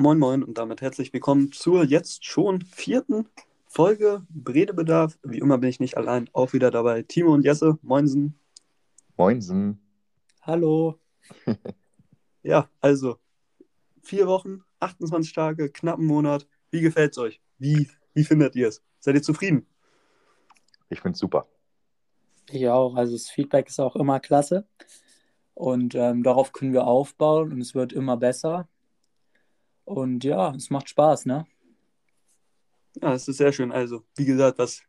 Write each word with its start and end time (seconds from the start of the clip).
Moin 0.00 0.20
Moin 0.20 0.44
und 0.44 0.58
damit 0.58 0.80
herzlich 0.80 1.12
willkommen 1.12 1.50
zur 1.50 1.82
jetzt 1.82 2.24
schon 2.24 2.62
vierten 2.62 3.28
Folge 3.66 4.24
Redebedarf. 4.46 5.18
Wie 5.24 5.38
immer 5.38 5.58
bin 5.58 5.70
ich 5.70 5.80
nicht 5.80 5.96
allein, 5.96 6.30
auch 6.32 6.52
wieder 6.52 6.70
dabei 6.70 7.02
Timo 7.02 7.34
und 7.34 7.42
Jesse. 7.42 7.80
Moinsen. 7.82 8.38
Moinsen. 9.16 9.80
Hallo. 10.42 11.00
Ja, 12.44 12.70
also 12.80 13.18
vier 14.00 14.28
Wochen, 14.28 14.62
28 14.78 15.32
Tage, 15.32 15.68
knapp 15.68 15.98
einen 15.98 16.06
Monat. 16.06 16.46
Wie 16.70 16.80
gefällt 16.80 17.10
es 17.10 17.18
euch? 17.18 17.40
Wie, 17.58 17.90
wie 18.14 18.22
findet 18.22 18.54
ihr 18.54 18.68
es? 18.68 18.80
Seid 19.00 19.16
ihr 19.16 19.22
zufrieden? 19.22 19.66
Ich 20.90 21.00
finde 21.00 21.14
es 21.14 21.18
super. 21.18 21.48
Ich 22.50 22.68
auch. 22.68 22.94
Also 22.94 23.14
das 23.14 23.28
Feedback 23.28 23.66
ist 23.66 23.80
auch 23.80 23.96
immer 23.96 24.20
klasse. 24.20 24.64
Und 25.54 25.96
ähm, 25.96 26.22
darauf 26.22 26.52
können 26.52 26.72
wir 26.72 26.86
aufbauen 26.86 27.52
und 27.52 27.60
es 27.60 27.74
wird 27.74 27.92
immer 27.92 28.16
besser. 28.16 28.68
Und 29.88 30.22
ja, 30.22 30.54
es 30.54 30.68
macht 30.70 30.90
Spaß, 30.90 31.24
ne? 31.26 31.46
Ja, 33.00 33.10
das 33.10 33.28
ist 33.28 33.38
sehr 33.38 33.52
schön. 33.52 33.72
Also, 33.72 34.04
wie 34.16 34.24
gesagt, 34.24 34.58
was 34.58 34.82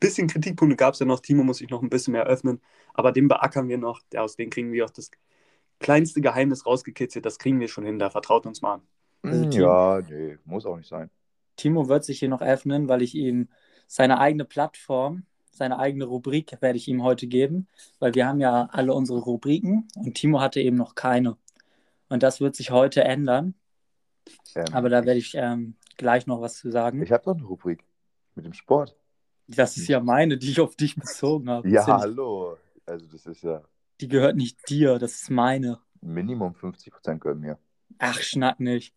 bisschen 0.00 0.28
Kritikpunkte 0.28 0.76
gab 0.76 0.94
es 0.94 1.00
ja 1.00 1.06
noch. 1.06 1.20
Timo 1.20 1.42
muss 1.44 1.58
sich 1.58 1.70
noch 1.70 1.82
ein 1.82 1.90
bisschen 1.90 2.12
mehr 2.12 2.24
öffnen, 2.24 2.60
aber 2.94 3.12
den 3.12 3.28
beackern 3.28 3.68
wir 3.68 3.78
noch. 3.78 4.00
Aus 4.16 4.36
dem 4.36 4.50
kriegen 4.50 4.72
wir 4.72 4.84
auch 4.84 4.90
das 4.90 5.10
kleinste 5.80 6.20
Geheimnis 6.20 6.66
rausgekitzelt. 6.66 7.26
Das 7.26 7.38
kriegen 7.38 7.60
wir 7.60 7.68
schon 7.68 7.84
hin. 7.84 7.98
Da 7.98 8.10
vertraut 8.10 8.46
uns 8.46 8.62
mal 8.62 8.74
an. 8.74 8.82
Also 9.22 9.44
Hm, 9.44 9.50
Team- 9.50 9.60
ja, 9.60 10.00
nee, 10.08 10.38
muss 10.44 10.66
auch 10.66 10.76
nicht 10.76 10.88
sein. 10.88 11.10
Timo 11.56 11.88
wird 11.88 12.04
sich 12.04 12.20
hier 12.20 12.28
noch 12.28 12.40
öffnen, 12.42 12.88
weil 12.88 13.02
ich 13.02 13.14
ihm 13.14 13.48
seine 13.86 14.18
eigene 14.18 14.44
Plattform, 14.44 15.24
seine 15.50 15.78
eigene 15.78 16.04
Rubrik 16.04 16.56
werde 16.60 16.76
ich 16.78 16.88
ihm 16.88 17.02
heute 17.02 17.26
geben, 17.26 17.66
weil 17.98 18.14
wir 18.14 18.26
haben 18.26 18.40
ja 18.40 18.68
alle 18.70 18.94
unsere 18.94 19.18
Rubriken 19.18 19.88
und 19.96 20.14
Timo 20.14 20.40
hatte 20.40 20.60
eben 20.60 20.76
noch 20.76 20.94
keine. 20.94 21.36
Und 22.08 22.22
das 22.22 22.40
wird 22.40 22.56
sich 22.56 22.70
heute 22.70 23.04
ändern, 23.04 23.54
Ähm, 24.54 24.66
aber 24.72 24.88
da 24.88 25.04
werde 25.04 25.18
ich 25.18 25.34
ähm, 25.34 25.74
gleich 25.96 26.26
noch 26.26 26.40
was 26.40 26.56
zu 26.56 26.70
sagen. 26.70 27.02
Ich 27.02 27.12
habe 27.12 27.24
doch 27.24 27.34
eine 27.34 27.44
Rubrik 27.44 27.84
mit 28.34 28.44
dem 28.44 28.52
Sport. 28.52 28.96
Das 29.46 29.76
ist 29.76 29.88
ja 29.88 30.00
meine, 30.00 30.36
die 30.38 30.50
ich 30.50 30.60
auf 30.60 30.76
dich 30.76 30.94
bezogen 30.96 31.48
habe. 31.48 31.68
Ja, 31.68 31.80
nicht- 31.80 31.88
hallo. 31.88 32.56
Also 32.86 33.06
das 33.06 33.26
ist 33.26 33.42
ja 33.42 33.62
Die 34.00 34.08
gehört 34.08 34.36
nicht 34.36 34.68
dir, 34.68 34.98
das 34.98 35.22
ist 35.22 35.30
meine. 35.30 35.78
Minimum 36.00 36.54
50% 36.54 37.20
gehören 37.20 37.40
mir. 37.40 37.58
Ach, 37.98 38.20
schnack 38.20 38.60
nicht. 38.60 38.94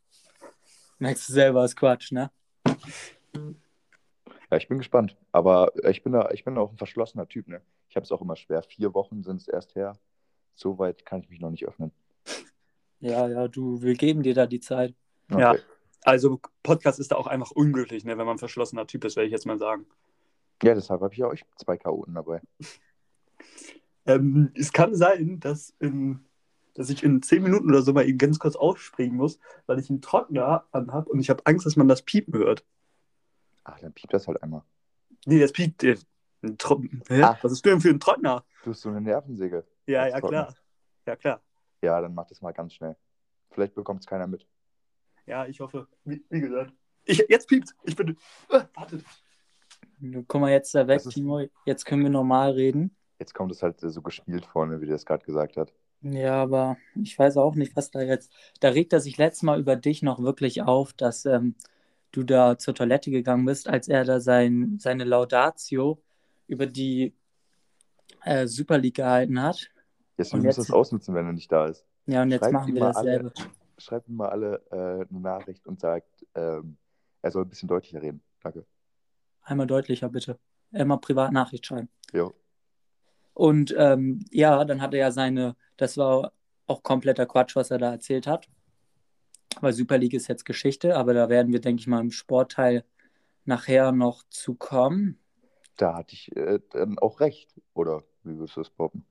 Merkst 1.00 1.30
du 1.30 1.34
selber, 1.34 1.66
ist 1.66 1.76
Quatsch, 1.76 2.12
ne? 2.12 2.30
Ja, 4.52 4.58
ich 4.58 4.68
bin 4.68 4.78
gespannt. 4.78 5.16
Aber 5.32 5.72
ich 5.90 6.04
bin 6.04 6.14
da, 6.14 6.30
ich 6.32 6.44
bin 6.44 6.58
auch 6.58 6.72
ein 6.72 6.78
verschlossener 6.78 7.28
Typ, 7.28 7.48
ne? 7.48 7.62
Ich 7.90 7.96
habe 7.96 8.04
es 8.04 8.12
auch 8.12 8.22
immer 8.22 8.36
schwer. 8.36 8.62
Vier 8.64 8.94
Wochen 8.94 9.24
sind 9.24 9.38
es 9.42 9.48
erst 9.48 9.76
her. 9.76 9.98
So 10.56 10.78
weit 10.78 11.06
kann 11.06 11.22
ich 11.22 11.30
mich 11.30 11.40
noch 11.40 11.50
nicht 11.50 11.66
öffnen. 11.66 11.92
Ja, 13.00 13.28
ja, 13.28 13.48
du, 13.48 13.82
wir 13.82 13.96
geben 13.96 14.22
dir 14.22 14.34
da 14.36 14.46
die 14.46 14.60
Zeit. 14.60 14.94
Ja. 15.40 15.56
Also, 16.04 16.40
Podcast 16.64 17.00
ist 17.00 17.12
da 17.12 17.16
auch 17.16 17.28
einfach 17.28 17.52
unglücklich, 17.52 18.04
ne, 18.06 18.18
wenn 18.18 18.26
man 18.26 18.36
ein 18.36 18.40
verschlossener 18.40 18.88
Typ 18.88 19.06
ist, 19.06 19.16
werde 19.16 19.28
ich 19.28 19.32
jetzt 19.32 19.46
mal 19.46 19.60
sagen. 19.60 19.86
ja 20.64 20.74
deshalb 20.74 21.02
habe 21.02 21.14
ich 21.14 21.20
ja 21.20 21.28
euch 21.28 21.44
zwei 21.58 21.78
Chaoten 21.78 22.16
dabei. 22.16 22.42
Ähm, 24.06 24.52
es 24.56 24.72
kann 24.74 24.96
sein, 24.96 25.40
dass, 25.40 25.76
in, 25.80 26.26
dass 26.74 26.90
ich 26.90 27.04
in 27.04 27.22
zehn 27.22 27.44
Minuten 27.44 27.70
oder 27.70 27.82
so 27.82 27.94
mal 27.94 28.08
eben 28.08 28.18
ganz 28.18 28.40
kurz 28.40 28.56
aufspringen 28.56 29.16
muss, 29.16 29.40
weil 29.68 29.80
ich 29.80 29.90
einen 29.90 30.02
Trockner 30.02 30.66
anhab 30.72 31.08
und 31.08 31.20
ich 31.20 31.30
habe 31.30 31.46
Angst, 31.46 31.66
dass 31.66 31.76
man 31.76 31.88
das 31.88 32.02
Piepen 32.02 32.34
hört. 32.34 32.66
Ach, 33.64 33.80
dann 33.80 33.94
piept 33.94 34.14
das 34.14 34.28
halt 34.28 34.42
einmal. 34.42 34.64
Nee, 35.26 35.40
das 35.40 35.52
piept. 35.52 35.84
äh? 37.10 37.22
Ach. 37.22 37.44
Was 37.44 37.52
ist 37.52 37.66
denn 37.66 37.80
für 37.80 37.90
ein 37.90 38.00
Trockner? 38.00 38.44
Du 38.64 38.72
hast 38.72 38.82
so 38.82 38.90
eine 38.90 39.02
Nervensäge. 39.02 39.66
Ja, 39.86 40.08
ja, 40.08 40.18
freut 40.18 40.32
klar. 40.32 40.56
Ja, 41.06 41.16
klar. 41.16 41.42
Ja, 41.84 42.02
dann 42.02 42.16
mach 42.16 42.28
das 42.28 42.42
mal 42.42 42.52
ganz 42.52 42.74
schnell. 42.74 42.96
Vielleicht 43.52 43.76
bekommt 43.76 44.02
es 44.02 44.08
keiner 44.08 44.28
mit. 44.28 44.48
Ja, 45.26 45.46
ich 45.46 45.60
hoffe. 45.60 45.88
Wie, 46.06 46.24
wie 46.30 46.42
gesagt. 46.42 46.74
Ich, 47.06 47.24
jetzt 47.30 47.48
piept. 47.48 47.70
Ich 47.84 47.96
bin. 47.96 48.18
Äh, 48.50 48.62
wartet. 48.76 49.04
Guck 50.28 50.42
mal 50.42 50.52
jetzt 50.52 50.74
da 50.74 50.88
weg, 50.88 50.98
Das 50.98 51.08
ist- 51.08 51.14
Timo. 51.14 51.42
Jetzt 51.66 51.86
können 51.86 52.04
wir 52.04 52.10
normal 52.10 52.52
reden. 52.52 52.96
Jetzt 53.20 53.34
kommt 53.36 53.52
es 53.52 53.62
halt 53.62 53.82
äh, 53.84 53.90
so 53.90 54.02
gespielt 54.02 54.46
vorne, 54.46 54.82
wie 54.82 54.86
der 54.88 54.96
es 54.96 55.06
gerade 55.06 55.24
gesagt 55.26 55.58
hat. 55.58 55.72
Ja, 56.02 56.42
aber 56.42 56.78
ich 56.96 57.18
weiß 57.18 57.38
auch 57.38 57.54
nicht, 57.54 57.76
was 57.76 57.92
da 57.92 58.02
jetzt. 58.02 58.32
Da 58.60 58.70
regt 58.70 58.92
er 58.94 59.00
sich 59.00 59.18
letztes 59.18 59.44
Mal 59.44 59.60
über 59.60 59.76
dich 59.76 60.02
noch 60.02 60.20
wirklich 60.20 60.64
auf, 60.64 60.94
dass 60.94 61.26
ähm, 61.26 61.54
du 62.12 62.24
da 62.24 62.58
zur 62.58 62.74
Toilette 62.74 63.12
gegangen 63.12 63.46
bist, 63.46 63.68
als 63.70 63.88
er 63.88 64.04
da 64.04 64.20
sein, 64.20 64.78
seine 64.80 65.04
Laudatio 65.04 66.02
über 66.48 66.66
die 66.66 67.14
äh, 68.24 68.48
Super 68.48 68.80
League 68.80 68.96
gehalten 68.96 69.40
hat. 69.42 69.70
Jetzt, 70.18 70.34
Und 70.34 70.42
wir 70.42 70.48
müssen 70.48 70.62
jetzt- 70.62 70.70
es 70.70 70.74
ausnutzen, 70.74 71.14
wenn 71.14 71.28
er 71.28 71.34
nicht 71.34 71.52
da 71.52 71.68
ist. 71.68 71.86
Ja, 72.08 72.24
und 72.24 72.32
jetzt 72.32 72.42
Schreibt 72.42 72.54
machen 72.54 72.74
wir 72.74 72.82
dasselbe. 72.82 73.34
Schreibt 73.82 74.08
ihm 74.08 74.16
mal 74.16 74.30
alle 74.30 74.62
äh, 74.72 75.08
eine 75.10 75.20
Nachricht 75.20 75.66
und 75.68 75.80
sagt, 75.80 76.26
ähm, 76.36 76.78
er 77.22 77.32
soll 77.32 77.44
ein 77.46 77.50
bisschen 77.50 77.68
deutlicher 77.70 78.02
reden. 78.02 78.22
Danke. 78.42 78.66
Einmal 79.44 79.68
deutlicher, 79.68 80.10
bitte. 80.10 80.40
Immer 80.72 80.98
Privatnachricht 80.98 81.66
schreiben. 81.66 81.90
Jo. 82.14 82.34
Und 83.34 83.74
ähm, 83.78 84.26
ja, 84.32 84.64
dann 84.66 84.82
hat 84.82 84.94
er 84.94 85.00
ja 85.00 85.12
seine, 85.12 85.56
das 85.78 85.98
war 85.98 86.32
auch 86.68 86.84
kompletter 86.84 87.26
Quatsch, 87.26 87.56
was 87.56 87.72
er 87.72 87.78
da 87.80 87.92
erzählt 87.92 88.28
hat. 88.28 88.48
Weil 89.60 89.74
Super 89.74 89.98
League 89.98 90.14
ist 90.14 90.28
jetzt 90.28 90.46
Geschichte, 90.46 90.96
aber 90.96 91.14
da 91.14 91.28
werden 91.28 91.52
wir, 91.52 91.60
denke 91.60 91.82
ich 91.82 91.88
mal, 91.88 92.00
im 92.00 92.12
Sportteil 92.12 92.86
nachher 93.46 93.92
noch 93.92 94.24
zu 94.30 94.56
kommen. 94.56 95.20
Da 95.76 95.96
hatte 95.96 96.14
ich 96.14 96.36
äh, 96.36 96.60
dann 96.70 97.00
auch 97.00 97.20
recht. 97.20 97.60
Oder 97.74 98.04
wie 98.24 98.38
würdest 98.38 98.56
du 98.56 98.62
das 98.62 98.70
poppen? 98.70 99.06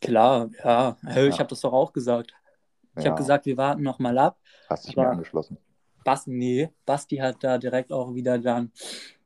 Klar, 0.00 0.50
ja, 0.64 0.96
Hey, 1.04 1.28
ich 1.28 1.34
Ja. 1.34 1.40
habe 1.40 1.50
das 1.50 1.60
doch 1.60 1.72
auch 1.72 1.92
gesagt. 1.92 2.32
Ich 2.98 3.04
Ja, 3.04 3.10
habe 3.10 3.20
gesagt, 3.20 3.46
wir 3.46 3.56
warten 3.56 3.82
noch 3.82 3.98
mal 3.98 4.16
ab. 4.18 4.38
Hast 4.68 4.88
dich 4.88 4.96
mir 4.96 5.08
angeschlossen. 5.08 5.56
Bas, 6.04 6.26
nee, 6.26 6.70
Basti 6.86 7.16
hat 7.16 7.42
da 7.44 7.58
direkt 7.58 7.92
auch 7.92 8.14
wieder 8.14 8.38
dann 8.38 8.72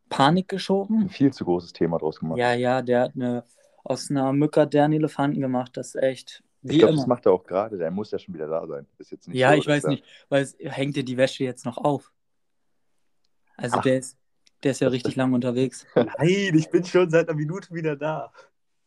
Panik 0.09 0.49
geschoben. 0.49 1.03
Ein 1.03 1.09
viel 1.09 1.33
zu 1.33 1.45
großes 1.45 1.73
Thema 1.73 1.99
draus 1.99 2.19
gemacht. 2.19 2.39
Ja, 2.39 2.53
ja, 2.55 2.83
der 2.83 3.01
hat 3.03 3.13
eine, 3.15 3.45
aus 3.85 4.11
einer 4.11 4.33
Mücke 4.33 4.67
der 4.67 4.85
einen 4.85 4.95
Elefanten 4.95 5.41
gemacht. 5.41 5.77
Das 5.77 5.95
ist 5.95 6.03
echt 6.03 6.43
ich 6.65 6.79
glaube, 6.79 6.95
das 6.95 7.07
macht 7.07 7.27
er 7.27 7.33
auch 7.33 7.45
gerade. 7.45 7.77
Der 7.77 7.91
muss 7.91 8.11
ja 8.13 8.19
schon 8.19 8.35
wieder 8.35 8.47
da 8.47 8.67
sein. 8.67 8.87
Ist 8.99 9.11
jetzt 9.11 9.29
nicht 9.29 9.39
Ja, 9.39 9.51
so, 9.53 9.57
ich 9.57 9.67
weiß 9.67 9.85
nicht, 9.85 10.05
weil 10.29 10.43
es 10.43 10.57
hängt 10.61 10.97
dir 10.97 11.05
die 11.05 11.17
Wäsche 11.17 11.45
jetzt 11.45 11.65
noch 11.65 11.79
auf. 11.79 12.13
Also 13.57 13.79
Ach. 13.79 13.83
der 13.83 13.99
ist, 13.99 14.17
der 14.63 14.71
ist 14.73 14.81
ja 14.81 14.89
richtig 14.89 15.17
lang 15.17 15.33
unterwegs. 15.33 15.87
Nein, 15.95 16.55
ich 16.55 16.71
bin 16.71 16.85
schon 16.85 17.11
seit 17.11 17.29
einer 17.29 17.37
Minute 17.37 17.75
wieder 17.75 17.97
da. 17.97 18.33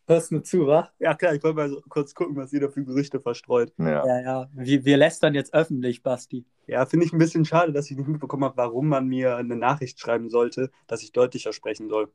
Hörst 0.07 0.31
nur 0.31 0.43
zu, 0.43 0.67
wa? 0.67 0.91
Ja, 0.99 1.15
klar, 1.15 1.33
ich 1.33 1.41
wollte 1.43 1.55
mal 1.57 1.69
so 1.69 1.81
kurz 1.89 2.13
gucken, 2.13 2.35
was 2.35 2.53
ihr 2.53 2.59
da 2.59 2.69
für 2.69 2.83
Gerüchte 2.83 3.19
verstreut. 3.19 3.73
Ja. 3.79 4.05
Ja, 4.05 4.21
ja. 4.21 4.49
Wir, 4.53 4.85
wir 4.85 4.97
lästern 4.97 5.33
jetzt 5.33 5.53
öffentlich, 5.53 6.03
Basti. 6.03 6.45
Ja, 6.67 6.85
finde 6.85 7.05
ich 7.07 7.13
ein 7.13 7.17
bisschen 7.17 7.43
schade, 7.45 7.71
dass 7.73 7.89
ich 7.89 7.97
nicht 7.97 8.07
mitbekommen 8.07 8.43
habe, 8.43 8.57
warum 8.57 8.87
man 8.87 9.07
mir 9.07 9.35
eine 9.35 9.55
Nachricht 9.55 9.99
schreiben 9.99 10.29
sollte, 10.29 10.69
dass 10.87 11.01
ich 11.01 11.11
deutlicher 11.11 11.53
sprechen 11.53 11.89
soll. 11.89 12.11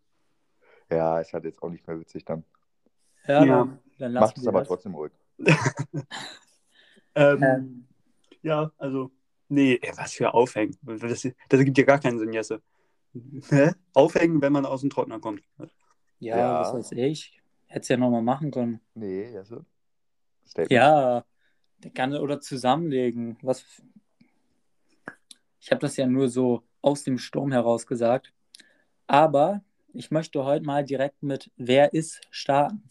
ja, 0.91 1.19
ist 1.21 1.33
halt 1.33 1.45
jetzt 1.45 1.63
auch 1.63 1.71
nicht 1.71 1.87
mehr 1.87 1.99
witzig 1.99 2.25
dann. 2.25 2.45
Ja, 3.27 3.45
Ja. 3.45 3.57
dann, 3.65 3.79
dann 3.99 4.13
Macht 4.15 4.39
es 4.39 4.47
aber 4.47 4.61
das. 4.61 4.69
trotzdem 4.69 4.95
ruhig. 4.95 5.13
Ähm, 7.15 7.43
Ähm, 7.43 7.87
Ja, 8.43 8.71
also, 8.79 9.11
nee, 9.49 9.81
was 9.97 10.13
für 10.13 10.33
Aufhängen. 10.33 10.77
Das, 10.83 11.01
das 11.23 11.25
ergibt 11.51 11.77
ja 11.77 11.85
gar 11.85 11.99
keinen 11.99 12.19
Sinn, 12.21 12.33
Jesse. 12.33 12.63
Hä? 13.49 13.73
Aufhängen, 13.95 14.41
wenn 14.41 14.53
man 14.53 14.65
aus 14.65 14.81
dem 14.83 14.91
Trockner 14.91 15.19
kommt. 15.19 15.43
ja, 16.21 16.39
Ja. 16.39 16.61
was 16.61 16.73
weiß 16.73 16.93
ich. 16.93 17.40
Hätte 17.71 17.83
es 17.83 17.89
ja 17.89 17.97
nochmal 17.97 18.23
machen 18.23 18.51
können. 18.51 18.81
Nee, 18.95 19.37
also. 19.37 19.65
Statement. 20.45 20.73
Ja, 20.73 21.25
der 21.79 21.93
kann 21.93 22.13
oder 22.15 22.41
zusammenlegen. 22.41 23.39
Was? 23.43 23.65
Ich 25.61 25.71
habe 25.71 25.81
das 25.81 25.97
ja 25.97 26.07
nur 26.07 26.29
so 26.29 26.65
aus 26.83 27.05
dem 27.05 27.17
Sturm 27.17 27.53
heraus 27.53 27.87
gesagt. 27.87 28.33
Aber 29.07 29.63
ich 29.93 30.11
möchte 30.11 30.45
heute 30.45 30.67
mal 30.67 30.85
direkt 30.85 31.23
mit 31.23 31.53
Wer 31.57 31.95
ist 31.95 32.21
starten, 32.31 32.83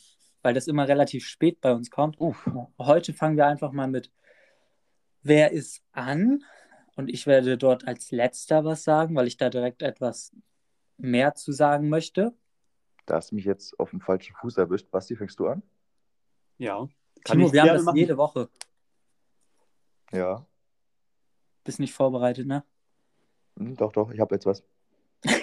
weil 0.44 0.54
das 0.54 0.68
immer 0.68 0.88
relativ 0.88 1.26
spät 1.26 1.60
bei 1.60 1.74
uns 1.74 1.92
kommt. 1.92 2.18
Uff. 2.22 2.50
Heute 2.78 3.14
fangen 3.14 3.36
wir 3.36 3.48
einfach 3.48 3.74
mal 3.74 3.90
mit 3.90 4.10
Wer 5.24 5.52
ist 5.52 5.84
an? 5.92 6.46
Und 6.96 7.10
ich 7.10 7.28
werde 7.28 7.58
dort 7.58 7.86
als 7.86 8.12
letzter 8.12 8.64
was 8.64 8.86
sagen, 8.86 9.14
weil 9.14 9.28
ich 9.28 9.36
da 9.36 9.50
direkt 9.50 9.82
etwas 9.82 10.34
mehr 10.96 11.36
zu 11.36 11.52
sagen 11.52 11.90
möchte. 11.90 12.34
Da 13.10 13.16
hast 13.16 13.32
du 13.32 13.36
mich 13.36 13.46
jetzt 13.46 13.78
auf 13.80 13.90
dem 13.90 14.02
falschen 14.02 14.36
Fuß 14.36 14.58
erwischt. 14.58 14.92
Basti, 14.92 15.16
fängst 15.16 15.40
du 15.40 15.48
an? 15.48 15.64
Ja. 16.60 16.88
Kann 17.24 17.38
Timo, 17.38 17.48
ich 17.48 17.54
wir 17.54 17.62
haben 17.64 17.70
das 17.70 17.84
machen. 17.84 17.98
jede 17.98 18.18
Woche. 18.18 18.50
Ja. 20.12 20.46
Bist 21.64 21.80
nicht 21.80 21.94
vorbereitet, 21.94 22.46
ne? 22.46 22.64
Hm, 23.58 23.76
doch, 23.76 23.92
doch, 23.92 24.12
ich 24.12 24.20
habe 24.20 24.36
jetzt 24.36 24.46
was. 24.46 24.64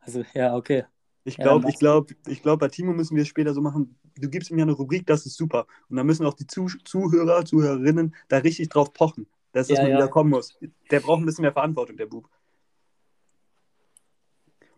Also, 0.00 0.24
ja, 0.34 0.56
okay. 0.56 0.84
Ich 1.24 1.36
Ja, 1.36 1.44
glaube, 1.44 1.62
dann 1.62 1.70
ich 1.70 1.78
glaube, 1.78 2.14
ich 2.26 2.42
glaube, 2.42 2.58
bei 2.58 2.68
Timo 2.68 2.92
müssen 2.92 3.14
wir 3.16 3.22
es 3.22 3.28
später 3.28 3.54
so 3.54 3.60
machen. 3.60 3.98
Du 4.16 4.28
gibst 4.30 4.50
ihm 4.50 4.58
ja 4.58 4.64
eine 4.64 4.72
Rubrik, 4.72 5.06
das 5.06 5.26
ist 5.26 5.36
super. 5.36 5.66
Und 5.88 5.96
dann 5.96 6.06
müssen 6.06 6.24
auch 6.26 6.34
die 6.34 6.46
Zuh 6.46 6.68
Zuhörer, 6.84 7.44
Zuhörerinnen 7.44 8.14
da 8.28 8.38
richtig 8.38 8.68
drauf 8.68 8.92
pochen, 8.92 9.28
dass 9.52 9.68
das 9.68 9.78
Ja, 9.78 9.84
mal 9.84 9.90
ja. 9.90 9.96
wieder 9.98 10.08
kommen 10.08 10.30
muss. 10.30 10.58
Der 10.90 11.00
braucht 11.00 11.20
ein 11.20 11.26
bisschen 11.26 11.42
mehr 11.42 11.52
Verantwortung, 11.52 11.96
der 11.96 12.06
Bub. 12.06 12.28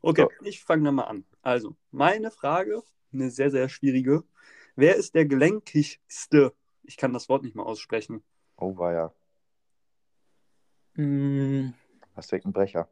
Okay, 0.03 0.27
ich 0.43 0.63
fange 0.63 0.85
dann 0.85 0.97
mal 0.97 1.05
an. 1.05 1.25
Also, 1.43 1.77
meine 1.91 2.31
Frage, 2.31 2.83
eine 3.13 3.31
sehr, 3.31 3.51
sehr 3.51 3.69
schwierige. 3.69 4.25
Wer 4.77 4.97
ist 4.97 5.15
der 5.15 5.27
gelenkigste? 5.27 6.55
Ich 6.85 6.97
kann 6.97 7.13
das 7.13 7.29
Wort 7.29 7.43
nicht 7.43 7.57
mal 7.57 7.65
aussprechen. 7.65 8.23
Oh, 8.57 8.77
war 8.77 8.93
ja. 8.93 9.13
Mm, 10.95 11.75
Hast 12.15 12.31
direkt 12.31 12.45
einen 12.47 12.53
Brecher. 12.53 12.89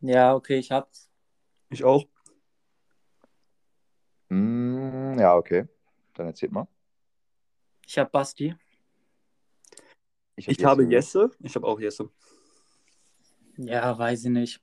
Ja, 0.00 0.34
okay, 0.34 0.58
ich 0.58 0.70
hab's. 0.70 1.10
Ich 1.70 1.82
auch. 1.82 2.06
Mm, 4.28 5.18
ja, 5.18 5.34
okay. 5.36 5.66
Dann 6.14 6.26
erzählt 6.26 6.52
mal. 6.52 6.68
Ich 7.86 7.98
hab 7.98 8.12
Basti. 8.12 8.54
Ich, 10.36 10.48
hab 10.48 10.64
habe 10.64 10.84
Jesse. 10.84 11.22
Jesse. 11.22 11.36
Ich 11.40 11.54
habe 11.56 11.66
auch 11.66 11.80
Jesse. 11.80 12.10
Ja, 13.56 13.96
weiß 13.98 14.24
ich 14.24 14.30
nicht. 14.30 14.60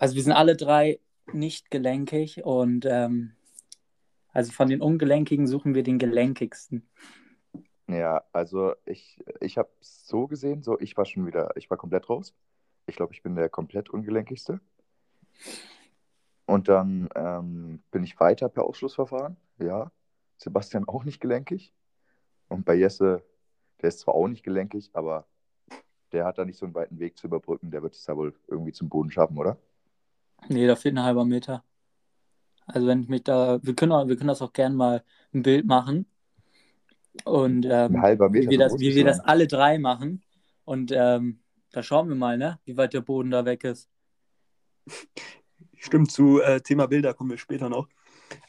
Also 0.00 0.14
wir 0.14 0.22
sind 0.22 0.32
alle 0.32 0.56
drei 0.56 0.98
nicht 1.30 1.70
gelenkig 1.70 2.42
und 2.42 2.86
ähm, 2.86 3.32
also 4.32 4.50
von 4.50 4.70
den 4.70 4.80
Ungelenkigen 4.80 5.46
suchen 5.46 5.74
wir 5.74 5.82
den 5.82 5.98
gelenkigsten. 5.98 6.88
Ja, 7.86 8.24
also 8.32 8.74
ich, 8.86 9.22
ich 9.40 9.58
habe 9.58 9.68
so 9.80 10.26
gesehen, 10.26 10.62
so 10.62 10.80
ich 10.80 10.96
war 10.96 11.04
schon 11.04 11.26
wieder, 11.26 11.54
ich 11.54 11.68
war 11.68 11.76
komplett 11.76 12.08
raus. 12.08 12.34
Ich 12.86 12.96
glaube, 12.96 13.12
ich 13.12 13.22
bin 13.22 13.34
der 13.34 13.50
komplett 13.50 13.90
ungelenkigste. 13.90 14.62
Und 16.46 16.68
dann 16.68 17.10
ähm, 17.14 17.82
bin 17.90 18.02
ich 18.02 18.18
weiter 18.18 18.48
per 18.48 18.64
Ausschlussverfahren. 18.64 19.36
Ja, 19.58 19.92
Sebastian 20.38 20.88
auch 20.88 21.04
nicht 21.04 21.20
gelenkig. 21.20 21.74
Und 22.48 22.64
bei 22.64 22.74
Jesse, 22.74 23.22
der 23.82 23.90
ist 23.90 24.00
zwar 24.00 24.14
auch 24.14 24.28
nicht 24.28 24.44
gelenkig, 24.44 24.88
aber 24.94 25.26
der 26.12 26.24
hat 26.24 26.38
da 26.38 26.46
nicht 26.46 26.56
so 26.56 26.64
einen 26.64 26.74
weiten 26.74 26.98
Weg 26.98 27.18
zu 27.18 27.26
überbrücken. 27.26 27.70
Der 27.70 27.82
wird 27.82 27.94
es 27.94 28.04
da 28.06 28.16
wohl 28.16 28.34
irgendwie 28.48 28.72
zum 28.72 28.88
Boden 28.88 29.10
schaffen, 29.10 29.36
oder? 29.36 29.58
Nee, 30.48 30.66
da 30.66 30.76
fehlt 30.76 30.96
ein 30.96 31.04
halber 31.04 31.24
Meter. 31.24 31.64
Also 32.66 32.86
wenn 32.86 33.02
ich 33.02 33.08
mich 33.08 33.24
da, 33.24 33.58
wir 33.62 33.74
können, 33.74 33.92
auch, 33.92 34.06
wir 34.08 34.16
können 34.16 34.28
das 34.28 34.42
auch 34.42 34.52
gern 34.52 34.74
mal 34.74 35.02
ein 35.34 35.42
Bild 35.42 35.66
machen. 35.66 36.06
Und 37.24 37.64
ähm, 37.64 37.96
Ein 37.96 38.02
halber 38.02 38.30
Meter. 38.30 38.46
wie 38.46 38.50
wir, 38.50 38.58
das, 38.58 38.78
wie 38.78 38.94
wir 38.94 39.04
das 39.04 39.20
alle 39.20 39.46
drei 39.46 39.78
machen. 39.78 40.22
Und 40.64 40.92
ähm, 40.94 41.40
da 41.72 41.82
schauen 41.82 42.08
wir 42.08 42.16
mal, 42.16 42.38
ne? 42.38 42.58
Wie 42.64 42.76
weit 42.76 42.94
der 42.94 43.00
Boden 43.00 43.30
da 43.30 43.44
weg 43.44 43.64
ist. 43.64 43.88
Stimmt, 45.76 46.10
zu 46.12 46.40
äh, 46.40 46.60
Thema 46.60 46.86
Bilder 46.86 47.14
kommen 47.14 47.30
wir 47.30 47.38
später 47.38 47.68
noch. 47.68 47.88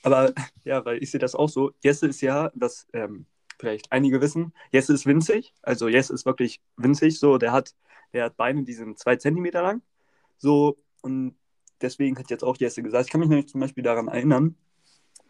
Aber 0.03 0.33
ja, 0.63 0.83
weil 0.85 1.01
ich 1.01 1.11
sehe 1.11 1.19
das 1.19 1.35
auch 1.35 1.49
so. 1.49 1.71
Jesse 1.81 2.07
ist 2.07 2.21
ja, 2.21 2.51
was 2.53 2.87
ähm, 2.94 3.25
vielleicht 3.59 3.91
einige 3.91 4.21
wissen, 4.21 4.53
Jesse 4.71 4.94
ist 4.94 5.05
winzig. 5.05 5.53
Also 5.61 5.87
Jesse 5.87 6.13
ist 6.13 6.25
wirklich 6.25 6.61
winzig. 6.77 7.19
So, 7.19 7.37
der 7.37 7.51
hat, 7.51 7.73
der 8.13 8.25
hat 8.25 8.37
Beine, 8.37 8.63
die 8.63 8.73
sind 8.73 8.99
zwei 8.99 9.15
Zentimeter 9.15 9.61
lang. 9.61 9.81
So, 10.37 10.77
und 11.01 11.35
deswegen 11.81 12.18
hat 12.18 12.30
jetzt 12.30 12.44
auch 12.44 12.57
Jesse 12.57 12.83
gesagt, 12.83 13.06
ich 13.06 13.12
kann 13.12 13.19
mich 13.19 13.30
nämlich 13.30 13.48
zum 13.48 13.62
Beispiel 13.62 13.83
daran 13.83 14.07
erinnern, 14.07 14.56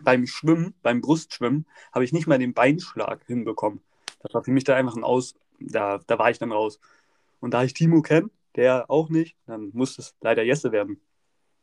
beim 0.03 0.25
Schwimmen, 0.27 0.73
beim 0.81 1.01
Brustschwimmen, 1.01 1.65
habe 1.91 2.03
ich 2.03 2.13
nicht 2.13 2.27
mal 2.27 2.39
den 2.39 2.53
Beinschlag 2.53 3.23
hinbekommen. 3.27 3.81
Das 4.21 4.33
war 4.33 4.43
für 4.43 4.51
mich 4.51 4.63
da 4.63 4.75
einfach 4.75 4.95
ein 4.95 5.03
Aus, 5.03 5.35
da, 5.59 5.99
da 6.07 6.19
war 6.19 6.29
ich 6.29 6.39
dann 6.39 6.51
raus. 6.51 6.79
Und 7.39 7.53
da 7.53 7.63
ich 7.63 7.73
Timo 7.73 8.01
kenne, 8.01 8.29
der 8.55 8.89
auch 8.89 9.09
nicht, 9.09 9.35
dann 9.45 9.71
muss 9.73 9.97
es 9.97 10.15
leider 10.21 10.43
Jesse 10.43 10.71
werden. 10.71 10.99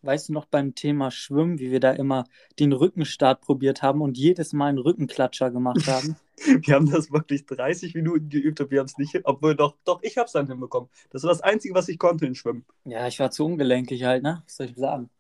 Weißt 0.02 0.28
du 0.28 0.32
noch 0.32 0.46
beim 0.46 0.74
Thema 0.74 1.10
Schwimmen, 1.10 1.58
wie 1.58 1.70
wir 1.70 1.80
da 1.80 1.90
immer 1.92 2.24
den 2.58 2.72
Rückenstart 2.72 3.40
probiert 3.40 3.82
haben 3.82 4.00
und 4.00 4.16
jedes 4.16 4.52
Mal 4.52 4.66
einen 4.68 4.78
Rückenklatscher 4.78 5.50
gemacht 5.50 5.86
haben? 5.86 6.16
Wir 6.62 6.76
haben 6.76 6.88
das 6.88 7.10
wirklich 7.10 7.46
30 7.46 7.94
Minuten 7.96 8.28
geübt 8.28 8.60
und 8.60 8.70
wir 8.70 8.78
haben 8.78 8.86
es 8.86 8.96
nicht 8.96 9.10
hin, 9.10 9.22
obwohl 9.24 9.56
doch, 9.56 9.76
doch, 9.84 10.00
ich 10.04 10.16
habe 10.18 10.26
es 10.26 10.32
dann 10.32 10.46
hinbekommen. 10.46 10.88
Das 11.10 11.24
war 11.24 11.30
das 11.30 11.40
Einzige, 11.40 11.74
was 11.74 11.88
ich 11.88 11.98
konnte 11.98 12.26
in 12.26 12.36
Schwimmen. 12.36 12.64
ja, 12.84 13.08
ich 13.08 13.18
war 13.18 13.32
zu 13.32 13.44
ungelenkig 13.44 14.04
halt, 14.04 14.22
ne? 14.22 14.42
Was 14.46 14.56
soll 14.56 14.66
ich 14.66 14.76
sagen? 14.76 15.10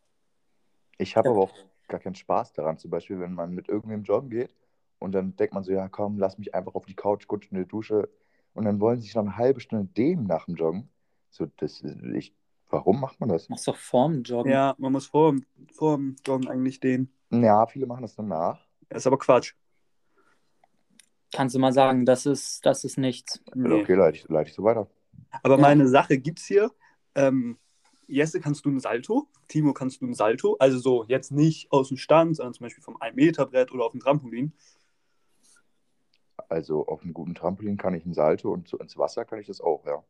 Ich 0.98 1.16
habe 1.16 1.26
Ja. 1.28 1.32
aber 1.32 1.42
auch 1.42 1.54
gar 1.88 2.00
keinen 2.00 2.14
Spaß 2.14 2.52
daran. 2.52 2.78
Zum 2.78 2.90
Beispiel, 2.90 3.20
wenn 3.20 3.34
man 3.34 3.54
mit 3.54 3.68
irgendwem 3.68 4.02
joggen 4.04 4.30
geht 4.30 4.54
und 4.98 5.12
dann 5.12 5.36
denkt 5.36 5.54
man 5.54 5.64
so, 5.64 5.72
ja 5.72 5.88
komm, 5.88 6.18
lass 6.18 6.38
mich 6.38 6.54
einfach 6.54 6.74
auf 6.74 6.86
die 6.86 6.94
Couch 6.94 7.26
rutschen 7.30 7.56
in 7.56 7.64
die 7.64 7.68
Dusche. 7.68 8.08
Und 8.54 8.64
dann 8.64 8.80
wollen 8.80 8.96
sie 9.00 9.04
sich 9.06 9.14
noch 9.14 9.22
eine 9.22 9.36
halbe 9.36 9.60
Stunde 9.60 9.86
dehnen 9.86 10.26
nach 10.26 10.46
dem 10.46 10.56
Joggen. 10.56 10.88
So, 11.30 11.46
das 11.58 11.82
ich, 12.14 12.34
warum 12.70 13.00
macht 13.00 13.20
man 13.20 13.28
das? 13.28 13.48
Machst 13.48 13.66
doch 13.68 13.76
vorm 13.76 14.22
Joggen. 14.22 14.52
Ja, 14.52 14.74
man 14.78 14.92
muss 14.92 15.06
vor, 15.06 15.34
vor 15.72 15.96
dem 15.96 16.16
Joggen 16.26 16.48
eigentlich 16.48 16.80
den. 16.80 17.12
Ja, 17.30 17.66
viele 17.66 17.86
machen 17.86 18.02
das 18.02 18.14
danach. 18.14 18.66
Das 18.88 19.02
ist 19.02 19.06
aber 19.06 19.18
Quatsch. 19.18 19.54
Kannst 21.32 21.54
du 21.54 21.58
mal 21.58 21.72
sagen, 21.72 22.06
das 22.06 22.24
ist, 22.24 22.64
das 22.64 22.84
ist 22.84 22.96
nichts. 22.96 23.42
Nee. 23.54 23.82
Okay, 23.82 23.94
leite 23.94 24.16
ich, 24.16 24.28
leite 24.28 24.48
ich 24.50 24.54
so 24.56 24.64
weiter. 24.64 24.88
Aber 25.42 25.56
Ja. 25.56 25.60
meine 25.60 25.86
Sache 25.88 26.18
gibt's 26.18 26.46
hier. 26.46 26.70
Ähm, 27.14 27.58
Jesse, 28.06 28.40
kannst 28.40 28.64
du 28.64 28.70
einen 28.70 28.80
Salto? 28.80 29.28
Timo, 29.48 29.74
kannst 29.74 30.00
du 30.00 30.06
einen 30.06 30.14
Salto? 30.14 30.56
Also 30.58 30.78
so, 30.78 31.04
jetzt 31.04 31.30
nicht 31.30 31.70
aus 31.70 31.88
dem 31.88 31.98
Stand, 31.98 32.36
sondern 32.36 32.54
zum 32.54 32.64
Beispiel 32.64 32.82
vom 32.82 32.96
1-Meter-Brett 32.96 33.72
oder 33.72 33.84
auf 33.84 33.92
dem 33.92 34.00
Trampolin. 34.00 34.54
Also 36.48 36.86
auf 36.86 37.02
einem 37.02 37.12
guten 37.12 37.34
Trampolin 37.34 37.76
kann 37.76 37.92
ich 37.92 38.04
einen 38.04 38.14
Salto 38.14 38.50
und 38.50 38.68
so 38.68 38.78
ins 38.78 38.96
Wasser 38.96 39.26
kann 39.26 39.38
ich 39.38 39.46
das 39.46 39.60
auch, 39.60 39.84
ja. 39.84 40.02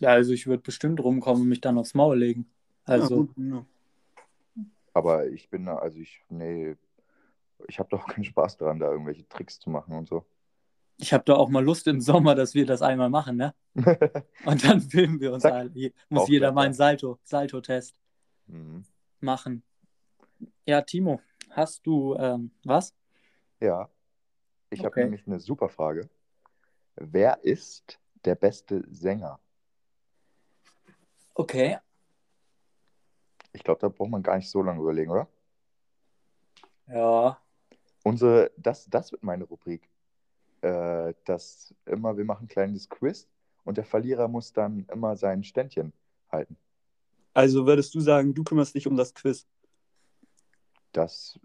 Ja, 0.00 0.10
also 0.10 0.32
ich 0.32 0.46
würde 0.46 0.62
bestimmt 0.62 1.00
rumkommen 1.00 1.42
und 1.42 1.48
mich 1.48 1.60
dann 1.60 1.78
aufs 1.78 1.94
Maul 1.94 2.18
legen. 2.18 2.50
Also, 2.84 3.14
Ja, 3.14 3.20
gut, 3.22 3.30
ja. 3.36 3.66
Aber 4.92 5.26
ich 5.28 5.48
bin 5.50 5.66
da, 5.66 5.76
also 5.76 5.98
ich, 5.98 6.22
nee, 6.28 6.76
ich 7.68 7.78
habe 7.78 7.88
doch 7.90 8.06
keinen 8.08 8.24
Spaß 8.24 8.56
daran, 8.58 8.78
da 8.80 8.90
irgendwelche 8.90 9.28
Tricks 9.28 9.60
zu 9.60 9.70
machen 9.70 9.94
und 9.96 10.08
so. 10.08 10.26
ich 10.98 11.12
habe 11.12 11.24
da 11.24 11.34
auch 11.34 11.48
mal 11.48 11.64
Lust 11.64 11.86
im 11.86 12.00
Sommer, 12.00 12.34
dass 12.34 12.54
wir 12.54 12.66
das 12.66 12.82
einmal 12.82 13.10
machen, 13.10 13.36
ne? 13.36 13.54
Und 14.44 14.64
dann 14.64 14.80
filmen 14.80 15.20
wir 15.20 15.32
uns 15.32 15.42
Zack. 15.42 15.54
alle. 15.54 15.92
Muss 16.08 16.22
Auch 16.24 16.28
jeder 16.28 16.40
klar, 16.48 16.52
mal 16.52 16.64
einen 16.66 16.74
Salto, 16.74 17.18
Salto-Test 17.24 17.98
Mhm. 18.46 18.84
machen. 19.20 19.62
Ja, 20.66 20.82
Timo, 20.82 21.20
hast 21.50 21.86
du 21.86 22.14
ähm, 22.16 22.50
was? 22.64 22.94
Ja, 23.60 23.88
ich 24.70 24.84
habe 24.84 24.88
Okay. 24.90 25.04
nämlich 25.04 25.26
eine 25.26 25.40
super 25.40 25.68
Frage. 25.68 26.08
Wer 26.96 27.44
ist 27.44 28.00
der 28.24 28.34
beste 28.36 28.84
Sänger? 28.90 29.40
Okay. 31.34 31.78
Ich 33.52 33.62
glaube, 33.62 33.80
da 33.80 33.88
braucht 33.88 34.10
man 34.10 34.22
gar 34.22 34.36
nicht 34.36 34.50
so 34.50 34.62
lange 34.62 34.80
überlegen, 34.80 35.10
oder? 35.10 35.28
Ja. 36.88 37.38
Unsere, 38.02 38.50
das, 38.56 38.88
das 38.88 39.12
wird 39.12 39.22
meine 39.22 39.44
Rubrik. 39.44 39.88
Äh, 40.60 41.14
das 41.24 41.74
immer, 41.86 42.16
wir 42.16 42.24
machen 42.24 42.44
ein 42.44 42.48
kleines 42.48 42.88
Quiz 42.88 43.28
und 43.64 43.76
der 43.76 43.84
Verlierer 43.84 44.28
muss 44.28 44.52
dann 44.52 44.86
immer 44.92 45.16
sein 45.16 45.44
Ständchen 45.44 45.92
halten. 46.30 46.56
Also 47.32 47.66
würdest 47.66 47.94
du 47.94 48.00
sagen, 48.00 48.34
du 48.34 48.44
kümmerst 48.44 48.74
dich 48.74 48.86
um 48.86 48.96
das 48.96 49.14
Quiz? 49.14 49.46
Das 50.92 51.38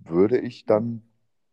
würde 0.00 0.38
ich 0.38 0.66
dann 0.66 1.02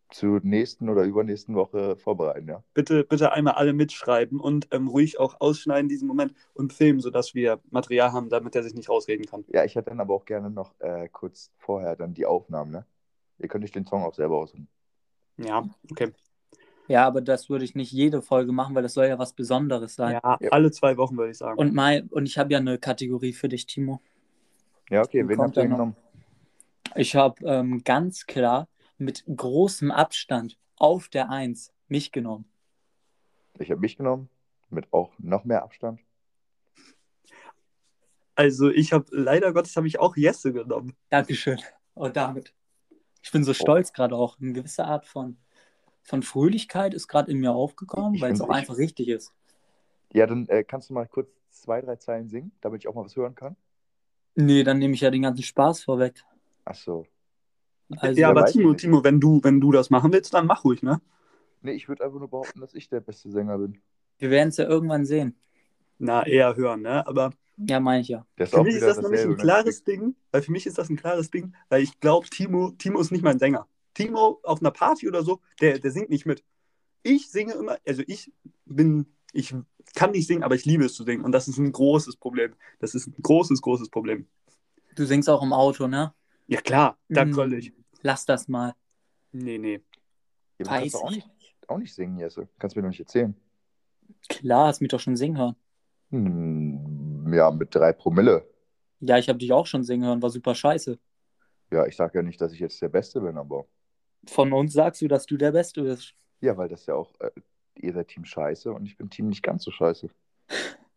zur 0.10 0.40
nächsten 0.44 0.90
oder 0.90 1.04
übernächsten 1.04 1.56
Woche 1.56 1.96
vorbereiten, 1.98 2.48
ja. 2.48 2.64
Bitte, 2.74 3.04
bitte 3.04 3.32
einmal 3.34 3.56
alle 3.56 3.74
mitschreiben 3.74 4.40
und 4.40 4.68
ähm, 4.72 4.88
ruhig 4.88 5.20
auch 5.20 5.42
ausschneiden 5.42 5.90
diesen 5.90 6.08
Moment 6.08 6.34
und 6.54 6.74
filmen, 6.74 7.00
sodass 7.02 7.36
wir 7.36 7.60
Material 7.70 8.14
haben, 8.14 8.30
damit 8.30 8.56
er 8.56 8.64
sich 8.64 8.74
nicht 8.74 8.90
rausreden 8.90 9.26
kann. 9.26 9.44
Ja, 9.50 9.66
ich 9.66 9.76
hätte 9.76 9.90
dann 9.90 10.00
aber 10.00 10.14
auch 10.14 10.26
gerne 10.26 10.50
noch 10.50 10.80
äh, 10.80 11.10
kurz 11.10 11.52
vorher 11.58 11.96
dann 11.96 12.14
die 12.14 12.26
Aufnahmen, 12.26 12.72
ne? 12.72 12.86
Ihr 13.40 13.48
könnt 13.48 13.64
euch 13.64 13.72
den 13.72 13.86
Song 13.86 14.04
auch 14.04 14.16
selber 14.16 14.38
aussuchen. 14.38 14.68
Ja, 15.38 15.70
okay. 15.92 16.12
Ja, 16.88 17.06
aber 17.06 17.22
das 17.22 17.50
würde 17.50 17.66
ich 17.66 17.76
nicht 17.76 17.92
jede 17.92 18.22
Folge 18.22 18.52
machen, 18.52 18.74
weil 18.74 18.82
das 18.82 18.94
soll 18.94 19.08
ja 19.08 19.20
was 19.20 19.34
Besonderes 19.34 19.96
sein. 19.96 20.20
Ja, 20.24 20.38
alle 20.52 20.72
zwei 20.72 20.98
Wochen 20.98 21.18
würde 21.18 21.32
ich 21.32 21.38
sagen. 21.38 21.60
Und, 21.60 21.74
mein, 21.74 22.08
und 22.08 22.26
ich 22.26 22.38
habe 22.38 22.54
ja 22.54 22.60
eine 22.60 22.78
Kategorie 22.78 23.34
für 23.34 23.50
dich, 23.50 23.66
Timo. 23.66 24.02
Ja, 24.90 25.02
okay, 25.02 25.28
wen 25.28 25.40
habt 25.40 25.58
ihr 25.58 25.68
genommen? 25.68 25.96
Ich 26.96 27.16
habe 27.16 27.46
ähm, 27.46 27.84
ganz 27.84 28.26
klar 28.26 28.68
mit 28.98 29.24
großem 29.28 29.92
Abstand 29.92 30.58
auf 30.78 31.10
der 31.10 31.30
Eins 31.30 31.74
mich 31.88 32.12
genommen. 32.12 32.46
Ich 33.60 33.72
habe 33.72 33.82
mich 33.82 33.98
genommen, 33.98 34.30
mit 34.70 34.92
auch 34.94 35.14
noch 35.18 35.44
mehr 35.44 35.64
Abstand. 35.64 36.00
Also 38.36 38.70
ich 38.70 38.94
habe, 38.94 39.06
leider 39.12 39.52
Gottes, 39.52 39.76
habe 39.76 39.88
ich 39.88 40.00
auch 40.00 40.16
Jesse 40.16 40.54
genommen. 40.54 40.96
Dankeschön. 41.10 41.60
Und 41.96 42.16
damit. 42.16 42.54
Ich 43.24 43.32
bin 43.32 43.44
so 43.44 43.54
stolz 43.54 43.94
gerade 43.94 44.16
auch. 44.16 44.40
Eine 44.40 44.54
gewisse 44.54 44.86
Art 44.86 45.08
von, 45.08 45.38
von 46.04 46.22
Fröhlichkeit 46.22 46.94
ist 46.94 47.08
gerade 47.08 47.32
in 47.32 47.40
mir 47.40 47.52
aufgekommen, 47.54 48.22
weil 48.22 48.34
es 48.34 48.42
auch 48.42 48.50
ich- 48.50 48.56
einfach 48.56 48.78
richtig 48.78 49.08
ist. 49.08 49.34
Ja, 50.14 50.26
dann 50.28 50.48
äh, 50.48 50.64
kannst 50.64 50.90
du 50.90 50.94
mal 50.94 51.08
kurz 51.08 51.30
zwei, 51.50 51.82
drei 51.82 51.96
Zeilen 51.98 52.30
singen, 52.30 52.52
damit 52.62 52.82
ich 52.84 52.88
auch 52.88 52.94
mal 52.94 53.04
was 53.04 53.16
hören 53.16 53.36
kann. 53.36 53.58
Nee, 54.36 54.64
dann 54.64 54.78
nehme 54.78 54.94
ich 54.94 55.02
ja 55.02 55.10
den 55.10 55.24
ganzen 55.24 55.44
Spaß 55.44 55.84
vorweg. 55.84 56.24
Ach 56.64 56.76
so. 56.76 57.08
Also, 57.96 58.20
ja, 58.20 58.30
aber 58.30 58.46
Timo. 58.46 58.74
Timo, 58.74 59.04
wenn 59.04 59.20
du, 59.20 59.40
wenn 59.44 59.62
du 59.62 59.72
das 59.72 59.90
machen 59.90 60.12
willst, 60.14 60.34
dann 60.34 60.46
mach 60.48 60.64
ruhig, 60.64 60.84
ne? 60.84 61.02
Nee, 61.62 61.74
ich 61.74 61.88
würde 61.88 62.04
einfach 62.06 62.20
nur 62.20 62.30
behaupten, 62.30 62.60
dass 62.62 62.74
ich 62.74 62.90
der 62.90 63.00
beste 63.02 63.30
Sänger 63.32 63.58
bin. 63.58 63.82
wir 64.20 64.30
werden 64.30 64.50
es 64.50 64.58
ja 64.58 64.66
irgendwann 64.68 65.06
sehen. 65.06 65.36
Na, 66.00 66.26
eher 66.26 66.56
hören, 66.56 66.82
ne? 66.82 67.06
Aber 67.08 67.32
Ja, 67.58 67.80
meine 67.80 68.02
ich 68.02 68.08
ja. 68.10 68.26
Für 68.38 68.62
mich 68.62 68.76
ist 68.76 68.86
das 68.88 69.02
nämlich 69.02 69.22
ein 69.24 69.30
ne? 69.32 69.36
klares 69.38 69.84
Ding, 69.84 70.16
weil 70.32 70.42
für 70.44 70.52
mich 70.52 70.68
ist 70.68 70.78
das 70.78 70.90
ein 70.90 70.96
klares 70.98 71.32
Ding, 71.32 71.54
weil 71.70 71.82
ich 71.82 72.00
glaube, 72.00 72.30
Timo, 72.30 72.72
Timo 72.78 73.00
ist 73.00 73.12
nicht 73.12 73.24
mein 73.24 73.40
Sänger. 73.40 73.68
Timo 73.96 74.40
auf 74.44 74.62
einer 74.62 74.72
Party 74.72 75.08
oder 75.08 75.24
so, 75.24 75.42
der, 75.60 75.80
der 75.80 75.92
singt 75.92 76.10
nicht 76.10 76.26
mit. 76.26 76.44
Ich 77.04 77.30
singe 77.32 77.54
immer, 77.54 77.78
also 77.88 78.04
ich 78.06 78.32
bin, 78.66 79.08
ich 79.34 79.56
kann 79.96 80.12
nicht 80.12 80.28
singen, 80.28 80.44
aber 80.44 80.56
ich 80.56 80.66
liebe 80.66 80.86
es 80.86 80.94
zu 80.94 81.04
singen. 81.04 81.24
Und 81.24 81.32
das 81.32 81.48
ist 81.48 81.58
ein 81.58 81.72
großes 81.72 82.18
Problem. 82.18 82.54
Das 82.80 82.94
ist 82.94 83.08
ein 83.08 83.16
großes, 83.22 83.62
großes 83.62 83.90
Problem. 83.90 84.28
Du 84.96 85.06
singst 85.06 85.30
auch 85.30 85.42
im 85.44 85.54
Auto, 85.54 85.88
ne? 85.88 86.14
Ja 86.48 86.62
klar, 86.62 86.98
da 87.10 87.26
Mm. 87.26 87.32
gröll 87.32 87.54
ich. 87.54 87.74
Lass 88.02 88.26
das 88.26 88.48
mal. 88.48 88.74
Nee, 89.32 89.58
nee. 89.58 89.82
Ja, 90.60 90.66
aber 90.68 90.80
kannst 90.80 90.84
Weiß 90.86 90.92
du 90.94 90.98
auch 91.00 91.12
ich 91.12 91.16
nicht, 91.18 91.30
auch 91.70 91.78
nicht 91.78 91.94
singen, 91.94 92.18
Jesse. 92.18 92.48
Kannst 92.60 92.76
du 92.76 92.80
mir 92.80 92.84
doch 92.84 92.90
nicht 92.90 93.00
erzählen. 93.00 93.36
Klar, 94.30 94.68
hast 94.68 94.82
mich 94.82 94.90
doch 94.90 95.00
schon 95.00 95.16
singen 95.18 95.38
hören. 95.38 95.56
Hm, 96.12 97.34
ja, 97.34 97.52
mit 97.52 97.74
drei 97.76 97.92
Promille. 97.94 98.48
Ja, 99.02 99.18
ich 99.18 99.28
habe 99.30 99.38
dich 99.40 99.52
auch 99.52 99.66
schon 99.68 99.84
singen 99.84 100.06
hören, 100.06 100.22
war 100.22 100.30
super 100.30 100.56
scheiße. 100.56 100.98
Ja, 101.72 101.86
ich 101.86 101.96
sage 101.96 102.20
ja 102.20 102.24
nicht, 102.24 102.40
dass 102.40 102.54
ich 102.54 102.60
jetzt 102.60 102.82
der 102.82 102.90
Beste 102.90 103.20
bin, 103.22 103.38
aber. 103.38 103.66
Von 104.26 104.54
uns 104.54 104.74
sagst 104.74 105.02
du, 105.02 105.08
dass 105.08 105.26
du 105.26 105.36
der 105.38 105.52
Beste 105.52 105.84
bist. 105.84 106.16
Ja, 106.42 106.56
weil 106.58 106.70
das 106.70 106.86
ja 106.86 106.96
auch. 106.96 107.14
Äh, 107.20 107.32
ihr 107.76 107.94
seid 107.94 108.08
Team 108.08 108.24
Scheiße 108.26 108.72
und 108.72 108.86
ich 108.86 108.98
bin 108.98 109.10
Team 109.10 109.28
nicht 109.28 109.44
ganz 109.44 109.64
so 109.66 109.72
scheiße. 109.72 110.10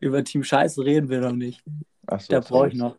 Über 0.00 0.22
Team 0.24 0.42
Scheiße 0.42 0.84
reden 0.84 1.08
wir 1.08 1.20
noch 1.20 1.32
nicht. 1.32 1.62
Ach 2.06 2.20
so, 2.20 2.28
Da 2.32 2.40
das 2.40 2.48
brauche 2.48 2.68
ich 2.68 2.74
noch. 2.74 2.96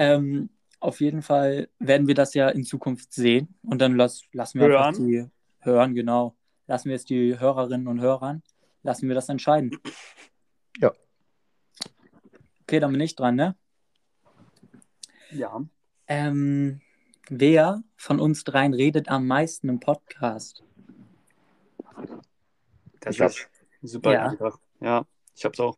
Ähm, 0.00 0.50
auf 0.80 1.00
jeden 1.00 1.22
Fall 1.22 1.68
werden 1.80 2.06
wir 2.06 2.14
das 2.14 2.34
ja 2.34 2.48
in 2.48 2.62
Zukunft 2.62 3.12
sehen 3.12 3.54
und 3.62 3.80
dann 3.80 3.96
lass, 3.96 4.22
lassen 4.32 4.60
wir 4.60 4.66
einfach 4.66 4.98
Hören. 4.98 5.08
die 5.08 5.26
hören, 5.60 5.94
genau. 5.94 6.36
Lassen 6.68 6.88
wir 6.88 6.94
es 6.96 7.04
die 7.04 7.38
Hörerinnen 7.38 7.88
und 7.88 8.00
Hörern, 8.00 8.42
lassen 8.84 9.08
wir 9.08 9.14
das 9.16 9.28
entscheiden. 9.28 9.76
Ja. 10.78 10.92
Okay, 12.62 12.78
dann 12.78 12.92
bin 12.92 13.00
ich 13.00 13.16
dran, 13.16 13.34
ne? 13.34 13.56
Ja. 15.30 15.60
Ähm, 16.06 16.80
wer 17.28 17.82
von 17.96 18.20
uns 18.20 18.44
dreien 18.44 18.72
redet 18.74 19.08
am 19.08 19.26
meisten 19.26 19.68
im 19.68 19.80
Podcast? 19.80 20.62
Das 23.00 23.16
Ich 23.16 23.20
hab's. 23.20 23.46
ist 23.82 23.92
super 23.92 24.12
Ja. 24.12 24.26
einfach. 24.28 24.58
Ja, 24.80 25.06
ich 25.34 25.44
hab's 25.44 25.58
auch. 25.60 25.76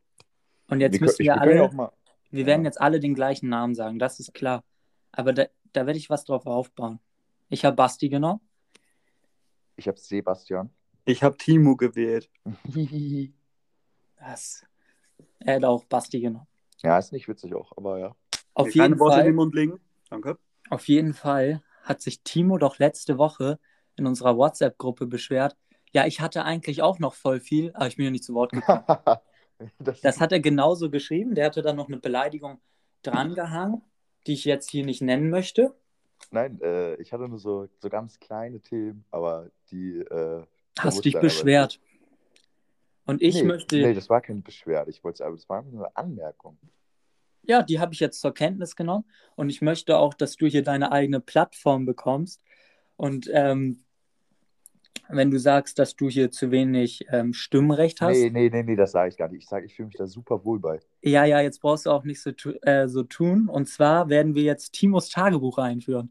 Und 0.68 0.80
jetzt 0.80 0.94
Wir, 0.94 1.00
müssen 1.00 1.16
können- 1.24 1.26
wir 1.28 1.40
alle, 1.40 1.62
auch 1.62 1.72
mal. 1.72 1.92
Wir 2.30 2.46
werden 2.46 2.62
ja. 2.62 2.68
jetzt 2.68 2.80
alle 2.80 3.00
den 3.00 3.14
gleichen 3.14 3.48
Namen 3.48 3.74
sagen, 3.74 3.98
das 3.98 4.20
ist 4.20 4.34
klar. 4.34 4.64
Aber 5.12 5.32
da, 5.32 5.46
da 5.72 5.86
werde 5.86 5.98
ich 5.98 6.10
was 6.10 6.24
drauf 6.24 6.46
aufbauen. 6.46 7.00
Ich 7.48 7.64
habe 7.64 7.76
Basti 7.76 8.08
genommen. 8.08 8.40
Ich 9.76 9.88
habe 9.88 9.98
Sebastian. 9.98 10.70
Ich 11.04 11.22
habe 11.22 11.36
Timo 11.36 11.76
gewählt. 11.76 12.30
Das, 14.22 14.66
er 15.38 15.56
hat 15.56 15.64
auch 15.64 15.84
Basti 15.84 16.20
genommen. 16.20 16.46
ja, 16.82 16.98
ist 16.98 17.10
nicht 17.10 17.26
witzig 17.26 17.54
auch, 17.54 17.72
aber 17.74 17.98
ja. 17.98 18.14
Auf 18.52 18.74
jeden, 18.74 18.98
Worte 18.98 19.20
in 19.20 19.24
den 19.24 19.26
Fall, 19.28 19.32
Mund 19.32 19.54
legen. 19.54 19.80
Danke. 20.10 20.38
auf 20.68 20.88
jeden 20.88 21.14
Fall 21.14 21.62
hat 21.84 22.02
sich 22.02 22.22
Timo 22.22 22.58
doch 22.58 22.78
letzte 22.78 23.16
Woche 23.16 23.58
in 23.96 24.06
unserer 24.06 24.36
WhatsApp-Gruppe 24.36 25.06
beschwert. 25.06 25.56
Ja, 25.92 26.06
ich 26.06 26.20
hatte 26.20 26.44
eigentlich 26.44 26.82
auch 26.82 26.98
noch 26.98 27.14
voll 27.14 27.40
viel, 27.40 27.72
aber 27.72 27.86
ich 27.86 27.96
bin 27.96 28.04
ja 28.04 28.10
nicht 28.10 28.24
zu 28.24 28.34
Wort 28.34 28.52
gekommen. 28.52 28.84
das, 29.78 30.00
Das 30.00 30.20
hat 30.20 30.32
er 30.32 30.40
genauso 30.40 30.90
geschrieben. 30.90 31.34
Der 31.34 31.46
hatte 31.46 31.62
dann 31.62 31.76
noch 31.76 31.88
eine 31.88 31.98
Beleidigung 31.98 32.60
drangehangen, 33.02 33.82
die 34.26 34.34
ich 34.34 34.44
jetzt 34.44 34.70
hier 34.70 34.84
nicht 34.84 35.02
nennen 35.02 35.30
möchte. 35.30 35.74
Nein, 36.30 36.60
äh, 36.60 36.94
ich 36.96 37.12
hatte 37.12 37.28
nur 37.28 37.38
so, 37.38 37.68
so 37.78 37.88
ganz 37.88 38.18
kleine 38.20 38.60
Themen, 38.60 39.04
aber 39.10 39.50
die. 39.70 39.98
Äh, 39.98 40.44
Hast 40.78 41.04
dich 41.04 41.14
er 41.14 41.20
beschwert. 41.20 41.80
Und 43.06 43.22
ich 43.22 43.36
nee, 43.36 43.42
möchte, 43.42 43.76
Nee, 43.76 43.94
das 43.94 44.08
war 44.08 44.20
keine 44.20 44.40
Beschwerde. 44.40 44.90
Ich 44.90 45.02
wollte 45.02 45.16
es 45.16 45.20
aber, 45.20 45.34
das 45.34 45.48
war 45.48 45.58
einfach 45.58 45.72
nur 45.72 45.86
eine 45.86 45.96
Anmerkung. 45.96 46.58
ja, 47.42 47.62
die 47.62 47.80
habe 47.80 47.92
ich 47.92 48.00
jetzt 48.00 48.20
zur 48.20 48.32
Kenntnis 48.32 48.76
genommen. 48.76 49.04
Und 49.34 49.50
ich 49.50 49.62
möchte 49.62 49.98
auch, 49.98 50.14
dass 50.14 50.36
du 50.36 50.46
hier 50.46 50.62
deine 50.62 50.92
eigene 50.92 51.20
Plattform 51.20 51.86
bekommst. 51.86 52.42
Und 52.96 53.28
ähm, 53.32 53.84
wenn 55.12 55.30
du 55.30 55.38
sagst, 55.38 55.78
dass 55.78 55.96
du 55.96 56.08
hier 56.08 56.30
zu 56.30 56.50
wenig 56.50 57.06
ähm, 57.10 57.32
Stimmrecht 57.32 58.00
hast, 58.00 58.16
Nee, 58.16 58.30
nee, 58.30 58.50
nee, 58.50 58.62
nee, 58.62 58.76
das 58.76 58.92
sage 58.92 59.08
ich 59.08 59.16
gar 59.16 59.28
nicht. 59.28 59.42
Ich 59.42 59.48
sage, 59.48 59.66
ich 59.66 59.74
fühle 59.74 59.86
mich 59.86 59.96
da 59.96 60.06
super 60.06 60.44
wohl 60.44 60.60
bei. 60.60 60.80
ja, 61.02 61.24
ja, 61.24 61.40
jetzt 61.40 61.60
brauchst 61.60 61.86
du 61.86 61.90
auch 61.90 62.04
nicht 62.04 62.20
so, 62.20 62.30
äh, 62.62 62.88
so 62.88 63.02
tun. 63.02 63.48
Und 63.48 63.68
zwar 63.68 64.08
werden 64.08 64.34
wir 64.34 64.42
jetzt 64.42 64.72
Timos 64.72 65.08
Tagebuch 65.08 65.58
einführen. 65.58 66.10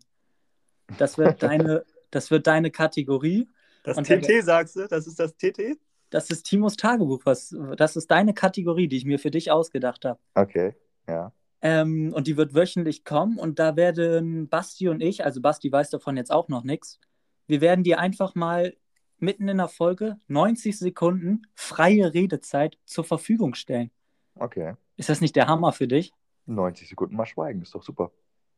Das 0.98 1.18
wird 1.18 1.42
deine, 1.44 1.86
das 2.12 2.32
wird 2.32 2.48
deine 2.48 2.72
Kategorie. 2.72 3.48
Das 3.84 3.98
Und 3.98 4.08
TT 4.08 4.44
sagst 4.44 4.76
du? 4.76 4.88
Das 4.88 5.08
ist 5.08 5.20
das 5.20 5.36
TT? 5.36 5.78
Das 6.10 6.30
ist 6.30 6.44
Timos 6.44 6.76
Tagebuch. 6.76 7.22
Was, 7.26 7.56
das 7.78 7.96
ist 7.96 8.10
deine 8.12 8.34
Kategorie, 8.34 8.88
die 8.88 8.98
ich 8.98 9.06
mir 9.06 9.20
für 9.20 9.32
dich 9.32 9.52
ausgedacht 9.52 10.06
habe. 10.06 10.20
Okay, 10.34 10.76
ja. 11.08 11.32
Ähm, 11.62 12.14
und 12.14 12.28
die 12.28 12.38
wird 12.38 12.56
wöchentlich 12.56 13.04
kommen 13.04 13.38
und 13.38 13.60
da 13.60 13.76
werden 13.76 14.48
Basti 14.48 14.88
und 14.88 15.02
ich, 15.02 15.26
also 15.26 15.42
Basti 15.42 15.70
weiß 15.70 15.90
davon 15.90 16.16
jetzt 16.16 16.32
auch 16.32 16.48
noch 16.48 16.64
nichts, 16.64 17.00
wir 17.50 17.62
werden 17.62 17.84
dir 17.84 18.00
einfach 18.00 18.36
mal 18.36 18.76
mitten 19.18 19.48
in 19.50 19.58
der 19.58 19.68
Folge 19.68 20.18
90 20.28 20.78
Sekunden 20.78 21.42
freie 21.56 22.14
Redezeit 22.14 22.78
zur 22.86 23.04
Verfügung 23.04 23.56
stellen. 23.56 23.90
Okay. 24.36 24.76
Ist 24.98 25.10
das 25.10 25.20
nicht 25.20 25.36
der 25.36 25.48
Hammer 25.48 25.74
für 25.74 25.88
dich? 25.88 26.14
90 26.46 26.88
Sekunden 26.88 27.16
mal 27.16 27.26
schweigen, 27.26 27.64
ist 27.64 27.74
doch 27.74 27.82
super. 27.82 28.12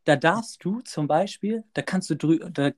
Da 0.04 0.18
darfst 0.18 0.64
du 0.66 0.82
zum 0.82 1.08
Beispiel, 1.08 1.64
da 1.74 1.82
kannst 1.82 2.10
du 2.10 2.16
drü 2.16 2.40
da, 2.52 2.72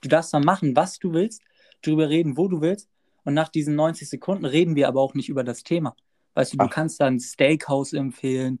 du 0.00 0.08
darfst 0.08 0.32
dann 0.32 0.44
machen, 0.44 0.74
was 0.74 0.98
du 0.98 1.12
willst, 1.12 1.42
drüber 1.82 2.08
reden, 2.08 2.38
wo 2.38 2.48
du 2.48 2.62
willst. 2.62 2.88
Und 3.24 3.34
nach 3.34 3.50
diesen 3.50 3.74
90 3.74 4.08
Sekunden 4.08 4.46
reden 4.46 4.74
wir 4.74 4.88
aber 4.88 5.02
auch 5.02 5.12
nicht 5.12 5.28
über 5.28 5.44
das 5.44 5.64
Thema. 5.64 5.94
Weißt 6.32 6.54
du, 6.54 6.56
du 6.56 6.64
Ach. 6.64 6.70
kannst 6.70 7.00
da 7.00 7.06
ein 7.06 7.20
Steakhouse 7.20 7.92
empfehlen, 7.92 8.60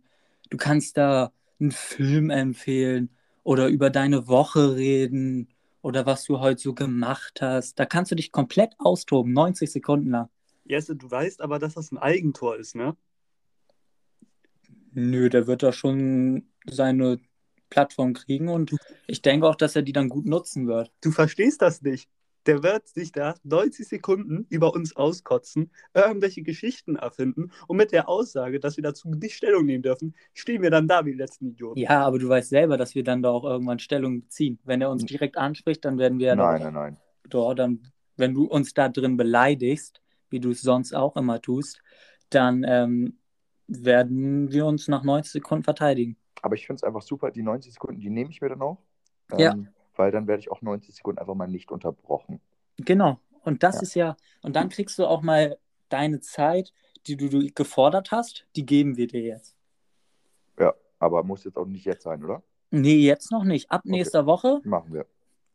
du 0.50 0.58
kannst 0.58 0.98
da 0.98 1.32
einen 1.58 1.72
Film 1.72 2.28
empfehlen 2.28 3.16
oder 3.44 3.68
über 3.68 3.88
deine 3.88 4.28
Woche 4.28 4.76
reden 4.76 5.48
oder 5.86 6.04
was 6.04 6.24
du 6.24 6.40
heute 6.40 6.60
so 6.60 6.74
gemacht 6.74 7.40
hast. 7.40 7.78
Da 7.78 7.86
kannst 7.86 8.10
du 8.10 8.16
dich 8.16 8.32
komplett 8.32 8.74
austoben, 8.78 9.32
90 9.32 9.70
Sekunden 9.70 10.10
lang. 10.10 10.28
Jesse, 10.64 10.96
du 10.96 11.08
weißt 11.08 11.40
aber, 11.40 11.60
dass 11.60 11.74
das 11.74 11.92
ein 11.92 11.98
Eigentor 11.98 12.56
ist, 12.56 12.74
ne? 12.74 12.96
Nö, 14.94 15.28
der 15.28 15.46
wird 15.46 15.62
da 15.62 15.72
schon 15.72 16.50
seine 16.68 17.20
Plattform 17.70 18.14
kriegen 18.14 18.48
und 18.48 18.74
ich 19.06 19.22
denke 19.22 19.46
auch, 19.46 19.54
dass 19.54 19.76
er 19.76 19.82
die 19.82 19.92
dann 19.92 20.08
gut 20.08 20.26
nutzen 20.26 20.66
wird. 20.66 20.90
Du 21.02 21.12
verstehst 21.12 21.62
das 21.62 21.82
nicht. 21.82 22.10
Der 22.46 22.62
wird 22.62 22.86
sich 22.88 23.12
da 23.12 23.34
90 23.42 23.88
Sekunden 23.88 24.46
über 24.48 24.72
uns 24.74 24.94
auskotzen, 24.94 25.70
irgendwelche 25.94 26.42
Geschichten 26.42 26.96
erfinden 26.96 27.50
und 27.66 27.76
mit 27.76 27.92
der 27.92 28.08
Aussage, 28.08 28.60
dass 28.60 28.76
wir 28.76 28.82
dazu 28.82 29.08
nicht 29.08 29.34
Stellung 29.34 29.66
nehmen 29.66 29.82
dürfen, 29.82 30.14
stehen 30.32 30.62
wir 30.62 30.70
dann 30.70 30.86
da 30.86 31.04
wie 31.04 31.12
die 31.12 31.18
letzten 31.18 31.46
Idioten. 31.46 31.80
Ja, 31.80 32.06
aber 32.06 32.18
du 32.18 32.28
weißt 32.28 32.48
selber, 32.48 32.76
dass 32.76 32.94
wir 32.94 33.04
dann 33.04 33.22
da 33.22 33.30
auch 33.30 33.44
irgendwann 33.44 33.78
Stellung 33.78 34.20
beziehen. 34.20 34.58
Wenn 34.64 34.80
er 34.80 34.90
uns 34.90 35.04
direkt 35.04 35.36
anspricht, 35.36 35.84
dann 35.84 35.98
werden 35.98 36.18
wir 36.18 36.28
ja 36.28 36.36
nein, 36.36 36.62
nein, 36.62 36.74
nein. 36.74 36.96
da 37.28 37.54
dann, 37.54 37.90
wenn 38.16 38.34
du 38.34 38.44
uns 38.44 38.74
da 38.74 38.88
drin 38.88 39.16
beleidigst, 39.16 40.00
wie 40.30 40.40
du 40.40 40.50
es 40.50 40.62
sonst 40.62 40.94
auch 40.94 41.16
immer 41.16 41.40
tust, 41.40 41.82
dann 42.30 42.64
ähm, 42.66 43.18
werden 43.66 44.52
wir 44.52 44.66
uns 44.66 44.88
nach 44.88 45.02
90 45.02 45.32
Sekunden 45.32 45.64
verteidigen. 45.64 46.16
Aber 46.42 46.54
ich 46.54 46.66
finde 46.66 46.78
es 46.78 46.84
einfach 46.84 47.02
super, 47.02 47.30
die 47.30 47.42
90 47.42 47.72
Sekunden, 47.72 48.00
die 48.00 48.10
nehme 48.10 48.30
ich 48.30 48.40
mir 48.40 48.48
dann 48.48 48.62
auch. 48.62 48.78
Ja. 49.36 49.56
Weil 49.96 50.10
dann 50.12 50.26
werde 50.26 50.40
ich 50.40 50.50
auch 50.50 50.62
90 50.62 50.94
Sekunden 50.94 51.18
einfach 51.18 51.34
mal 51.34 51.46
nicht 51.48 51.70
unterbrochen. 51.70 52.40
Genau. 52.78 53.18
Und 53.42 53.62
das 53.62 53.76
Ja. 53.76 53.82
ist 53.82 53.94
ja, 53.94 54.16
und 54.42 54.54
dann 54.56 54.68
kriegst 54.68 54.98
du 54.98 55.06
auch 55.06 55.22
mal 55.22 55.58
deine 55.88 56.20
Zeit, 56.20 56.72
die 57.06 57.16
du, 57.16 57.28
du 57.28 57.48
gefordert 57.54 58.10
hast, 58.10 58.46
die 58.56 58.66
geben 58.66 58.96
wir 58.96 59.06
dir 59.06 59.22
jetzt. 59.22 59.56
Ja, 60.58 60.74
aber 60.98 61.22
muss 61.22 61.44
jetzt 61.44 61.56
auch 61.56 61.66
nicht 61.66 61.84
jetzt 61.84 62.02
sein, 62.02 62.22
oder? 62.24 62.42
Nee, 62.70 62.96
jetzt 62.96 63.30
noch 63.30 63.44
nicht. 63.44 63.70
Ab 63.70 63.82
Okay. 63.84 63.90
nächster 63.96 64.26
Woche 64.26 64.60
Machen 64.64 64.92
wir. 64.92 65.06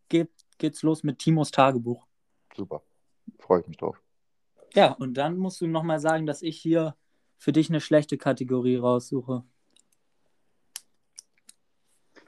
geht, 0.09 0.29
geht's 0.57 0.81
los 0.81 1.03
mit 1.03 1.19
Timos 1.19 1.51
Tagebuch. 1.51 2.07
Super. 2.55 2.81
Freue 3.39 3.61
ich 3.61 3.67
mich 3.67 3.77
drauf. 3.77 4.01
Ja, 4.73 4.93
und 4.93 5.15
dann 5.15 5.37
musst 5.37 5.59
du 5.59 5.67
nochmal 5.67 5.99
sagen, 5.99 6.25
dass 6.25 6.41
ich 6.41 6.57
hier 6.57 6.95
für 7.37 7.51
dich 7.51 7.69
eine 7.69 7.81
schlechte 7.81 8.17
Kategorie 8.17 8.77
raussuche. 8.77 9.43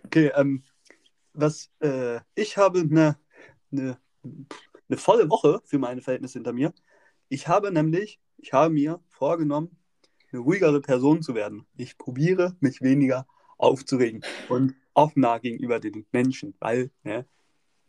Okay, 0.06 0.32
ähm, 0.36 0.64
was, 1.34 1.70
äh, 1.80 2.20
ich 2.36 2.58
habe 2.58 2.80
eine, 2.82 3.18
eine, 3.72 3.98
eine 4.90 4.98
volle 4.98 5.30
Woche 5.30 5.62
für 5.66 5.80
meine 5.80 6.02
Verhältnisse 6.02 6.40
hinter 6.40 6.54
mir. 6.54 6.74
Ich 7.30 7.48
habe 7.48 7.72
nämlich, 7.72 8.20
ich 8.38 8.54
habe 8.54 8.74
mir 8.74 9.00
vorgenommen, 9.10 9.78
eine 10.32 10.42
ruhigere 10.42 10.82
Person 10.82 11.22
zu 11.22 11.36
werden. 11.36 11.66
Ich 11.78 11.98
probiere, 11.98 12.56
mich 12.60 12.82
weniger 12.82 13.28
aufzuregen 13.58 14.22
und 14.50 14.76
offener 14.94 15.40
gegenüber 15.40 15.80
den 15.80 16.06
Menschen, 16.12 16.56
weil 16.60 16.92
ne, 17.04 17.26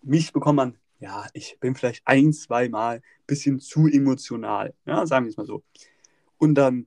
mich 0.03 0.33
bekommt 0.33 0.57
man, 0.57 0.79
ja, 1.01 1.27
ich 1.33 1.59
bin 1.61 1.75
vielleicht 1.75 2.03
ein, 2.07 2.33
zwei 2.33 2.69
Mal 2.69 2.97
ein 2.97 3.03
bisschen 3.27 3.61
zu 3.61 3.87
emotional, 3.87 4.75
ja, 4.87 5.07
sagen 5.07 5.27
wir 5.27 5.31
es 5.31 5.37
mal 5.37 5.47
so. 5.47 5.63
Und 6.39 6.55
dann, 6.55 6.87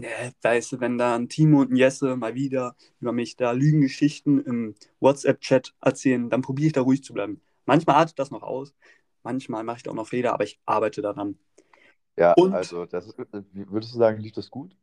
ne, 0.00 0.32
weißt 0.42 0.72
du, 0.72 0.80
wenn 0.80 0.98
dann 0.98 1.28
Timo 1.28 1.60
und 1.62 1.76
Jesse 1.76 2.16
mal 2.16 2.34
wieder 2.34 2.76
über 3.00 3.12
mich 3.12 3.36
da 3.36 3.52
Lügengeschichten 3.52 4.44
im 4.44 4.74
WhatsApp-Chat 5.00 5.74
erzählen, 5.80 6.28
dann 6.30 6.42
probiere 6.42 6.68
ich 6.68 6.72
da 6.72 6.82
ruhig 6.82 7.02
zu 7.02 7.12
bleiben. 7.12 7.40
Manchmal 7.64 7.96
artet 7.96 8.18
das 8.18 8.30
noch 8.30 8.42
aus, 8.42 8.74
manchmal 9.22 9.64
mache 9.64 9.78
ich 9.78 9.82
da 9.82 9.90
auch 9.90 9.94
noch 9.94 10.08
Fehler, 10.08 10.32
aber 10.34 10.44
ich 10.44 10.60
arbeite 10.66 11.02
daran. 11.02 11.38
Ja, 12.16 12.32
Und- 12.34 12.54
also, 12.54 12.86
das 12.86 13.16
würdest 13.18 13.94
du 13.94 13.98
sagen, 13.98 14.20
lief 14.20 14.32
das 14.32 14.50
gut? 14.50 14.76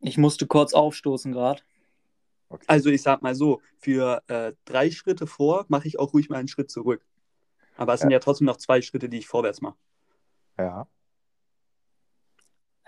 Ich 0.00 0.16
musste 0.18 0.46
kurz 0.46 0.72
aufstoßen 0.72 1.30
gerade. 1.32 1.62
Okay. 2.48 2.64
Also 2.66 2.90
ich 2.90 3.02
sag 3.02 3.22
mal 3.22 3.34
so, 3.34 3.60
für 3.78 4.22
äh, 4.26 4.54
drei 4.64 4.90
Schritte 4.90 5.26
vor 5.26 5.66
mache 5.68 5.86
ich 5.86 5.98
auch 6.00 6.14
ruhig 6.14 6.28
mal 6.30 6.38
einen 6.38 6.48
Schritt 6.48 6.70
zurück. 6.70 7.04
Aber 7.76 7.94
es 7.94 8.00
sind 8.00 8.10
Ja. 8.10 8.16
ja 8.16 8.20
trotzdem 8.20 8.46
noch 8.46 8.56
zwei 8.56 8.82
Schritte, 8.82 9.08
die 9.08 9.18
ich 9.18 9.28
vorwärts 9.28 9.60
mache. 9.60 9.76
ja. 10.58 10.86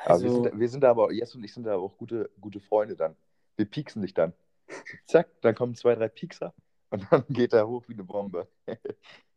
Aber 0.04 0.20
wir, 0.20 0.28
Also, 0.28 0.42
sind, 0.42 0.60
wir 0.60 0.68
sind 0.68 0.80
da 0.82 0.90
aber, 0.90 1.12
Jess 1.12 1.34
und 1.34 1.44
ich 1.44 1.52
sind 1.52 1.64
da 1.64 1.74
aber 1.74 1.82
auch 1.82 1.96
gute, 1.96 2.30
gute 2.40 2.60
Freunde 2.60 2.96
dann. 2.96 3.16
Wir 3.56 3.66
pieksen 3.66 4.02
dich 4.02 4.14
dann. 4.14 4.32
Zack, 5.06 5.28
dann 5.42 5.54
kommen 5.54 5.74
zwei, 5.74 5.94
drei 5.94 6.08
Piekser 6.08 6.54
und 6.90 7.06
dann 7.10 7.24
geht 7.28 7.52
er 7.52 7.68
hoch 7.68 7.84
wie 7.88 7.94
eine 7.94 8.04
Bombe. 8.04 8.48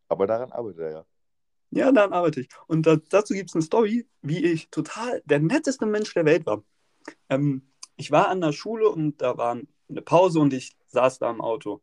aber 0.07 0.27
daran 0.27 0.51
arbeitet 0.51 0.79
er 0.79 0.91
ja. 0.91 1.05
Ja, 1.71 1.91
daran 1.91 2.13
arbeite 2.13 2.41
ich. 2.41 2.49
Und 2.67 2.85
da, 2.85 2.95
dazu 3.09 3.33
gibt 3.33 3.49
es 3.49 3.55
eine 3.55 3.63
Story, 3.63 4.07
wie 4.21 4.45
ich 4.45 4.69
total 4.69 5.21
der 5.25 5.39
netteste 5.39 5.85
Mensch 5.85 6.13
der 6.13 6.25
Welt 6.25 6.45
war. 6.45 6.63
Ähm, 7.29 7.69
ich 7.97 8.11
war 8.11 8.29
an 8.29 8.41
der 8.41 8.53
Schule 8.53 8.87
und 8.89 9.21
da 9.21 9.37
war 9.37 9.51
eine 9.89 10.01
Pause 10.01 10.39
und 10.39 10.53
ich 10.53 10.77
saß 10.87 11.19
da 11.19 11.29
im 11.29 11.41
Auto. 11.41 11.81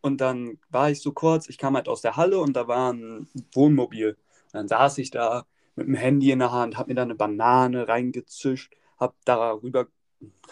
Und 0.00 0.20
dann 0.20 0.58
war 0.68 0.90
ich 0.90 1.00
so 1.00 1.12
kurz, 1.12 1.48
ich 1.48 1.58
kam 1.58 1.74
halt 1.74 1.88
aus 1.88 2.02
der 2.02 2.16
Halle 2.16 2.38
und 2.38 2.54
da 2.54 2.68
war 2.68 2.92
ein 2.92 3.28
Wohnmobil. 3.52 4.10
Und 4.10 4.54
dann 4.54 4.68
saß 4.68 4.98
ich 4.98 5.10
da 5.10 5.46
mit 5.78 5.86
dem 5.86 5.94
Handy 5.94 6.30
in 6.30 6.40
der 6.40 6.52
Hand, 6.52 6.76
habe 6.76 6.88
mir 6.88 6.96
da 6.96 7.02
eine 7.02 7.14
Banane 7.14 7.88
reingezischt, 7.88 8.74
habe 8.98 9.14
darüber, 9.24 9.86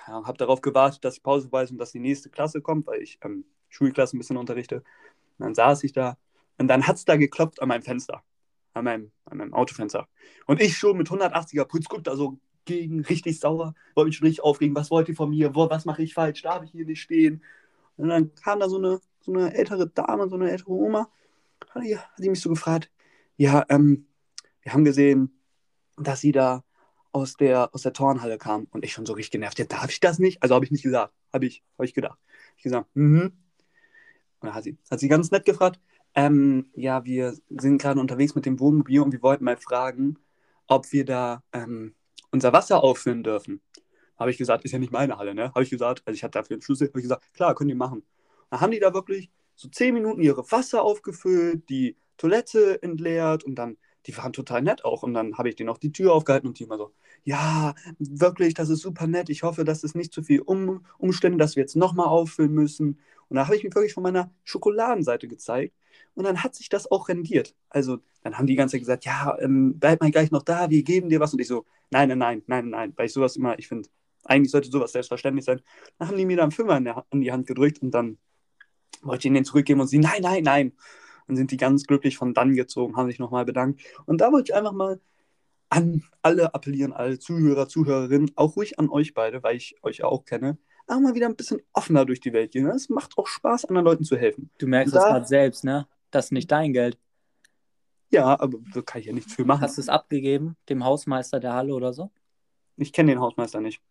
habe 0.00 0.38
darauf 0.38 0.60
gewartet, 0.60 1.04
dass 1.04 1.14
die 1.14 1.20
Pause 1.20 1.50
weiß 1.50 1.72
und 1.72 1.78
dass 1.78 1.92
die 1.92 1.98
nächste 1.98 2.30
Klasse 2.30 2.60
kommt, 2.60 2.86
weil 2.86 3.02
ich 3.02 3.18
ähm, 3.22 3.44
Schulklasse 3.68 4.16
ein 4.16 4.20
bisschen 4.20 4.36
unterrichte. 4.36 4.76
Und 4.76 5.44
dann 5.44 5.54
saß 5.54 5.82
ich 5.84 5.92
da 5.92 6.16
und 6.58 6.68
dann 6.68 6.86
hat 6.86 6.96
es 6.96 7.04
da 7.04 7.16
geklopft 7.16 7.60
an 7.60 7.68
meinem 7.68 7.82
Fenster, 7.82 8.22
an 8.72 8.84
meinem, 8.84 9.10
an 9.24 9.38
meinem 9.38 9.52
Autofenster. 9.52 10.08
Und 10.46 10.60
ich 10.60 10.76
schon 10.76 10.96
mit 10.96 11.08
180er 11.08 11.64
Puls 11.64 11.86
guck 11.88 12.04
da 12.04 12.16
so 12.16 12.38
gegen, 12.64 13.00
richtig 13.00 13.40
sauer, 13.40 13.74
wollte 13.94 14.08
mich 14.08 14.16
schon 14.16 14.26
richtig 14.26 14.44
aufregen, 14.44 14.76
was 14.76 14.90
wollt 14.90 15.08
ihr 15.08 15.16
von 15.16 15.30
mir, 15.30 15.54
Wo, 15.54 15.68
was 15.68 15.84
mache 15.84 16.02
ich 16.02 16.14
falsch, 16.14 16.42
darf 16.42 16.62
ich 16.62 16.70
hier 16.70 16.84
nicht 16.84 17.02
stehen? 17.02 17.42
Und 17.96 18.08
dann 18.08 18.34
kam 18.34 18.60
da 18.60 18.68
so 18.68 18.78
eine, 18.78 19.00
so 19.20 19.32
eine 19.32 19.54
ältere 19.54 19.88
Dame, 19.88 20.28
so 20.28 20.36
eine 20.36 20.50
ältere 20.50 20.70
Oma, 20.70 21.08
hat 21.70 21.82
die, 21.82 21.96
hat 21.96 22.18
die 22.18 22.30
mich 22.30 22.40
so 22.40 22.48
gefragt, 22.48 22.90
ja, 23.36 23.64
ähm, 23.68 24.06
wir 24.66 24.72
haben 24.72 24.84
gesehen, 24.84 25.30
dass 25.96 26.20
sie 26.20 26.32
da 26.32 26.64
aus 27.12 27.36
der, 27.36 27.72
aus 27.72 27.82
der 27.82 27.92
Turnhalle 27.92 28.36
kam 28.36 28.66
und 28.72 28.84
ich 28.84 28.92
schon 28.92 29.06
so 29.06 29.12
richtig 29.12 29.30
genervt, 29.30 29.60
ja, 29.60 29.64
darf 29.64 29.90
ich 29.90 30.00
das 30.00 30.18
nicht? 30.18 30.42
Also 30.42 30.56
habe 30.56 30.64
ich 30.64 30.72
nicht 30.72 30.82
gesagt, 30.82 31.14
habe 31.32 31.46
ich, 31.46 31.62
hab 31.78 31.84
ich 31.84 31.94
gedacht. 31.94 32.18
Ich 32.56 32.64
gesagt, 32.64 32.88
mhm. 32.94 33.32
Und 34.40 34.48
dann 34.48 34.54
hat 34.54 34.64
sie, 34.64 34.76
hat 34.90 34.98
sie 34.98 35.06
ganz 35.06 35.30
nett 35.30 35.44
gefragt, 35.44 35.78
ähm, 36.16 36.68
ja, 36.74 37.04
wir 37.04 37.36
sind 37.48 37.80
gerade 37.80 38.00
unterwegs 38.00 38.34
mit 38.34 38.44
dem 38.44 38.58
Wohnmobil 38.58 38.98
und 39.02 39.12
wir 39.12 39.22
wollten 39.22 39.44
mal 39.44 39.56
fragen, 39.56 40.18
ob 40.66 40.90
wir 40.90 41.04
da 41.04 41.44
ähm, 41.52 41.94
unser 42.32 42.52
Wasser 42.52 42.82
auffüllen 42.82 43.22
dürfen. 43.22 43.60
Habe 44.18 44.32
ich 44.32 44.36
gesagt, 44.36 44.64
ist 44.64 44.72
ja 44.72 44.80
nicht 44.80 44.90
meine 44.90 45.16
Halle, 45.16 45.32
ne? 45.32 45.50
Habe 45.50 45.62
ich 45.62 45.70
gesagt, 45.70 46.02
also 46.06 46.16
ich 46.16 46.24
hatte 46.24 46.40
dafür 46.40 46.56
einen 46.56 46.62
Schlüssel, 46.62 46.88
habe 46.88 46.98
ich 46.98 47.04
gesagt, 47.04 47.32
klar, 47.34 47.54
können 47.54 47.68
die 47.68 47.76
machen. 47.76 48.02
Dann 48.50 48.60
haben 48.60 48.72
die 48.72 48.80
da 48.80 48.92
wirklich 48.92 49.30
so 49.54 49.68
zehn 49.68 49.94
Minuten 49.94 50.22
ihre 50.22 50.50
Wasser 50.50 50.82
aufgefüllt, 50.82 51.68
die 51.68 51.96
Toilette 52.16 52.82
entleert 52.82 53.44
und 53.44 53.54
dann, 53.54 53.76
die 54.06 54.16
waren 54.16 54.32
total 54.32 54.62
nett 54.62 54.84
auch. 54.84 55.02
Und 55.02 55.14
dann 55.14 55.36
habe 55.36 55.48
ich 55.48 55.56
denen 55.56 55.68
auch 55.68 55.78
die 55.78 55.92
Tür 55.92 56.12
aufgehalten 56.12 56.46
und 56.46 56.58
die 56.58 56.64
immer 56.64 56.78
so, 56.78 56.92
ja, 57.24 57.74
wirklich, 57.98 58.54
das 58.54 58.68
ist 58.68 58.80
super 58.80 59.06
nett. 59.06 59.28
Ich 59.30 59.42
hoffe, 59.42 59.64
dass 59.64 59.84
es 59.84 59.94
nicht 59.94 60.12
zu 60.12 60.22
viel 60.22 60.40
um, 60.40 60.84
Umstände, 60.98 61.38
dass 61.38 61.56
wir 61.56 61.62
jetzt 61.62 61.76
nochmal 61.76 62.06
auffüllen 62.06 62.52
müssen. 62.52 63.00
Und 63.28 63.36
da 63.36 63.46
habe 63.46 63.56
ich 63.56 63.64
mich 63.64 63.74
wirklich 63.74 63.94
von 63.94 64.02
meiner 64.02 64.30
Schokoladenseite 64.44 65.28
gezeigt. 65.28 65.74
Und 66.14 66.24
dann 66.24 66.42
hat 66.42 66.54
sich 66.54 66.68
das 66.68 66.90
auch 66.90 67.08
rendiert. 67.08 67.54
Also 67.68 67.98
dann 68.22 68.38
haben 68.38 68.46
die 68.46 68.54
ganze 68.54 68.72
Zeit 68.72 68.80
gesagt, 68.80 69.04
ja, 69.04 69.36
ähm, 69.40 69.78
bleib 69.78 70.00
mal 70.00 70.10
gleich 70.10 70.30
noch 70.30 70.42
da, 70.42 70.70
wir 70.70 70.82
geben 70.82 71.08
dir 71.08 71.20
was. 71.20 71.32
Und 71.32 71.40
ich 71.40 71.48
so, 71.48 71.66
nein, 71.90 72.08
nein, 72.08 72.18
nein, 72.18 72.42
nein, 72.46 72.70
nein, 72.70 72.92
weil 72.96 73.06
ich 73.06 73.12
sowas 73.12 73.36
immer, 73.36 73.58
ich 73.58 73.68
finde, 73.68 73.88
eigentlich 74.24 74.50
sollte 74.50 74.70
sowas 74.70 74.92
selbstverständlich 74.92 75.44
sein. 75.44 75.60
Dann 75.98 76.08
haben 76.08 76.16
die 76.16 76.26
mir 76.26 76.36
dann 76.36 76.50
Fünfer 76.50 76.76
in, 76.76 76.84
der, 76.84 77.04
in 77.10 77.20
die 77.20 77.32
Hand 77.32 77.46
gedrückt 77.46 77.82
und 77.82 77.90
dann 77.90 78.18
wollte 79.02 79.20
ich 79.20 79.26
ihnen 79.26 79.34
den 79.34 79.44
zurückgeben 79.44 79.80
und 79.80 79.88
sie, 79.88 79.98
nein, 79.98 80.22
nein, 80.22 80.42
nein. 80.42 80.72
Dann 81.26 81.36
sind 81.36 81.50
die 81.50 81.56
ganz 81.56 81.84
glücklich 81.84 82.16
von 82.16 82.34
dann 82.34 82.54
gezogen, 82.54 82.96
haben 82.96 83.08
sich 83.08 83.18
nochmal 83.18 83.44
bedankt. 83.44 83.80
Und 84.06 84.20
da 84.20 84.32
wollte 84.32 84.52
ich 84.52 84.54
einfach 84.54 84.72
mal 84.72 85.00
an 85.68 86.04
alle 86.22 86.54
appellieren, 86.54 86.92
alle 86.92 87.18
Zuhörer, 87.18 87.68
Zuhörerinnen, 87.68 88.30
auch 88.36 88.56
ruhig 88.56 88.78
an 88.78 88.88
euch 88.88 89.14
beide, 89.14 89.42
weil 89.42 89.56
ich 89.56 89.76
euch 89.82 89.98
ja 89.98 90.06
auch 90.06 90.24
kenne, 90.24 90.58
auch 90.86 91.00
mal 91.00 91.14
wieder 91.14 91.26
ein 91.26 91.36
bisschen 91.36 91.60
offener 91.72 92.04
durch 92.04 92.20
die 92.20 92.32
Welt 92.32 92.52
gehen. 92.52 92.66
Es 92.68 92.88
macht 92.88 93.18
auch 93.18 93.26
Spaß, 93.26 93.64
anderen 93.64 93.84
Leuten 93.84 94.04
zu 94.04 94.16
helfen. 94.16 94.50
Du 94.58 94.66
merkst 94.66 94.94
da, 94.94 95.00
das 95.00 95.08
gerade 95.08 95.26
selbst, 95.26 95.64
ne? 95.64 95.88
Das 96.10 96.26
ist 96.26 96.32
nicht 96.32 96.50
dein 96.50 96.72
Geld. 96.72 96.98
Ja, 98.10 98.38
aber 98.38 98.58
da 98.72 98.82
kann 98.82 99.00
ich 99.00 99.08
ja 99.08 99.12
nichts 99.12 99.34
für 99.34 99.44
machen. 99.44 99.62
Hast 99.62 99.78
du 99.78 99.80
es 99.80 99.88
abgegeben, 99.88 100.56
dem 100.68 100.84
Hausmeister 100.84 101.40
der 101.40 101.54
Halle 101.54 101.74
oder 101.74 101.92
so? 101.92 102.10
Ich 102.76 102.92
kenne 102.92 103.12
den 103.12 103.20
Hausmeister 103.20 103.60
nicht. 103.60 103.82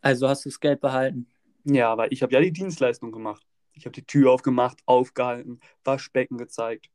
Also 0.00 0.28
hast 0.28 0.44
du 0.44 0.48
das 0.48 0.58
Geld 0.58 0.80
behalten? 0.80 1.28
Ja, 1.64 1.90
aber 1.92 2.10
ich 2.10 2.22
habe 2.22 2.32
ja 2.32 2.40
die 2.40 2.52
Dienstleistung 2.52 3.12
gemacht. 3.12 3.46
Ich 3.76 3.84
habe 3.84 3.92
die 3.92 4.06
Tür 4.06 4.32
aufgemacht, 4.32 4.78
aufgehalten, 4.86 5.60
Waschbecken 5.84 6.38
gezeigt. 6.38 6.88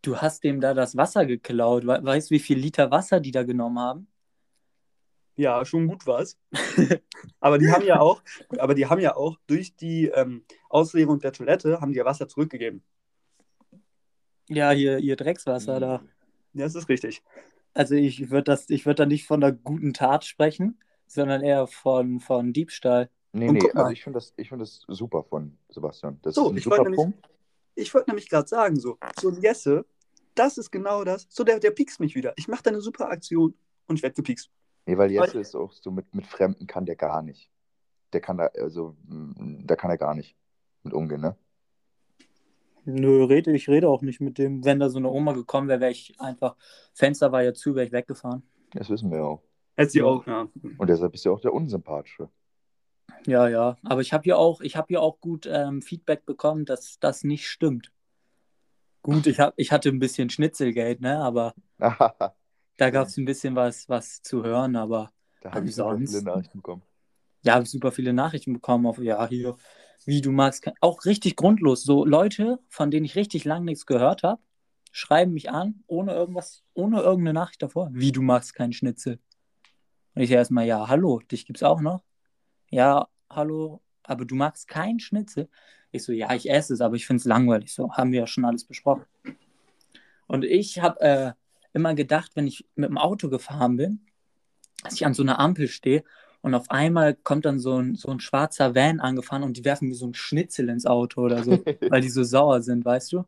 Du 0.00 0.16
hast 0.16 0.44
dem 0.44 0.60
da 0.60 0.74
das 0.74 0.96
Wasser 0.96 1.26
geklaut. 1.26 1.84
Weißt 1.84 2.30
du, 2.30 2.34
wie 2.34 2.38
viel 2.38 2.58
Liter 2.58 2.90
Wasser 2.90 3.18
die 3.18 3.32
da 3.32 3.42
genommen 3.42 3.80
haben? 3.80 4.06
Ja, 5.34 5.64
schon 5.64 5.88
gut 5.88 6.06
was. 6.06 6.38
aber 7.40 7.58
die 7.58 7.70
haben 7.70 7.84
ja 7.84 7.98
auch, 7.98 8.22
aber 8.58 8.74
die 8.74 8.86
haben 8.86 9.00
ja 9.00 9.16
auch 9.16 9.38
durch 9.46 9.74
die 9.74 10.06
ähm, 10.06 10.44
Ausleerung 10.68 11.18
der 11.18 11.32
Toilette 11.32 11.80
haben 11.80 11.92
die 11.92 11.98
ja 11.98 12.04
Wasser 12.04 12.28
zurückgegeben. 12.28 12.82
Ja, 14.48 14.70
hier, 14.70 14.98
ihr 14.98 15.16
Dreckswasser 15.16 15.80
da. 15.80 16.02
Ja, 16.52 16.64
das 16.64 16.74
ist 16.74 16.88
richtig. 16.88 17.22
Also 17.74 17.94
ich 17.94 18.30
würde 18.30 18.44
das, 18.44 18.68
ich 18.68 18.84
würde 18.84 19.02
da 19.02 19.06
nicht 19.06 19.26
von 19.26 19.42
einer 19.42 19.52
guten 19.52 19.94
Tat 19.94 20.24
sprechen, 20.24 20.78
sondern 21.06 21.42
eher 21.42 21.66
von, 21.66 22.20
von 22.20 22.52
Diebstahl. 22.52 23.08
Nee, 23.32 23.48
Und 23.48 23.54
nee, 23.54 23.70
also 23.72 23.90
ich 23.90 24.02
finde 24.04 24.18
das, 24.18 24.34
find 24.36 24.60
das 24.60 24.84
super 24.88 25.24
von 25.24 25.56
Sebastian. 25.70 26.18
Das 26.22 26.34
so, 26.34 26.46
ist 26.46 26.50
ein 26.50 26.56
ich 26.58 26.64
super 26.64 26.78
wollte 26.78 26.90
nämlich, 26.90 27.14
ich 27.74 27.94
wollte 27.94 28.10
nämlich 28.10 28.28
gerade 28.28 28.46
sagen, 28.46 28.78
so, 28.78 28.98
so 29.18 29.30
ein 29.30 29.40
Jesse, 29.40 29.86
das 30.34 30.58
ist 30.58 30.70
genau 30.70 31.02
das. 31.04 31.26
So, 31.30 31.42
der, 31.42 31.58
der 31.58 31.70
piekst 31.70 31.98
mich 32.00 32.14
wieder. 32.14 32.34
Ich 32.36 32.48
mache 32.48 32.62
da 32.62 32.70
eine 32.70 32.82
super 32.82 33.08
Aktion 33.10 33.54
und 33.86 33.96
ich 33.96 34.02
werde 34.02 34.14
gepiekst. 34.14 34.50
Nee, 34.86 34.98
weil 34.98 35.10
Jesse 35.10 35.40
ist 35.40 35.54
auch 35.54 35.72
so 35.72 35.90
mit, 35.90 36.14
mit 36.14 36.26
Fremden 36.26 36.66
kann 36.66 36.84
der 36.84 36.96
gar 36.96 37.22
nicht. 37.22 37.50
Der 38.12 38.20
kann 38.20 38.36
da, 38.36 38.46
also, 38.46 38.96
da 39.06 39.76
kann 39.76 39.90
er 39.90 39.96
gar 39.96 40.14
nicht 40.14 40.36
mit 40.82 40.92
umgehen, 40.92 41.20
ne? 41.20 41.36
Nö, 42.84 43.24
rede, 43.24 43.52
ich 43.52 43.68
rede 43.68 43.88
auch 43.88 44.02
nicht 44.02 44.20
mit 44.20 44.38
dem. 44.38 44.64
Wenn 44.64 44.80
da 44.80 44.90
so 44.90 44.98
eine 44.98 45.08
Oma 45.08 45.32
gekommen 45.32 45.68
wäre, 45.68 45.80
wäre 45.80 45.92
ich 45.92 46.20
einfach, 46.20 46.56
Fenster 46.92 47.30
war 47.30 47.42
ja 47.42 47.54
zu, 47.54 47.74
wäre 47.74 47.86
ich 47.86 47.92
weggefahren. 47.92 48.42
Das 48.72 48.90
wissen 48.90 49.10
wir 49.10 49.24
auch. 49.24 49.42
Hätte 49.76 49.90
sie 49.90 50.02
auch, 50.02 50.26
ja. 50.26 50.48
Und 50.78 50.90
deshalb 50.90 51.12
bist 51.12 51.24
du 51.24 51.32
auch 51.32 51.40
der 51.40 51.54
Unsympathische. 51.54 52.28
Ja, 53.26 53.48
ja. 53.48 53.76
Aber 53.84 54.00
ich 54.00 54.12
habe 54.12 54.24
hier 54.24 54.38
auch, 54.38 54.60
ich 54.60 54.76
habe 54.76 54.88
hier 54.88 55.02
auch 55.02 55.20
gut 55.20 55.48
ähm, 55.50 55.82
Feedback 55.82 56.26
bekommen, 56.26 56.64
dass 56.64 56.98
das 56.98 57.24
nicht 57.24 57.48
stimmt. 57.48 57.92
Gut, 59.02 59.26
ich, 59.26 59.40
hab, 59.40 59.54
ich 59.56 59.72
hatte 59.72 59.88
ein 59.88 59.98
bisschen 59.98 60.30
Schnitzelgeld, 60.30 61.00
ne? 61.00 61.18
Aber 61.18 61.54
da 61.78 62.90
gab 62.90 63.08
es 63.08 63.16
ein 63.16 63.24
bisschen 63.24 63.56
was, 63.56 63.88
was 63.88 64.22
zu 64.22 64.44
hören, 64.44 64.76
aber 64.76 65.10
da 65.40 65.52
habe 65.52 65.66
ich 65.66 65.74
sonst. 65.74 66.12
viele 66.12 66.24
Nachrichten 66.24 66.58
bekommen. 66.58 66.82
Ja, 67.42 67.54
habe 67.54 67.66
super 67.66 67.90
viele 67.90 68.12
Nachrichten 68.12 68.52
bekommen 68.52 68.86
auf, 68.86 68.98
ja, 68.98 69.26
hier, 69.26 69.56
wie 70.04 70.20
du 70.20 70.30
magst, 70.30 70.70
auch 70.80 71.04
richtig 71.04 71.34
grundlos. 71.34 71.82
So 71.82 72.04
Leute, 72.04 72.60
von 72.68 72.92
denen 72.92 73.04
ich 73.04 73.16
richtig 73.16 73.44
lange 73.44 73.64
nichts 73.64 73.86
gehört 73.86 74.22
habe, 74.22 74.40
schreiben 74.92 75.32
mich 75.32 75.50
an, 75.50 75.82
ohne 75.88 76.12
irgendwas, 76.12 76.62
ohne 76.74 77.00
irgendeine 77.00 77.32
Nachricht 77.32 77.62
davor. 77.62 77.88
Wie 77.92 78.12
du 78.12 78.22
magst 78.22 78.54
keinen 78.54 78.72
Schnitzel. 78.72 79.18
Und 80.14 80.22
ich 80.22 80.30
erstmal, 80.30 80.66
ja, 80.66 80.86
hallo, 80.88 81.20
dich 81.20 81.46
gibt's 81.46 81.62
auch 81.64 81.80
noch? 81.80 82.04
Ja, 82.72 83.06
hallo, 83.28 83.82
aber 84.02 84.24
du 84.24 84.34
magst 84.34 84.66
keinen 84.66 84.98
Schnitzel? 84.98 85.50
Ich 85.90 86.04
so, 86.04 86.10
ja, 86.10 86.32
ich 86.32 86.48
esse 86.48 86.72
es, 86.72 86.80
aber 86.80 86.96
ich 86.96 87.06
finde 87.06 87.20
es 87.20 87.26
langweilig. 87.26 87.74
So, 87.74 87.92
haben 87.92 88.12
wir 88.12 88.20
ja 88.20 88.26
schon 88.26 88.46
alles 88.46 88.64
besprochen. 88.64 89.04
Und 90.26 90.46
ich 90.46 90.80
habe 90.80 91.00
äh, 91.02 91.32
immer 91.74 91.94
gedacht, 91.94 92.30
wenn 92.34 92.46
ich 92.46 92.66
mit 92.74 92.88
dem 92.88 92.96
Auto 92.96 93.28
gefahren 93.28 93.76
bin, 93.76 94.00
dass 94.82 94.94
ich 94.94 95.04
an 95.04 95.12
so 95.12 95.22
einer 95.22 95.38
Ampel 95.38 95.68
stehe 95.68 96.02
und 96.40 96.54
auf 96.54 96.70
einmal 96.70 97.14
kommt 97.14 97.44
dann 97.44 97.58
so 97.58 97.76
ein, 97.76 97.94
so 97.94 98.10
ein 98.10 98.20
schwarzer 98.20 98.74
Van 98.74 99.00
angefahren 99.00 99.42
und 99.42 99.58
die 99.58 99.66
werfen 99.66 99.88
mir 99.88 99.94
so 99.94 100.06
ein 100.06 100.14
Schnitzel 100.14 100.70
ins 100.70 100.86
Auto 100.86 101.20
oder 101.20 101.44
so, 101.44 101.50
weil 101.90 102.00
die 102.00 102.08
so 102.08 102.24
sauer 102.24 102.62
sind, 102.62 102.86
weißt 102.86 103.12
du? 103.12 103.24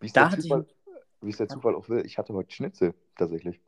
Wie 0.00 0.06
ist, 0.06 0.16
da 0.16 0.30
der 0.30 0.40
Zufall, 0.40 0.66
ich... 0.66 0.96
wie 1.20 1.30
es 1.30 1.36
der 1.36 1.48
Zufall 1.48 1.76
auch 1.76 1.88
will, 1.88 2.04
ich 2.04 2.18
hatte 2.18 2.34
heute 2.34 2.50
Schnitzel 2.50 2.92
tatsächlich. 3.16 3.60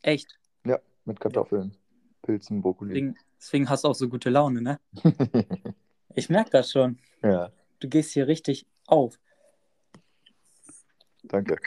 Echt? 0.00 0.38
Ja, 0.64 0.78
mit 1.04 1.20
Kartoffeln, 1.20 1.76
Pilzen, 2.22 2.62
Brokkoli. 2.62 2.94
Deswegen, 2.94 3.16
deswegen 3.38 3.68
hast 3.68 3.84
du 3.84 3.88
auch 3.88 3.94
so 3.94 4.08
gute 4.08 4.30
Laune, 4.30 4.62
ne? 4.62 4.80
ich 6.14 6.28
merke 6.28 6.50
das 6.50 6.70
schon. 6.70 6.98
Ja. 7.22 7.50
Du 7.80 7.88
gehst 7.88 8.12
hier 8.12 8.26
richtig 8.26 8.66
auf. 8.86 9.18
Danke. 11.22 11.58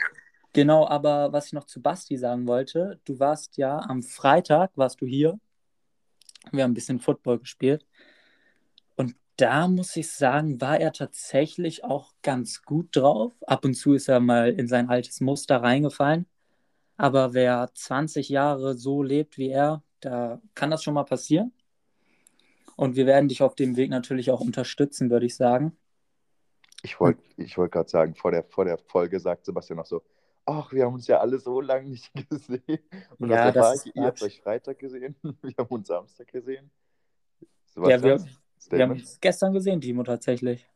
Genau, 0.52 0.86
aber 0.86 1.32
was 1.32 1.46
ich 1.46 1.52
noch 1.52 1.64
zu 1.64 1.80
Basti 1.80 2.16
sagen 2.16 2.46
wollte, 2.46 2.98
du 3.04 3.20
warst 3.20 3.56
ja 3.56 3.78
am 3.78 4.02
Freitag, 4.02 4.72
warst 4.74 5.00
du 5.00 5.06
hier 5.06 5.38
wir 6.52 6.64
haben 6.64 6.72
ein 6.72 6.74
bisschen 6.74 7.00
Football 7.00 7.38
gespielt. 7.38 7.86
Und 8.96 9.14
da 9.36 9.68
muss 9.68 9.96
ich 9.96 10.10
sagen, 10.12 10.60
war 10.60 10.78
er 10.80 10.92
tatsächlich 10.92 11.84
auch 11.84 12.12
ganz 12.22 12.62
gut 12.62 12.96
drauf. 12.96 13.32
Ab 13.46 13.64
und 13.64 13.74
zu 13.74 13.94
ist 13.94 14.08
er 14.08 14.20
mal 14.20 14.50
in 14.50 14.68
sein 14.68 14.88
altes 14.88 15.20
Muster 15.20 15.62
reingefallen. 15.62 16.26
Aber 16.96 17.32
wer 17.34 17.70
20 17.74 18.28
Jahre 18.28 18.74
so 18.76 19.02
lebt 19.02 19.38
wie 19.38 19.50
er, 19.50 19.82
da 20.00 20.40
kann 20.54 20.70
das 20.70 20.82
schon 20.82 20.94
mal 20.94 21.04
passieren. 21.04 21.52
Und 22.80 22.96
wir 22.96 23.04
werden 23.04 23.28
dich 23.28 23.42
auf 23.42 23.54
dem 23.54 23.76
Weg 23.76 23.90
natürlich 23.90 24.30
auch 24.30 24.40
unterstützen, 24.40 25.10
würde 25.10 25.26
ich 25.26 25.36
sagen. 25.36 25.76
Ich 26.82 26.98
wollte 26.98 27.20
ich 27.36 27.58
wollt 27.58 27.72
gerade 27.72 27.90
sagen, 27.90 28.14
vor 28.14 28.30
der, 28.30 28.42
vor 28.42 28.64
der 28.64 28.78
Folge 28.78 29.20
sagt 29.20 29.44
Sebastian 29.44 29.76
noch 29.76 29.84
so, 29.84 30.00
ach, 30.46 30.72
wir 30.72 30.86
haben 30.86 30.94
uns 30.94 31.06
ja 31.06 31.20
alle 31.20 31.38
so 31.38 31.60
lange 31.60 31.90
nicht 31.90 32.10
gesehen. 32.30 32.78
Und 33.18 33.28
ja, 33.28 33.52
das 33.52 33.84
ich, 33.84 33.94
ihr 33.94 34.04
habt 34.04 34.22
euch 34.22 34.40
Freitag 34.40 34.78
gesehen, 34.78 35.14
wir 35.42 35.54
haben 35.58 35.68
uns 35.68 35.88
Samstag 35.88 36.28
gesehen. 36.28 36.70
ja, 37.76 38.02
wir, 38.02 38.24
wir, 38.70 38.82
haben 38.82 38.92
uns 38.92 39.20
gestern 39.20 39.52
gesehen, 39.52 39.82
Timo, 39.82 40.02
tatsächlich. 40.02 40.66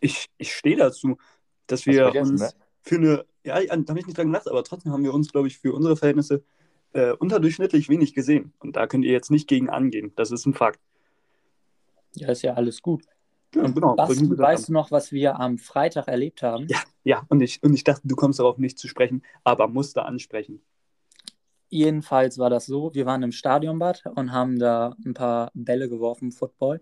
Ich, 0.00 0.30
ich 0.38 0.54
stehe 0.54 0.78
dazu, 0.78 1.18
dass 1.66 1.84
wir 1.84 2.14
uns 2.14 2.40
ne? 2.40 2.50
für 2.80 2.96
eine 2.96 3.26
Ja, 3.44 3.60
da 3.60 3.90
habe 3.90 4.00
ich 4.00 4.06
nicht 4.06 4.16
dran 4.16 4.28
gedacht, 4.28 4.48
aber 4.48 4.64
trotzdem 4.64 4.90
haben 4.90 5.04
wir 5.04 5.12
uns, 5.12 5.30
glaube 5.32 5.48
ich, 5.48 5.58
für 5.58 5.74
unsere 5.74 5.98
Verhältnisse 5.98 6.42
äh, 6.94 7.12
unterdurchschnittlich 7.12 7.90
wenig 7.90 8.14
gesehen. 8.14 8.54
Und 8.58 8.76
da 8.76 8.86
könnt 8.86 9.04
ihr 9.04 9.12
jetzt 9.12 9.30
nicht 9.30 9.46
gegen 9.48 9.68
angehen. 9.68 10.14
Das 10.16 10.30
ist 10.30 10.46
ein 10.46 10.54
Fakt. 10.54 10.80
Ja, 12.16 12.28
ist 12.30 12.42
ja 12.42 12.54
alles 12.54 12.82
gut. 12.82 13.04
Ja, 13.54 13.62
genau. 13.68 13.94
Basti, 13.94 14.28
weißt 14.28 14.68
du 14.68 14.72
noch, 14.72 14.90
was 14.90 15.12
wir 15.12 15.38
am 15.38 15.58
Freitag 15.58 16.08
erlebt 16.08 16.42
haben? 16.42 16.66
Ja, 16.68 16.80
ja. 17.04 17.22
Und 17.28 17.40
ich, 17.40 17.62
und 17.62 17.72
ich 17.74 17.84
dachte, 17.84 18.06
du 18.06 18.16
kommst 18.16 18.38
darauf 18.38 18.58
nicht 18.58 18.78
zu 18.78 18.88
sprechen, 18.88 19.22
aber 19.44 19.68
musste 19.68 20.04
ansprechen. 20.04 20.62
Jedenfalls 21.68 22.38
war 22.38 22.50
das 22.50 22.66
so, 22.66 22.94
wir 22.94 23.06
waren 23.06 23.22
im 23.22 23.32
Stadionbad 23.32 24.04
und 24.14 24.32
haben 24.32 24.58
da 24.58 24.94
ein 25.04 25.14
paar 25.14 25.50
Bälle 25.54 25.88
geworfen, 25.88 26.32
Football. 26.32 26.80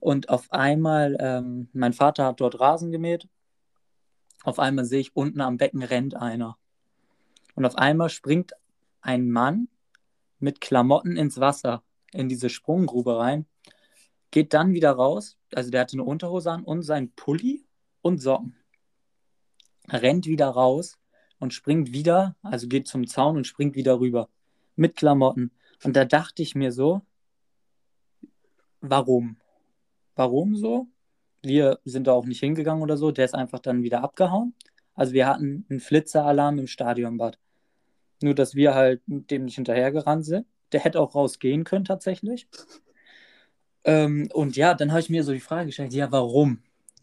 Und 0.00 0.28
auf 0.28 0.52
einmal, 0.52 1.16
ähm, 1.18 1.68
mein 1.72 1.92
Vater 1.92 2.26
hat 2.26 2.40
dort 2.40 2.60
Rasen 2.60 2.92
gemäht. 2.92 3.28
Auf 4.44 4.58
einmal 4.58 4.84
sehe 4.84 5.00
ich, 5.00 5.16
unten 5.16 5.40
am 5.40 5.56
Becken 5.56 5.82
rennt 5.82 6.14
einer. 6.14 6.56
Und 7.54 7.64
auf 7.64 7.76
einmal 7.76 8.10
springt 8.10 8.52
ein 9.00 9.30
Mann 9.30 9.68
mit 10.38 10.60
Klamotten 10.60 11.16
ins 11.16 11.40
Wasser, 11.40 11.82
in 12.12 12.28
diese 12.28 12.48
Sprunggrube 12.48 13.18
rein, 13.18 13.46
geht 14.30 14.54
dann 14.54 14.72
wieder 14.72 14.92
raus. 14.92 15.36
Also 15.54 15.70
der 15.70 15.82
hatte 15.82 15.94
eine 15.94 16.04
Unterhose 16.04 16.50
an 16.50 16.64
und 16.64 16.82
sein 16.82 17.10
Pulli 17.12 17.64
und 18.02 18.18
Socken. 18.18 18.56
Rennt 19.88 20.26
wieder 20.26 20.48
raus 20.48 20.98
und 21.38 21.54
springt 21.54 21.92
wieder, 21.92 22.36
also 22.42 22.68
geht 22.68 22.88
zum 22.88 23.06
Zaun 23.06 23.36
und 23.36 23.46
springt 23.46 23.74
wieder 23.74 24.00
rüber 24.00 24.28
mit 24.76 24.96
Klamotten. 24.96 25.52
Und 25.84 25.96
da 25.96 26.04
dachte 26.04 26.42
ich 26.42 26.54
mir 26.54 26.72
so, 26.72 27.02
warum? 28.80 29.38
Warum 30.14 30.56
so? 30.56 30.88
Wir 31.42 31.78
sind 31.84 32.06
da 32.06 32.12
auch 32.12 32.26
nicht 32.26 32.40
hingegangen 32.40 32.82
oder 32.82 32.96
so, 32.96 33.10
der 33.12 33.24
ist 33.24 33.34
einfach 33.34 33.60
dann 33.60 33.82
wieder 33.82 34.02
abgehauen. 34.02 34.54
Also 34.94 35.12
wir 35.12 35.26
hatten 35.28 35.64
einen 35.70 35.80
Flitzeralarm 35.80 36.58
im 36.58 36.66
Stadionbad. 36.66 37.38
Nur, 38.20 38.34
dass 38.34 38.56
wir 38.56 38.74
halt 38.74 39.00
dem 39.06 39.44
nicht 39.44 39.54
hinterhergerannt 39.54 40.24
sind. 40.26 40.46
Der 40.72 40.80
hätte 40.80 41.00
auch 41.00 41.14
rausgehen 41.14 41.62
können 41.62 41.84
tatsächlich. 41.84 42.48
Ähm, 43.84 44.28
und 44.32 44.56
ja, 44.56 44.74
dann 44.74 44.90
habe 44.90 45.00
ich 45.00 45.10
mir 45.10 45.24
so 45.24 45.32
die 45.32 45.40
Frage 45.40 45.66
gestellt, 45.66 45.92
ja, 45.92 46.10
warum? 46.12 46.62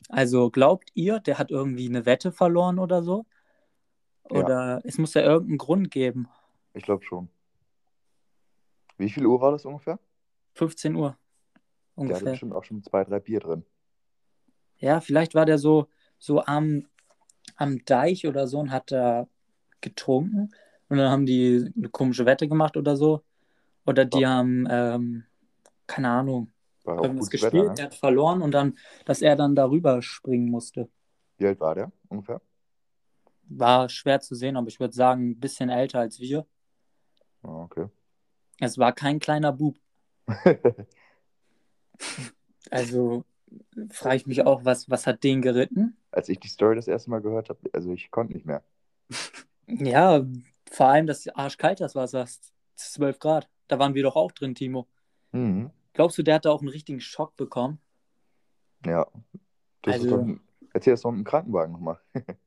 Also 0.10 0.50
glaubt 0.52 0.92
ihr, 0.94 1.20
der 1.20 1.40
hat 1.40 1.52
irgendwie 1.52 1.88
eine 1.88 2.06
Wette 2.06 2.32
verloren 2.32 2.80
oder 2.80 3.02
so? 3.04 3.26
Ja. 4.30 4.40
Oder 4.40 4.82
es 4.84 4.98
muss 4.98 5.14
ja 5.14 5.22
irgendeinen 5.22 5.58
Grund 5.58 5.92
geben. 5.92 6.28
Ich 6.74 6.84
glaube 6.84 7.04
schon. 7.04 7.30
Wie 8.98 9.10
viel 9.10 9.26
Uhr 9.26 9.42
war 9.42 9.52
das 9.52 9.66
ungefähr? 9.66 10.00
15 10.54 10.96
Uhr 10.96 11.18
Der 12.08 12.16
hatte 12.16 12.26
ungefähr. 12.26 12.32
bestimmt 12.32 12.54
auch 12.54 12.64
schon 12.64 12.84
zwei, 12.84 13.04
drei 13.04 13.20
Bier 13.20 13.40
drin. 13.40 13.66
Ja, 14.78 15.00
vielleicht 15.00 15.36
war 15.36 15.46
der 15.46 15.58
so, 15.58 15.88
so 16.18 16.44
am, 16.44 16.88
am 17.56 17.84
Deich 17.86 18.28
oder 18.28 18.48
so 18.48 18.60
und 18.60 18.72
hat 18.72 18.92
da 18.92 19.28
getrunken. 19.82 20.54
Und 20.90 20.98
dann 20.98 21.10
haben 21.10 21.26
die 21.26 21.72
eine 21.76 21.90
komische 21.90 22.26
Wette 22.26 22.48
gemacht 22.48 22.78
oder 22.78 22.96
so. 22.96 23.24
Oder 23.86 24.06
die 24.06 24.26
haben, 24.26 24.68
ähm, 24.70 25.26
keine 25.88 26.10
Ahnung, 26.10 26.52
War 26.86 26.98
irgendwas 26.98 27.28
gutes 27.28 27.42
gespielt, 27.42 27.64
Wetter, 27.64 27.74
ne? 27.74 27.84
hat 27.84 27.96
verloren 27.96 28.42
und 28.42 28.52
dann, 28.52 28.78
dass 29.06 29.22
er 29.22 29.36
dann 29.36 29.56
darüber 29.56 30.02
springen 30.02 30.50
musste. 30.50 30.90
Wie 31.38 31.48
alt 31.48 31.60
war 31.60 31.76
der 31.76 31.92
ungefähr? 32.10 32.42
War 33.48 33.90
schwer 33.90 34.22
zu 34.22 34.36
sehen, 34.36 34.56
aber 34.58 34.68
ich 34.68 34.80
würde 34.80 34.94
sagen, 34.94 35.32
ein 35.32 35.40
bisschen 35.40 35.70
älter 35.70 36.00
als 36.00 36.20
wir. 36.20 36.46
Ah, 37.44 37.64
okay. 37.64 37.88
Es 38.60 38.78
war 38.78 38.94
kein 38.94 39.20
kleiner 39.20 39.52
Bub. 39.52 39.78
Also 42.72 43.24
frage 43.92 44.18
ich 44.18 44.28
mich 44.28 44.46
auch, 44.46 44.66
was, 44.66 44.90
was 44.90 45.08
hat 45.08 45.24
den 45.24 45.42
geritten? 45.42 45.96
Als 46.12 46.30
ich 46.30 46.40
die 46.40 46.48
Story 46.48 46.76
das 46.76 46.88
erste 46.88 47.10
Mal 47.10 47.22
gehört 47.22 47.50
habe, 47.50 47.60
also 47.74 47.92
ich 47.92 48.12
konnte 48.12 48.34
nicht 48.34 48.46
mehr. 48.46 48.64
Ja, 49.68 50.24
vor 50.70 50.88
allem 50.88 51.08
das 51.08 51.28
arschkalt 51.28 51.80
das 51.80 51.96
Wasser, 51.96 52.22
ist 52.22 52.54
12 52.76 53.18
Grad. 53.18 53.50
Da 53.68 53.80
waren 53.80 53.96
wir 53.96 54.04
doch 54.04 54.16
auch 54.16 54.32
drin, 54.32 54.54
Timo. 54.54 54.88
Mhm. 55.32 55.72
Glaubst 55.96 56.18
du, 56.18 56.24
der 56.24 56.36
hat 56.36 56.46
da 56.46 56.52
auch 56.52 56.60
einen 56.60 56.70
richtigen 56.70 57.00
Schock 57.00 57.36
bekommen? 57.38 57.80
Ja. 58.86 59.08
Das 59.82 59.96
Also- 59.96 60.18
doch, 60.18 60.28
erzähl 60.74 60.94
das 60.94 61.02
doch 61.02 61.10
im 61.10 61.24
Krankenwagen 61.24 61.74
nochmal. 61.74 62.00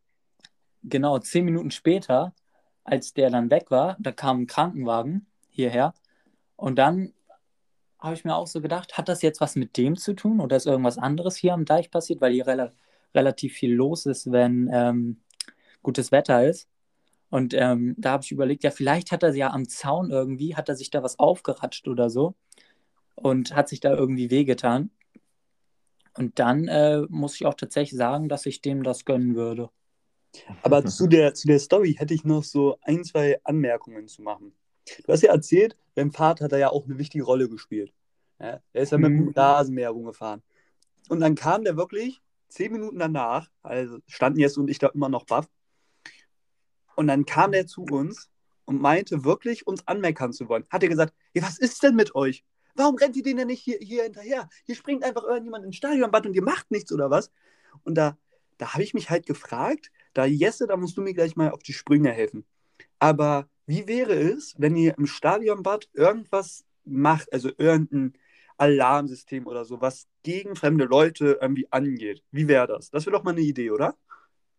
Genau, 0.85 1.19
zehn 1.19 1.45
Minuten 1.45 1.73
später, 1.73 2.33
als 2.85 3.13
der 3.13 3.31
dann 3.31 3.51
weg 3.51 3.73
war, 3.73 3.97
da 3.99 4.13
kam 4.13 4.43
ein 4.43 4.47
Krankenwagen 4.47 5.27
hierher. 5.51 5.93
Und 6.55 6.77
dann 6.77 7.13
habe 7.99 8.15
ich 8.15 8.25
mir 8.25 8.37
auch 8.37 8.47
so 8.47 8.61
gedacht, 8.61 8.97
hat 8.97 9.09
das 9.09 9.21
jetzt 9.23 9.41
was 9.41 9.57
mit 9.57 9.77
dem 9.77 9.97
zu 9.97 10.15
tun 10.15 10.39
oder 10.41 10.57
ist 10.57 10.67
irgendwas 10.67 10.97
anderes 10.97 11.35
hier 11.35 11.53
am 11.53 11.65
Deich 11.65 11.91
passiert, 11.91 12.21
weil 12.21 12.33
hier 12.33 12.47
rela 12.47 12.73
relativ 13.13 13.55
viel 13.55 13.75
los 13.75 14.07
ist, 14.07 14.31
wenn 14.31 14.71
ähm, 14.73 15.21
gutes 15.83 16.13
Wetter 16.13 16.47
ist. 16.47 16.69
Und 17.29 17.55
ähm, 17.55 17.97
da 17.99 18.13
habe 18.13 18.23
ich 18.23 18.31
überlegt, 18.31 18.63
ja, 18.63 18.71
vielleicht 18.71 19.11
hat 19.11 19.25
er 19.25 19.35
ja 19.35 19.51
am 19.51 19.69
Zaun 19.69 20.13
irgendwie, 20.13 20.55
hat 20.55 20.69
er 20.69 20.77
sich 20.77 20.91
da 20.91 21.03
was 21.03 21.19
aufgeratscht 21.19 21.89
oder 21.89 22.09
so 22.09 22.37
und 23.23 23.55
hat 23.55 23.69
sich 23.69 23.81
da 23.81 23.95
irgendwie 23.95 24.31
wehgetan. 24.31 24.91
Und 26.17 26.39
dann 26.39 26.67
äh, 26.69 27.03
muss 27.09 27.35
ich 27.37 27.47
auch 27.47 27.55
tatsächlich 27.55 27.97
sagen, 27.97 28.29
dass 28.29 28.47
ich 28.47 28.61
dem 28.61 28.83
das 28.83 29.05
gönnen 29.05 29.35
würde. 29.35 29.71
Aber 30.63 30.85
zu 30.85 31.07
der, 31.07 31.35
zu 31.35 31.47
der 31.47 31.59
Story 31.59 31.95
hätte 31.95 32.15
ich 32.15 32.25
noch 32.25 32.45
so 32.45 32.79
ein, 32.83 33.05
zwei 33.05 33.41
Anmerkungen 33.45 34.09
zu 34.09 34.23
machen. 34.23 34.53
Du 35.07 35.13
hast 35.13 35.23
ja 35.23 35.33
erzählt, 35.33 35.77
beim 35.95 36.13
Vater 36.13 36.45
hat 36.45 36.53
er 36.53 36.59
ja 36.59 36.71
auch 36.71 36.85
eine 36.85 36.99
wichtige 36.99 37.25
Rolle 37.25 37.49
gespielt. 37.49 37.93
Ja, 38.41 38.61
er 38.73 38.83
ist 38.83 38.93
ja 38.93 38.99
mit 38.99 39.11
dem 39.11 39.27
Mhm. 39.27 39.33
Rasenmäher 39.35 39.91
rumgefahren. 39.91 40.43
Und 41.09 41.21
dann 41.21 41.35
kam 41.35 41.65
der 41.65 41.77
wirklich 41.77 42.21
zehn 42.49 42.73
Minuten 42.73 42.99
danach, 42.99 43.51
also 43.63 43.99
standen 44.07 44.41
Jess 44.41 44.57
und 44.57 44.69
ich 44.69 44.79
da 44.79 44.89
immer 44.89 45.09
noch 45.09 45.25
baff. 45.25 45.49
Und 46.97 47.07
dann 47.07 47.27
kam 47.27 47.53
der 47.53 47.67
zu 47.67 47.83
uns 47.83 48.31
und 48.65 48.81
meinte 48.81 49.25
wirklich, 49.25 49.67
uns 49.67 49.87
anmeckern 49.87 50.33
zu 50.33 50.49
wollen. 50.49 50.65
Hat 50.71 50.83
er 50.83 50.89
gesagt, 50.89 51.15
ja, 51.35 51.43
was 51.43 51.59
ist 51.59 51.83
denn 51.83 51.95
mit 51.95 52.15
euch? 52.15 52.45
Warum 52.79 52.95
rennt 52.95 53.17
ihr 53.17 53.25
denen 53.25 53.39
denn 53.39 53.49
nicht 53.49 53.63
hier, 53.63 53.79
hier 53.81 54.05
hinterher? 54.05 54.49
Hier 54.65 54.77
springt 54.77 55.03
einfach 55.03 55.25
irgendjemand 55.25 55.65
ins 55.65 55.75
Stadionbad 55.75 56.27
und 56.27 56.35
ihr 56.35 56.45
macht 56.45 56.71
nichts 56.71 56.93
oder 56.93 57.11
was? 57.11 57.33
Und 57.83 57.97
da, 57.97 58.17
da 58.57 58.73
habe 58.73 58.85
ich 58.85 58.95
mich 58.95 59.11
halt 59.11 59.27
gefragt, 59.27 59.91
da 60.15 60.25
Jesse, 60.25 60.69
da 60.69 60.77
musst 60.77 60.97
du 60.97 61.03
mir 61.03 61.13
gleich 61.13 61.35
mal 61.35 61.51
auf 61.51 61.65
die 61.65 61.73
Sprünge 61.73 62.13
helfen. 62.13 62.47
Aber 63.01 63.49
wie 63.67 63.89
wäre 63.89 64.15
es, 64.15 64.55
wenn 64.59 64.77
ihr 64.77 64.97
im 64.97 65.09
Stadionbad 65.09 65.89
irgendwas 65.93 66.65
macht, 66.85 67.33
also 67.33 67.51
irgendein 67.59 68.13
Alarmsystem 68.59 69.49
oder 69.49 69.65
so, 69.65 69.81
was 69.81 70.07
gegen 70.23 70.55
fremde 70.55 70.85
Leute 70.85 71.39
irgendwie 71.43 71.67
angeht? 71.73 72.23
Wie 72.31 72.47
wäre 72.47 72.69
das? 72.69 72.91
Das 72.91 73.07
wäre 73.07 73.17
doch 73.17 73.25
mal 73.25 73.33
eine 73.33 73.41
Idee, 73.41 73.73
oder? 73.73 73.97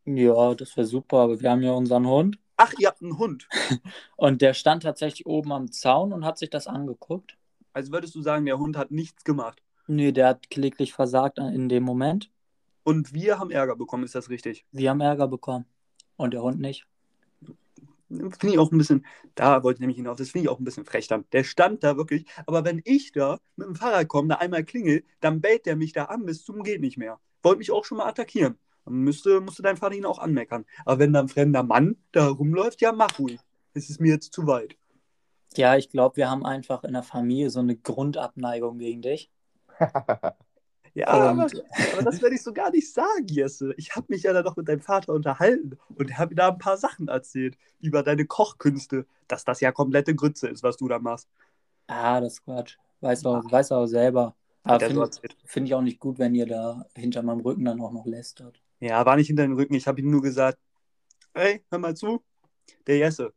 Ja, 0.03 0.55
das 0.55 0.75
wäre 0.75 0.87
super, 0.87 1.19
aber 1.19 1.39
wir 1.39 1.49
haben 1.49 1.61
ja 1.61 1.71
unseren 1.71 2.05
Hund. 2.05 2.37
Ach, 2.57 2.73
ihr 2.79 2.89
habt 2.89 3.01
einen 3.01 3.17
Hund. 3.17 3.47
Und 4.17 4.41
der 4.41 4.53
stand 4.53 4.83
tatsächlich 4.83 5.25
oben 5.25 5.53
am 5.53 5.71
Zaun 5.71 6.11
und 6.11 6.25
hat 6.25 6.37
sich 6.37 6.49
das 6.49 6.67
angeguckt. 6.67 7.38
Also 7.73 7.91
würdest 7.91 8.15
du 8.15 8.21
sagen, 8.21 8.45
der 8.45 8.59
Hund 8.59 8.77
hat 8.77 8.91
nichts 8.91 9.23
gemacht. 9.23 9.61
Nee, 9.87 10.11
der 10.11 10.27
hat 10.27 10.49
kläglich 10.49 10.93
versagt 10.93 11.39
in 11.39 11.69
dem 11.69 11.83
Moment. 11.83 12.31
Und 12.83 13.13
wir 13.13 13.39
haben 13.39 13.51
Ärger 13.51 13.75
bekommen, 13.75 14.03
ist 14.03 14.15
das 14.15 14.29
richtig? 14.29 14.65
Wir 14.71 14.89
haben 14.89 15.01
Ärger 15.01 15.27
bekommen. 15.27 15.65
Und 16.15 16.33
der 16.33 16.41
Hund 16.41 16.59
nicht. 16.59 16.85
Finde 18.09 18.53
ich 18.53 18.57
auch 18.57 18.71
ein 18.71 18.77
bisschen, 18.77 19.05
da 19.35 19.61
wollte 19.63 19.77
ich 19.77 19.81
nämlich 19.81 19.97
hinauf, 19.97 20.17
das 20.17 20.31
finde 20.31 20.45
ich 20.45 20.49
auch 20.49 20.59
ein 20.59 20.63
bisschen 20.63 20.85
frech 20.85 21.07
dann. 21.07 21.25
Der 21.31 21.43
stand 21.43 21.83
da 21.83 21.95
wirklich, 21.95 22.25
aber 22.47 22.65
wenn 22.65 22.81
ich 22.83 23.11
da 23.11 23.37
mit 23.55 23.67
dem 23.67 23.75
Fahrrad 23.75 24.07
komme, 24.07 24.29
da 24.29 24.35
einmal 24.35 24.63
klingel, 24.63 25.03
dann 25.19 25.41
bellt 25.41 25.67
der 25.67 25.75
mich 25.75 25.93
da 25.93 26.05
an 26.05 26.25
bis 26.25 26.43
zum 26.43 26.63
geht 26.63 26.81
nicht 26.81 26.97
mehr. 26.97 27.19
Wollte 27.43 27.59
mich 27.59 27.71
auch 27.71 27.85
schon 27.85 27.99
mal 27.99 28.07
attackieren. 28.07 28.57
Dann 28.85 28.95
müsste, 28.95 29.41
musste 29.41 29.61
dein 29.61 29.77
Vater 29.77 29.93
ihn 29.93 30.05
auch 30.05 30.17
anmeckern. 30.17 30.65
Aber 30.85 30.97
wenn 30.97 31.13
da 31.13 31.19
ein 31.19 31.29
fremder 31.29 31.61
Mann 31.61 31.97
da 32.11 32.27
rumläuft, 32.27 32.81
ja, 32.81 32.91
mach 32.91 33.19
ruhig. 33.19 33.39
Es 33.75 33.91
ist 33.91 34.01
mir 34.01 34.13
jetzt 34.13 34.33
zu 34.33 34.47
weit. 34.47 34.75
Ja, 35.55 35.75
ich 35.75 35.89
glaube, 35.89 36.17
wir 36.17 36.29
haben 36.29 36.45
einfach 36.45 36.83
in 36.83 36.93
der 36.93 37.03
Familie 37.03 37.49
so 37.49 37.59
eine 37.59 37.75
Grundabneigung 37.75 38.77
gegen 38.77 39.01
dich. 39.01 39.31
Ja, 40.95 41.07
aber, 41.07 41.43
aber 41.93 42.03
das 42.03 42.21
werde 42.21 42.35
ich 42.35 42.41
so 42.41 42.51
gar 42.51 42.71
nicht 42.71 42.91
sagen, 42.91 43.27
Jesse. 43.27 43.73
Ich 43.77 43.95
habe 43.95 44.07
mich 44.09 44.23
ja 44.23 44.33
da 44.33 44.41
doch 44.41 44.57
mit 44.57 44.67
deinem 44.67 44.81
Vater 44.81 45.13
unterhalten 45.13 45.77
und 45.95 46.09
mir 46.17 46.27
da 46.35 46.49
ein 46.49 46.57
paar 46.57 46.77
Sachen 46.77 47.07
erzählt 47.07 47.57
über 47.79 48.03
deine 48.03 48.25
Kochkünste, 48.25 49.05
dass 49.27 49.45
das 49.45 49.61
ja 49.61 49.71
komplette 49.71 50.15
Grütze 50.15 50.47
ist, 50.47 50.63
was 50.63 50.77
du 50.77 50.87
da 50.87 50.99
machst. 50.99 51.29
ah, 51.87 52.19
das 52.19 52.33
ist 52.33 52.43
Quatsch. 52.43 52.77
Weiß 53.01 53.25
auch, 53.25 53.49
weiß 53.49 53.71
auch 53.71 53.85
selber. 53.85 54.35
Aber 54.63 54.83
er 54.83 54.89
finde 54.89 55.09
find 55.45 55.67
ich 55.67 55.73
auch 55.73 55.81
nicht 55.81 55.99
gut, 55.99 56.19
wenn 56.19 56.35
ihr 56.35 56.45
da 56.45 56.85
hinter 56.95 57.23
meinem 57.23 57.39
Rücken 57.39 57.65
dann 57.65 57.79
auch 57.79 57.91
noch 57.91 58.05
lästert. 58.05 58.61
Ja, 58.81 59.05
war 59.05 59.15
nicht 59.15 59.27
hinter 59.27 59.43
den 59.43 59.53
Rücken. 59.53 59.75
Ich 59.75 59.87
habe 59.87 60.01
ihm 60.01 60.09
nur 60.09 60.21
gesagt, 60.21 60.57
ey, 61.33 61.63
hör 61.69 61.79
mal 61.79 61.95
zu, 61.95 62.21
der 62.87 62.97
Jesse, 62.97 63.33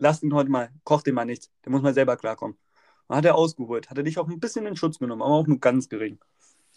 lass 0.00 0.22
ihn 0.22 0.34
heute 0.34 0.50
mal, 0.50 0.70
koch 0.82 1.02
den 1.02 1.14
mal 1.14 1.24
nichts. 1.24 1.50
Der 1.64 1.70
muss 1.70 1.82
mal 1.82 1.94
selber 1.94 2.16
klarkommen. 2.16 2.56
Dann 3.06 3.18
hat 3.18 3.24
er 3.24 3.36
ausgeholt, 3.36 3.90
hat 3.90 3.98
er 3.98 4.04
dich 4.04 4.18
auch 4.18 4.28
ein 4.28 4.40
bisschen 4.40 4.66
in 4.66 4.76
Schutz 4.76 4.98
genommen, 4.98 5.22
aber 5.22 5.32
auch 5.32 5.46
nur 5.46 5.60
ganz 5.60 5.88
gering. 5.88 6.18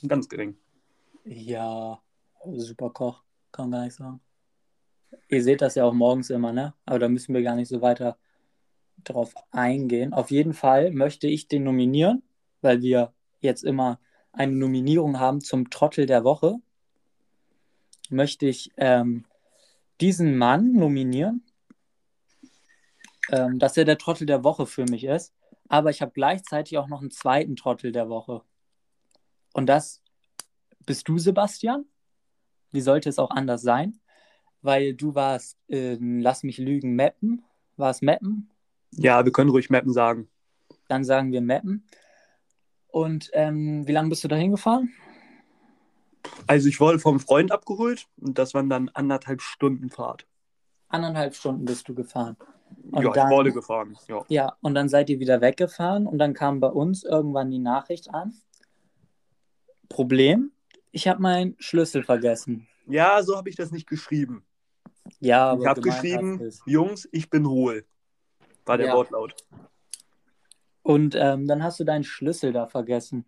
Ganz 0.08 0.30
gering. 0.30 0.58
Ja, 1.24 2.00
super 2.46 2.90
Koch, 2.90 3.24
kann 3.52 3.72
gar 3.72 3.86
nicht 3.86 3.96
sagen. 3.96 4.20
Ihr 5.30 5.44
seht 5.44 5.62
das 5.62 5.76
ja 5.76 5.86
auch 5.86 5.94
morgens 5.94 6.30
immer, 6.30 6.52
ne? 6.52 6.74
Aber 6.86 7.00
da 7.00 7.08
müssen 7.08 7.34
wir 7.34 7.44
gar 7.44 7.56
nicht 7.56 7.70
so 7.70 7.82
weiter 7.82 8.18
drauf 9.04 9.34
eingehen. 9.52 10.14
Auf 10.14 10.32
jeden 10.32 10.54
Fall 10.54 10.92
möchte 10.92 11.28
ich 11.28 11.48
den 11.48 11.64
nominieren, 11.64 12.24
weil 12.62 12.82
wir 12.82 13.14
jetzt 13.40 13.64
immer 13.64 14.00
eine 14.32 14.54
Nominierung 14.54 15.20
haben 15.20 15.42
zum 15.42 15.70
Trottel 15.70 16.06
der 16.06 16.24
Woche. 16.24 16.56
Möchte 18.10 18.48
ich 18.48 18.72
ähm, 18.78 19.26
diesen 20.02 20.38
Mann 20.38 20.74
nominieren, 20.74 21.44
ähm, 23.32 23.60
dass 23.60 23.78
er 23.78 23.86
der 23.86 23.98
Trottel 23.98 24.26
der 24.26 24.44
Woche 24.44 24.66
für 24.66 24.86
mich 24.86 25.04
ist. 25.04 25.34
Aber 25.70 25.90
ich 25.90 26.02
habe 26.02 26.12
gleichzeitig 26.12 26.78
auch 26.78 26.88
noch 26.88 27.02
einen 27.02 27.12
zweiten 27.12 27.56
Trottel 27.56 27.92
der 27.92 28.10
Woche. 28.10 28.42
Und 29.54 29.68
das 29.68 30.02
bist 30.86 31.08
du, 31.08 31.18
Sebastian. 31.18 31.86
Wie 32.72 32.82
sollte 32.82 33.10
es 33.10 33.20
auch 33.20 33.32
anders 33.32 33.62
sein? 33.62 34.00
Weil 34.62 34.94
du 34.94 35.16
warst, 35.16 35.58
äh, 35.68 35.98
lass 36.00 36.44
mich 36.44 36.58
lügen, 36.58 36.96
Mappen. 36.96 37.44
War 37.78 37.92
es 37.92 38.02
Mappen? 38.02 38.50
Ja, 38.92 39.24
wir 39.24 39.32
können 39.32 39.50
ruhig 39.50 39.70
Mappen 39.70 39.94
sagen. 39.94 40.28
Dann 40.88 41.04
sagen 41.04 41.32
wir 41.32 41.42
Mappen. 41.42 41.86
Und 42.88 43.30
ähm, 43.34 43.88
wie 43.88 43.92
lange 43.92 44.10
bist 44.10 44.24
du 44.24 44.28
da 44.28 44.36
hingefahren? 44.36 44.94
Also 46.48 46.70
ich 46.70 46.80
wurde 46.80 47.00
vom 47.00 47.20
Freund 47.20 47.52
abgeholt 47.52 48.08
und 48.20 48.38
das 48.38 48.54
waren 48.54 48.70
dann 48.70 48.90
anderthalb 48.90 49.42
Stunden 49.42 49.90
Fahrt. 49.90 50.28
Anderthalb 50.90 51.36
Stunden 51.36 51.66
bist 51.66 51.88
du 51.90 51.96
gefahren. 51.96 52.38
Und 52.92 53.04
ja, 53.04 53.12
dann, 53.12 53.28
ich 53.32 53.36
wurde 53.38 53.52
gefahren. 53.52 53.98
Ja. 54.08 54.24
Ja, 54.28 54.58
und 54.62 54.76
dann 54.76 54.90
seid 54.90 55.10
ihr 55.10 55.20
wieder 55.20 55.42
weggefahren 55.42 56.08
und 56.08 56.18
dann 56.18 56.34
kam 56.34 56.60
bei 56.60 56.68
uns 56.70 57.04
irgendwann 57.04 57.50
die 57.52 57.60
Nachricht 57.60 58.14
an. 58.14 58.34
Problem, 59.90 60.52
ich 60.92 61.08
habe 61.08 61.22
meinen 61.22 61.56
Schlüssel 61.60 62.04
vergessen. 62.04 62.68
ja, 62.88 63.22
so 63.24 63.36
habe 63.38 63.50
ich 63.50 63.56
das 63.56 63.72
nicht 63.72 63.88
geschrieben. 63.88 64.46
Ja, 65.20 65.52
aber 65.52 65.62
ich 65.62 65.68
habe 65.68 65.82
geschrieben. 65.82 66.52
Jungs, 66.66 67.08
ich 67.12 67.30
bin 67.30 67.48
hohl. 67.48 67.86
War 68.66 68.78
der 68.78 68.88
Ja. 68.88 68.96
Wortlaut. 68.96 69.36
Und 70.82 71.16
ähm, 71.16 71.48
dann 71.48 71.64
hast 71.64 71.80
du 71.80 71.84
deinen 71.84 72.04
Schlüssel 72.04 72.54
da 72.54 72.68
vergessen. 72.68 73.26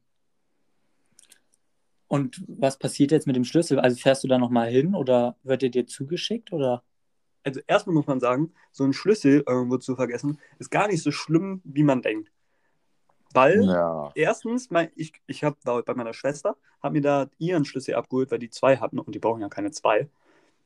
Und 2.08 2.44
was 2.48 2.78
passiert 2.78 3.12
jetzt 3.12 3.28
mit 3.28 3.36
dem 3.36 3.44
Schlüssel? 3.44 3.80
Also 3.80 3.98
fährst 3.98 4.24
du 4.24 4.28
da 4.28 4.38
nochmal 4.38 4.70
hin 4.70 4.94
oder 4.96 5.36
wird 5.44 5.64
er 5.64 5.70
dir 5.70 5.88
zugeschickt 5.88 6.54
oder? 6.54 6.84
Also 7.46 7.62
erstmal 7.68 7.94
muss 7.94 8.08
man 8.08 8.20
sagen, 8.20 8.52
so 8.72 8.84
ein 8.84 8.94
Schlüssel 8.94 9.44
irgendwo 9.48 9.78
zu 9.78 9.96
vergessen, 9.96 10.40
ist 10.58 10.72
gar 10.72 10.88
nicht 10.88 11.04
so 11.04 11.12
schlimm, 11.12 11.62
wie 11.64 11.84
man 11.84 12.02
denkt. 12.02 12.32
Weil 13.34 13.64
Ja. 13.64 14.12
erstens, 14.16 14.72
mein, 14.72 14.90
ich, 14.96 15.14
ich 15.28 15.44
hab, 15.44 15.64
war 15.66 15.84
bei 15.84 15.94
meiner 15.94 16.14
Schwester, 16.14 16.58
habe 16.82 16.94
mir 16.94 17.02
da 17.02 17.30
ihren 17.38 17.64
Schlüssel 17.64 17.96
abgeholt, 17.96 18.32
weil 18.32 18.40
die 18.40 18.50
zwei 18.50 18.78
hatten 18.78 18.98
und 18.98 19.14
die 19.14 19.20
brauchen 19.20 19.42
ja 19.42 19.50
keine 19.50 19.72
zwei. 19.72 20.10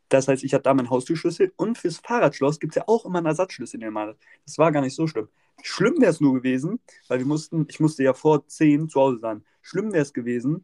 Das 0.08 0.28
heißt, 0.28 0.44
ich 0.44 0.54
habe 0.54 0.64
da 0.64 0.74
meinen 0.74 0.90
Haustürschlüssel 0.90 1.52
und 1.58 1.78
fürs 1.78 1.98
Fahrradschloss 1.98 2.60
gibt 2.60 2.72
es 2.72 2.76
ja 2.78 2.84
auch 2.88 3.06
immer 3.06 3.20
einen 3.20 3.28
Ersatzschlüssel, 3.28 3.80
den 3.80 3.94
man 3.94 4.10
hat. 4.10 4.18
Das 4.46 4.58
war 4.58 4.72
gar 4.72 4.82
nicht 4.82 4.96
so 4.96 5.06
schlimm. 5.06 5.28
Schlimm 5.62 6.00
wäre 6.00 6.12
es 6.12 6.22
nur 6.22 6.34
gewesen, 6.34 6.80
weil 7.10 7.20
wir 7.20 7.26
mussten, 7.26 7.66
ich 7.70 7.80
musste 7.80 8.04
ja 8.04 8.14
vor 8.14 8.48
10 8.48 8.88
zu 8.90 9.00
Hause 9.02 9.20
sein. 9.20 9.44
Schlimm 9.62 9.92
wäre 9.92 10.04
es 10.04 10.14
gewesen, 10.14 10.64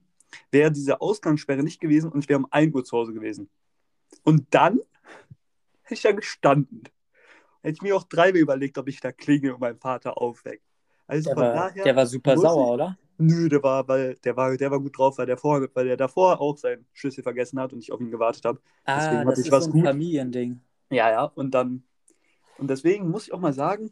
wäre 0.51 0.71
diese 0.71 1.01
Ausgangssperre 1.01 1.61
nicht 1.61 1.81
gewesen 1.81 2.11
und 2.11 2.19
ich 2.23 2.29
wäre 2.29 2.39
um 2.39 2.47
1 2.49 2.73
Uhr 2.73 2.85
zu 2.85 2.97
Hause 2.97 3.13
gewesen. 3.13 3.49
Und 4.23 4.47
dann 4.51 4.79
hätte 5.85 5.93
ich 5.95 6.01
da 6.01 6.11
gestanden. 6.11 6.83
Hätte 7.61 7.73
ich 7.75 7.81
mir 7.81 7.95
auch 7.95 8.03
dreimal 8.03 8.41
überlegt, 8.41 8.77
ob 8.77 8.87
ich 8.87 8.99
da 8.99 9.11
klingel 9.11 9.53
und 9.53 9.61
meinen 9.61 9.79
Vater 9.79 10.17
aufweckt. 10.21 10.63
Also 11.07 11.29
Der 11.29 11.33
von 11.35 11.43
war, 11.43 11.53
daher. 11.53 11.83
der 11.83 11.95
war 11.95 12.05
super 12.05 12.37
sauer, 12.37 12.65
ich- 12.65 12.71
oder? 12.73 12.97
Nö, 13.17 13.47
der 13.47 13.63
war, 13.63 13.87
weil 13.87 14.15
der 14.15 14.35
war, 14.35 14.57
der 14.57 14.69
war 14.71 14.79
gut 14.81 14.97
drauf, 14.97 15.17
weil 15.17 15.25
der, 15.25 15.37
vor, 15.37 15.65
weil 15.73 15.85
der 15.85 15.95
davor 15.95 16.41
auch 16.41 16.57
seinen 16.57 16.85
Schlüssel 16.91 17.23
vergessen 17.23 17.57
hat 17.61 17.71
und 17.71 17.79
ich 17.79 17.93
auf 17.93 18.01
ihn 18.01 18.11
gewartet 18.11 18.43
habe. 18.43 18.59
Ah, 18.83 18.99
Deswegen 18.99 19.25
das 19.29 19.39
ist 19.39 19.51
was 19.51 19.63
so 19.63 19.69
ein 19.69 19.73
gut. 19.73 19.85
Familiending. 19.85 20.59
Ja, 20.89 21.09
ja. 21.09 21.23
Und 21.23 21.51
dann. 21.55 21.83
Und 22.57 22.69
deswegen 22.69 23.09
muss 23.09 23.27
ich 23.27 23.33
auch 23.33 23.39
mal 23.39 23.53
sagen, 23.53 23.91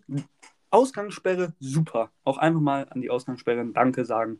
Ausgangssperre, 0.71 1.53
super. 1.59 2.11
Auch 2.23 2.37
einfach 2.37 2.59
mal 2.59 2.87
an 2.89 3.01
die 3.01 3.09
Ausgangssperre 3.09 3.61
ein 3.61 3.73
Danke 3.73 4.03
sagen. 4.05 4.39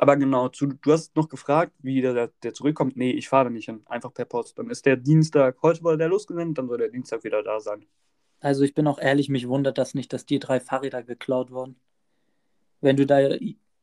Aber 0.00 0.16
genau, 0.16 0.48
zu, 0.48 0.66
du 0.68 0.92
hast 0.92 1.16
noch 1.16 1.28
gefragt, 1.28 1.72
wie 1.80 2.00
der, 2.00 2.28
der 2.42 2.54
zurückkommt. 2.54 2.96
Nee, 2.96 3.10
ich 3.10 3.28
fahre 3.28 3.44
da 3.46 3.50
nicht 3.50 3.66
hin. 3.66 3.82
Einfach 3.86 4.14
per 4.14 4.24
Post. 4.24 4.58
Dann 4.58 4.70
ist 4.70 4.86
der 4.86 4.96
Dienstag, 4.96 5.60
heute 5.60 5.82
wurde 5.82 5.98
der 5.98 6.08
losgesendet, 6.08 6.56
dann 6.56 6.68
soll 6.68 6.78
der 6.78 6.88
Dienstag 6.88 7.24
wieder 7.24 7.42
da 7.42 7.58
sein. 7.58 7.84
Also 8.40 8.62
ich 8.62 8.74
bin 8.74 8.86
auch 8.86 9.00
ehrlich, 9.00 9.28
mich 9.28 9.48
wundert 9.48 9.76
das 9.76 9.94
nicht, 9.94 10.12
dass 10.12 10.24
dir 10.24 10.38
drei 10.38 10.60
Fahrräder 10.60 11.02
geklaut 11.02 11.50
wurden. 11.50 11.76
Wenn 12.80 12.96
du 12.96 13.06
da 13.06 13.18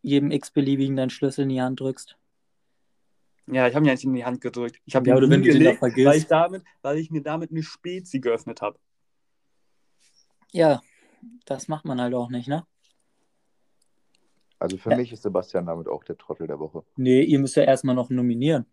jedem 0.01 0.31
x-beliebigen 0.31 0.95
deinen 0.95 1.09
Schlüssel 1.09 1.41
in 1.43 1.49
die 1.49 1.61
Hand 1.61 1.81
drückst. 1.81 2.17
Ja, 3.47 3.67
ich 3.67 3.75
habe 3.75 3.83
ihn 3.83 3.87
ja 3.87 3.93
nicht 3.93 4.05
in 4.05 4.13
die 4.13 4.23
Hand 4.25 4.39
gedrückt. 4.39 4.79
Ich 4.85 4.95
habe 4.95 5.07
Ja, 5.09 5.15
ihn 5.15 5.17
oder 5.17 5.29
wenn 5.29 5.41
du 5.41 5.49
den 5.49 5.63
da 5.63 5.71
hingelegt, 5.71 5.79
vergisst. 5.79 6.07
weil 6.07 6.17
ich, 6.17 6.27
damit, 6.27 6.63
weil 6.81 6.97
ich 6.97 7.11
mir 7.11 7.21
damit 7.21 7.51
eine 7.51 7.61
Spezi 7.61 8.21
geöffnet 8.21 8.61
habe. 8.61 8.79
Ja, 10.53 10.81
das 11.45 11.67
macht 11.67 11.83
man 11.83 11.99
halt 11.99 12.13
auch 12.13 12.29
nicht, 12.29 12.47
ne? 12.47 12.65
Also 14.59 14.77
für 14.77 14.91
Ja. 14.91 14.97
mich 14.97 15.11
ist 15.11 15.23
Sebastian 15.23 15.65
damit 15.65 15.87
auch 15.87 16.03
der 16.03 16.17
Trottel 16.17 16.47
der 16.47 16.59
Woche. 16.59 16.83
Nee, 16.95 17.21
ihr 17.21 17.39
müsst 17.39 17.55
ja 17.55 17.63
erstmal 17.63 17.95
noch 17.95 18.09
nominieren. 18.09 18.65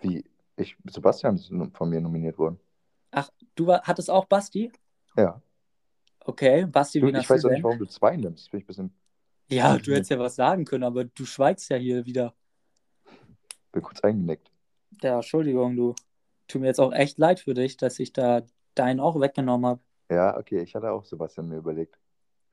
Wie? 0.00 0.24
Ich, 0.56 0.76
Sebastian 0.84 1.36
ist 1.36 1.50
von 1.74 1.88
mir 1.88 2.00
nominiert 2.00 2.36
worden. 2.38 2.58
Ach, 3.10 3.30
du 3.54 3.66
war, 3.66 3.82
hattest 3.82 4.10
auch 4.10 4.26
Basti? 4.26 4.70
Ja. 5.16 5.40
Okay, 6.24 6.66
Basti, 6.66 7.00
Du, 7.00 7.06
wen 7.06 7.16
ich 7.16 7.28
weiß 7.28 7.44
auch 7.44 7.50
nicht, 7.50 7.62
warum 7.62 7.78
du 7.78 7.86
zwei 7.86 8.16
nimmst. 8.16 8.50
Finde 8.50 8.62
ich 8.62 8.64
ein 8.64 8.66
bisschen. 8.66 8.94
Ja, 9.50 9.76
du 9.78 9.92
hättest 9.92 10.10
ja 10.10 10.18
was 10.18 10.34
sagen 10.36 10.64
können, 10.64 10.84
aber 10.84 11.04
du 11.04 11.24
schweigst 11.24 11.68
ja 11.70 11.76
hier 11.76 12.04
wieder. 12.06 12.34
Bin 13.72 13.82
kurz 13.82 14.00
eingenickt. 14.00 14.50
Ja, 15.02 15.16
Entschuldigung, 15.16 15.76
du. 15.76 15.94
Tut 16.48 16.60
mir 16.60 16.66
jetzt 16.66 16.80
auch 16.80 16.92
echt 16.92 17.18
leid 17.18 17.40
für 17.40 17.54
dich, 17.54 17.76
dass 17.76 17.98
ich 17.98 18.12
da 18.12 18.42
deinen 18.74 19.00
auch 19.00 19.18
weggenommen 19.18 19.66
habe. 19.66 19.80
Ja, 20.10 20.36
okay, 20.36 20.60
ich 20.60 20.74
hatte 20.74 20.90
auch 20.90 21.04
Sebastian 21.04 21.48
mir 21.48 21.56
überlegt. 21.56 21.98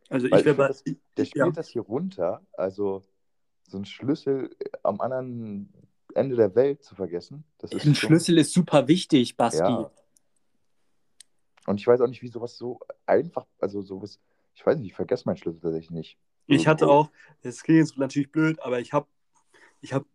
Also 0.10 0.26
ich 0.28 0.32
wäre 0.45 0.54
bei. 0.56 0.74
Der 1.17 1.26
spielt 1.26 1.45
Ja. 1.45 1.52
das 1.52 1.69
hier 1.69 1.82
runter, 1.84 2.41
also 2.54 3.04
so 3.67 3.78
einen 3.78 3.86
Schlüssel 3.86 4.56
am 4.84 5.00
anderen 5.02 5.72
Ende 6.15 6.36
der 6.36 6.56
Welt 6.56 6.84
zu 6.84 6.95
vergessen. 6.95 7.43
Das 7.60 7.72
ist 7.72 7.86
Ein 7.86 7.93
schon- 7.93 8.10
Schlüssel 8.10 8.38
ist 8.39 8.52
super 8.52 8.88
wichtig, 8.88 9.38
Basti. 9.38 9.60
Ja. 9.60 9.91
Und 11.67 11.80
ich 11.80 11.86
weiß 11.86 12.02
auch 12.02 12.08
nicht, 12.08 12.24
wie 12.24 12.30
sowas 12.30 12.58
so 12.58 12.80
einfach, 13.06 13.45
also 13.60 13.82
sowas, 13.84 14.19
ich 14.56 14.65
weiß 14.65 14.78
nicht, 14.80 14.88
ich 14.88 14.95
vergesse 14.95 15.24
meinen 15.28 15.38
Schlüssel 15.38 15.60
tatsächlich 15.62 15.91
nicht. 15.91 16.17
Ich 16.48 16.67
hatte 16.67 16.88
auch, 16.88 17.12
das 17.43 17.62
klingt 17.62 17.80
jetzt 17.80 17.98
natürlich 17.98 18.32
blöd, 18.32 18.60
aber 18.62 18.80
ich 18.80 18.91
habe, 18.91 19.06
ich 19.82 19.93
habe, 19.93 20.06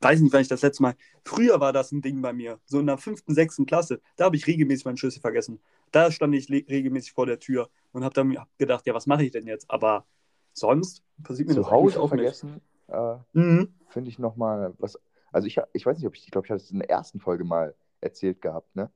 weiß 0.00 0.20
nicht, 0.20 0.34
wann 0.34 0.42
ich 0.42 0.48
das 0.48 0.60
letzte 0.60 0.82
Mal, 0.82 0.94
früher 1.24 1.60
war 1.60 1.72
das 1.72 1.92
ein 1.92 2.02
Ding 2.02 2.20
bei 2.20 2.34
mir, 2.34 2.60
so 2.66 2.78
in 2.78 2.86
der 2.86 2.98
fünften, 2.98 3.34
sechsten 3.34 3.64
Klasse, 3.64 4.02
da 4.16 4.26
habe 4.26 4.36
ich 4.36 4.46
regelmäßig 4.46 4.84
meinen 4.84 4.98
Schlüssel 4.98 5.20
vergessen. 5.20 5.60
Da 5.92 6.10
stand 6.12 6.34
ich 6.34 6.50
regelmäßig 6.50 7.12
vor 7.12 7.24
der 7.24 7.38
Tür 7.38 7.70
und 7.92 8.04
habe 8.04 8.14
dann 8.14 8.36
hab 8.36 8.48
gedacht, 8.58 8.86
ja, 8.86 8.94
was 8.94 9.06
mache 9.06 9.24
ich 9.24 9.30
denn 9.30 9.46
jetzt? 9.46 9.70
Aber 9.70 10.06
sonst 10.52 11.02
passiert 11.22 11.48
mir 11.48 11.54
Zu 11.54 11.60
das 11.62 11.70
Hause 11.70 12.00
auch 12.00 12.08
vergessen, 12.08 12.60
äh. 12.88 13.16
Mhm. 13.32 13.74
finde 13.88 14.10
ich 14.10 14.18
nochmal 14.18 14.74
was. 14.78 14.98
Also 15.32 15.46
ich, 15.46 15.58
ich 15.72 15.86
weiß 15.86 15.96
nicht, 15.98 16.06
ob 16.06 16.14
ich, 16.14 16.24
ich 16.24 16.30
glaube, 16.30 16.46
ich 16.46 16.50
hatte 16.50 16.62
es 16.62 16.70
in 16.70 16.80
der 16.80 16.90
ersten 16.90 17.20
Folge 17.20 17.44
mal 17.44 17.74
erzählt 18.00 18.42
gehabt, 18.42 18.74
ne? 18.76 18.90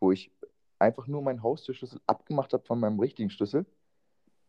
Wo 0.00 0.12
ich 0.12 0.32
einfach 0.78 1.06
nur 1.06 1.22
meinen 1.22 1.42
Haustürschlüssel 1.42 2.00
abgemacht 2.06 2.52
habe 2.52 2.64
von 2.64 2.80
meinem 2.80 3.00
richtigen 3.00 3.30
Schlüssel 3.30 3.66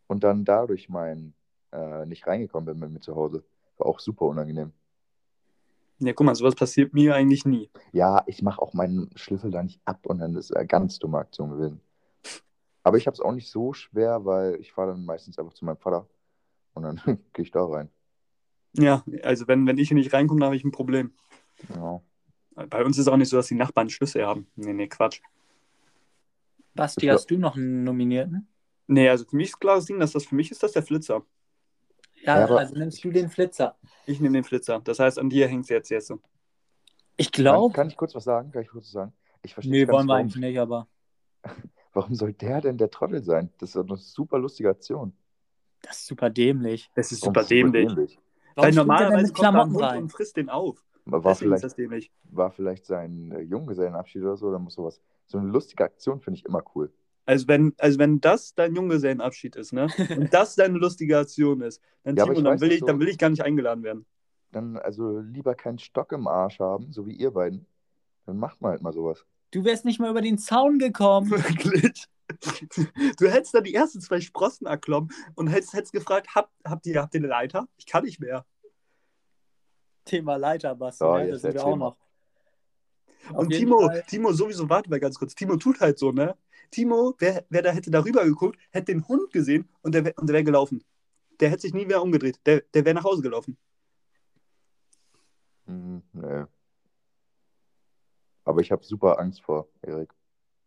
und 0.06 0.24
dann 0.24 0.44
dadurch 0.44 0.88
mein 0.88 1.34
äh, 1.72 2.06
nicht 2.06 2.26
reingekommen 2.26 2.66
bin 2.66 2.80
bei 2.80 2.88
mir 2.88 3.00
zu 3.00 3.14
Hause. 3.14 3.44
War 3.78 3.86
auch 3.86 4.00
super 4.00 4.26
unangenehm. 4.26 4.72
Ja, 5.98 6.12
guck 6.12 6.26
mal, 6.26 6.34
sowas 6.34 6.54
passiert 6.54 6.92
mir 6.92 7.14
eigentlich 7.14 7.46
nie. 7.46 7.70
Ja, 7.92 8.22
ich 8.26 8.42
mache 8.42 8.60
auch 8.60 8.74
meinen 8.74 9.10
Schlüssel 9.16 9.50
da 9.50 9.62
nicht 9.62 9.80
ab 9.86 10.04
und 10.06 10.18
dann 10.18 10.34
ist 10.36 10.54
eine 10.54 10.66
ganz 10.66 10.98
dumme 10.98 11.18
Aktion 11.18 11.50
gewesen. 11.50 11.80
Aber 12.86 12.98
ich 12.98 13.08
habe 13.08 13.14
es 13.16 13.20
auch 13.20 13.32
nicht 13.32 13.50
so 13.50 13.72
schwer, 13.72 14.24
weil 14.24 14.60
ich 14.60 14.70
fahre 14.72 14.92
dann 14.92 15.04
meistens 15.04 15.40
einfach 15.40 15.54
zu 15.54 15.64
meinem 15.64 15.76
Vater 15.76 16.06
und 16.72 16.84
dann 16.84 17.00
gehe 17.32 17.44
ich 17.44 17.50
da 17.50 17.64
rein. 17.64 17.90
Ja, 18.74 19.02
also 19.24 19.48
wenn, 19.48 19.66
wenn 19.66 19.76
ich 19.76 19.88
hier 19.88 19.96
nicht 19.96 20.12
reinkomme, 20.12 20.38
dann 20.38 20.46
habe 20.46 20.56
ich 20.56 20.62
ein 20.62 20.70
Problem. 20.70 21.12
Ja. 21.74 22.00
Bei 22.54 22.84
uns 22.84 22.96
ist 22.96 23.08
auch 23.08 23.16
nicht 23.16 23.28
so, 23.28 23.38
dass 23.38 23.48
die 23.48 23.56
Nachbarn 23.56 23.90
Schlüssel 23.90 24.24
haben. 24.24 24.46
Nee, 24.54 24.72
nee, 24.72 24.86
Quatsch. 24.86 25.20
Basti, 26.74 27.08
hast 27.08 27.28
du 27.28 27.38
noch 27.38 27.56
einen 27.56 27.82
Nominierten? 27.82 28.46
Nee, 28.86 29.08
also 29.08 29.24
für 29.24 29.34
mich 29.34 29.48
ist 29.48 29.58
klares 29.58 29.86
Ding, 29.86 29.98
dass 29.98 30.12
das 30.12 30.24
für 30.24 30.36
mich 30.36 30.52
ist 30.52 30.62
das 30.62 30.70
der 30.70 30.84
Flitzer. 30.84 31.26
Ja, 32.22 32.38
Ja, 32.38 32.54
also 32.54 32.76
nimmst 32.76 33.02
du 33.02 33.10
den 33.10 33.28
Flitzer. 33.30 33.76
Ich 34.06 34.20
nehme 34.20 34.34
den 34.34 34.44
Flitzer. 34.44 34.80
Das 34.84 35.00
heißt, 35.00 35.18
an 35.18 35.28
dir 35.28 35.48
hängt 35.48 35.64
es 35.64 35.70
jetzt 35.70 35.88
jetzt 35.88 36.06
so. 36.06 36.20
Ich 37.16 37.32
Kann, 37.32 37.42
glaube. 37.42 37.74
kann 37.74 37.88
ich 37.88 37.96
kurz 37.96 38.14
was 38.14 38.22
sagen? 38.22 38.52
Kann 38.52 38.62
ich 38.62 38.68
kurz 38.68 38.84
was 38.84 38.92
sagen? 38.92 39.12
Ich 39.42 39.54
verstehe 39.54 39.72
Nee, 39.72 39.80
nicht 39.80 39.88
wollen 39.88 40.06
wir 40.06 40.12
warum, 40.12 40.20
eigentlich 40.20 40.40
nicht, 40.40 40.60
aber 40.60 40.86
warum 41.96 42.14
soll 42.14 42.32
der 42.32 42.60
denn 42.60 42.78
der 42.78 42.90
Trottel 42.90 43.22
sein? 43.24 43.50
Das 43.58 43.70
ist 43.70 43.76
eine 43.76 43.96
super 43.96 44.38
lustige 44.38 44.68
Aktion. 44.70 45.12
das 45.82 45.98
ist 45.98 46.06
super 46.06 46.30
dämlich. 46.30 46.90
Das 46.94 47.12
ist 47.12 47.22
super 47.22 47.42
dämlich. 47.44 47.88
dämlich? 47.88 48.18
Weil 48.54 48.70
er 48.70 48.74
normalerweise 48.74 49.32
kommt 49.32 49.38
da 49.44 49.48
ein 49.48 49.52
Klamotten 49.52 49.72
Hund 49.74 49.82
rein? 49.84 50.02
und 50.04 50.12
frisst 50.12 50.36
den 50.36 50.48
auf. 50.48 50.84
War 51.04 51.20
Deswegen 51.20 51.32
ist 51.32 51.38
vielleicht, 51.38 51.64
das 51.64 51.74
dämlich. 51.76 52.10
war 52.24 52.50
vielleicht 52.50 52.84
sein 52.86 53.30
äh, 53.32 53.40
Junggesellenabschied 53.42 54.22
oder 54.22 54.36
so, 54.36 54.50
dann 54.50 54.62
muss 54.62 54.74
sowas. 54.74 55.00
So 55.26 55.38
eine 55.38 55.48
lustige 55.48 55.84
Aktion 55.84 56.20
finde 56.20 56.38
ich 56.38 56.44
immer 56.46 56.62
cool. 56.74 56.92
Also 57.26 57.48
wenn, 57.48 57.74
also 57.78 57.98
wenn 57.98 58.20
das 58.20 58.54
dein 58.54 58.74
Junggesellenabschied 58.74 59.56
ist, 59.56 59.72
ne? 59.72 59.88
Und 60.16 60.32
das 60.34 60.54
deine 60.56 60.78
lustige 60.78 61.18
Aktion 61.18 61.60
ist, 61.60 61.80
dann, 62.04 62.16
Ja, 62.16 62.24
Timo, 62.24 62.38
ich 62.38 62.42
dann, 62.44 62.54
weiß 62.54 62.60
will 62.60 62.72
ich, 62.72 62.80
so- 62.80 62.86
dann 62.86 63.00
will 63.00 63.08
ich 63.08 63.18
gar 63.18 63.30
nicht 63.30 63.42
eingeladen 63.42 63.82
werden. 63.84 64.06
Dann 64.52 64.76
also 64.78 65.18
lieber 65.20 65.54
keinen 65.54 65.78
Stock 65.78 66.12
im 66.12 66.26
Arsch 66.28 66.60
haben, 66.60 66.92
so 66.92 67.06
wie 67.06 67.14
ihr 67.14 67.30
beiden. 67.32 67.66
Dann 68.26 68.38
macht 68.38 68.60
mal 68.60 68.70
halt 68.70 68.82
mal 68.82 68.92
sowas. 68.92 69.24
Du 69.50 69.64
wärst 69.64 69.84
nicht 69.84 70.00
mal 70.00 70.10
über 70.10 70.22
den 70.22 70.38
Zaun 70.38 70.78
gekommen. 70.78 71.30
Wirklich. 71.30 72.06
Du 73.18 73.28
hättest 73.28 73.54
da 73.54 73.60
die 73.60 73.74
ersten 73.74 74.00
zwei 74.00 74.20
Sprossen 74.20 74.66
erklommen 74.66 75.10
und 75.36 75.46
hättest, 75.46 75.74
hättest 75.74 75.92
gefragt, 75.92 76.34
habt, 76.34 76.50
habt, 76.64 76.86
ihr, 76.86 77.00
habt 77.00 77.14
ihr 77.14 77.20
eine 77.20 77.28
Leiter? 77.28 77.68
Ich 77.76 77.86
kann 77.86 78.04
nicht 78.04 78.20
mehr. 78.20 78.44
Thema 80.04 80.36
Leiter, 80.36 80.74
Basti. 80.74 80.98
So, 80.98 81.16
ne? 81.16 81.24
jetzt 81.24 81.32
Das 81.34 81.42
sind 81.42 81.54
wir 81.54 81.60
erzähl 81.60 81.72
auch 81.72 81.76
noch. 81.76 81.96
Auf 83.30 83.38
Und 83.38 83.50
Timo, 83.50 83.86
Fall. 83.86 84.04
Timo 84.08 84.32
sowieso, 84.32 84.68
warte 84.68 84.90
mal 84.90 85.00
ganz 85.00 85.18
kurz, 85.18 85.34
Timo 85.34 85.56
tut 85.56 85.80
halt 85.80 85.98
so, 85.98 86.12
ne? 86.12 86.36
Timo, 86.70 87.14
wer, 87.18 87.44
wer 87.48 87.62
da 87.62 87.70
hätte 87.70 87.90
darüber 87.90 88.24
geguckt, 88.24 88.58
hätte 88.70 88.92
den 88.92 89.06
Hund 89.06 89.32
gesehen 89.32 89.68
und 89.82 89.94
der, 89.94 90.16
und 90.18 90.26
der 90.28 90.34
wäre 90.34 90.44
gelaufen. 90.44 90.84
Der 91.40 91.50
hätte 91.50 91.62
sich 91.62 91.74
nie 91.74 91.86
wieder 91.86 92.02
umgedreht. 92.02 92.40
Der, 92.46 92.62
der 92.74 92.84
wäre 92.84 92.94
nach 92.94 93.04
Hause 93.04 93.22
gelaufen. 93.22 93.56
Hm, 95.66 96.02
nee. 96.12 96.44
Aber 98.46 98.62
ich 98.62 98.70
habe 98.70 98.84
super 98.84 99.18
Angst 99.18 99.42
vor, 99.42 99.68
Erik. 99.82 100.14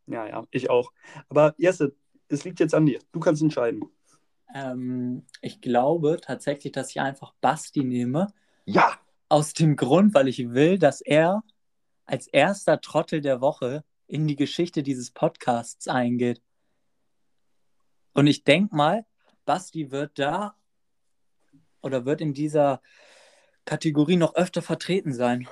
Ja, 0.05 0.27
ja, 0.27 0.45
ich 0.51 0.69
auch. 0.69 0.91
Aber 1.29 1.55
Jesse, 1.57 1.95
es 2.27 2.43
liegt 2.43 2.59
jetzt 2.59 2.75
an 2.75 2.85
dir. 2.85 2.99
Du 3.11 3.19
kannst 3.19 3.41
entscheiden. 3.41 3.81
Ähm, 4.53 5.25
ich 5.41 5.61
glaube 5.61 6.19
tatsächlich, 6.21 6.73
dass 6.73 6.89
ich 6.91 6.99
einfach 6.99 7.33
Basti 7.41 7.83
nehme. 7.83 8.27
Ja! 8.65 8.99
Aus 9.29 9.53
dem 9.53 9.75
Grund, 9.75 10.13
weil 10.13 10.27
ich 10.27 10.51
will, 10.51 10.77
dass 10.77 11.01
er 11.01 11.41
als 12.05 12.27
erster 12.27 12.81
Trottel 12.81 13.21
der 13.21 13.41
Woche 13.41 13.83
in 14.07 14.27
die 14.27 14.35
Geschichte 14.35 14.83
dieses 14.83 15.11
Podcasts 15.11 15.87
eingeht. 15.87 16.41
Und 18.13 18.27
ich 18.27 18.43
denke 18.43 18.75
mal, 18.75 19.05
Basti 19.45 19.91
wird 19.91 20.17
da 20.17 20.55
oder 21.81 22.05
wird 22.05 22.19
in 22.19 22.33
dieser 22.33 22.81
Kategorie 23.65 24.17
noch 24.17 24.33
öfter 24.35 24.63
vertreten 24.63 25.13
sein. 25.13 25.47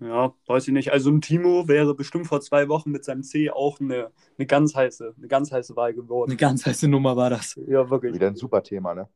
Ja, 0.00 0.34
weiß 0.46 0.68
ich 0.68 0.74
nicht. 0.74 0.92
Also 0.92 1.10
ein 1.10 1.20
Timo 1.20 1.68
wäre 1.68 1.94
bestimmt 1.94 2.26
vor 2.26 2.40
zwei 2.40 2.68
Wochen 2.68 2.90
mit 2.90 3.04
seinem 3.04 3.22
C 3.22 3.50
auch 3.50 3.80
eine, 3.80 4.10
eine 4.36 4.46
ganz 4.46 4.74
heiße, 4.74 5.14
eine 5.16 5.28
ganz 5.28 5.50
heiße 5.52 5.74
Wahl 5.76 5.94
geworden. 5.94 6.30
Eine 6.30 6.36
ganz 6.36 6.66
heiße 6.66 6.88
Nummer 6.88 7.16
war 7.16 7.30
das. 7.30 7.58
Ja, 7.66 7.88
wirklich. 7.88 8.14
Wieder 8.14 8.26
ein 8.28 8.36
super 8.36 8.62
Thema, 8.62 8.94
ne? 8.94 9.08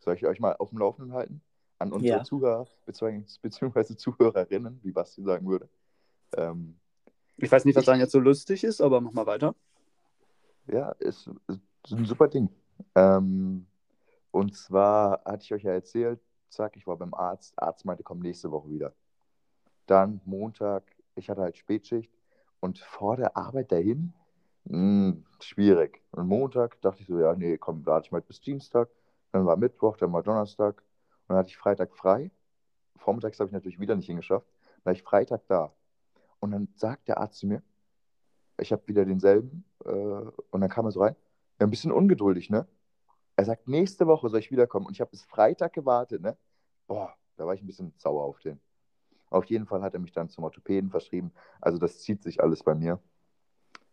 Soll 0.00 0.14
ich 0.14 0.26
euch 0.26 0.40
mal 0.40 0.54
auf 0.58 0.70
dem 0.70 0.78
Laufenden 0.78 1.12
halten? 1.12 1.40
An 1.78 1.92
unsere 1.92 2.18
Ja. 2.18 2.24
Zuhörer 2.24 2.66
beziehungsweise, 2.86 3.38
beziehungsweise 3.40 3.96
Zuhörerinnen, 3.96 4.80
wie 4.82 4.90
Basti 4.92 5.22
sagen 5.22 5.46
würde. 5.48 5.68
Ähm, 6.36 6.76
Ich 7.36 7.50
weiß 7.50 7.64
nicht, 7.64 7.76
was 7.76 7.84
daran 7.84 8.00
jetzt 8.00 8.12
so 8.12 8.18
lustig 8.20 8.64
ist, 8.64 8.80
aber 8.80 9.00
mach 9.00 9.12
mal 9.12 9.26
weiter. 9.26 9.54
ja, 10.66 10.90
ist, 10.98 11.30
ist 11.48 11.92
ein 11.92 12.04
super 12.04 12.28
Ding. 12.28 12.48
Ähm, 12.94 13.66
und 14.30 14.54
zwar 14.56 15.22
hatte 15.24 15.44
ich 15.44 15.54
euch 15.54 15.62
ja 15.62 15.72
erzählt, 15.72 16.20
zack, 16.48 16.76
ich 16.76 16.86
war 16.86 16.96
beim 16.96 17.14
Arzt. 17.14 17.54
Arzt 17.56 17.84
meinte, 17.84 18.02
komm 18.02 18.18
nächste 18.20 18.50
Woche 18.50 18.70
wieder. 18.70 18.92
Dann 19.88 20.20
Montag, 20.24 20.84
ich 21.14 21.30
hatte 21.30 21.40
halt 21.42 21.56
Spätschicht 21.56 22.12
und 22.60 22.78
vor 22.78 23.16
der 23.16 23.36
Arbeit 23.36 23.72
dahin, 23.72 24.12
mh, 24.64 25.16
schwierig. 25.40 26.02
Und 26.12 26.28
Montag 26.28 26.80
dachte 26.82 27.00
ich 27.02 27.08
so, 27.08 27.18
ja, 27.18 27.34
nee, 27.34 27.58
komm, 27.58 27.86
warte 27.86 28.06
ich 28.06 28.12
mal 28.12 28.20
bis 28.20 28.40
Dienstag. 28.40 28.88
Dann 29.32 29.46
war 29.46 29.56
Mittwoch, 29.56 29.96
dann 29.96 30.12
war 30.12 30.22
Donnerstag. 30.22 30.82
Und 31.22 31.30
dann 31.30 31.38
hatte 31.38 31.48
ich 31.50 31.56
Freitag 31.56 31.94
frei. 31.96 32.30
Vormittags 32.96 33.40
habe 33.40 33.48
ich 33.48 33.54
natürlich 33.54 33.80
wieder 33.80 33.96
nicht 33.96 34.06
hingeschafft. 34.06 34.46
Dann 34.76 34.84
war 34.86 34.92
ich 34.92 35.02
Freitag 35.02 35.46
da. 35.48 35.72
Und 36.40 36.50
dann 36.52 36.68
sagt 36.76 37.08
der 37.08 37.18
Arzt 37.18 37.38
zu 37.38 37.46
mir, 37.46 37.62
ich 38.58 38.72
habe 38.72 38.86
wieder 38.86 39.04
denselben. 39.04 39.64
Äh, 39.84 39.88
und 39.88 40.60
dann 40.60 40.68
kam 40.68 40.86
er 40.86 40.92
so 40.92 41.00
rein, 41.00 41.16
ja, 41.60 41.66
ein 41.66 41.70
bisschen 41.70 41.92
ungeduldig, 41.92 42.50
ne? 42.50 42.66
Er 43.36 43.44
sagt, 43.44 43.68
nächste 43.68 44.06
Woche 44.06 44.28
soll 44.28 44.40
ich 44.40 44.50
wiederkommen. 44.50 44.86
Und 44.86 44.92
ich 44.92 45.00
habe 45.00 45.10
bis 45.10 45.24
Freitag 45.24 45.72
gewartet, 45.72 46.22
ne? 46.22 46.36
Boah, 46.86 47.14
da 47.36 47.46
war 47.46 47.54
ich 47.54 47.62
ein 47.62 47.66
bisschen 47.66 47.94
sauer 47.96 48.24
auf 48.24 48.40
den. 48.40 48.60
Auf 49.30 49.44
jeden 49.46 49.66
Fall 49.66 49.82
hat 49.82 49.94
er 49.94 50.00
mich 50.00 50.12
dann 50.12 50.28
zum 50.28 50.44
Orthopäden 50.44 50.90
verschrieben. 50.90 51.32
Also 51.60 51.78
das 51.78 52.00
zieht 52.00 52.22
sich 52.22 52.42
alles 52.42 52.62
bei 52.62 52.74
mir. 52.74 52.98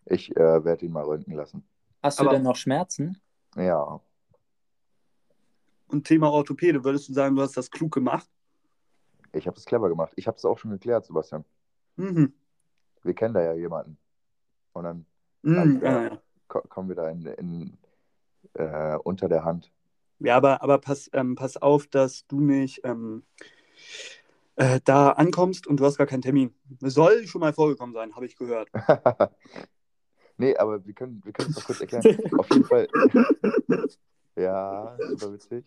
Ich 0.06 0.36
äh, 0.38 0.64
werde 0.64 0.86
ihn 0.86 0.92
mal 0.92 1.04
röntgen 1.04 1.34
lassen. 1.36 1.68
Hast 2.04 2.20
du 2.20 2.24
Aber- 2.24 2.32
denn 2.34 2.44
noch 2.44 2.56
Schmerzen? 2.56 3.20
Ja, 3.56 4.00
Und 5.88 6.06
Thema 6.08 6.30
Orthopäde, 6.32 6.84
würdest 6.84 7.08
du 7.10 7.14
sagen, 7.14 7.36
du 7.36 7.42
hast 7.42 7.56
das 7.58 7.70
klug 7.72 7.94
gemacht? 7.94 8.30
ich 9.34 9.48
habe 9.48 9.58
es 9.58 9.66
clever 9.66 9.90
gemacht. 9.90 10.14
Ich 10.16 10.28
habe 10.28 10.38
es 10.38 10.46
auch 10.46 10.58
schon 10.58 10.72
geklärt, 10.72 11.06
Sebastian. 11.06 11.44
Mhm. 11.98 12.34
Wir 13.04 13.14
kennen 13.14 13.34
da 13.34 13.42
ja 13.42 13.54
jemanden. 13.54 13.98
Und 14.74 14.84
dann 14.86 15.06
Mhm. 15.42 15.80
Ja. 15.84 15.92
Ja, 15.92 16.04
ja. 16.04 16.22
ko 16.48 16.62
kommen 16.70 16.88
wir 16.90 16.96
da 16.96 17.10
in, 17.10 17.26
in, 17.26 17.78
äh, 18.54 18.96
unter 19.04 19.28
der 19.30 19.44
Hand. 19.44 19.72
ja, 20.20 20.38
aber, 20.38 20.62
aber 20.64 20.78
pass, 20.80 21.10
ähm, 21.14 21.36
pass 21.36 21.58
auf, 21.58 21.86
dass 21.88 22.26
du 22.28 22.40
nicht 22.40 22.82
ähm, 22.86 23.24
äh, 24.56 24.80
da 24.84 25.12
ankommst 25.12 25.68
und 25.68 25.80
du 25.80 25.86
hast 25.86 25.98
gar 25.98 26.08
keinen 26.08 26.22
Termin. 26.22 26.54
Soll 26.80 27.28
schon 27.28 27.42
mal 27.42 27.54
vorgekommen 27.54 27.94
sein, 27.94 28.16
habe 28.16 28.26
ich 28.26 28.36
gehört. 28.36 28.70
nee, 30.38 30.56
aber 30.56 30.86
wir 30.86 30.94
können, 30.94 31.22
wir 31.24 31.34
können 31.34 31.50
es 31.50 31.58
noch 31.58 31.66
kurz 31.66 31.82
erklären. 31.82 32.20
Auf 32.38 32.50
jeden 32.50 32.66
Fall. 32.66 32.88
ja, 34.36 34.98
super 35.10 35.34
witzig. 35.34 35.66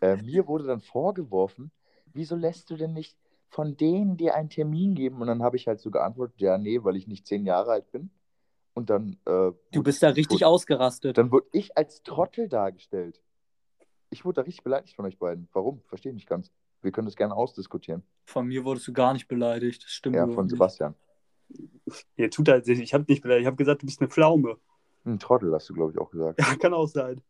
Äh, 0.00 0.16
mir 0.22 0.46
wurde 0.46 0.64
dann 0.64 0.80
vorgeworfen, 0.80 1.70
wieso 2.12 2.36
lässt 2.36 2.70
du 2.70 2.76
denn 2.76 2.92
nicht 2.92 3.16
von 3.48 3.76
denen 3.76 4.16
dir 4.16 4.34
einen 4.34 4.50
Termin 4.50 4.94
geben? 4.94 5.20
Und 5.20 5.28
dann 5.28 5.42
habe 5.42 5.56
ich 5.56 5.66
halt 5.66 5.80
so 5.80 5.90
geantwortet, 5.90 6.40
ja, 6.40 6.58
nee, 6.58 6.82
weil 6.84 6.96
ich 6.96 7.06
nicht 7.06 7.26
zehn 7.26 7.46
Jahre 7.46 7.72
alt 7.72 7.90
bin. 7.90 8.10
Und 8.74 8.90
dann. 8.90 9.16
Äh, 9.24 9.52
Du 9.72 9.82
bist 9.82 10.02
da 10.02 10.10
richtig 10.10 10.40
wurde, 10.40 10.48
ausgerastet. 10.48 11.16
Dann 11.16 11.32
wurde 11.32 11.46
ich 11.52 11.78
als 11.78 12.02
Trottel 12.02 12.48
dargestellt. 12.48 13.22
Ich 14.10 14.26
wurde 14.26 14.36
da 14.36 14.42
richtig 14.42 14.64
beleidigt 14.64 14.94
von 14.94 15.06
euch 15.06 15.18
beiden. 15.18 15.48
Warum? 15.52 15.80
Verstehe 15.86 16.10
ich 16.10 16.16
nicht 16.16 16.28
ganz. 16.28 16.52
Wir 16.86 16.92
können 16.92 17.06
das 17.08 17.16
gerne 17.16 17.34
ausdiskutieren. 17.34 18.04
Von 18.26 18.46
mir 18.46 18.64
wurdest 18.64 18.86
du 18.86 18.92
gar 18.92 19.12
nicht 19.12 19.26
beleidigt. 19.26 19.82
Das 19.82 19.90
stimmt 19.90 20.14
Ja, 20.14 20.28
von 20.28 20.44
nicht. 20.46 20.52
Sebastian. 20.52 20.94
Ihr 22.16 22.30
tut 22.30 22.48
halt, 22.48 22.68
ich 22.68 22.94
habe 22.94 23.04
nicht 23.08 23.22
beleidigt, 23.22 23.42
ich 23.42 23.46
habe 23.48 23.56
gesagt, 23.56 23.82
du 23.82 23.86
bist 23.86 24.00
eine 24.00 24.08
Pflaume. 24.08 24.56
Ein 25.04 25.18
Trottel 25.18 25.52
hast 25.52 25.68
du, 25.68 25.74
glaube 25.74 25.90
ich, 25.90 25.98
auch 25.98 26.12
gesagt. 26.12 26.40
Ja, 26.40 26.54
kann 26.54 26.72
auch 26.72 26.86
sein. 26.86 27.20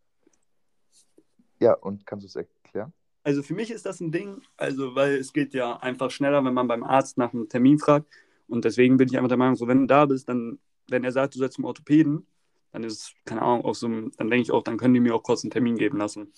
Ja, 1.59 1.73
und 1.73 2.05
kannst 2.05 2.25
du 2.25 2.29
es 2.29 2.37
erklären? 2.37 2.93
Also 3.23 3.43
für 3.43 3.55
mich 3.55 3.71
ist 3.71 3.87
das 3.87 4.01
ein 4.01 4.13
Ding, 4.13 4.43
also 4.59 4.95
weil 4.95 5.15
es 5.15 5.33
geht 5.33 5.55
ja 5.55 5.79
einfach 5.79 6.11
schneller, 6.11 6.45
wenn 6.45 6.53
man 6.53 6.69
beim 6.69 6.85
Arzt 6.85 7.17
nach 7.17 7.33
einem 7.33 7.49
Termin 7.49 7.79
fragt. 7.79 8.07
Und 8.49 8.67
deswegen 8.67 8.99
bin 8.99 9.09
ich 9.09 9.17
einfach 9.17 9.29
der 9.29 9.39
Meinung, 9.39 9.57
so 9.57 9.67
wenn 9.67 9.81
du 9.81 9.87
da 9.87 10.05
bist, 10.05 10.29
dann, 10.29 10.59
wenn 10.89 11.03
er 11.03 11.13
sagt, 11.13 11.35
du 11.35 11.39
sollst 11.39 11.55
zum 11.55 11.65
Orthopäden, 11.65 12.27
dann 12.73 12.85
ist 12.85 12.93
es, 12.93 13.15
keine 13.25 13.41
Ahnung, 13.41 13.65
auch 13.65 13.75
so, 13.75 13.89
ein- 13.89 14.13
dann 14.19 14.29
denke 14.29 14.43
ich 14.43 14.53
auch, 14.53 14.63
dann 14.63 14.77
können 14.77 14.93
die 14.93 15.01
mir 15.01 15.15
auch 15.15 15.23
kurz 15.23 15.43
einen 15.45 15.51
Termin 15.51 15.77
geben 15.77 15.97
lassen. 15.97 16.31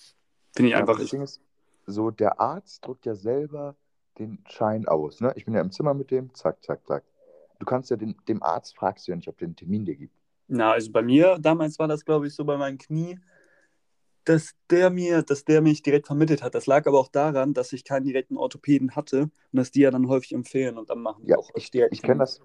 Finde 0.54 0.68
ich 0.68 0.72
Ja, 0.74 0.78
einfach. 0.78 0.98
das 1.00 1.10
Ding 1.10 1.22
ist, 1.22 1.42
so 1.88 2.10
der 2.10 2.40
Arzt 2.40 2.86
drückt 2.86 3.06
ja 3.06 3.14
selber 3.14 3.74
den 4.18 4.42
Schein 4.48 4.86
aus. 4.86 5.20
Ne? 5.20 5.32
Ich 5.36 5.44
bin 5.44 5.54
ja 5.54 5.60
im 5.60 5.70
Zimmer 5.72 5.94
mit 5.94 6.10
dem, 6.10 6.34
zack, 6.34 6.62
zack, 6.62 6.86
zack. 6.86 7.04
Du 7.58 7.66
kannst 7.66 7.90
ja 7.90 7.96
den, 7.96 8.16
dem 8.28 8.42
Arzt 8.42 8.76
fragst 8.76 9.06
du 9.06 9.12
ja 9.12 9.16
nicht, 9.16 9.28
ob 9.28 9.38
der 9.38 9.46
einen 9.46 9.56
Termin 9.56 9.84
dir 9.84 9.96
gibt. 9.96 10.14
Na, 10.46 10.72
also 10.72 10.90
bei 10.92 11.02
mir, 11.02 11.38
damals 11.40 11.78
war 11.78 11.88
das, 11.88 12.04
glaube 12.04 12.26
ich, 12.26 12.34
so 12.34 12.44
bei 12.44 12.56
meinem 12.56 12.78
Knie, 12.78 13.18
dass 14.24 14.54
der 14.70 14.90
mir, 14.90 15.22
dass 15.22 15.44
der 15.44 15.62
mich 15.62 15.82
direkt 15.82 16.06
vermittelt 16.06 16.42
hat. 16.42 16.54
Das 16.54 16.66
lag 16.66 16.86
aber 16.86 16.98
auch 16.98 17.08
daran, 17.08 17.54
dass 17.54 17.72
ich 17.72 17.84
keinen 17.84 18.04
direkten 18.04 18.36
Orthopäden 18.36 18.94
hatte 18.94 19.22
und 19.22 19.30
dass 19.52 19.70
die 19.70 19.80
ja 19.80 19.90
dann 19.90 20.08
häufig 20.08 20.32
empfehlen 20.32 20.76
und 20.76 20.90
dann 20.90 21.00
machen 21.00 21.24
die 21.24 21.30
Ja, 21.30 21.38
auch 21.38 21.50
ich, 21.54 21.74
ich 21.74 22.02
kenne 22.02 22.20
das, 22.20 22.40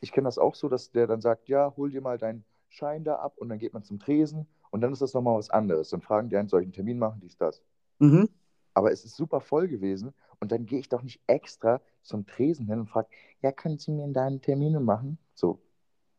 ich 0.00 0.12
kenn 0.12 0.24
das 0.24 0.38
auch 0.38 0.54
so, 0.54 0.68
dass 0.68 0.90
der 0.90 1.06
dann 1.06 1.20
sagt, 1.20 1.48
ja, 1.48 1.72
hol 1.76 1.90
dir 1.90 2.00
mal 2.00 2.18
deinen 2.18 2.44
Schein 2.68 3.04
da 3.04 3.16
ab 3.16 3.34
und 3.36 3.48
dann 3.48 3.58
geht 3.58 3.72
man 3.72 3.84
zum 3.84 3.98
Tresen 4.00 4.46
und 4.70 4.80
dann 4.80 4.92
ist 4.92 5.00
das 5.00 5.14
nochmal 5.14 5.38
was 5.38 5.50
anderes. 5.50 5.90
Dann 5.90 6.02
fragen 6.02 6.28
die 6.28 6.36
einen 6.36 6.48
solchen 6.48 6.72
Termin 6.72 6.98
machen, 6.98 7.20
dies, 7.20 7.36
das. 7.36 7.62
Mhm. 8.00 8.28
Aber 8.74 8.92
es 8.92 9.04
ist 9.04 9.16
super 9.16 9.40
voll 9.40 9.68
gewesen 9.68 10.14
und 10.40 10.52
dann 10.52 10.66
gehe 10.66 10.78
ich 10.78 10.88
doch 10.88 11.02
nicht 11.02 11.20
extra 11.26 11.80
zum 12.02 12.26
Tresen 12.26 12.66
hin 12.66 12.80
und 12.80 12.86
frage, 12.88 13.08
ja, 13.42 13.52
können 13.52 13.78
Sie 13.78 13.90
mir 13.90 14.06
deine 14.12 14.40
Termine 14.40 14.80
machen? 14.80 15.18
So, 15.34 15.60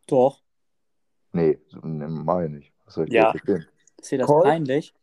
Doch. 0.08 0.42
nee, 1.32 1.60
so, 1.68 1.80
nee 1.84 2.08
mach 2.08 2.42
ich 2.42 2.50
nicht. 2.50 2.74
Was 2.86 2.96
soll 2.96 3.08
ich 3.08 3.14
Ja. 3.14 3.32
Ist 4.02 4.12
dir 4.12 4.18
das 4.20 4.28
Call? 4.28 4.44
peinlich? 4.44 4.94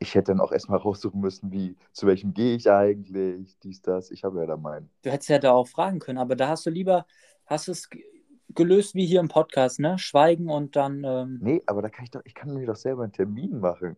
Ich 0.00 0.14
hätte 0.14 0.32
dann 0.32 0.40
auch 0.40 0.52
erstmal 0.52 0.78
raussuchen 0.78 1.20
müssen, 1.20 1.50
wie, 1.50 1.76
zu 1.92 2.06
welchem 2.06 2.34
gehe 2.34 2.56
ich 2.56 2.70
eigentlich, 2.70 3.58
dies, 3.60 3.80
das. 3.80 4.10
Ich 4.10 4.22
habe 4.24 4.40
ja 4.40 4.46
da 4.46 4.56
meinen. 4.56 4.90
Du 5.02 5.10
hättest 5.10 5.30
ja 5.30 5.38
da 5.38 5.52
auch 5.52 5.66
fragen 5.66 5.98
können, 5.98 6.18
aber 6.18 6.36
da 6.36 6.48
hast 6.48 6.66
du 6.66 6.70
lieber, 6.70 7.06
hast 7.46 7.68
es 7.68 7.88
ge- 7.88 8.04
gelöst 8.50 8.94
wie 8.94 9.06
hier 9.06 9.20
im 9.20 9.28
Podcast, 9.28 9.80
ne? 9.80 9.98
Schweigen 9.98 10.50
und 10.50 10.76
dann, 10.76 11.04
ähm, 11.04 11.38
Nee, 11.40 11.62
aber 11.66 11.80
da 11.80 11.88
kann 11.88 12.04
ich 12.04 12.10
doch, 12.10 12.20
ich 12.24 12.34
kann 12.34 12.52
mir 12.52 12.66
doch 12.66 12.76
selber 12.76 13.04
einen 13.04 13.12
Termin 13.12 13.60
machen. 13.60 13.96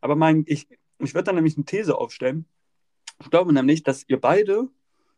Aber 0.00 0.16
mein, 0.16 0.44
ich, 0.46 0.68
ich 0.98 1.14
würde 1.14 1.24
da 1.24 1.32
nämlich 1.32 1.56
eine 1.56 1.64
These 1.64 1.96
aufstellen. 1.96 2.46
Ich 3.20 3.30
glaube 3.30 3.52
nämlich, 3.52 3.82
dass 3.82 4.04
ihr 4.08 4.20
beide 4.20 4.68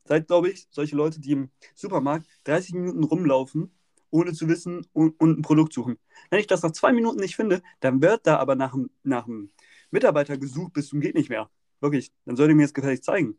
seid, 0.04 0.28
glaube 0.28 0.50
ich, 0.50 0.68
solche 0.70 0.96
Leute, 0.96 1.20
die 1.20 1.32
im 1.32 1.50
Supermarkt 1.74 2.26
30 2.44 2.74
Minuten 2.74 3.04
rumlaufen, 3.04 3.72
ohne 4.10 4.32
zu 4.32 4.48
wissen 4.48 4.86
und, 4.92 5.18
und 5.20 5.38
ein 5.38 5.42
Produkt 5.42 5.72
suchen. 5.72 5.98
Wenn 6.30 6.40
ich 6.40 6.46
das 6.46 6.62
nach 6.62 6.72
zwei 6.72 6.92
Minuten 6.92 7.20
nicht 7.20 7.36
finde, 7.36 7.62
dann 7.80 8.00
wird 8.02 8.26
da 8.26 8.38
aber 8.38 8.54
nach, 8.54 8.76
nach 9.02 9.26
einem 9.26 9.50
Mitarbeiter 9.90 10.38
gesucht 10.38 10.72
bis 10.72 10.88
zum 10.88 11.00
geht 11.00 11.14
nicht 11.14 11.28
mehr. 11.28 11.50
Wirklich. 11.80 12.12
Dann 12.24 12.36
sollt 12.36 12.50
ihr 12.50 12.54
mir 12.54 12.62
das 12.62 12.74
gefälligst 12.74 13.04
zeigen. 13.04 13.36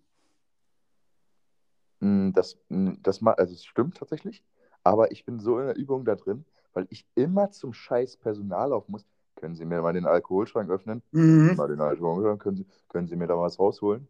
Mm, 2.00 2.32
Das, 2.34 2.58
mm, 2.70 2.94
das, 3.02 3.24
also 3.24 3.54
es 3.54 3.66
stimmt 3.66 3.98
tatsächlich, 3.98 4.44
aber 4.84 5.12
ich 5.12 5.26
bin 5.26 5.40
so 5.40 5.60
in 5.60 5.68
der 5.68 5.76
Übung 5.76 6.06
da 6.06 6.16
drin, 6.16 6.46
weil 6.74 6.88
ich 6.90 7.08
immer 7.16 7.52
zum 7.52 7.74
scheiß 7.74 8.18
Personal 8.18 8.72
auf 8.74 8.88
muss. 8.88 9.06
Können 9.38 9.56
Sie 9.56 9.66
mir 9.66 9.82
mal 9.82 9.94
den 9.94 10.06
Alkoholschrank 10.06 10.70
öffnen? 10.70 11.02
Mhm. 11.12 11.56
Mal 11.56 11.68
den 11.68 11.80
Alkoholschrank, 11.80 12.42
können 12.42 12.58
Sie, 12.58 12.66
können 12.90 13.08
Sie 13.08 13.16
mir 13.16 13.28
da 13.28 13.38
was 13.38 13.60
rausholen? 13.60 14.08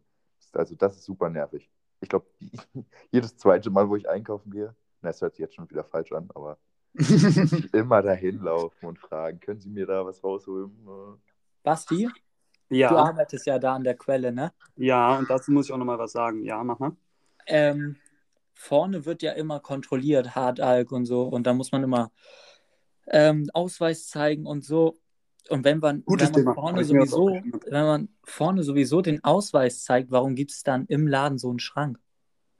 Also 0.52 0.74
das 0.74 0.96
ist 0.96 1.04
super 1.04 1.28
nervig. 1.28 1.70
Ich 2.00 2.08
glaube, 2.08 2.26
jedes 3.10 3.36
zweite 3.36 3.70
Mal, 3.70 3.88
wo 3.88 3.96
ich 3.96 4.08
einkaufen 4.08 4.50
gehe, 4.50 4.74
na, 5.02 5.10
es 5.10 5.20
hört 5.20 5.34
sich 5.34 5.42
jetzt 5.42 5.54
schon 5.54 5.70
wieder 5.70 5.84
falsch 5.84 6.12
an, 6.12 6.28
aber 6.34 6.58
immer 7.72 8.02
dahin 8.02 8.40
laufen 8.40 8.86
und 8.86 8.98
fragen, 8.98 9.38
können 9.40 9.60
Sie 9.60 9.68
mir 9.68 9.86
da 9.86 10.04
was 10.04 10.24
rausholen? 10.24 10.72
Basti, 11.62 12.08
du 12.68 12.76
ja, 12.76 12.96
arbeitest 12.96 13.46
ja 13.46 13.58
da 13.58 13.74
an 13.74 13.84
der 13.84 13.96
Quelle, 13.96 14.32
ne? 14.32 14.52
ja, 14.76 15.18
und 15.18 15.28
dazu 15.28 15.52
muss 15.52 15.66
ich 15.66 15.72
auch 15.72 15.78
nochmal 15.78 15.98
was 15.98 16.12
sagen. 16.12 16.42
Ja, 16.42 16.64
mach 16.64 16.78
mal. 16.78 16.96
Ähm, 17.46 17.96
vorne 18.54 19.04
wird 19.04 19.22
ja 19.22 19.32
immer 19.32 19.60
kontrolliert, 19.60 20.34
Hartalk 20.34 20.90
und 20.90 21.04
so. 21.04 21.22
Und 21.22 21.46
da 21.46 21.52
muss 21.52 21.70
man 21.70 21.82
immer 21.82 22.10
ähm, 23.06 23.48
Ausweis 23.52 24.08
zeigen 24.08 24.46
und 24.46 24.64
so. 24.64 24.96
Und 25.48 25.64
wenn 25.64 25.78
man, 25.78 26.04
Gutes 26.04 26.34
wenn 26.34 26.44
man 26.44 26.54
vorne 26.54 26.84
sowieso, 26.84 27.28
wenn 27.28 27.84
man 27.84 28.08
vorne 28.24 28.62
sowieso 28.62 29.00
den 29.00 29.24
Ausweis 29.24 29.84
zeigt, 29.84 30.10
warum 30.10 30.34
gibt 30.34 30.50
es 30.50 30.62
dann 30.62 30.86
im 30.86 31.06
Laden 31.06 31.38
so 31.38 31.50
einen 31.50 31.58
Schrank? 31.58 31.98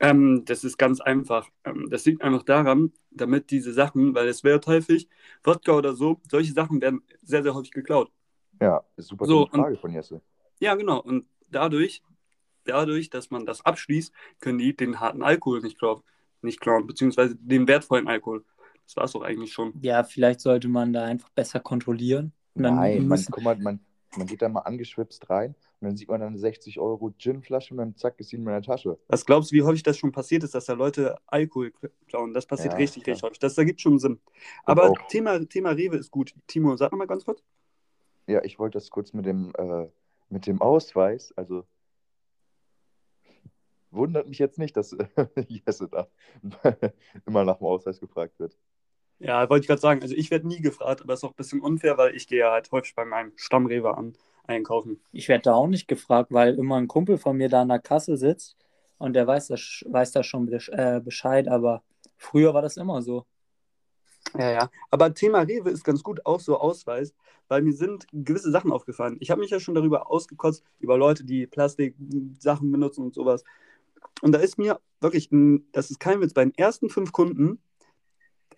Ähm, 0.01 0.45
das 0.45 0.64
ist 0.64 0.78
ganz 0.78 1.01
einfach. 1.01 1.49
Ähm, 1.64 1.89
das 1.91 2.05
liegt 2.07 2.22
einfach 2.22 2.45
daran, 2.45 2.93
damit 3.11 3.51
diese 3.51 3.72
Sachen, 3.72 4.14
weil 4.14 4.28
es 4.28 4.45
wird 4.45 4.66
häufig, 4.66 5.09
Wodka 5.43 5.72
oder 5.72 5.95
so, 5.95 6.20
solche 6.30 6.53
Sachen 6.53 6.80
werden 6.80 7.03
sehr, 7.22 7.43
sehr 7.43 7.55
häufig 7.55 7.72
geklaut. 7.72 8.11
Ja, 8.61 8.82
ist 8.97 9.09
super 9.09 9.26
So, 9.26 9.47
Frage 9.47 9.76
von 9.76 9.93
Jesse. 9.93 10.20
Ja, 10.61 10.74
genau. 10.74 11.01
Und 11.01 11.26
dadurch, 11.51 12.03
dadurch, 12.64 13.11
dass 13.11 13.30
man 13.30 13.47
das 13.47 13.64
abschließt, 13.64 14.12
können 14.41 14.59
die 14.59 14.74
den 14.74 15.01
harten 15.01 15.22
Alkohol 15.22 15.61
nicht 15.61 15.78
klauen, 15.78 16.03
nicht 16.43 16.61
klauen 16.61 16.86
beziehungsweise 16.86 17.36
den 17.36 17.66
wertvollen 17.66 18.09
Alkohol. 18.09 18.45
Das 18.84 18.97
war 18.97 19.05
es 19.05 19.12
doch 19.12 19.22
eigentlich 19.22 19.53
schon. 19.53 19.74
Ja, 19.82 20.03
vielleicht 20.03 20.41
sollte 20.41 20.68
man 20.68 20.93
da 20.93 21.05
einfach 21.05 21.28
besser 21.30 21.61
kontrollieren. 21.61 22.32
Und 22.59 22.65
dann 22.65 22.75
Nein, 22.75 23.07
man, 23.07 23.25
guck 23.31 23.45
mal, 23.45 23.57
man, 23.57 23.79
man 24.17 24.27
geht 24.27 24.43
da 24.43 24.49
mal 24.49 24.63
angeschwipst 24.63 25.31
rein 25.31 25.55
und 25.81 25.87
dann 25.87 25.97
sieht 25.97 26.09
man 26.09 26.19
dann 26.21 26.31
eine 26.31 26.39
60 26.39 26.81
Euro 26.81 27.15
Ginflasche 27.17 27.73
und 27.73 27.79
dann 27.79 27.97
zack, 27.97 28.19
ist 28.19 28.31
sie 28.31 28.37
in 28.37 28.43
meiner 28.43 28.63
Tasche. 28.63 28.99
Was 29.07 29.25
glaubst 29.25 29.53
du, 29.53 29.55
wie 29.55 29.63
häufig 29.63 29.85
das 29.85 29.97
schon 29.97 30.11
passiert 30.11 30.43
ist, 30.43 30.57
dass 30.57 30.65
da 30.65 30.73
Leute 30.73 31.17
Alkohol 31.29 31.73
klauen? 32.09 32.35
Das 32.35 32.47
passiert 32.47 32.73
Ja, 32.73 32.79
richtig, 32.79 33.05
klar. 33.05 33.15
richtig 33.15 33.23
häufig. 33.23 33.39
Das 33.39 33.57
ergibt 33.57 33.81
schon 33.81 34.01
Sinn. 34.01 34.19
Aber 34.65 34.93
Thema, 35.09 35.49
Thema 35.49 35.71
Rewe 35.71 35.97
ist 35.97 36.11
gut. 36.11 36.35
Timo, 36.49 36.77
sag 36.77 36.91
noch 36.91 36.99
mal 36.99 37.07
ganz 37.07 37.25
kurz. 37.25 37.45
Ja, 38.27 38.43
ich 38.43 38.59
wollte 38.59 38.79
das 38.79 38.91
kurz 38.91 39.13
mit 39.13 39.25
dem, 39.25 39.53
äh, 39.57 39.87
mit 40.31 40.49
dem 40.49 40.61
Ausweis, 40.61 41.33
also 41.37 41.65
wundert 43.93 44.27
mich 44.29 44.41
jetzt 44.41 44.59
nicht, 44.59 44.77
dass 44.77 44.97
Jesse 45.49 45.89
da 45.89 46.09
immer 47.25 47.45
nach 47.45 47.59
dem 47.59 47.67
Ausweis 47.69 48.01
gefragt 48.01 48.41
wird. 48.41 48.59
Ja, 49.21 49.49
wollte 49.51 49.62
ich 49.64 49.69
gerade 49.69 49.81
sagen. 49.81 50.03
Also 50.03 50.14
ich 50.14 50.31
werde 50.31 50.47
nie 50.49 50.61
gefragt, 50.61 51.03
aber 51.03 51.14
ist 51.14 51.25
auch 51.25 51.31
ein 51.31 51.37
bisschen 51.37 51.61
unfair, 51.61 51.99
weil 51.99 52.14
ich 52.14 52.27
gehe 52.29 52.41
ja 52.41 52.53
halt 52.53 52.71
häufig 52.73 52.95
bei 52.95 53.05
meinem 53.05 53.33
Stammrewe 53.37 53.97
an 53.97 54.14
einkaufen. 54.47 55.01
ich 55.12 55.29
werde 55.29 55.43
da 55.43 55.55
auch 55.55 55.66
nicht 55.66 55.89
gefragt, 55.89 56.33
weil 56.33 56.55
immer 56.55 56.77
ein 56.77 56.89
Kumpel 56.89 57.19
von 57.19 57.37
mir 57.37 57.49
da 57.49 57.62
an 57.62 57.69
der 57.69 57.81
Kasse 57.81 58.16
sitzt 58.16 58.57
und 58.99 59.14
der 59.14 59.27
weiß 59.27 59.49
das, 59.49 59.85
weiß 59.87 60.12
da 60.12 60.23
schon 60.23 60.49
äh, 60.53 61.01
Bescheid, 61.05 61.49
aber 61.49 61.83
früher 62.16 62.55
war 62.55 62.62
das 62.62 62.77
immer 62.77 63.03
so. 63.03 63.27
Ja, 64.39 64.51
ja. 64.51 64.71
Aber 64.91 65.14
Thema 65.14 65.41
Rewe 65.41 65.71
ist 65.71 65.85
ganz 65.85 66.03
gut 66.03 66.27
auch 66.27 66.41
so 66.41 66.59
Ausweis, 66.59 67.14
weil 67.49 67.62
mir 67.62 67.73
sind 67.73 68.07
gewisse 68.12 68.51
Sachen 68.51 68.73
aufgefallen. 68.73 69.16
Ich 69.21 69.31
habe 69.31 69.41
mich 69.41 69.51
ja 69.51 69.59
schon 69.61 69.75
darüber 69.75 70.11
ausgekotzt, 70.11 70.62
über 70.81 70.99
Leute, 70.99 71.25
die 71.25 71.47
Plastik-Sachen 71.47 72.71
benutzen 72.71 73.05
und 73.05 73.14
sowas. 73.14 73.43
Und 74.23 74.33
da 74.33 74.39
ist 74.39 74.59
mir 74.59 74.81
wirklich, 75.01 75.31
ein- 75.33 75.66
das 75.73 75.91
ist 75.91 76.01
kein 76.01 76.21
Witz, 76.21 76.35
bei 76.35 76.45
den 76.45 76.55
ersten 76.57 76.91
fünf 76.91 77.12
Kunden, 77.12 77.61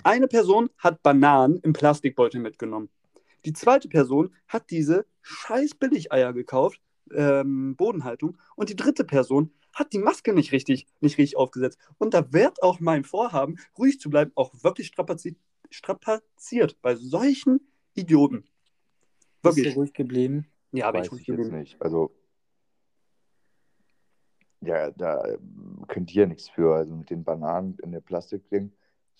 eine 0.05 0.29
Person 0.29 0.71
hat 0.79 1.03
Bananen 1.03 1.59
im 1.59 1.73
Plastikbeutel 1.73 2.41
mitgenommen. 2.41 2.91
Die 3.45 3.53
zweite 3.53 3.89
Person 3.89 4.35
hat 4.49 4.71
diese 4.71 5.07
scheiß 5.23 5.75
Billigeier 5.75 6.33
gekauft, 6.33 6.81
ähm, 7.13 7.75
Bodenhaltung. 7.77 8.39
Und 8.57 8.69
die 8.69 8.77
dritte 8.77 9.05
Person 9.05 9.53
hat 9.73 9.93
die 9.93 9.99
Maske 9.99 10.33
nicht 10.33 10.53
richtig, 10.53 10.87
nicht 11.01 11.19
richtig 11.19 11.37
aufgesetzt. 11.37 11.79
Und 11.99 12.15
da 12.15 12.33
wird 12.33 12.63
auch 12.63 12.81
mein 12.81 13.05
Vorhaben, 13.05 13.57
ruhig 13.79 14.01
zu 14.01 14.11
bleiben, 14.11 14.33
auch 14.35 14.53
wirklich 14.63 14.89
strapaziert, 14.89 15.37
strapaziert 15.71 16.81
bei 16.83 16.97
solchen 16.97 17.61
Idioten. 17.95 18.45
Bist 19.43 19.57
du 19.57 19.61
Wirklich. 19.61 19.77
ruhig 19.77 19.93
geblieben? 19.95 20.47
Ja, 20.73 20.87
aber 20.89 20.99
Weiß 20.99 21.07
ich 21.07 21.13
ruhig 21.13 21.27
geblieben. 21.27 21.59
nicht. 21.59 21.81
Also, 21.81 22.15
ja, 24.61 24.91
da 24.91 25.25
ähm, 25.27 25.85
könnt 25.89 26.15
ihr 26.15 26.27
nichts 26.27 26.51
für. 26.51 26.75
Also 26.75 26.95
mit 26.95 27.09
den 27.09 27.25
Bananen 27.25 27.79
in 27.83 27.93
der 27.93 28.01
Plastikding 28.01 28.73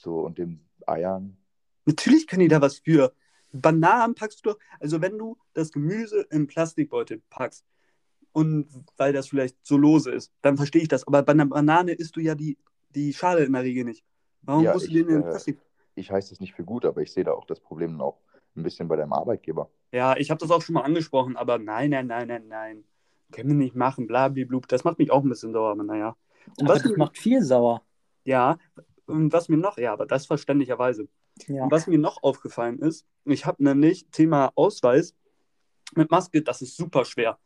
so 0.03 0.21
und 0.21 0.39
den 0.39 0.67
Eiern. 0.87 1.37
Natürlich 1.85 2.27
können 2.27 2.41
die 2.41 2.49
da 2.49 2.61
was 2.61 2.79
für. 2.79 3.13
Bananen 3.53 4.15
packst 4.15 4.45
du 4.45 4.51
doch, 4.51 4.59
also 4.79 5.01
wenn 5.01 5.19
du 5.19 5.37
das 5.55 5.73
Gemüse 5.73 6.27
im 6.31 6.47
Plastikbeutel 6.47 7.23
packst 7.31 7.65
und 8.33 8.69
weil 8.97 9.13
das 9.13 9.29
vielleicht 9.29 9.57
so 9.67 9.77
lose 9.77 10.11
ist, 10.13 10.33
dann 10.43 10.57
verstehe 10.57 10.83
ich 10.83 10.89
das. 10.89 11.07
Aber 11.07 11.23
bei 11.23 11.33
einer 11.33 11.47
Banane 11.47 11.93
isst 11.93 12.17
du 12.17 12.21
ja 12.21 12.35
die, 12.35 12.59
die 12.91 13.13
Schale 13.15 13.45
in 13.45 13.53
der 13.55 13.63
Regel 13.65 13.85
nicht. 13.85 14.05
Warum 14.43 14.65
Ja, 14.65 14.73
musst 14.73 14.89
du 14.89 14.93
ich, 14.93 14.95
den 14.95 15.09
in 15.09 15.15
den 15.15 15.23
äh, 15.23 15.27
Plastik? 15.27 15.59
Ich 15.97 16.11
heiße 16.11 16.31
das 16.31 16.41
nicht 16.41 16.55
für 16.55 16.65
gut, 16.65 16.85
aber 16.85 17.03
ich 17.03 17.13
sehe 17.13 17.25
da 17.25 17.33
auch 17.33 17.45
das 17.47 17.61
Problem 17.61 18.01
auch 18.01 18.21
ein 18.57 18.63
bisschen 18.63 18.89
bei 18.89 18.97
deinem 18.97 19.13
Arbeitgeber. 19.13 19.71
Ja, 19.93 20.17
ich 20.17 20.31
habe 20.31 20.39
das 20.39 20.51
auch 20.51 20.63
schon 20.63 20.75
mal 20.75 20.83
angesprochen, 20.83 21.37
aber 21.37 21.59
nein, 21.59 21.91
nein, 21.91 22.07
nein, 22.07 22.29
nein, 22.29 22.49
nein. 22.49 22.85
Können 23.33 23.49
wir 23.51 23.57
nicht 23.57 23.75
machen, 23.77 24.07
blablablub. 24.07 24.69
Das 24.69 24.85
macht 24.85 24.99
mich 24.99 25.11
auch 25.11 25.23
ein 25.23 25.29
bisschen 25.29 25.53
sauer, 25.53 25.71
aber 25.73 25.83
naja. 25.85 26.17
Und 26.57 26.69
Aber 26.69 26.75
was 26.75 26.83
das 26.83 26.97
macht 26.97 27.19
viel 27.19 27.43
sauer. 27.43 27.85
ja, 28.25 28.59
und 29.11 29.33
was 29.33 29.49
mir 29.49 29.57
noch, 29.57 29.79
ja, 29.79 29.93
aber 29.93 30.07
das 30.07 30.27
verständlicherweise. 30.27 31.09
Ja. 31.47 31.65
Und 31.65 31.71
was 31.71 31.87
mir 31.87 31.99
noch 31.99 32.23
aufgefallen 32.23 32.79
ist, 32.79 33.07
ich 33.25 33.47
habe 33.47 33.63
nämlich 33.63 34.07
Thema 34.11 34.53
Ausweis 34.55 35.15
mit 35.95 36.11
Maske, 36.11 36.43
das 36.43 36.63
ist 36.63 36.77
super 36.77 37.05
schwer. 37.05 37.39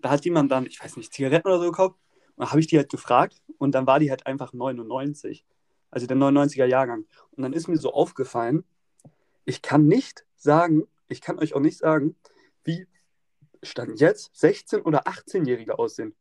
Da 0.00 0.10
hat 0.10 0.24
jemand 0.24 0.50
dann, 0.52 0.66
ich 0.66 0.82
weiß 0.82 0.96
nicht, 0.96 1.12
Zigaretten 1.12 1.48
oder 1.48 1.58
so 1.58 1.70
gekauft 1.70 1.96
und 2.36 2.44
da 2.44 2.50
habe 2.50 2.60
ich 2.60 2.66
die 2.66 2.76
halt 2.76 2.90
gefragt 2.90 3.42
und 3.58 3.74
dann 3.74 3.86
war 3.86 3.98
die 3.98 4.10
halt 4.10 4.26
einfach 4.26 4.52
99. 4.52 5.44
Also 5.90 6.06
der 6.06 6.16
99er 6.16 6.66
Jahrgang. 6.66 7.06
Und 7.32 7.42
dann 7.42 7.52
ist 7.52 7.66
mir 7.66 7.78
so 7.78 7.92
aufgefallen, 7.92 8.64
ich 9.44 9.62
kann 9.62 9.86
nicht 9.86 10.24
sagen, 10.36 10.86
ich 11.08 11.20
kann 11.20 11.38
euch 11.38 11.54
auch 11.54 11.60
nicht 11.60 11.78
sagen, 11.78 12.14
wie 12.64 12.86
Stand 13.62 13.98
jetzt 14.00 14.34
16- 14.34 14.82
oder 14.82 15.06
18-Jährige 15.06 15.78
aussehen. 15.78 16.14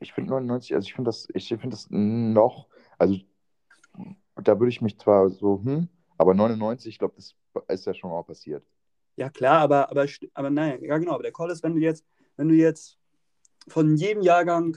Ich 0.00 0.12
finde 0.12 0.30
99, 0.30 0.74
also 0.74 0.86
ich 0.86 0.94
finde 0.94 1.08
das, 1.08 1.28
ich 1.34 1.48
finde 1.48 1.70
das 1.70 1.86
noch, 1.90 2.66
also 2.98 3.16
da 4.42 4.58
würde 4.58 4.70
ich 4.70 4.80
mich 4.80 4.98
zwar 4.98 5.30
so, 5.30 5.60
hm, 5.62 5.88
aber 6.16 6.34
99, 6.34 6.92
ich 6.92 6.98
glaube, 6.98 7.14
das 7.16 7.34
ist 7.68 7.86
ja 7.86 7.94
schon 7.94 8.10
mal 8.10 8.22
passiert. 8.22 8.64
Ja, 9.16 9.30
klar, 9.30 9.60
aber, 9.60 9.90
aber, 9.90 10.06
aber 10.34 10.50
nein, 10.50 10.82
ja 10.82 10.96
genau, 10.98 11.14
aber 11.14 11.24
der 11.24 11.32
Call 11.32 11.50
ist, 11.50 11.62
wenn 11.62 11.74
du 11.74 11.80
jetzt, 11.80 12.04
wenn 12.36 12.48
du 12.48 12.54
jetzt 12.54 12.98
von 13.66 13.96
jedem 13.96 14.22
Jahrgang 14.22 14.76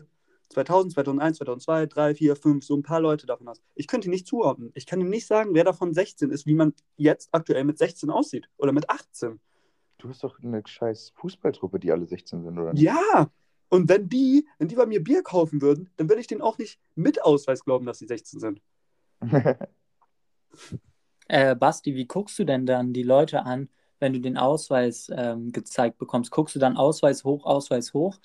2000, 0.49 0.93
2001, 0.93 1.37
2002, 1.37 1.85
3, 1.85 2.15
4, 2.15 2.35
5, 2.35 2.65
so 2.65 2.75
ein 2.75 2.83
paar 2.83 2.99
Leute 2.99 3.25
davon 3.25 3.47
hast. 3.47 3.61
Ich 3.75 3.87
könnte 3.87 4.07
ihn 4.07 4.11
nicht 4.11 4.27
zuordnen. 4.27 4.71
Ich 4.73 4.85
kann 4.85 4.99
ihm 4.99 5.09
nicht 5.09 5.27
sagen, 5.27 5.53
wer 5.53 5.63
davon 5.63 5.93
16 5.93 6.29
ist, 6.31 6.45
wie 6.45 6.55
man 6.55 6.73
jetzt 6.97 7.29
aktuell 7.31 7.63
mit 7.63 7.77
16 7.77 8.09
aussieht 8.09 8.49
oder 8.57 8.71
mit 8.71 8.89
18. 8.89 9.39
Du 9.97 10.09
hast 10.09 10.23
doch 10.23 10.39
eine 10.41 10.61
scheiß 10.65 11.13
Fußballtruppe, 11.15 11.79
die 11.79 11.91
alle 11.91 12.05
16 12.05 12.43
sind, 12.43 12.57
oder 12.57 12.73
nicht? 12.73 12.83
Ja, 12.83 13.29
und 13.69 13.87
wenn 13.87 14.09
die, 14.09 14.47
wenn 14.57 14.67
die 14.67 14.75
bei 14.75 14.85
mir 14.85 15.01
Bier 15.01 15.23
kaufen 15.23 15.61
würden, 15.61 15.89
dann 15.95 16.09
würde 16.09 16.19
ich 16.19 16.27
denen 16.27 16.41
auch 16.41 16.57
nicht 16.57 16.79
mit 16.95 17.23
Ausweis 17.23 17.63
glauben, 17.63 17.85
dass 17.85 17.99
sie 17.99 18.07
16 18.07 18.39
sind. 18.39 18.61
Äh, 21.27 21.55
Basti, 21.55 21.95
wie 21.95 22.05
guckst 22.05 22.37
du 22.39 22.43
denn 22.43 22.65
dann 22.65 22.93
die 22.93 23.03
Leute 23.03 23.45
an, 23.45 23.69
wenn 23.99 24.13
du 24.13 24.19
den 24.19 24.37
Ausweis 24.37 25.09
ähm, 25.15 25.51
gezeigt 25.51 25.97
bekommst? 25.97 26.31
Guckst 26.31 26.55
du 26.55 26.59
dann 26.59 26.75
Ausweis 26.77 27.23
hoch, 27.23 27.45
Ausweis 27.45 27.93
hoch 27.93 28.17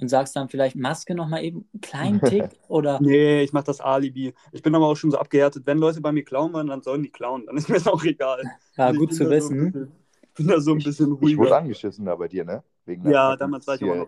und 0.00 0.08
sagst 0.08 0.34
dann 0.34 0.48
vielleicht 0.48 0.74
Maske 0.74 1.14
nochmal 1.14 1.44
eben 1.44 1.68
einen 1.72 1.80
kleinen 1.80 2.20
Tick 2.22 2.50
oder 2.68 3.00
Nee, 3.00 3.42
ich 3.42 3.52
mache 3.52 3.64
das 3.66 3.80
Alibi. 3.80 4.34
Ich 4.50 4.62
bin 4.62 4.74
aber 4.74 4.86
auch 4.88 4.96
schon 4.96 5.10
so 5.12 5.18
abgehärtet. 5.18 5.64
Wenn 5.66 5.78
Leute 5.78 6.00
bei 6.00 6.10
mir 6.10 6.24
klauen 6.24 6.52
wollen, 6.52 6.66
dann 6.66 6.82
sollen 6.82 7.02
die 7.02 7.10
klauen. 7.10 7.46
Dann 7.46 7.56
ist 7.56 7.68
mir 7.68 7.76
das 7.76 7.86
auch 7.86 8.02
egal. 8.02 8.42
ja, 8.76 8.86
Also 8.86 8.94
ich 8.94 8.98
gut 9.08 9.14
zu 9.14 9.24
so 9.24 9.30
wissen. 9.30 9.72
bisschen- 9.72 9.92
bin 10.34 10.48
da 10.48 10.60
so 10.60 10.72
ein 10.72 10.78
Ich- 10.78 10.84
bisschen 10.86 11.18
Ich 11.20 11.36
wurde 11.36 11.56
angeschissen 11.56 12.06
da 12.06 12.16
bei 12.16 12.26
dir, 12.26 12.44
ne? 12.44 12.64
Wegen 12.86 13.08
Ja, 13.10 13.36
damals 13.36 13.66
war 13.66 13.74
ich 13.76 13.82
aber 13.82 13.92
Ziel- 13.92 14.00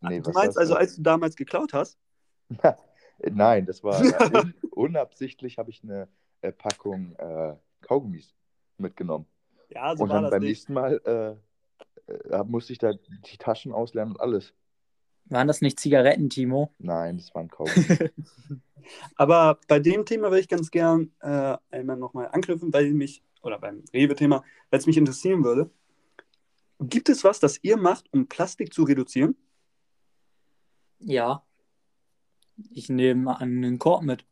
noch. 0.00 0.08
Nee, 0.08 0.20
du 0.20 0.26
was 0.28 0.34
meinst 0.34 0.56
also, 0.58 0.74
als 0.76 0.94
du 0.96 1.02
damals 1.02 1.34
geklaut 1.36 1.72
hast? 1.74 1.98
Nein, 3.20 3.66
das 3.66 3.82
war 3.82 4.00
unabsichtlich 4.76 5.58
habe 5.58 5.70
ich 5.70 5.82
eine 5.82 6.08
äh, 6.42 6.52
Packung 6.52 7.14
äh, 7.16 7.54
Kaugummis 7.80 8.34
mitgenommen. 8.78 9.26
Ja, 9.70 9.96
so 9.96 10.04
und 10.04 10.10
war 10.10 10.16
dann 10.16 10.24
das 10.24 10.30
beim 10.30 10.40
nicht. 10.42 10.50
nächsten 10.50 10.74
Mal 10.74 11.00
äh, 12.08 12.32
äh, 12.34 12.44
musste 12.44 12.72
ich 12.72 12.78
da 12.78 12.92
die 12.92 13.38
Taschen 13.38 13.72
auslernen 13.72 14.12
und 14.12 14.20
alles. 14.20 14.54
Waren 15.26 15.48
das 15.48 15.60
nicht 15.60 15.80
Zigaretten, 15.80 16.30
Timo? 16.30 16.72
Nein, 16.78 17.16
das 17.16 17.34
waren 17.34 17.48
Kaugummis. 17.48 17.98
Aber 19.16 19.58
bei 19.66 19.80
dem 19.80 20.04
Thema 20.04 20.28
würde 20.28 20.40
ich 20.40 20.48
ganz 20.48 20.70
gern 20.70 21.10
äh, 21.20 21.56
einmal 21.70 21.96
nochmal 21.96 22.28
anknüpfen, 22.28 22.72
weil 22.72 22.92
mich, 22.92 23.24
oder 23.42 23.58
beim 23.58 23.82
Rewe-Thema, 23.92 24.44
weil 24.70 24.78
es 24.78 24.86
mich 24.86 24.96
interessieren 24.96 25.42
würde. 25.42 25.70
Gibt 26.78 27.08
es 27.08 27.24
was, 27.24 27.40
das 27.40 27.58
ihr 27.64 27.76
macht, 27.76 28.12
um 28.12 28.28
Plastik 28.28 28.72
zu 28.72 28.84
reduzieren? 28.84 29.36
Ja. 31.00 31.42
Ich 32.70 32.88
nehme 32.88 33.40
an 33.40 33.64
einen 33.64 33.78
Korb 33.78 34.02
mit. 34.02 34.24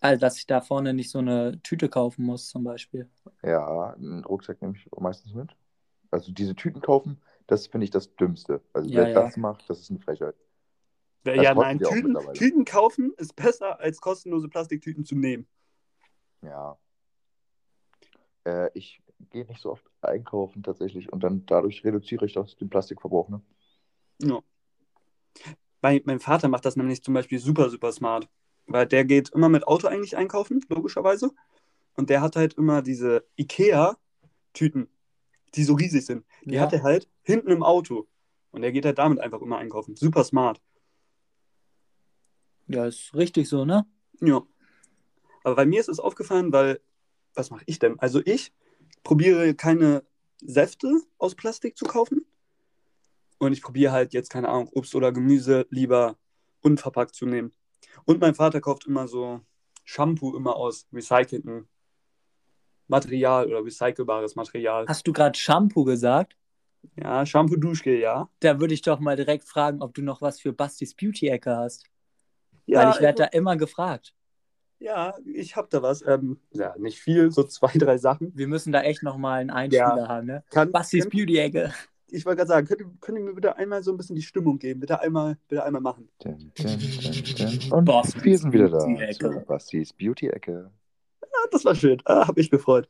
Also, 0.00 0.20
dass 0.20 0.38
ich 0.38 0.46
da 0.46 0.60
vorne 0.60 0.94
nicht 0.94 1.10
so 1.10 1.18
eine 1.18 1.60
Tüte 1.62 1.88
kaufen 1.88 2.24
muss, 2.24 2.48
zum 2.48 2.64
Beispiel. 2.64 3.08
ja, 3.42 3.94
einen 3.94 4.24
Rucksack 4.24 4.60
nehme 4.62 4.74
ich 4.76 4.88
meistens 4.98 5.34
mit. 5.34 5.54
Also 6.10 6.32
diese 6.32 6.54
Tüten 6.56 6.80
kaufen, 6.80 7.20
das 7.46 7.66
finde 7.68 7.84
ich 7.84 7.90
das 7.90 8.14
Dümmste. 8.16 8.60
Also 8.72 8.90
Ja, 8.90 9.02
wer 9.02 9.08
ja. 9.08 9.22
das 9.24 9.36
macht, 9.36 9.68
das 9.70 9.80
ist 9.80 9.90
eine 9.90 10.00
Frechheit. 10.00 10.34
Ja, 11.24 11.34
Das 11.34 11.44
ja 11.44 11.52
rotten 11.52 11.78
nein, 11.78 11.78
Tüten. 11.78 12.14
Tüten 12.34 12.64
kaufen 12.64 13.12
ist 13.16 13.36
besser, 13.36 13.78
als 13.80 14.00
kostenlose 14.00 14.48
Plastiktüten 14.48 15.04
zu 15.04 15.14
nehmen. 15.16 15.46
Ja. 16.42 16.78
Äh, 18.44 18.70
ich 18.74 19.02
gehe 19.30 19.46
nicht 19.46 19.60
so 19.62 19.70
oft 19.72 19.84
einkaufen 20.02 20.62
tatsächlich 20.62 21.12
und 21.12 21.20
dann 21.22 21.46
dadurch 21.46 21.84
reduziere 21.84 22.26
ich 22.26 22.38
auch 22.38 22.48
den 22.54 22.68
Plastikverbrauch. 22.70 23.28
Ne? 23.28 23.40
Ja. 24.18 24.40
Mein, 25.82 26.00
mein 26.04 26.20
Vater 26.20 26.48
macht 26.48 26.64
das 26.64 26.76
nämlich 26.76 27.02
zum 27.02 27.14
Beispiel 27.14 27.38
super, 27.38 27.68
super 27.70 27.92
smart. 27.92 28.28
Weil 28.72 28.86
der 28.86 29.04
geht 29.04 29.30
immer 29.30 29.48
mit 29.48 29.66
Auto 29.66 29.88
eigentlich 29.88 30.16
einkaufen, 30.16 30.64
logischerweise. 30.68 31.32
Und 31.96 32.08
der 32.08 32.22
hat 32.22 32.36
halt 32.36 32.54
immer 32.54 32.82
diese 32.82 33.24
IKEA-Tüten, 33.36 34.88
die 35.54 35.64
so 35.64 35.74
riesig 35.74 36.06
sind. 36.06 36.24
Die 36.44 36.54
Ja. 36.54 36.62
hat 36.62 36.72
er 36.72 36.82
halt 36.84 37.08
hinten 37.22 37.50
im 37.50 37.62
Auto. 37.64 38.06
Und 38.52 38.62
der 38.62 38.70
geht 38.72 38.84
halt 38.84 38.98
damit 38.98 39.18
einfach 39.18 39.40
immer 39.40 39.58
einkaufen. 39.58 39.96
Super 39.96 40.22
smart. 40.24 40.60
Ja, 42.68 42.86
ist 42.86 43.12
richtig 43.14 43.48
so, 43.48 43.64
ne? 43.64 43.86
Ja. 44.20 44.42
Aber 45.42 45.56
bei 45.56 45.66
mir 45.66 45.80
ist 45.80 45.88
es 45.88 45.98
aufgefallen, 45.98 46.52
weil, 46.52 46.80
was 47.34 47.50
mache 47.50 47.64
ich 47.66 47.80
denn? 47.80 47.98
Also 47.98 48.20
ich 48.24 48.52
probiere 49.02 49.54
keine 49.54 50.04
Säfte 50.40 51.00
aus 51.18 51.34
Plastik 51.34 51.76
zu 51.76 51.86
kaufen. 51.86 52.24
Und 53.38 53.52
ich 53.52 53.62
probiere 53.62 53.90
halt 53.92 54.12
jetzt, 54.12 54.30
keine 54.30 54.48
Ahnung, 54.48 54.68
Obst 54.74 54.94
oder 54.94 55.10
Gemüse 55.12 55.66
lieber 55.70 56.18
unverpackt 56.60 57.14
zu 57.14 57.26
nehmen. 57.26 57.52
Und 58.04 58.20
mein 58.20 58.34
Vater 58.34 58.60
kauft 58.60 58.86
immer 58.86 59.08
so 59.08 59.40
Shampoo 59.84 60.36
immer 60.36 60.56
aus 60.56 60.86
recyceltem 60.92 61.66
Material 62.88 63.46
oder 63.46 63.64
recycelbares 63.64 64.34
Material. 64.36 64.86
Hast 64.88 65.06
du 65.06 65.12
gerade 65.12 65.38
Shampoo 65.38 65.84
gesagt? 65.84 66.36
Ja, 66.96 67.24
Shampoo, 67.26 67.56
Duschgel, 67.56 67.98
ja. 67.98 68.28
Da 68.40 68.58
würde 68.58 68.74
ich 68.74 68.82
doch 68.82 69.00
mal 69.00 69.16
direkt 69.16 69.44
fragen, 69.44 69.82
ob 69.82 69.94
du 69.94 70.02
noch 70.02 70.22
was 70.22 70.40
für 70.40 70.52
Bastis 70.52 70.94
Beauty-Ecke 70.94 71.54
hast. 71.56 71.86
Ja, 72.66 72.80
Weil 72.80 72.90
ich 72.90 73.00
werde 73.00 73.22
da 73.22 73.24
immer 73.26 73.56
gefragt. 73.56 74.14
ja, 74.78 75.14
ich 75.24 75.56
habe 75.56 75.68
da 75.70 75.82
was. 75.82 76.02
Ähm, 76.06 76.40
ja, 76.52 76.74
nicht 76.78 76.98
viel, 77.00 77.30
so 77.30 77.42
zwei, 77.44 77.72
drei 77.74 77.98
Sachen. 77.98 78.32
Wir 78.34 78.46
müssen 78.48 78.72
da 78.72 78.80
echt 78.82 79.02
nochmal 79.02 79.40
einen 79.40 79.50
Einspieler 79.50 79.96
Ja. 79.96 80.08
haben, 80.08 80.26
ne? 80.26 80.44
Kann, 80.50 80.72
Bastis 80.72 81.08
Beauty-Ecke. 81.08 81.72
Ich 82.12 82.24
wollte 82.26 82.38
gerade 82.38 82.48
sagen, 82.48 82.66
könnt, 82.66 82.80
ihr- 82.80 82.90
könnt 83.00 83.18
ihr 83.18 83.24
mir 83.24 83.34
bitte 83.34 83.56
einmal 83.56 83.82
so 83.82 83.90
ein 83.90 83.96
bisschen 83.96 84.16
die 84.16 84.22
Stimmung 84.22 84.58
geben? 84.58 84.80
Bitte 84.80 85.00
einmal, 85.00 85.36
bitte 85.48 85.64
einmal 85.64 85.80
machen. 85.82 86.08
Dun, 86.22 86.52
dun, 86.54 86.78
dun. 87.36 87.72
Und 87.72 87.84
Bastis 87.84 88.22
wir 88.24 88.38
sind 88.38 88.52
wieder 88.52 88.68
da. 88.68 88.78
Beauty-Ecke. 88.78 89.30
Zu 89.30 89.40
Bastis 89.46 89.92
Beauty-Ecke. 89.92 90.70
Ah, 91.22 91.46
das 91.50 91.64
war 91.64 91.74
schön. 91.74 92.00
Ah, 92.04 92.26
habe 92.28 92.40
ich 92.40 92.50
gefreut. 92.50 92.88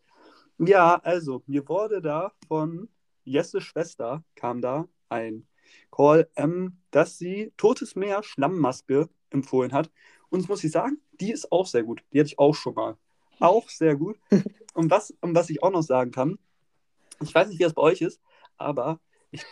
Ja, 0.59 0.97
also, 1.03 1.43
mir 1.47 1.66
wurde 1.68 2.01
da 2.03 2.33
von 2.49 2.89
Jesses 3.25 3.62
Schwester, 3.64 4.25
kam 4.35 4.61
da 4.61 4.89
ein 5.09 5.47
Call, 5.91 6.29
ähm, 6.37 6.79
dass 6.91 7.16
sie 7.18 7.53
Totes 7.57 7.95
Meer 7.97 8.23
Schlammmaske 8.23 9.09
empfohlen 9.31 9.73
hat. 9.73 9.91
Und 10.31 10.41
das 10.43 10.49
muss 10.49 10.64
ich 10.64 10.73
sagen, 10.73 10.99
die 11.21 11.33
ist 11.33 11.51
auch 11.53 11.66
sehr 11.66 11.83
gut. 11.83 12.03
Die 12.12 12.21
hatte 12.21 12.29
ich 12.29 12.39
auch 12.39 12.55
schon 12.55 12.75
mal. 12.75 12.97
Auch 13.39 13.68
sehr 13.68 13.97
gut. 13.97 14.18
Und 14.75 14.91
was, 14.91 15.11
und 15.21 15.35
was 15.35 15.51
ich 15.51 15.62
auch 15.64 15.73
noch 15.73 15.83
sagen 15.83 16.12
kann, 16.12 16.39
ich 17.21 17.35
weiß 17.35 17.49
nicht, 17.49 17.59
wie 17.59 17.64
das 17.64 17.75
bei 17.75 17.83
euch 17.83 18.01
ist, 18.03 18.21
aber 18.57 19.01
ich, 19.31 19.45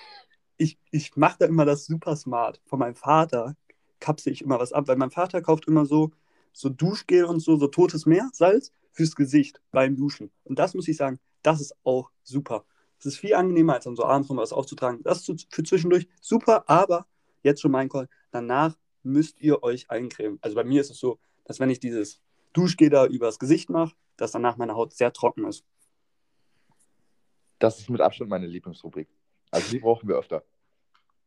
ich, 0.56 0.78
ich 0.90 1.16
mache 1.16 1.36
da 1.40 1.46
immer 1.46 1.64
das 1.64 1.86
super 1.86 2.16
smart. 2.16 2.60
Von 2.66 2.78
meinem 2.78 2.94
Vater 2.94 3.56
kapsel 4.00 4.32
ich 4.32 4.42
immer 4.42 4.58
was 4.58 4.72
ab, 4.72 4.88
weil 4.88 4.96
mein 4.96 5.10
Vater 5.10 5.40
kauft 5.40 5.66
immer 5.66 5.86
so, 5.86 6.10
so 6.52 6.68
Duschgel 6.68 7.24
und 7.24 7.40
so, 7.40 7.56
so 7.56 7.68
totes 7.68 8.06
Meersalz 8.06 8.72
fürs 8.92 9.14
Gesicht 9.14 9.60
beim 9.70 9.96
Duschen. 9.96 10.30
Und 10.44 10.58
das 10.58 10.74
muss 10.74 10.88
ich 10.88 10.96
sagen, 10.96 11.18
das 11.42 11.60
ist 11.60 11.74
auch 11.84 12.10
super. 12.22 12.64
Es 12.98 13.06
ist 13.06 13.18
viel 13.18 13.34
angenehmer, 13.34 13.74
als 13.74 13.84
dann 13.84 13.96
so 13.96 14.04
abends 14.04 14.28
noch 14.28 14.36
was 14.36 14.52
aufzutragen. 14.52 15.02
Das 15.04 15.28
ist 15.28 15.46
für 15.50 15.62
zwischendurch 15.62 16.08
super, 16.20 16.68
aber 16.68 17.06
jetzt 17.42 17.60
schon 17.60 17.70
mein 17.70 17.88
Call. 17.88 18.08
Danach 18.32 18.76
müsst 19.04 19.40
ihr 19.40 19.62
euch 19.62 19.88
eincremen. 19.90 20.38
Also 20.42 20.56
bei 20.56 20.64
mir 20.64 20.80
ist 20.80 20.90
es 20.90 20.98
so, 20.98 21.18
dass 21.44 21.60
wenn 21.60 21.70
ich 21.70 21.78
dieses 21.78 22.20
Duschgel 22.52 22.90
da 22.90 23.06
übers 23.06 23.38
Gesicht 23.38 23.70
mache, 23.70 23.94
dass 24.16 24.32
danach 24.32 24.56
meine 24.56 24.74
Haut 24.74 24.94
sehr 24.94 25.12
trocken 25.12 25.46
ist. 25.46 25.64
Das 27.60 27.78
ist 27.78 27.88
mit 27.88 28.00
Abstand 28.00 28.30
meine 28.30 28.46
Lieblingsrubrik. 28.46 29.08
Also 29.50 29.70
die 29.70 29.78
brauchen 29.78 30.08
wir 30.08 30.16
öfter. 30.16 30.44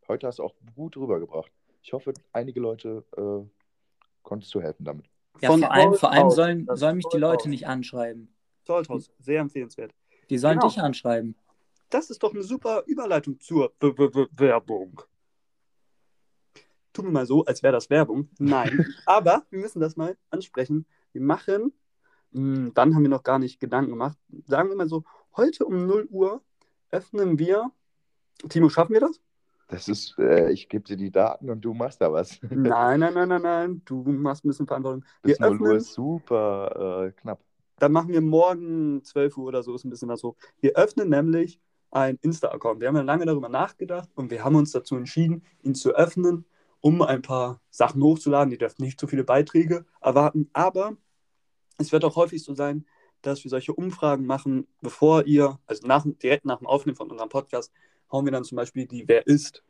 Heute 0.08 0.28
hast 0.28 0.40
du 0.40 0.44
auch 0.44 0.56
gut 0.76 0.98
rübergebracht. 0.98 1.52
Ich 1.82 1.94
hoffe, 1.94 2.14
einige 2.34 2.60
Leute 2.60 3.04
äh, 3.18 3.50
konntest 4.24 4.54
du 4.54 4.62
helfen 4.62 4.84
damit. 4.86 5.06
Ja, 5.42 5.50
Von 5.50 5.62
vor 5.62 5.72
allem, 5.72 5.94
vor 5.96 6.12
allem 6.12 6.30
sollen, 6.30 6.68
sollen 6.74 6.98
mich 6.98 7.08
die 7.12 7.18
Leute 7.18 7.50
nicht 7.50 7.68
anschreiben. 7.68 8.34
Salthaus, 8.64 9.10
sehr 9.20 9.40
empfehlenswert. 9.42 9.94
Die 10.30 10.38
sollen 10.38 10.60
Genau. 10.60 10.68
dich 10.70 10.80
anschreiben. 10.80 11.36
Das 11.90 12.10
ist 12.10 12.22
doch 12.24 12.34
eine 12.34 12.44
super 12.44 12.84
Überleitung 12.86 13.40
zur 13.40 13.74
Be 13.80 13.92
Be 13.94 14.10
Be 14.10 14.28
Werbung. 14.34 15.02
Tut 16.94 17.06
mir 17.06 17.12
mal 17.12 17.26
so, 17.26 17.44
als 17.46 17.64
wäre 17.64 17.74
das 17.74 17.90
Werbung. 17.90 18.30
Nein, 18.38 18.86
aber 19.06 19.46
wir 19.50 19.60
müssen 19.60 19.80
das 19.80 19.96
mal 19.96 20.18
ansprechen. 20.30 20.86
Wir 21.14 21.22
machen, 21.22 21.74
mh, 22.32 22.72
dann 22.74 22.94
haben 22.96 23.02
wir 23.04 23.10
noch 23.10 23.24
gar 23.24 23.40
nicht 23.40 23.60
Gedanken 23.60 23.92
gemacht. 23.92 24.18
Sagen 24.46 24.70
wir 24.70 24.76
mal 24.76 24.88
so, 24.90 25.04
heute 25.36 25.66
um 25.66 25.88
0 25.88 26.08
Uhr 26.12 26.42
öffnen 26.92 27.40
wir. 27.40 27.72
Timo, 28.50 28.70
schaffen 28.70 28.94
wir 28.94 29.02
das? 29.02 29.20
Das 29.68 29.88
ist, 29.88 30.18
äh, 30.20 30.52
ich 30.52 30.68
gebe 30.68 30.84
dir 30.84 30.98
die 30.98 31.12
Daten 31.12 31.50
und 31.50 31.62
du 31.62 31.74
machst 31.74 32.02
da 32.02 32.12
was. 32.12 32.40
Nein, 32.50 33.00
nein, 33.00 33.14
nein, 33.14 33.30
nein, 33.30 33.42
nein. 33.42 33.82
Du 33.86 34.04
machst 34.04 34.44
ein 34.44 34.50
bisschen 34.50 34.68
Verantwortung. 34.68 35.06
Wir 35.24 35.36
Bis 35.36 35.40
0 35.40 35.50
Uhr 35.50 35.56
öffnen, 35.56 35.78
ist 35.78 35.94
super 35.94 37.06
äh, 37.06 37.12
knapp. 37.14 37.40
dann 37.80 37.94
machen 37.94 38.10
wir 38.10 38.20
morgen 38.20 39.02
12 39.04 39.38
Uhr 39.38 39.46
oder 39.46 39.64
so, 39.64 39.74
ist 39.74 39.86
ein 39.86 39.90
bisschen 39.90 40.10
was 40.10 40.24
hoch. 40.24 40.36
Wir 40.60 40.74
öffnen 40.76 41.10
nämlich 41.10 41.60
einen 41.90 42.18
Insta-Account. 42.22 42.82
Wir 42.82 42.90
haben 42.90 42.98
ja 42.98 43.02
lange 43.02 43.26
darüber 43.26 43.48
nachgedacht 43.48 44.10
und 44.16 44.30
wir 44.30 44.44
haben 44.44 44.56
uns 44.56 44.72
dazu 44.72 44.98
entschieden, 44.98 45.44
ihn 45.62 45.74
zu 45.74 45.96
öffnen, 45.96 46.46
um 46.82 47.02
ein 47.02 47.22
paar 47.22 47.62
Sachen 47.70 48.04
hochzuladen. 48.04 48.52
Ihr 48.52 48.58
dürft 48.58 48.80
nicht 48.80 49.00
so 49.00 49.08
viele 49.08 49.24
Beiträge 49.24 49.86
erwarten, 50.02 50.50
aber 50.52 50.98
es 51.78 51.94
wird 51.94 52.04
auch 52.04 52.18
häufig 52.18 52.44
so 52.44 52.54
sein, 52.54 52.86
dass 53.22 53.44
wir 53.44 53.50
solche 53.50 53.74
Umfragen 53.74 54.26
machen, 54.26 54.68
bevor 54.82 55.26
ihr, 55.26 55.60
also 55.66 55.88
nach, 55.88 56.06
direkt 56.06 56.46
nach 56.46 56.58
dem 56.58 56.68
Aufnehmen 56.68 56.96
von 56.96 57.10
unserem 57.10 57.30
Podcast, 57.30 57.72
hauen 58.12 58.26
wir 58.26 58.32
dann 58.32 58.44
zum 58.44 58.56
Beispiel 58.58 58.86
die 58.88 59.08
Wer 59.08 59.26
ist 59.28 59.64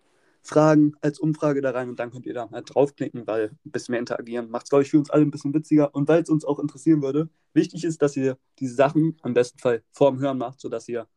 Fragen 0.43 0.93
als 1.01 1.19
Umfrage 1.19 1.61
da 1.61 1.69
rein 1.71 1.89
und 1.89 1.99
dann 1.99 2.09
könnt 2.11 2.25
ihr 2.25 2.33
da 2.33 2.49
halt 2.49 2.73
draufklicken, 2.73 3.27
weil 3.27 3.51
ein 3.63 3.71
bisschen 3.71 3.93
mehr 3.93 3.99
interagieren 3.99 4.49
macht 4.49 4.63
es, 4.65 4.69
glaube 4.71 4.83
ich, 4.83 4.89
für 4.89 4.97
uns 4.97 5.11
alle 5.11 5.23
ein 5.23 5.29
bisschen 5.31 5.53
witziger 5.53 5.93
und 5.93 6.07
weil 6.07 6.23
es 6.23 6.29
uns 6.29 6.45
auch 6.45 6.57
interessieren 6.59 7.01
würde. 7.03 7.29
Wichtig 7.53 7.83
ist, 7.83 8.01
dass 8.01 8.17
ihr 8.17 8.37
diese 8.57 8.73
Sachen 8.73 9.17
am 9.21 9.33
besten 9.35 9.59
Fall 9.59 9.83
vorm 9.91 10.19
Hören 10.19 10.39
macht, 10.39 10.59
sodass 10.59 10.87
ihr 10.87 11.07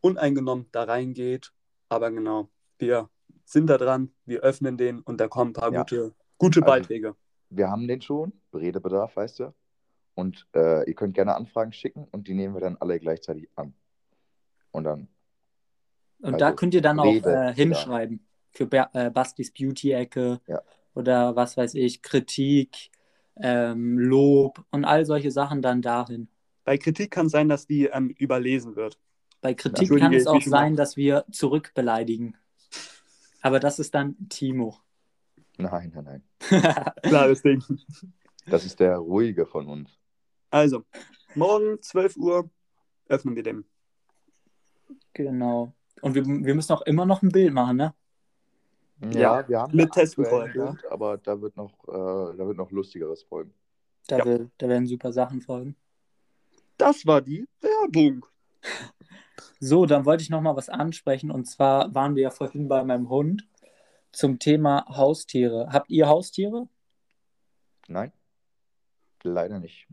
uneingenommen 0.00 0.66
da 0.72 0.84
reingeht. 0.84 1.52
Aber 1.88 2.10
genau, 2.10 2.48
wir 2.78 3.08
sind 3.44 3.68
da 3.68 3.78
dran, 3.78 4.12
wir 4.26 4.40
öffnen 4.42 4.76
den 4.76 5.00
und 5.00 5.20
da 5.20 5.28
kommen 5.28 5.50
ein 5.50 5.54
paar 5.54 5.72
Ja. 5.72 5.80
gute, 5.82 6.14
gute 6.38 6.60
Also- 6.62 6.66
Beiträge. 6.72 7.16
Wir 7.48 7.68
haben 7.70 7.86
den 7.86 8.00
schon, 8.00 8.32
Redebedarf, 8.52 9.14
weißt 9.16 9.38
du. 9.40 9.54
Und 10.14 10.46
äh, 10.54 10.86
ihr 10.88 10.94
könnt 10.94 11.14
gerne 11.14 11.36
Anfragen 11.36 11.72
schicken 11.72 12.08
und 12.10 12.26
die 12.26 12.34
nehmen 12.34 12.54
wir 12.54 12.60
dann 12.60 12.76
alle 12.80 12.98
gleichzeitig 12.98 13.48
an. 13.54 13.72
Und 14.72 14.84
dann, 14.84 15.08
Und 16.20 16.34
Also, 16.34 16.38
da 16.38 16.52
könnt 16.52 16.74
ihr 16.74 16.82
dann 16.82 16.98
auch 16.98 17.04
Rede, 17.06 17.30
äh, 17.50 17.54
hinschreiben. 17.54 18.26
Für 18.52 18.66
Ba- 18.66 18.90
äh, 18.94 19.10
Bastis 19.10 19.52
Beauty-Ecke 19.52 20.40
Ja. 20.46 20.62
oder 20.94 21.36
was 21.36 21.56
weiß 21.56 21.74
ich, 21.74 22.02
Kritik, 22.02 22.90
ähm, 23.36 23.98
Lob 23.98 24.64
und 24.70 24.84
all 24.86 25.04
solche 25.04 25.30
Sachen 25.30 25.60
dann 25.60 25.82
dahin. 25.82 26.28
Bei 26.64 26.78
Kritik 26.78 27.10
kann 27.10 27.26
es 27.26 27.32
sein, 27.32 27.48
dass 27.50 27.66
die 27.66 27.84
ähm, 27.86 28.08
überlesen 28.10 28.76
wird. 28.76 28.98
Bei 29.42 29.52
Kritik 29.54 29.94
kann 29.98 30.14
es 30.14 30.26
auch 30.26 30.34
mal- 30.34 30.42
sein, 30.42 30.76
dass 30.76 30.96
wir 30.96 31.26
zurückbeleidigen. 31.30 32.36
Aber 33.42 33.60
das 33.60 33.78
ist 33.78 33.94
dann 33.94 34.16
Timo. 34.30 34.78
nein, 35.58 35.92
nein, 35.94 36.04
nein. 36.04 36.22
Klares 37.02 37.42
Ding. 37.42 37.62
Das 38.46 38.64
ist 38.64 38.80
der 38.80 38.96
ruhige 38.96 39.44
von 39.46 39.66
uns. 39.68 39.90
Also, 40.50 40.84
morgen 41.34 41.80
12 41.82 42.16
Uhr 42.16 42.50
öffnen 43.08 43.36
wir 43.36 43.42
den. 43.42 43.64
genau. 45.12 45.74
Und 46.02 46.14
wir, 46.14 46.24
wir 46.26 46.54
müssen 46.54 46.72
auch 46.72 46.82
immer 46.82 47.06
noch 47.06 47.22
ein 47.22 47.30
Bild 47.30 47.52
machen, 47.52 47.76
ne? 47.76 47.94
Ja, 49.00 49.40
Ja, 49.40 49.48
wir 49.48 49.60
haben 49.60 49.76
mit 49.76 49.92
Testen 49.92 50.24
vorher, 50.24 50.52
Bild, 50.52 50.86
aber 50.90 51.18
da 51.18 51.40
wird 51.40 51.56
noch, 51.56 51.72
äh, 51.88 52.36
da 52.36 52.46
wird 52.46 52.56
noch 52.56 52.70
lustigeres 52.70 53.22
folgen. 53.22 53.52
Da, 54.08 54.18
Ja. 54.18 54.24
will, 54.24 54.50
da 54.58 54.68
werden 54.68 54.86
super 54.86 55.12
Sachen 55.12 55.40
folgen. 55.40 55.76
Das 56.78 57.06
war 57.06 57.20
die 57.20 57.46
Werbung. 57.60 58.24
So, 59.60 59.86
dann 59.86 60.04
wollte 60.04 60.22
ich 60.22 60.30
noch 60.30 60.40
mal 60.40 60.56
was 60.56 60.68
ansprechen. 60.68 61.30
Und 61.30 61.46
zwar 61.46 61.94
waren 61.94 62.14
wir 62.14 62.24
ja 62.24 62.30
vorhin 62.30 62.68
bei 62.68 62.84
meinem 62.84 63.08
Hund 63.08 63.46
zum 64.12 64.38
Thema 64.38 64.84
Haustiere. 64.88 65.68
Habt 65.72 65.90
ihr 65.90 66.08
Haustiere, 66.08 66.68
Nein? 67.88 68.12
Leider 69.22 69.60
nicht. 69.60 69.86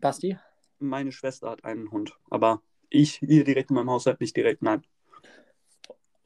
Basti? 0.00 0.38
Meine 0.78 1.12
Schwester 1.12 1.50
hat 1.50 1.64
einen 1.64 1.90
Hund, 1.90 2.16
aber 2.30 2.62
ich 2.90 3.14
hier 3.14 3.44
direkt 3.44 3.70
in 3.70 3.76
meinem 3.76 3.90
Haushalt 3.90 4.20
nicht 4.20 4.36
direkt, 4.36 4.62
nein. 4.62 4.84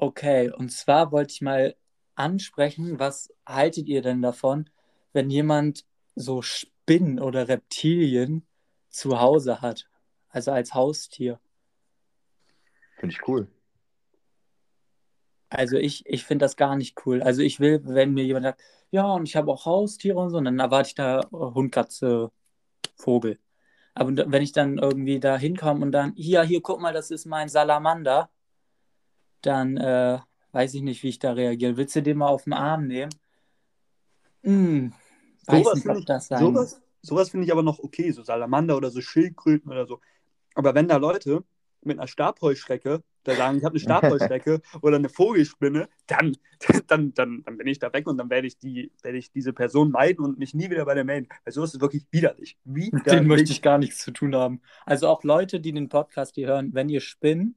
Okay, 0.02 0.50
und 0.50 0.70
zwar 0.70 1.12
wollte 1.12 1.34
ich 1.34 1.42
mal 1.42 1.76
ansprechen, 2.14 2.98
was 2.98 3.34
haltet 3.46 3.86
ihr 3.86 4.00
denn 4.00 4.22
davon, 4.22 4.70
wenn 5.12 5.28
jemand 5.28 5.84
so 6.14 6.40
Spinnen 6.40 7.20
oder 7.20 7.48
Reptilien 7.48 8.46
zu 8.88 9.20
Hause 9.20 9.60
hat? 9.60 9.90
Also 10.30 10.52
als 10.52 10.72
Haustier. 10.72 11.38
Finde 12.98 13.14
ich 13.14 13.28
cool. 13.28 13.46
Also 15.50 15.76
ich, 15.76 16.06
ich 16.06 16.24
finde 16.24 16.46
das 16.46 16.56
gar 16.56 16.76
nicht 16.76 17.04
cool. 17.04 17.22
Also 17.22 17.42
ich 17.42 17.60
will, 17.60 17.82
wenn 17.84 18.14
mir 18.14 18.24
jemand 18.24 18.44
sagt, 18.44 18.62
ja, 18.90 19.04
und 19.12 19.28
ich 19.28 19.36
habe 19.36 19.52
auch 19.52 19.66
Haustiere 19.66 20.18
und 20.18 20.30
so, 20.30 20.38
und 20.38 20.46
dann 20.46 20.60
erwarte 20.60 20.88
ich 20.88 20.94
da 20.94 21.20
äh, 21.20 21.26
Hund, 21.30 21.72
Katze, 21.72 22.32
Vogel. 22.96 23.38
Aber 23.92 24.16
wenn 24.32 24.42
ich 24.42 24.52
dann 24.52 24.78
irgendwie 24.78 25.20
da 25.20 25.36
hinkomme 25.36 25.84
und 25.84 25.92
dann, 25.92 26.14
hier, 26.14 26.42
hier, 26.42 26.62
guck 26.62 26.80
mal, 26.80 26.94
das 26.94 27.10
ist 27.10 27.26
mein 27.26 27.50
Salamander, 27.50 28.30
dann 29.42 29.76
äh, 29.76 30.18
weiß 30.52 30.74
ich 30.74 30.82
nicht, 30.82 31.02
wie 31.02 31.08
ich 31.08 31.18
da 31.18 31.32
reagiere. 31.32 31.76
Willst 31.76 31.96
du 31.96 32.02
den 32.02 32.18
mal 32.18 32.28
auf 32.28 32.44
den 32.44 32.52
Arm 32.52 32.86
nehmen? 32.86 33.12
Hm, 34.42 34.92
weiß 35.46 35.62
Sowas 35.62 35.74
nicht, 35.74 35.82
finde 35.82 35.96
ob 35.96 36.00
ich, 36.00 36.06
das 36.06 36.28
sein 36.28 36.38
sowas, 36.40 36.82
sowas 37.02 37.30
finde 37.30 37.46
ich 37.46 37.52
aber 37.52 37.62
noch 37.62 37.78
okay, 37.78 38.10
so 38.10 38.22
Salamander 38.22 38.76
oder 38.76 38.90
so 38.90 39.00
Schildkröten 39.00 39.70
oder 39.70 39.86
so. 39.86 40.00
Aber 40.54 40.74
wenn 40.74 40.88
da 40.88 40.96
Leute 40.96 41.44
mit 41.82 41.98
einer 41.98 42.08
Stabheuschrecke 42.08 43.02
da 43.24 43.34
sagen, 43.34 43.58
ich 43.58 43.64
habe 43.64 43.74
eine 43.74 43.80
Stabheuschrecke 43.80 44.62
oder 44.82 44.96
eine 44.96 45.08
Vogelspinne, 45.08 45.88
dann, 46.06 46.36
dann, 46.86 47.12
dann, 47.14 47.42
dann 47.42 47.56
bin 47.58 47.66
ich 47.66 47.78
da 47.78 47.92
weg 47.92 48.06
und 48.06 48.16
dann 48.16 48.30
werde 48.30 48.46
ich, 48.46 48.58
die, 48.58 48.92
werde 49.02 49.18
ich 49.18 49.30
diese 49.30 49.52
Person 49.52 49.90
meiden 49.90 50.24
und 50.24 50.38
mich 50.38 50.54
nie 50.54 50.70
wieder 50.70 50.84
bei 50.84 50.94
der 50.94 51.04
melden. 51.04 51.28
Weil 51.44 51.52
sowas 51.52 51.74
ist 51.74 51.80
wirklich 51.80 52.06
widerlich. 52.10 52.58
Mit 52.64 52.92
denen 52.92 53.00
Widerlich. 53.04 53.28
möchte 53.28 53.52
ich 53.52 53.62
gar 53.62 53.78
nichts 53.78 53.98
zu 53.98 54.10
tun 54.10 54.34
haben. 54.34 54.60
Also 54.86 55.08
auch 55.08 55.22
Leute, 55.22 55.60
die 55.60 55.72
den 55.72 55.88
Podcast 55.88 56.34
hier 56.34 56.48
hören, 56.48 56.70
wenn 56.72 56.88
ihr 56.88 57.00
Spinnen 57.00 57.56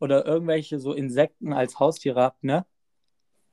oder 0.00 0.26
irgendwelche 0.26 0.80
so 0.80 0.92
Insekten 0.92 1.52
als 1.52 1.78
Haustiere 1.78 2.20
habt, 2.20 2.42
ne? 2.42 2.66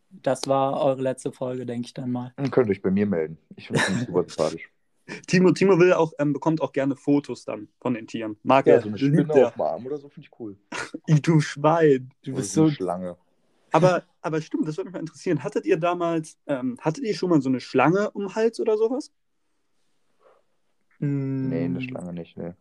Das 0.10 0.48
war 0.48 0.82
eure 0.82 1.02
letzte 1.02 1.32
Folge, 1.34 1.66
denke 1.66 1.88
ich 1.88 1.94
dann 1.94 2.12
mal. 2.12 2.34
Ihr 2.40 2.50
könnt 2.50 2.70
euch 2.70 2.82
bei 2.82 2.90
mir 2.90 3.06
melden. 3.06 3.38
Ich 3.56 3.68
finde 3.68 3.82
es 3.82 4.06
super 4.06 4.24
sympathisch. 4.24 4.72
Timo, 5.28 5.52
Timo 5.52 5.78
will 5.80 5.94
auch, 5.94 6.14
ähm, 6.20 6.34
bekommt 6.34 6.62
auch 6.62 6.72
gerne 6.72 6.96
Fotos 6.96 7.46
dann 7.46 7.68
von 7.80 7.94
den 7.94 8.08
Tieren. 8.08 8.38
Mag 8.44 8.68
Ja, 8.68 8.76
er, 8.76 8.82
so 8.82 8.88
eine 8.88 8.98
liebt 8.98 9.14
Spinne 9.14 9.34
er. 9.34 9.48
auf 9.48 9.54
dem 9.54 9.62
Arm 9.62 9.86
oder 9.86 9.98
so 9.98 10.10
finde 10.10 10.28
ich 10.32 10.40
cool. 10.40 10.58
Du 11.22 11.40
Schwein. 11.40 12.10
Du 12.24 12.32
Oder 12.32 12.40
bist 12.40 12.54
so 12.54 12.64
eine 12.64 12.72
Schlange. 12.72 13.18
Aber, 13.72 14.04
aber 14.22 14.42
stimmt, 14.42 14.68
das 14.68 14.78
würde 14.78 14.88
mich 14.90 14.94
mal 14.94 15.00
interessieren. 15.02 15.44
Hattet 15.44 15.66
ihr 15.66 15.78
damals, 15.78 16.38
ähm, 16.48 16.78
hattet 16.82 17.04
ihr 17.04 17.14
schon 17.16 17.30
mal 17.30 17.42
so 17.42 17.50
eine 17.50 17.60
Schlange 17.60 18.12
um 18.12 18.24
den 18.24 18.36
Hals 18.36 18.60
oder 18.60 18.78
sowas? 18.78 19.12
Nee, 21.00 21.66
eine 21.66 21.80
Mm, 21.80 21.82
Schlange 21.82 22.14
nicht, 22.14 22.38
ne. 22.38 22.56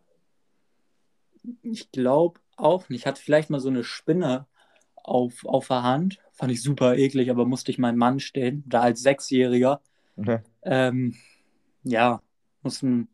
Ich 1.63 1.91
glaube 1.93 2.41
auch 2.57 2.89
nicht. 2.89 3.01
Ich 3.01 3.07
hatte 3.07 3.23
vielleicht 3.23 3.51
mal 3.51 3.61
so 3.61 3.69
eine 3.69 3.85
Spinne 3.85 4.47
auf, 4.95 5.45
auf 5.45 5.69
der 5.69 5.83
Hand. 5.83 6.19
Fand 6.33 6.53
ich 6.53 6.63
super 6.63 6.97
eklig, 6.97 7.31
aber 7.31 7.47
musste 7.47 7.71
ich 7.71 7.79
meinen 7.79 7.99
Mann 7.99 8.21
stehen. 8.21 8.65
Da 8.67 8.83
als 8.83 9.03
Sechsjähriger. 9.03 9.81
Ähm, 10.63 11.15
ja, 11.83 12.23
muss 12.63 12.83
ein, 12.83 13.09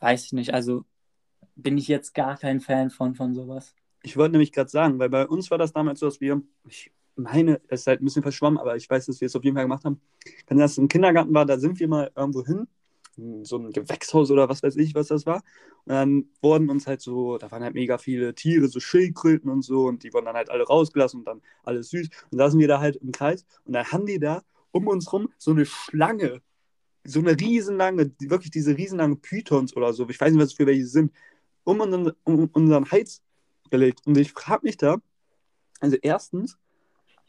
weiß 0.00 0.26
ich 0.26 0.32
nicht. 0.32 0.54
Also 0.54 0.84
bin 1.56 1.78
ich 1.78 1.88
jetzt 1.88 2.14
gar 2.14 2.36
kein 2.36 2.60
Fan 2.60 2.90
von, 2.90 3.14
von 3.14 3.34
sowas. 3.34 3.74
Ich 4.02 4.16
wollte 4.16 4.32
nämlich 4.32 4.52
gerade 4.52 4.70
sagen, 4.70 4.98
weil 4.98 5.10
bei 5.10 5.26
uns 5.26 5.50
war 5.50 5.58
das 5.58 5.72
damals 5.72 6.00
so, 6.00 6.06
dass 6.06 6.20
wir, 6.20 6.42
ich 6.68 6.90
meine, 7.16 7.60
es 7.68 7.82
ist 7.82 7.86
halt 7.86 8.00
ein 8.00 8.04
bisschen 8.04 8.22
verschwommen, 8.22 8.58
aber 8.58 8.76
ich 8.76 8.88
weiß, 8.88 9.06
dass 9.06 9.20
wir 9.20 9.26
es 9.26 9.36
auf 9.36 9.44
jeden 9.44 9.56
Fall 9.56 9.64
gemacht 9.64 9.84
haben. 9.84 10.00
Wenn 10.46 10.58
das 10.58 10.78
im 10.78 10.88
Kindergarten 10.88 11.34
war, 11.34 11.44
da 11.44 11.58
sind 11.58 11.78
wir 11.80 11.88
mal 11.88 12.10
irgendwo 12.16 12.44
hin, 12.44 12.60
in 12.60 12.66
so 13.44 13.58
ein 13.58 13.70
Gewächshaus 13.72 14.30
oder 14.30 14.48
was 14.48 14.62
weiß 14.62 14.76
ich, 14.76 14.94
was 14.94 15.08
das 15.08 15.26
war. 15.26 15.42
Und 15.84 15.92
dann 15.92 16.24
wurden 16.42 16.70
uns 16.70 16.86
halt 16.86 17.00
so, 17.00 17.38
da 17.38 17.50
waren 17.50 17.62
halt 17.62 17.74
mega 17.74 17.98
viele 17.98 18.34
Tiere, 18.34 18.68
so 18.68 18.80
Schildkröten 18.80 19.50
und 19.50 19.62
so, 19.62 19.86
und 19.86 20.02
die 20.02 20.12
wurden 20.12 20.26
dann 20.26 20.36
halt 20.36 20.50
alle 20.50 20.64
rausgelassen 20.64 21.20
und 21.20 21.26
dann 21.26 21.42
alles 21.62 21.90
süß. 21.90 22.08
Und 22.30 22.38
da 22.38 22.50
sind 22.50 22.60
wir 22.60 22.68
da 22.68 22.80
halt 22.80 22.96
im 22.96 23.12
Kreis 23.12 23.44
und 23.64 23.72
dann 23.72 23.86
haben 23.86 24.06
die 24.06 24.18
da 24.18 24.42
um 24.72 24.86
uns 24.86 25.12
rum 25.12 25.28
so 25.38 25.50
eine 25.50 25.66
Schlange, 25.66 26.42
so 27.04 27.20
eine 27.20 27.38
riesenlange, 27.38 28.12
wirklich 28.20 28.50
diese 28.50 28.76
riesenlange 28.76 29.16
Pythons 29.16 29.76
oder 29.76 29.92
so, 29.92 30.08
ich 30.08 30.20
weiß 30.20 30.32
nicht, 30.32 30.42
was 30.42 30.52
für 30.52 30.66
welche 30.66 30.86
sind, 30.86 31.12
um 31.64 31.80
unseren, 31.80 32.12
um 32.24 32.48
unseren 32.52 32.90
Hals 32.90 33.22
gelegt. 33.70 34.06
Und 34.06 34.16
ich 34.16 34.32
frage 34.32 34.64
mich 34.64 34.76
da, 34.76 35.00
also 35.80 35.96
erstens, 36.02 36.58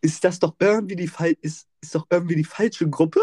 ist 0.02 0.24
das 0.24 0.40
doch 0.40 0.56
irgendwie 0.60 0.96
die 0.96 1.10
ist, 1.42 1.68
ist 1.80 1.96
doch 1.96 2.08
irgendwie 2.10 2.36
die 2.36 2.44
falsche 2.44 2.90
Gruppe? 2.90 3.22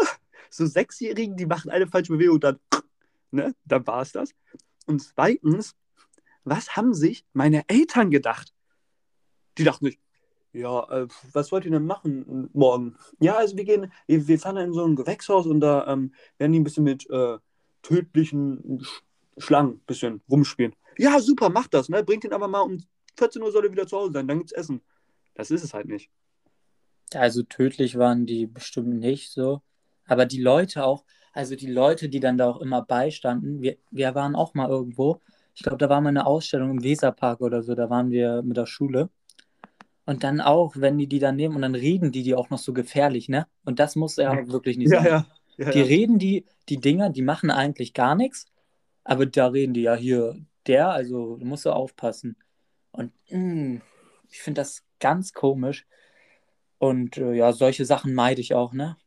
So 0.49 0.65
Sechsjährigen, 0.65 1.37
die 1.37 1.45
machen 1.45 1.69
eine 1.69 1.87
falsche 1.87 2.13
Bewegung 2.13 2.35
und 2.35 2.43
dann, 2.43 2.59
ne, 3.31 3.55
dann 3.65 3.85
war 3.87 4.01
es 4.01 4.11
das. 4.11 4.31
Und 4.85 5.01
zweitens, 5.01 5.75
was 6.43 6.75
haben 6.75 6.93
sich 6.93 7.25
meine 7.33 7.63
Eltern 7.67 8.09
gedacht? 8.09 8.53
Die 9.57 9.63
dachten 9.63 9.85
sich, 9.85 9.99
ja, 10.51 10.83
äh, 10.89 11.07
was 11.33 11.51
wollt 11.51 11.65
ihr 11.65 11.71
denn 11.71 11.85
machen 11.85 12.49
morgen? 12.53 12.97
Ja, 13.19 13.35
also 13.35 13.55
wir 13.55 13.65
gehen, 13.65 13.91
wir, 14.07 14.27
wir 14.27 14.39
fahren 14.39 14.57
in 14.57 14.73
so 14.73 14.83
ein 14.83 14.95
Gewächshaus 14.95 15.45
und 15.45 15.59
da 15.59 15.87
ähm, 15.87 16.13
werden 16.37 16.53
die 16.53 16.59
ein 16.59 16.63
bisschen 16.63 16.83
mit 16.83 17.09
äh, 17.09 17.37
tödlichen 17.81 18.81
Sch 18.81 19.03
Schlangen 19.37 19.75
ein 19.75 19.85
bisschen 19.85 20.21
rumspielen. 20.29 20.75
Ja, 20.97 21.21
super, 21.21 21.49
macht 21.49 21.73
das, 21.73 21.87
ne? 21.87 22.03
Bringt 22.03 22.25
ihn 22.25 22.33
aber 22.33 22.49
mal 22.49 22.59
um 22.59 22.83
14 23.17 23.41
Uhr 23.41 23.51
soll 23.51 23.65
er 23.65 23.71
wieder 23.71 23.87
zu 23.87 23.97
Hause 23.97 24.13
sein, 24.13 24.27
dann 24.27 24.39
gibt's 24.39 24.53
Essen. 24.53 24.81
Das 25.35 25.51
ist 25.51 25.63
es 25.63 25.73
halt 25.73 25.87
nicht. 25.87 26.09
Also 27.13 27.43
tödlich 27.43 27.97
waren 27.97 28.25
die 28.25 28.47
bestimmt 28.47 28.99
nicht 28.99 29.31
so. 29.31 29.61
Aber 30.09 30.25
die 30.25 30.41
Leute 30.41 30.83
auch, 30.83 31.05
also 31.33 31.55
die 31.55 31.71
Leute, 31.71 32.09
die 32.09 32.19
dann 32.19 32.37
da 32.37 32.49
auch 32.49 32.61
immer 32.61 32.81
beistanden, 32.81 33.61
wir, 33.61 33.77
wir 33.91 34.15
waren 34.15 34.35
auch 34.35 34.53
mal 34.55 34.67
irgendwo, 34.67 35.21
ich 35.55 35.63
glaube, 35.63 35.77
da 35.77 35.89
war 35.89 36.01
mal 36.01 36.09
eine 36.09 36.25
Ausstellung 36.25 36.71
im 36.71 36.83
Weserpark 36.83 37.41
oder 37.41 37.61
so, 37.63 37.75
da 37.75 37.89
waren 37.89 38.11
wir 38.11 38.41
mit 38.41 38.57
der 38.57 38.65
Schule. 38.65 39.09
Und 40.05 40.23
dann 40.23 40.41
auch, 40.41 40.75
wenn 40.75 40.97
die 40.97 41.07
die 41.07 41.19
dann 41.19 41.35
nehmen 41.35 41.55
und 41.55 41.61
dann 41.61 41.75
reden 41.75 42.11
die 42.11 42.23
die 42.23 42.33
auch 42.33 42.49
noch 42.49 42.57
so 42.57 42.73
gefährlich, 42.73 43.29
ne? 43.29 43.45
Und 43.63 43.79
das 43.79 43.95
muss 43.95 44.15
ja 44.15 44.47
wirklich 44.47 44.77
nicht 44.77 44.89
sein. 44.89 45.05
ja. 45.05 45.25
ja, 45.57 45.71
Die 45.71 45.79
ja. 45.79 45.85
reden 45.85 46.17
die, 46.17 46.45
die 46.67 46.77
Dinger, 46.77 47.11
die 47.11 47.21
machen 47.21 47.51
eigentlich 47.51 47.93
gar 47.93 48.15
nichts, 48.15 48.47
aber 49.03 49.27
da 49.27 49.47
reden 49.47 49.73
die 49.75 49.83
ja 49.83 49.95
hier, 49.95 50.35
der, 50.65 50.89
also 50.89 51.37
du 51.37 51.45
musst 51.45 51.63
so 51.63 51.71
aufpassen. 51.71 52.35
Und 52.91 53.11
mh, 53.29 53.81
ich 54.31 54.41
finde 54.41 54.61
das 54.61 54.83
ganz 54.99 55.33
komisch. 55.33 55.85
Und 56.79 57.17
äh, 57.17 57.33
ja, 57.33 57.51
solche 57.51 57.85
Sachen 57.85 58.13
meide 58.13 58.41
ich 58.41 58.55
auch, 58.55 58.73
ne? 58.73 58.97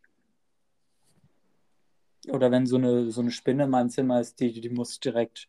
Oder 2.29 2.51
wenn 2.51 2.67
so 2.67 2.77
eine, 2.77 3.11
so 3.11 3.21
eine 3.21 3.31
Spinne 3.31 3.65
in 3.65 3.71
meinem 3.71 3.91
Zimmer 3.91 4.21
ist, 4.21 4.39
die, 4.41 4.61
die 4.61 4.69
muss 4.71 5.01
direkt, 5.01 5.49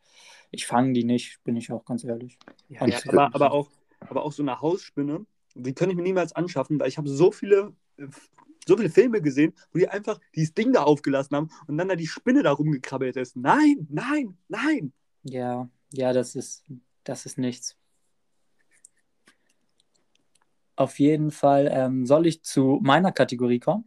ich 0.52 0.66
fange 0.66 0.94
die 0.94 1.04
nicht, 1.04 1.44
bin 1.44 1.56
ich 1.56 1.72
auch 1.72 1.86
ganz 1.86 2.04
ehrlich. 2.04 2.40
Ja, 2.70 2.86
ja, 2.88 3.00
aber, 3.08 3.36
aber, 3.36 3.52
auch, 3.52 3.70
aber 4.00 4.24
auch 4.24 4.32
so 4.32 4.42
eine 4.42 4.60
Hausspinne, 4.60 5.26
die 5.54 5.74
kann 5.74 5.90
ich 5.90 5.96
mir 5.96 6.02
niemals 6.02 6.34
anschaffen, 6.34 6.80
weil 6.80 6.90
ich 6.90 6.98
habe 6.98 7.10
so 7.10 7.32
viele, 7.32 7.74
äh, 7.98 8.08
so 8.68 8.78
viele 8.78 8.90
Filme 8.90 9.22
gesehen, 9.22 9.54
wo 9.72 9.80
die 9.80 9.88
einfach 9.88 10.20
dieses 10.36 10.54
Ding 10.54 10.74
da 10.74 10.84
aufgelassen 10.84 11.36
haben 11.36 11.50
und 11.68 11.78
dann 11.78 11.90
da 11.90 11.96
die 11.96 12.08
Spinne 12.08 12.44
da 12.44 12.52
rumgekrabbelt 12.52 13.18
ist. 13.18 13.36
Nein, 13.36 13.88
nein, 13.90 14.38
nein. 14.48 14.94
Ja, 15.24 15.70
ja, 15.92 16.12
das 16.14 16.36
ist, 16.36 16.64
das 17.04 17.26
ist 17.26 17.38
nichts. 17.38 17.78
Auf 20.76 20.98
jeden 20.98 21.30
Fall 21.30 21.70
ähm, 21.72 22.08
soll 22.08 22.26
ich 22.26 22.42
zu 22.42 22.80
meiner 22.82 23.12
Kategorie 23.12 23.60
kommen. 23.60 23.84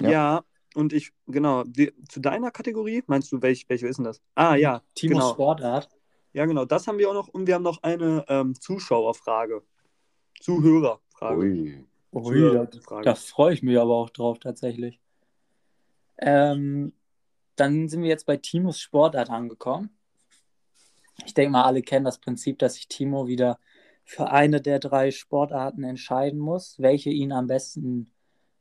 Ja. 0.00 0.10
Ja, 0.10 0.44
und 0.74 0.92
ich, 0.92 1.12
genau, 1.26 1.64
die, 1.64 1.92
zu 2.08 2.20
deiner 2.20 2.50
Kategorie, 2.50 3.02
meinst 3.06 3.32
du, 3.32 3.42
welch, 3.42 3.68
welche 3.68 3.86
ist 3.86 3.96
denn 3.96 4.04
das? 4.04 4.20
Ah, 4.34 4.54
ja, 4.54 4.82
Timos 4.94 5.18
genau. 5.18 5.32
Sportart. 5.32 5.88
Ja, 6.32 6.46
genau, 6.46 6.64
das 6.64 6.86
haben 6.86 6.98
wir 6.98 7.08
auch 7.10 7.14
noch 7.14 7.28
und 7.28 7.46
wir 7.46 7.54
haben 7.54 7.62
noch 7.62 7.82
eine 7.82 8.24
ähm, 8.28 8.54
Zuschauerfrage. 8.58 9.62
Zuhörerfrage. 10.40 11.40
Ui. 11.40 11.84
Ui, 12.12 12.40
da, 12.40 13.02
da 13.02 13.14
freue 13.14 13.54
ich 13.54 13.62
mich 13.62 13.78
aber 13.78 13.94
auch 13.94 14.10
drauf 14.10 14.38
tatsächlich. 14.38 15.00
Ähm, 16.18 16.92
dann 17.56 17.88
sind 17.88 18.02
wir 18.02 18.08
jetzt 18.08 18.26
bei 18.26 18.36
Timos 18.36 18.80
Sportart 18.80 19.30
angekommen. 19.30 19.90
Ich 21.26 21.34
denke 21.34 21.50
mal, 21.52 21.64
alle 21.64 21.82
kennen 21.82 22.04
das 22.04 22.18
Prinzip, 22.18 22.58
dass 22.58 22.74
sich 22.74 22.88
Timo 22.88 23.26
wieder 23.26 23.58
für 24.04 24.30
eine 24.30 24.60
der 24.60 24.78
drei 24.78 25.10
Sportarten 25.10 25.84
entscheiden 25.84 26.38
muss, 26.38 26.78
welche 26.78 27.10
ihn 27.10 27.32
am 27.32 27.46
besten 27.46 28.10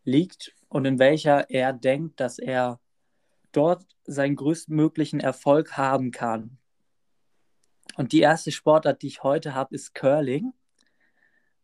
liegt 0.08 0.54
und 0.70 0.86
in 0.86 1.00
welcher 1.00 1.50
er 1.50 1.74
denkt, 1.74 2.20
dass 2.20 2.40
er 2.40 2.80
dort 3.52 3.86
seinen 4.06 4.36
größtmöglichen 4.36 5.20
Erfolg 5.20 5.78
haben 5.78 6.12
kann. 6.12 6.58
Und 7.96 8.12
die 8.12 8.22
erste 8.22 8.52
Sportart, 8.52 9.02
die 9.02 9.08
ich 9.08 9.24
heute 9.24 9.54
habe, 9.54 9.76
ist 9.76 9.94
Curling. 9.94 10.54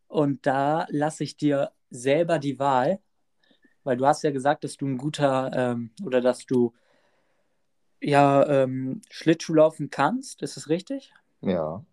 Und 0.08 0.46
da 0.46 0.86
lasse 0.90 1.24
ich 1.24 1.38
dir 1.38 1.72
selber 1.90 2.40
die 2.40 2.60
Wahl, 2.60 3.00
weil 3.84 3.98
du 3.98 4.06
hast 4.06 4.24
ja 4.24 4.32
gesagt, 4.32 4.64
dass 4.64 4.78
du 4.78 4.88
ein 4.88 4.98
guter 4.98 5.52
ähm, 5.54 5.92
oder 6.04 6.22
dass 6.22 6.46
du 6.46 6.74
ja 8.02 8.46
ähm, 8.48 9.02
Schlittschuh 9.10 9.54
laufen 9.54 9.90
kannst. 9.90 10.42
Ist 10.42 10.58
das 10.58 10.70
richtig? 10.70 11.14
Ja. 11.42 11.86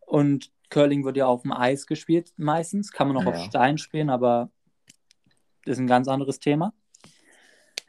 Und 0.00 0.50
Curling 0.70 1.04
wird 1.04 1.16
ja 1.16 1.26
auf 1.26 1.42
dem 1.42 1.52
Eis 1.52 1.86
gespielt 1.86 2.32
meistens. 2.36 2.92
Kann 2.92 3.08
man 3.08 3.16
auch 3.16 3.26
auf 3.26 3.36
Ja. 3.36 3.44
Stein 3.44 3.78
spielen, 3.78 4.10
aber 4.10 4.50
ist 5.66 5.78
ein 5.78 5.86
ganz 5.86 6.08
anderes 6.08 6.38
Thema. 6.38 6.72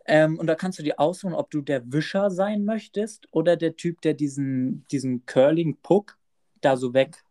Ähm, 0.05 0.37
und 0.37 0.47
da 0.47 0.55
kannst 0.55 0.79
du 0.79 0.83
dir 0.83 0.99
aussuchen, 0.99 1.33
ob 1.33 1.49
du 1.49 1.61
der 1.61 1.91
Wischer 1.91 2.29
sein 2.29 2.65
möchtest 2.65 3.27
oder 3.31 3.55
der 3.55 3.75
Typ, 3.75 4.01
der 4.01 4.13
diesen, 4.13 4.85
diesen 4.91 5.25
Curling-Puck 5.25 6.17
da 6.61 6.77
so 6.77 6.93
weg 6.93 7.23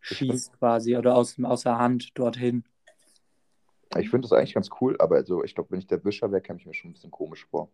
schießt 0.00 0.58
quasi 0.58 0.96
oder 0.96 1.14
aus, 1.14 1.36
aus 1.42 1.62
der 1.62 1.78
Hand 1.78 2.10
dorthin. 2.14 2.64
Ich 3.98 4.08
finde 4.08 4.28
das 4.28 4.32
eigentlich 4.32 4.54
ganz 4.54 4.70
cool, 4.80 4.96
aber 4.98 5.16
also, 5.16 5.42
ich 5.44 5.54
glaube, 5.54 5.72
wenn 5.72 5.80
ich 5.80 5.86
der 5.86 6.02
Wischer 6.04 6.30
wäre, 6.30 6.40
käme 6.40 6.58
ich 6.58 6.66
mir 6.66 6.74
schon 6.74 6.90
ein 6.90 6.94
bisschen 6.94 7.10
komisch 7.10 7.46
vor. 7.50 7.70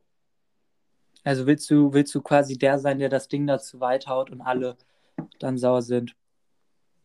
Also 1.24 1.46
willst 1.46 1.70
du, 1.70 1.92
willst 1.92 2.14
du 2.14 2.22
quasi 2.22 2.56
der 2.56 2.78
sein, 2.78 2.98
der 2.98 3.08
das 3.08 3.28
Ding 3.28 3.46
da 3.46 3.58
zu 3.58 3.80
weit 3.80 4.06
haut 4.06 4.30
und 4.30 4.40
alle 4.40 4.76
dann 5.38 5.58
sauer 5.58 5.82
sind? 5.82 6.16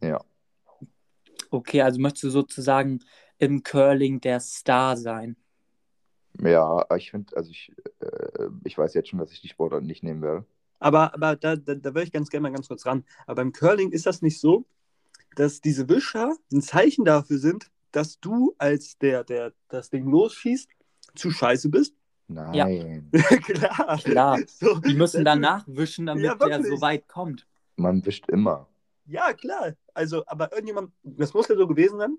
Ja. 0.01 0.23
Okay, 1.49 1.81
also 1.81 1.99
möchtest 1.99 2.23
du 2.23 2.29
sozusagen 2.29 2.99
im 3.41 3.63
Curling 3.63 4.21
der 4.21 4.39
Star 4.39 4.95
sein? 4.95 5.35
Ja, 6.39 6.85
ich 6.95 7.11
finde, 7.11 7.35
also 7.35 7.49
ich, 7.49 7.73
äh, 7.99 8.47
ich 8.63 8.77
weiß 8.77 8.93
jetzt 8.93 9.09
schon, 9.09 9.19
dass 9.19 9.31
ich 9.31 9.41
die 9.41 9.49
Sportart 9.49 9.83
nicht 9.83 10.03
nehmen 10.03 10.21
werde. 10.21 10.45
Aber, 10.79 11.13
aber 11.13 11.35
da, 11.35 11.55
da, 11.55 11.75
da 11.75 11.93
würde 11.93 12.03
ich 12.03 12.11
ganz 12.11 12.29
gerne 12.29 12.43
mal 12.43 12.53
ganz 12.53 12.67
kurz 12.67 12.85
ran. 12.85 13.03
Aber 13.25 13.35
beim 13.35 13.51
Curling 13.51 13.91
ist 13.91 14.05
das 14.05 14.21
nicht 14.21 14.39
so, 14.39 14.65
dass 15.35 15.59
diese 15.59 15.89
Wischer 15.89 16.35
ein 16.53 16.61
Zeichen 16.61 17.03
dafür 17.03 17.39
sind, 17.39 17.71
dass 17.91 18.19
du 18.19 18.53
als 18.57 18.97
der, 18.99 19.23
der 19.23 19.53
das 19.69 19.89
Ding 19.89 20.09
losschießt, 20.09 20.69
zu 21.15 21.31
scheiße 21.31 21.69
bist? 21.69 21.95
Nein. 22.27 23.09
Klar. 23.43 23.97
Klar. 23.97 24.39
So, 24.47 24.79
Die 24.79 24.93
müssen 24.93 25.25
danach 25.25 25.65
wischen, 25.67 26.05
damit 26.05 26.23
Ja, 26.23 26.35
der 26.35 26.63
so 26.63 26.79
weit 26.79 27.07
kommt. 27.07 27.45
Man 27.75 28.05
wischt 28.05 28.29
immer. 28.29 28.67
Ja, 29.05 29.33
klar. 29.33 29.73
Also, 29.93 30.23
aber 30.27 30.51
irgendjemand, 30.51 30.93
das 31.03 31.33
muss 31.33 31.47
ja 31.49 31.55
so 31.55 31.67
gewesen 31.67 31.97
sein, 31.97 32.17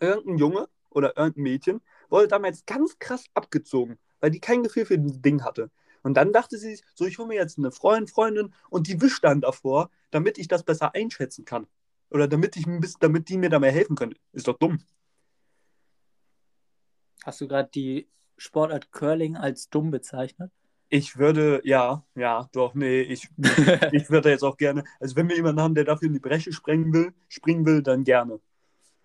irgendein 0.00 0.38
Junge 0.38 0.68
oder 0.90 1.16
irgendein 1.16 1.42
Mädchen 1.42 1.80
wurde 2.08 2.28
damals 2.28 2.66
ganz 2.66 2.98
krass 2.98 3.24
abgezogen, 3.34 3.98
weil 4.20 4.30
die 4.30 4.40
kein 4.40 4.62
Gefühl 4.62 4.86
für 4.86 4.98
das 4.98 5.20
Ding 5.20 5.44
hatte. 5.44 5.70
Und 6.02 6.14
dann 6.14 6.32
dachte 6.32 6.58
sie 6.58 6.76
sich, 6.76 6.84
so, 6.94 7.04
ich 7.04 7.18
hole 7.18 7.28
mir 7.28 7.34
jetzt 7.34 7.58
eine 7.58 7.72
Freund, 7.72 8.10
Freundin 8.10 8.54
und 8.70 8.88
die 8.88 9.00
wischt 9.00 9.24
dann 9.24 9.40
davor, 9.40 9.90
damit 10.10 10.38
ich 10.38 10.48
das 10.48 10.62
besser 10.62 10.94
einschätzen 10.94 11.44
kann. 11.44 11.66
Oder 12.10 12.26
damit, 12.26 12.56
ich 12.56 12.66
ein 12.66 12.80
bisschen, 12.80 13.00
damit 13.00 13.28
die 13.28 13.38
mir 13.38 13.50
da 13.50 13.58
mehr 13.58 13.70
helfen 13.70 13.96
können. 13.96 14.14
Ist 14.32 14.48
doch 14.48 14.58
dumm. 14.58 14.82
Hast 17.24 17.40
du 17.40 17.48
gerade 17.48 17.70
die 17.72 18.08
Sportart 18.36 18.90
Curling 18.92 19.36
als 19.36 19.68
dumm 19.68 19.90
bezeichnet? 19.90 20.50
Ich 20.88 21.18
würde, 21.18 21.60
ja, 21.62 22.04
ja, 22.16 22.48
doch, 22.52 22.74
nee, 22.74 23.02
ich, 23.02 23.28
ich 23.92 24.10
würde 24.10 24.30
jetzt 24.30 24.42
auch 24.42 24.56
gerne, 24.56 24.82
also 24.98 25.14
wenn 25.14 25.28
wir 25.28 25.36
jemanden 25.36 25.60
haben, 25.60 25.74
der 25.76 25.84
dafür 25.84 26.06
in 26.06 26.14
die 26.14 26.20
Bresche 26.20 26.52
sprengen 26.52 26.92
will, 26.92 27.12
springen 27.28 27.64
will, 27.64 27.82
dann 27.82 28.02
gerne. 28.02 28.40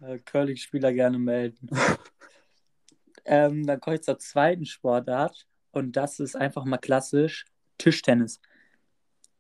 Äh, 0.02 0.20
Curling-Spieler 0.20 0.94
gerne 0.94 1.18
melden. 1.18 1.70
ähm, 3.26 3.66
dann 3.66 3.80
komme 3.80 3.96
ich 3.96 4.04
zur 4.04 4.20
zweiten 4.20 4.66
Sportart 4.66 5.48
und 5.72 5.96
das 5.96 6.20
ist 6.20 6.36
einfach 6.36 6.66
mal 6.66 6.78
klassisch 6.78 7.46
Tischtennis. 7.78 8.40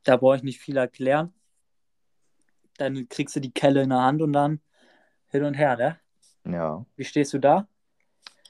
Da 0.03 0.17
brauche 0.17 0.37
ich 0.37 0.43
nicht 0.43 0.59
viel 0.59 0.77
erklären. 0.77 1.33
Dann 2.77 3.07
kriegst 3.09 3.35
du 3.35 3.39
die 3.39 3.53
Kelle 3.53 3.83
in 3.83 3.89
der 3.89 4.01
Hand 4.01 4.21
und 4.21 4.33
dann 4.33 4.61
hin 5.27 5.43
und 5.43 5.53
her, 5.53 5.77
ne? 5.77 5.99
Ja. 6.51 6.85
Wie 6.95 7.05
stehst 7.05 7.33
du 7.33 7.39
da? 7.39 7.67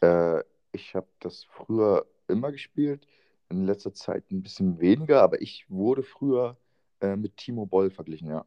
Äh, 0.01 0.43
ich 0.71 0.95
habe 0.95 1.07
das 1.19 1.45
früher 1.45 2.05
immer 2.27 2.51
gespielt, 2.51 3.07
in 3.49 3.65
letzter 3.65 3.93
Zeit 3.93 4.31
ein 4.31 4.41
bisschen 4.41 4.79
weniger, 4.79 5.21
aber 5.21 5.41
ich 5.41 5.69
wurde 5.69 6.03
früher 6.03 6.57
äh, 7.01 7.15
mit 7.15 7.37
Timo 7.37 7.65
Boll 7.65 7.91
verglichen, 7.91 8.29
ja. 8.29 8.45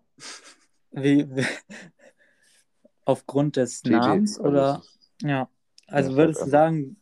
Wie, 0.91 1.29
wie, 1.35 1.47
aufgrund 3.09 3.57
des 3.57 3.83
TT, 3.83 3.91
Namens 3.91 4.39
also 4.39 4.51
oder? 4.51 4.83
Ja. 5.23 5.51
Also 5.87 6.11
Ja, 6.11 6.17
würdest 6.19 6.43
du 6.45 6.51
sagen, 6.51 7.01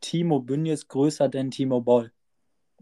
Timo 0.00 0.38
Bünje 0.40 0.72
ist 0.72 0.88
größer 0.88 1.28
denn 1.28 1.50
Timo 1.50 1.80
Boll? 1.80 2.12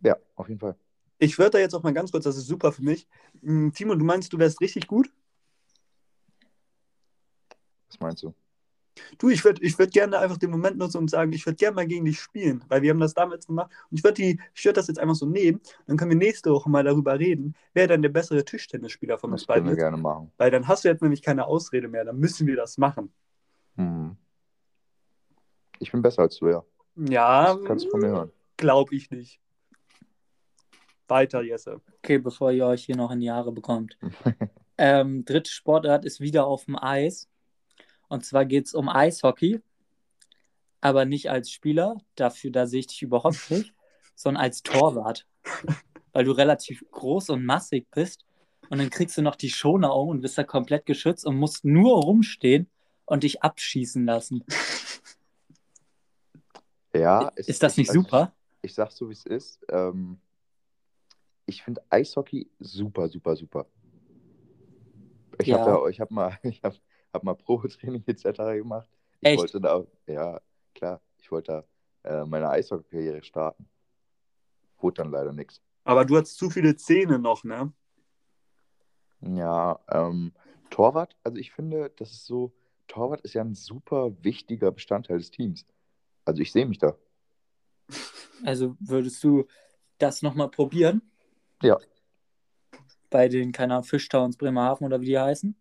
Ja, 0.02 0.16
auf 0.36 0.48
jeden 0.48 0.60
Fall. 0.60 0.76
Ich 1.18 1.38
würde 1.38 1.52
da 1.52 1.58
jetzt 1.58 1.74
auch 1.74 1.82
mal 1.82 1.94
ganz 1.94 2.12
kurz, 2.12 2.24
das 2.24 2.36
ist 2.36 2.46
super 2.46 2.72
für 2.72 2.82
mich. 2.82 3.08
Hm, 3.40 3.72
Timo, 3.72 3.94
du 3.94 4.04
meinst, 4.04 4.30
du 4.32 4.38
wärst 4.38 4.60
richtig 4.60 4.86
gut? 4.86 5.10
Was 7.88 7.98
meinst 8.00 8.22
du? 8.22 8.34
Du, 9.18 9.28
ich 9.28 9.44
würde 9.44 9.60
ich 9.62 9.78
würd 9.78 9.92
gerne 9.92 10.18
einfach 10.18 10.36
den 10.36 10.50
Moment 10.50 10.78
nutzen 10.78 10.98
und 10.98 11.10
sagen, 11.10 11.32
ich 11.32 11.44
würde 11.46 11.56
gerne 11.56 11.74
mal 11.74 11.86
gegen 11.86 12.04
dich 12.04 12.20
spielen, 12.20 12.64
weil 12.68 12.82
wir 12.82 12.90
haben 12.90 13.00
das 13.00 13.14
damals 13.14 13.46
gemacht. 13.46 13.70
Und 13.90 13.98
ich 13.98 14.04
würde 14.04 14.36
würd 14.62 14.76
das 14.76 14.86
jetzt 14.88 14.98
einfach 14.98 15.16
so 15.16 15.26
nehmen. 15.26 15.60
Dann 15.86 15.96
können 15.96 16.10
wir 16.12 16.18
nächste 16.18 16.50
Woche 16.52 16.70
mal 16.70 16.84
darüber 16.84 17.18
reden, 17.18 17.54
wer 17.72 17.88
dann 17.88 18.02
der 18.02 18.08
bessere 18.10 18.44
Tischtennisspieler 18.44 19.18
von 19.18 19.32
uns 19.32 19.42
Das 19.42 19.46
können 19.48 19.64
beiden 19.64 19.68
wir 19.68 19.72
ist. 19.72 19.78
gerne 19.90 19.96
machen. 19.96 20.30
Weil 20.36 20.50
dann 20.52 20.68
hast 20.68 20.84
du 20.84 20.88
jetzt 20.88 21.02
nämlich 21.02 21.22
keine 21.22 21.46
Ausrede 21.46 21.88
mehr. 21.88 22.04
Dann 22.04 22.18
müssen 22.18 22.46
wir 22.46 22.56
das 22.56 22.78
machen. 22.78 23.12
Hm. 23.76 24.16
Ich 25.80 25.90
bin 25.90 26.02
besser 26.02 26.22
als 26.22 26.36
du, 26.36 26.48
ja. 26.48 26.64
Ja, 26.96 27.54
Das 27.54 27.64
kannst 27.64 27.86
du 27.86 27.90
von 27.90 28.00
mir 28.00 28.08
hören. 28.08 28.32
glaube 28.56 28.94
ich 28.94 29.10
nicht. 29.10 29.40
Weiter, 31.08 31.42
Jesse. 31.42 31.80
Okay, 31.98 32.18
bevor 32.18 32.52
ihr 32.52 32.66
euch 32.66 32.84
hier 32.84 32.96
noch 32.96 33.10
in 33.10 33.20
die 33.20 33.30
Haare 33.30 33.52
bekommt. 33.52 33.98
ähm, 34.78 35.24
dritte 35.24 35.50
Sportart 35.50 36.04
ist 36.04 36.20
wieder 36.20 36.46
auf 36.46 36.64
dem 36.64 36.76
Eis. 36.80 37.28
Und 38.14 38.24
zwar 38.24 38.44
geht 38.44 38.66
es 38.66 38.74
um 38.74 38.88
Eishockey. 38.88 39.60
Aber 40.80 41.04
nicht 41.04 41.30
als 41.30 41.50
Spieler, 41.50 41.96
dafür, 42.14 42.52
da 42.52 42.68
sehe 42.68 42.78
ich 42.78 42.86
dich 42.86 43.02
überhaupt 43.02 43.34
nicht, 43.50 43.74
sondern 44.14 44.40
als 44.44 44.62
Torwart. 44.62 45.26
Weil 46.12 46.24
du 46.24 46.30
relativ 46.30 46.84
groß 46.92 47.30
und 47.30 47.44
massig 47.44 47.88
bist. 47.90 48.24
Und 48.70 48.78
dann 48.78 48.88
kriegst 48.88 49.18
du 49.18 49.22
noch 49.22 49.34
die 49.34 49.50
Schoner 49.50 49.96
um 49.96 50.10
und 50.10 50.20
bist 50.20 50.38
da 50.38 50.44
komplett 50.44 50.86
geschützt 50.86 51.26
und 51.26 51.36
musst 51.36 51.64
nur 51.64 52.00
rumstehen 52.04 52.70
und 53.04 53.24
dich 53.24 53.42
abschießen 53.42 54.06
lassen. 54.06 54.44
Ja, 56.94 57.32
es- 57.34 57.48
Ist 57.48 57.64
das 57.64 57.76
nicht 57.76 57.88
also 57.90 58.00
super? 58.02 58.32
Ich, 58.62 58.70
ich 58.70 58.74
sag 58.74 58.92
so, 58.92 59.08
wie 59.08 59.12
es 59.12 59.26
ist. 59.26 59.58
Ähm, 59.68 60.20
ich 61.46 61.64
finde 61.64 61.82
Eishockey 61.90 62.48
super, 62.60 63.08
super, 63.08 63.34
super. 63.34 63.66
Ich 65.40 65.48
Ja. 65.48 65.58
habe 65.58 65.70
ja, 65.72 65.88
ich 65.88 66.00
habe 66.00 66.14
mal, 66.14 66.38
ich 66.44 66.62
hab, 66.62 66.74
hab 67.14 67.22
mal 67.22 67.34
Probetraining 67.34 68.04
etc. 68.06 68.56
gemacht. 68.56 68.88
Ich 69.20 69.30
Echt? 69.30 69.38
wollte 69.38 69.60
da, 69.60 69.84
ja, 70.06 70.40
klar, 70.74 71.00
ich 71.18 71.30
wollte 71.30 71.64
da 72.02 72.22
äh, 72.22 72.26
meine 72.26 72.50
Eishockey-Karriere 72.50 73.22
starten. 73.22 73.66
Wurde 74.78 75.02
dann 75.02 75.10
leider 75.10 75.32
nichts. 75.32 75.62
Aber 75.84 76.04
du 76.04 76.16
hast 76.16 76.36
zu 76.36 76.50
viele 76.50 76.76
Zähne 76.76 77.18
noch, 77.18 77.44
ne? 77.44 77.72
Ja, 79.20 79.80
ähm, 79.90 80.32
Torwart, 80.68 81.16
also 81.22 81.38
ich 81.38 81.52
finde, 81.52 81.90
das 81.96 82.10
ist 82.10 82.26
so, 82.26 82.52
Torwart 82.88 83.22
ist 83.22 83.34
ja 83.34 83.42
ein 83.42 83.54
super 83.54 84.12
wichtiger 84.22 84.70
Bestandteil 84.70 85.18
des 85.18 85.30
Teams. 85.30 85.64
Also 86.24 86.42
ich 86.42 86.52
sehe 86.52 86.66
mich 86.66 86.78
da. 86.78 86.96
Also 88.42 88.76
würdest 88.80 89.22
du 89.24 89.46
das 89.98 90.20
nochmal 90.22 90.50
probieren? 90.50 91.00
Ja. 91.62 91.78
Bei 93.08 93.28
den, 93.28 93.52
keine 93.52 93.74
Ahnung, 93.74 93.84
Fischtowns 93.84 94.36
Bremerhaven 94.36 94.86
oder 94.86 95.00
wie 95.00 95.06
die 95.06 95.18
heißen? 95.18 95.54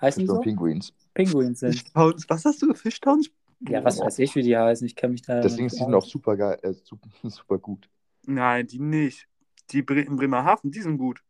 Heißen 0.00 0.20
die 0.20 0.26
so? 0.26 0.40
Pinguins. 0.40 0.92
Pinguins 1.14 1.60
sind. 1.60 1.72
Fischtowns, 1.72 2.28
was 2.28 2.44
hast 2.44 2.62
du? 2.62 2.74
Fischtowns? 2.74 3.30
Ja, 3.60 3.82
was 3.82 3.98
weiß 3.98 4.18
ich, 4.18 4.34
wie 4.34 4.42
die 4.42 4.56
heißen. 4.56 4.86
Ich 4.86 4.94
kenne 4.96 5.12
mich 5.12 5.22
da. 5.22 5.40
Deswegen 5.40 5.64
nicht 5.64 5.72
ist 5.72 5.80
die 5.80 5.84
sind 5.84 5.94
aus. 5.94 6.04
auch 6.04 6.08
super 6.08 6.36
geil, 6.36 6.58
äh, 6.62 6.72
super, 6.74 7.08
super 7.28 7.58
gut. 7.58 7.88
Nein, 8.26 8.66
die 8.66 8.78
nicht. 8.78 9.26
Die 9.70 9.82
Bre 9.82 10.00
in 10.02 10.16
Bremerhaven, 10.16 10.70
die 10.70 10.80
sind 10.82 10.98
gut. 10.98 11.22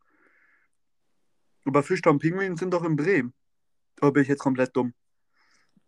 Aber 1.65 1.83
Fischtown 1.83 2.19
Pinguin 2.19 2.55
sind 2.57 2.73
doch 2.73 2.83
in 2.83 2.95
Bremen. 2.95 3.33
Oder 4.01 4.11
bin 4.11 4.23
ich 4.23 4.29
jetzt 4.29 4.39
komplett 4.39 4.75
dumm? 4.75 4.93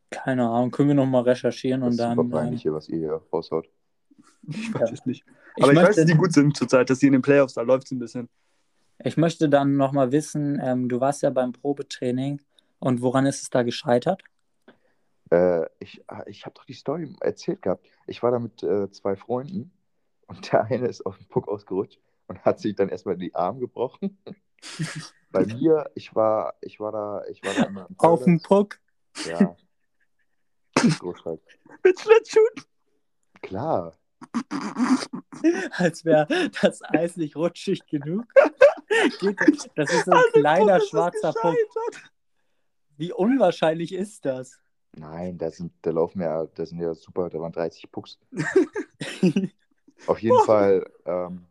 Keine 0.09 0.47
Ahnung, 0.49 0.71
können 0.71 0.87
wir 0.89 0.95
nochmal 0.95 1.23
recherchieren 1.23 1.81
Das 1.81 1.87
und 1.87 1.91
ist 1.93 1.99
dann. 1.99 2.15
super 2.15 2.37
peinlich 2.39 2.61
ähm, 2.61 2.71
hier, 2.71 2.73
was 2.73 2.89
ihr 2.89 2.97
hier 2.97 3.21
raushaut. 3.31 3.69
Ich 4.47 4.73
weiß 4.73 4.89
Ja. 4.89 4.93
es 4.93 5.05
nicht. 5.05 5.23
ich, 5.55 5.63
Aber 5.63 5.71
ich, 5.73 5.77
weiß, 5.77 5.87
möchte, 5.87 6.01
dass 6.01 6.09
die 6.11 6.17
gut 6.17 6.33
sind 6.33 6.57
zurzeit, 6.57 6.89
dass 6.89 6.99
die 6.99 7.07
in 7.07 7.13
den 7.13 7.21
Playoffs, 7.21 7.53
da 7.53 7.61
läuft 7.61 7.85
es 7.85 7.91
ein 7.91 7.99
bisschen. 7.99 8.29
ich 9.03 9.17
möchte 9.17 9.47
dann 9.49 9.75
nochmal 9.77 10.11
wissen, 10.11 10.59
ähm, 10.63 10.89
du 10.89 10.99
warst 10.99 11.21
ja 11.21 11.29
beim 11.29 11.51
Probetraining 11.51 12.41
und 12.79 13.01
woran 13.01 13.25
ist 13.25 13.41
es 13.41 13.49
da 13.49 13.63
gescheitert? 13.63 14.23
Äh, 15.31 15.65
ich 15.79 16.03
ah, 16.07 16.23
ich 16.25 16.45
habe 16.45 16.55
doch 16.55 16.65
die 16.65 16.73
Story 16.73 17.13
erzählt 17.21 17.61
gehabt. 17.61 17.85
Ich 18.07 18.23
war 18.23 18.31
da 18.31 18.39
mit 18.39 18.63
äh, 18.63 18.89
zwei 18.91 19.15
Freunden 19.15 19.71
und 20.27 20.51
der 20.51 20.65
eine 20.65 20.87
ist 20.87 21.05
auf 21.05 21.17
den 21.17 21.27
Puck 21.27 21.47
ausgerutscht 21.47 21.99
und 22.27 22.43
hat 22.45 22.59
sich 22.59 22.75
dann 22.75 22.89
erstmal 22.89 23.17
die 23.17 23.35
Arm 23.35 23.59
gebrochen. 23.59 24.17
Bei 25.31 25.45
mir, 25.45 25.91
ich 25.93 26.15
war, 26.15 26.55
ich 26.61 26.79
war 26.79 26.91
da, 26.91 27.23
ich 27.29 27.43
war 27.43 27.53
da 27.53 27.65
immer 27.65 27.87
im 27.87 27.99
Auf 27.99 28.23
dem. 28.23 28.41
Puck? 28.41 28.79
Ja. 29.25 29.55
Großschreib. 30.75 31.39
Mit 31.83 31.99
Schlittschuhen? 31.99 32.65
Klar. 33.41 33.93
Als 35.71 36.03
wäre 36.05 36.27
das 36.61 36.81
Eis 36.83 37.15
nicht 37.15 37.35
rutschig 37.35 37.85
genug. 37.87 38.25
Das 39.75 39.93
ist 39.93 40.05
so 40.05 40.11
ein 40.11 40.23
dem 40.33 40.41
kleiner 40.41 40.81
schwarzer 40.81 41.31
Puck. 41.31 41.55
Wie 42.99 43.13
unwahrscheinlich 43.13 43.93
ist 43.93 44.25
das? 44.25 44.59
Nein, 44.91 45.37
da 45.37 45.49
sind, 45.49 45.71
da 45.83 45.91
laufen 45.91 46.19
ja, 46.19 46.45
da 46.47 46.65
sind 46.65 46.79
ja 46.79 46.93
super, 46.93 47.29
da 47.29 47.39
waren 47.39 47.53
30 47.53 47.89
Pucks. 47.89 48.19
Auf 50.07 50.19
jeden. 50.19 50.43
Fall 50.45 50.85
ähm, 51.05 51.47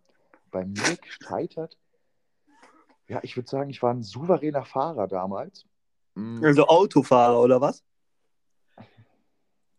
bei 0.50 0.66
mir 0.66 0.96
gescheitert. 1.00 1.78
Ja, 3.08 3.20
ich 3.22 3.34
würde 3.34 3.48
sagen, 3.48 3.70
ich 3.70 3.82
war 3.82 3.94
ein 3.94 4.02
souveräner 4.02 4.66
Fahrer 4.66 5.08
damals. 5.08 5.64
Mm, 6.14 6.44
Also 6.44 6.66
Autofahrer 6.66 7.40
oder 7.40 7.62
was? 7.62 7.82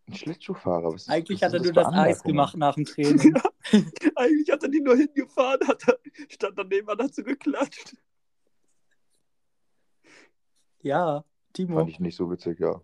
Ein 0.08 0.16
Schlittschuhfahrer. 0.16 0.92
Was 0.92 1.04
ist, 1.04 1.10
Eigentlich 1.10 1.42
was 1.44 1.50
hat 1.50 1.54
er 1.54 1.62
nur 1.62 1.74
das 1.74 1.94
Eis 1.94 2.24
gemacht 2.24 2.58
nach 2.58 2.74
dem 2.74 2.86
Training. 2.86 3.36
Eigentlich 4.16 4.50
hat 4.50 4.64
er 4.64 4.70
die 4.70 4.82
nur 4.82 4.96
hingefahren, 4.96 5.68
hat 5.68 5.88
er, 5.88 6.00
stand 6.30 6.58
daneben 6.58 6.90
und 6.90 7.00
hat 7.00 7.14
so 7.14 7.22
geklatscht. 7.24 7.96
Ja, 10.82 11.24
Timo. 11.54 11.78
Fand 11.78 11.90
ich 11.90 12.00
nicht 12.00 12.16
so 12.16 12.30
witzig, 12.30 12.60
ja. 12.60 12.82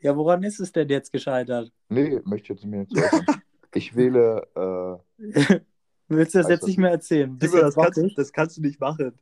Ja, 0.00 0.16
woran 0.16 0.42
ist 0.42 0.60
es 0.60 0.70
denn 0.72 0.88
jetzt 0.88 1.12
gescheitert? 1.12 1.72
Nee, 1.88 2.20
möchte 2.24 2.52
ich 2.52 2.60
jetzt 2.60 2.66
mir 2.66 2.80
nicht 2.80 2.96
äußern. 2.96 3.26
Ich 3.76 3.96
wähle, 3.96 4.46
äh, 4.54 5.60
Willst 6.06 6.34
du 6.34 6.38
das 6.38 6.48
jetzt 6.48 6.62
das 6.62 6.68
nicht 6.68 6.78
mehr 6.78 6.92
erzählen? 6.92 7.36
Timo, 7.40 7.56
du 7.56 7.60
das, 7.60 7.74
jetzt 7.74 7.94
kannst, 7.96 8.18
das 8.18 8.32
kannst 8.32 8.56
du 8.56 8.60
nicht 8.60 8.78
machen. 8.78 9.18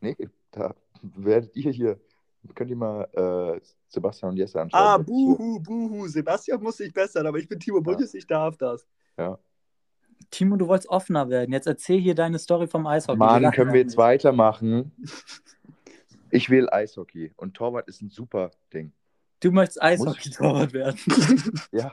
nee, 0.00 0.16
da 0.50 0.74
werdet 1.02 1.54
ihr 1.54 1.70
hier, 1.70 2.00
könnt 2.56 2.70
ihr 2.70 2.76
mal 2.76 3.04
äh, 3.12 3.60
Sebastian 3.86 4.32
und 4.32 4.38
Jesse 4.38 4.60
anschauen. 4.60 4.80
Ah, 4.80 4.98
buhu, 4.98 5.60
buhu. 5.60 6.08
Sebastian 6.08 6.60
muss 6.60 6.78
sich 6.78 6.92
bessern, 6.92 7.28
aber 7.28 7.38
ich 7.38 7.48
bin 7.48 7.60
Timo 7.60 7.80
Bundes, 7.80 8.12
ich 8.14 8.26
darf 8.26 8.56
das. 8.56 8.88
Timo, 10.30 10.56
du 10.56 10.68
wolltest 10.68 10.88
offener 10.88 11.28
werden. 11.28 11.52
Jetzt 11.52 11.66
erzähl 11.66 12.00
hier 12.00 12.14
deine 12.14 12.38
Story 12.38 12.66
vom 12.66 12.86
Eishockey. 12.86 13.18
Mann, 13.18 13.50
können 13.52 13.72
wir 13.72 13.80
jetzt 13.80 13.90
nicht. 13.90 13.98
weitermachen? 13.98 14.92
Ich 16.30 16.50
wähle 16.50 16.72
Eishockey 16.72 17.32
und 17.36 17.54
Torwart 17.54 17.88
ist 17.88 18.02
ein 18.02 18.10
super 18.10 18.50
Ding. 18.72 18.92
Du 19.40 19.50
möchtest 19.52 19.82
Eishockey-Torwart 19.82 20.72
werden. 20.72 21.00
Ja. 21.72 21.92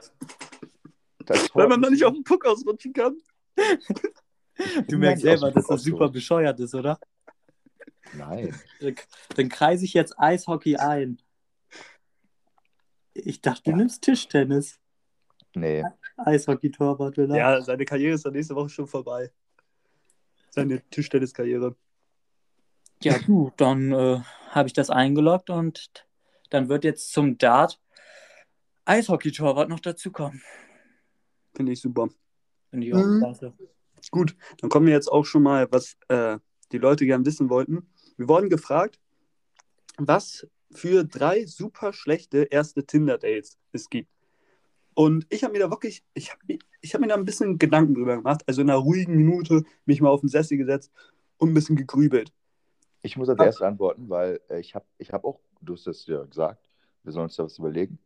Das 1.25 1.49
Weil 1.53 1.67
man 1.67 1.81
da 1.81 1.89
nicht 1.89 2.03
auf 2.05 2.13
den 2.13 2.23
Puck 2.23 2.45
ausrutschen 2.45 2.93
kann. 2.93 3.17
Du 4.87 4.97
merkst 4.97 5.21
selber, 5.21 5.51
dass 5.51 5.67
das 5.67 5.83
super 5.83 6.09
bescheuert 6.09 6.59
ist, 6.59 6.73
oder? 6.73 6.99
Nein. 8.13 8.55
Dann, 8.81 8.95
dann 9.35 9.49
kreise 9.49 9.85
ich 9.85 9.93
jetzt 9.93 10.17
Eishockey 10.17 10.77
ein. 10.77 11.21
Ich 13.13 13.39
dachte, 13.41 13.61
du 13.65 13.69
Ja. 13.71 13.77
nimmst 13.77 14.01
Tischtennis. 14.01 14.79
Nee. 15.53 15.83
Eishockey-Torwart, 16.17 17.19
oder? 17.19 17.35
Ja, 17.35 17.61
seine 17.61 17.85
Karriere 17.85 18.15
ist 18.15 18.25
dann 18.25 18.33
nächste 18.33 18.55
Woche 18.55 18.69
schon 18.69 18.87
vorbei. 18.87 19.31
Seine 20.49 20.81
Tischtenniskarriere. 20.89 21.75
Ja, 23.03 23.17
du, 23.19 23.51
dann 23.57 23.91
äh, 23.91 24.19
habe 24.49 24.67
ich 24.67 24.73
das 24.73 24.89
eingeloggt 24.89 25.49
und 25.49 26.03
dann 26.49 26.69
wird 26.69 26.83
jetzt 26.83 27.11
zum 27.11 27.37
Dart 27.37 27.79
Eishockey-Torwart 28.85 29.69
noch 29.69 29.79
dazukommen. 29.79 30.41
Finde 31.55 31.73
ich 31.73 31.81
super. 31.81 32.09
Finde 32.69 32.87
ich 32.87 32.93
auch 32.93 33.05
Mhm. 33.05 33.19
klasse. 33.19 33.53
Gut, 34.11 34.35
dann 34.59 34.69
kommen 34.69 34.87
wir 34.87 34.93
jetzt 34.93 35.11
auch 35.11 35.25
schon 35.25 35.43
mal, 35.43 35.67
was 35.71 35.97
äh, 36.07 36.39
die 36.71 36.77
Leute 36.77 37.05
gern 37.05 37.25
wissen 37.25 37.49
wollten. 37.49 37.89
Wir 38.15 38.27
wurden 38.27 38.49
gefragt, 38.49 38.99
was 39.97 40.47
für 40.71 41.03
drei 41.03 41.45
super 41.45 41.93
schlechte 41.93 42.43
erste 42.43 42.85
Tinder-Dates 42.85 43.57
es 43.71 43.89
gibt. 43.89 44.09
Und 44.93 45.25
ich 45.29 45.43
habe 45.43 45.53
mir 45.53 45.59
da 45.59 45.69
wirklich, 45.69 46.03
ich 46.13 46.31
habe 46.31 46.57
ich 46.81 46.93
hab 46.93 47.01
mir 47.01 47.07
da 47.07 47.15
ein 47.15 47.25
bisschen 47.25 47.59
Gedanken 47.59 47.93
drüber 47.93 48.17
gemacht. 48.17 48.41
Also 48.47 48.61
in 48.61 48.69
einer 48.69 48.79
ruhigen 48.79 49.15
Minute 49.15 49.63
mich 49.85 50.01
mal 50.01 50.09
auf 50.09 50.21
den 50.21 50.29
Sessel 50.29 50.57
gesetzt 50.57 50.91
und 51.37 51.49
ein 51.49 51.53
bisschen 51.53 51.75
gegrübelt. 51.75 52.31
Ich 53.01 53.17
muss 53.17 53.29
als 53.29 53.39
erstes 53.39 53.61
antworten, 53.61 54.09
weil 54.09 54.41
äh, 54.49 54.59
ich 54.59 54.75
habe 54.75 54.85
ich 54.97 55.11
hab 55.11 55.23
auch, 55.23 55.39
du 55.61 55.73
hast 55.73 55.87
es 55.87 56.05
ja 56.07 56.23
gesagt, 56.23 56.67
wir 57.03 57.11
sollen 57.11 57.25
uns 57.25 57.35
da 57.35 57.43
was 57.43 57.57
überlegen. 57.57 57.99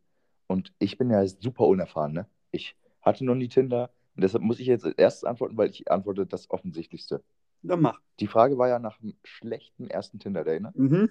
Und 0.46 0.72
ich 0.78 0.98
bin 0.98 1.10
ja 1.10 1.26
super 1.26 1.66
unerfahren, 1.66 2.12
ne? 2.12 2.26
Ich 2.50 2.76
hatte 3.00 3.24
noch 3.24 3.34
nie 3.34 3.48
Tinder 3.48 3.90
und 4.14 4.22
deshalb 4.22 4.44
muss 4.44 4.60
ich 4.60 4.66
jetzt 4.66 4.84
als 4.84 4.94
erstes 4.96 5.24
antworten, 5.24 5.56
weil 5.56 5.70
ich 5.70 5.90
antworte 5.90 6.26
das 6.26 6.50
Offensichtlichste. 6.50 7.22
Dann 7.62 7.80
mach. 7.80 8.00
Die 8.20 8.26
Frage 8.26 8.58
war 8.58 8.68
ja 8.68 8.78
nach 8.78 9.00
einem 9.00 9.14
schlechten 9.24 9.88
ersten 9.88 10.18
Tinder-Date, 10.18 10.62
ne? 10.62 10.72
Mhm. 10.74 11.10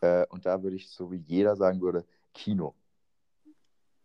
Äh, 0.00 0.26
und 0.28 0.44
da 0.44 0.62
würde 0.62 0.76
ich, 0.76 0.90
so 0.90 1.10
wie 1.10 1.16
jeder 1.16 1.56
sagen 1.56 1.80
würde, 1.80 2.04
Kino. 2.34 2.74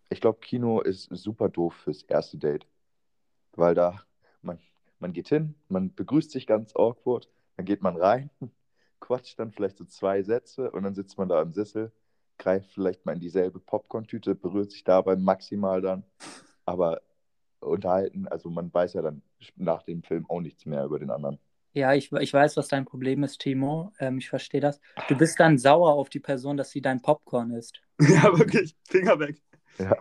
Ich 0.09 0.21
glaube, 0.21 0.39
Kino 0.39 0.81
ist 0.81 1.09
super 1.11 1.49
doof 1.49 1.73
fürs 1.83 2.03
erste 2.03 2.37
Date. 2.37 2.65
Weil 3.55 3.75
da, 3.75 4.03
man, 4.41 4.59
man 4.99 5.13
geht 5.13 5.29
hin, 5.29 5.55
man 5.67 5.93
begrüßt 5.93 6.31
sich 6.31 6.47
ganz 6.47 6.75
awkward, 6.75 7.29
dann 7.57 7.65
geht 7.65 7.81
man 7.81 7.97
rein, 7.97 8.29
quatscht 9.03 9.37
dann 9.37 9.51
vielleicht 9.51 9.77
so 9.77 9.83
zwei 9.83 10.23
Sätze 10.23 10.71
und 10.71 10.83
dann 10.83 10.95
sitzt 10.95 11.17
man 11.17 11.27
da 11.27 11.41
im 11.41 11.51
Sessel, 11.51 11.91
greift 12.37 12.71
vielleicht 12.71 13.05
mal 13.05 13.13
in 13.13 13.19
dieselbe 13.19 13.59
Popcorn-Tüte, 13.59 14.33
berührt 14.33 14.71
sich 14.71 14.85
dabei 14.85 15.17
maximal 15.17 15.81
dann. 15.81 16.05
Aber 16.65 17.01
unterhalten, 17.59 18.29
also 18.29 18.49
man 18.49 18.73
weiß 18.73 18.93
ja 18.93 19.01
dann 19.01 19.21
nach 19.57 19.83
dem 19.83 20.03
Film 20.03 20.25
auch 20.29 20.39
nichts 20.39 20.65
mehr 20.65 20.85
über 20.85 20.99
den 20.99 21.09
anderen. 21.09 21.37
Ja, 21.73 21.93
ich, 21.93 22.13
ich 22.13 22.33
weiß, 22.33 22.55
was 22.55 22.69
dein 22.69 22.85
Problem 22.85 23.23
ist, 23.23 23.39
Timo. 23.39 23.91
Ähm, 23.99 24.19
ich 24.19 24.29
verstehe 24.29 24.61
das. 24.61 24.79
Du 25.09 25.17
bist 25.17 25.37
dann 25.39 25.57
sauer 25.57 25.93
auf 25.93 26.07
die 26.07 26.19
Person, 26.19 26.55
dass 26.55 26.69
sie 26.69 26.81
dein 26.81 27.01
Popcorn 27.01 27.51
isst. 27.51 27.81
Ja, 27.99 28.37
wirklich. 28.37 28.75
Finger 28.85 29.19
weg. 29.19 29.41
Ja. 29.77 29.97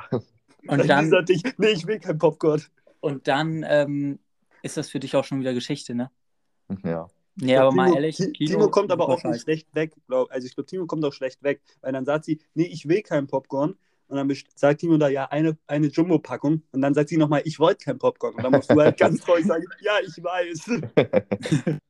Und 0.68 0.88
dann, 0.88 1.06
Lisa 1.06 1.22
dich, 1.22 1.42
nee, 1.58 1.68
ich 1.68 1.86
will 1.86 1.98
kein 1.98 2.18
Popcorn. 2.18 2.62
und 3.00 3.26
dann 3.26 3.64
ähm, 3.66 4.20
ist 4.62 4.76
das 4.76 4.90
für 4.90 5.00
dich 5.00 5.16
auch 5.16 5.24
schon 5.24 5.40
wieder 5.40 5.54
Geschichte, 5.54 5.94
ne? 5.94 6.10
ja. 6.84 7.08
Nee, 7.36 7.56
aber 7.56 7.72
mal 7.72 7.84
Timo, 7.86 7.96
ehrlich, 7.96 8.16
Ti- 8.16 8.32
Kino, 8.32 8.50
Timo 8.50 8.70
kommt 8.70 8.90
aber 8.92 9.08
auch 9.08 9.22
nicht 9.24 9.42
schlecht 9.42 9.74
weg, 9.74 9.94
glaub. 10.06 10.30
Also 10.30 10.46
ich 10.46 10.54
glaube, 10.54 10.66
Timo 10.66 10.86
kommt 10.86 11.04
auch 11.04 11.12
schlecht 11.12 11.42
weg, 11.42 11.62
weil 11.80 11.92
dann 11.92 12.04
sagt 12.04 12.24
sie, 12.26 12.40
nee, 12.54 12.64
ich 12.66 12.86
will 12.88 13.02
kein 13.02 13.26
Popcorn. 13.26 13.76
Und 14.08 14.16
dann 14.16 14.30
sagt 14.54 14.80
Timo 14.82 14.98
da 14.98 15.08
ja 15.08 15.24
eine, 15.30 15.56
eine 15.66 15.86
Jumbo-Packung. 15.86 16.62
Und 16.70 16.82
dann 16.82 16.92
sagt 16.92 17.08
sie 17.08 17.16
nochmal, 17.16 17.40
ich 17.46 17.58
wollte 17.58 17.84
kein 17.86 17.98
Popcorn. 17.98 18.34
Und 18.34 18.42
dann 18.42 18.52
musst 18.52 18.68
du 18.70 18.78
halt 18.78 18.96
ganz 18.98 19.20
traurig 19.20 19.46
sagen, 19.46 19.64
ja, 19.80 19.94
ich 20.04 20.22
weiß. 20.22 21.78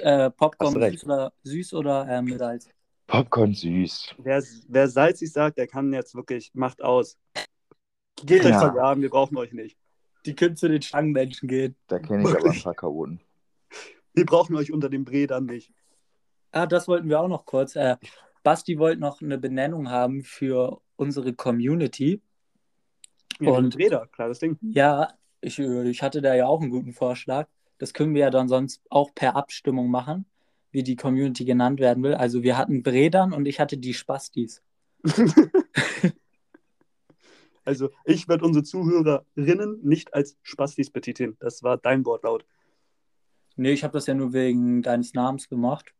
Äh, 0.00 0.30
Popcorn 0.30 0.74
süß 0.74 1.04
oder, 1.04 1.32
süß 1.44 1.74
oder 1.74 2.06
äh, 2.08 2.20
mit 2.20 2.38
Salz? 2.38 2.68
Popcorn 3.06 3.54
süß. 3.54 4.14
Wer, 4.18 4.44
wer 4.68 4.88
salzig 4.88 5.32
sagt, 5.32 5.56
der 5.56 5.66
kann 5.66 5.92
jetzt 5.94 6.14
wirklich, 6.14 6.50
macht 6.52 6.82
aus. 6.82 7.16
Geht 8.22 8.44
euch 8.44 8.50
Ja. 8.50 8.58
vergraben, 8.58 9.02
wir 9.02 9.08
brauchen 9.08 9.36
euch 9.38 9.52
nicht. 9.52 9.78
Die 10.26 10.34
können 10.34 10.56
zu 10.56 10.68
den 10.68 10.82
Schlangenmenschen 10.82 11.48
gehen. 11.48 11.74
Da 11.86 11.98
kenne 11.98 12.22
ich 12.22 12.28
aber 12.28 12.36
ein 12.36 12.42
Wirklich? 12.42 12.64
paar 12.64 12.74
Chaoten. 12.74 13.20
Wir 14.18 14.26
brauchen 14.26 14.56
euch 14.56 14.72
unter 14.72 14.88
dem 14.88 15.04
Bredern 15.04 15.46
nicht. 15.46 15.72
Ah, 16.50 16.66
das 16.66 16.88
wollten 16.88 17.08
wir 17.08 17.20
auch 17.20 17.28
noch 17.28 17.46
kurz. 17.46 17.76
Äh, 17.76 17.96
Basti 18.42 18.76
wollte 18.78 19.00
noch 19.00 19.22
eine 19.22 19.38
Benennung 19.38 19.90
haben 19.90 20.24
für 20.24 20.80
unsere 20.96 21.34
Community. 21.34 22.20
Ja, 23.38 23.52
Und- 23.52 23.76
Breder, 23.76 24.08
klares 24.10 24.40
Ding. 24.40 24.58
Ja, 24.60 25.12
ich, 25.40 25.60
äh, 25.60 25.88
ich 25.88 26.02
hatte 26.02 26.20
da 26.20 26.34
ja 26.34 26.46
auch 26.46 26.60
einen 26.60 26.70
guten 26.70 26.92
Vorschlag. 26.92 27.46
Das 27.78 27.94
können 27.94 28.12
wir 28.14 28.22
ja 28.22 28.30
dann 28.30 28.48
sonst 28.48 28.82
auch 28.90 29.14
per 29.14 29.36
Abstimmung 29.36 29.88
machen, 29.88 30.24
wie 30.72 30.82
die 30.82 30.96
Community 30.96 31.44
genannt 31.44 31.78
werden 31.78 32.02
will. 32.02 32.14
Also 32.14 32.42
wir 32.42 32.58
hatten 32.58 32.82
Bredern 32.82 33.32
und 33.32 33.46
ich 33.46 33.60
hatte 33.60 33.78
die 33.78 33.94
Spastis. 33.94 34.62
Also 37.64 37.90
ich 38.06 38.28
werde 38.28 38.46
unsere 38.46 38.62
Zuhörerinnen 38.64 39.80
nicht 39.82 40.14
als 40.14 40.38
Spastis 40.42 40.88
betiteln. 40.88 41.36
Das 41.38 41.62
war 41.62 41.76
dein 41.76 42.06
Wortlaut. 42.06 42.46
Nee, 43.58 43.72
ich 43.72 43.82
habe 43.82 43.92
das 43.92 44.06
ja 44.06 44.14
nur 44.14 44.32
wegen 44.32 44.82
deines 44.82 45.14
Namens 45.14 45.48
gemacht. 45.48 45.92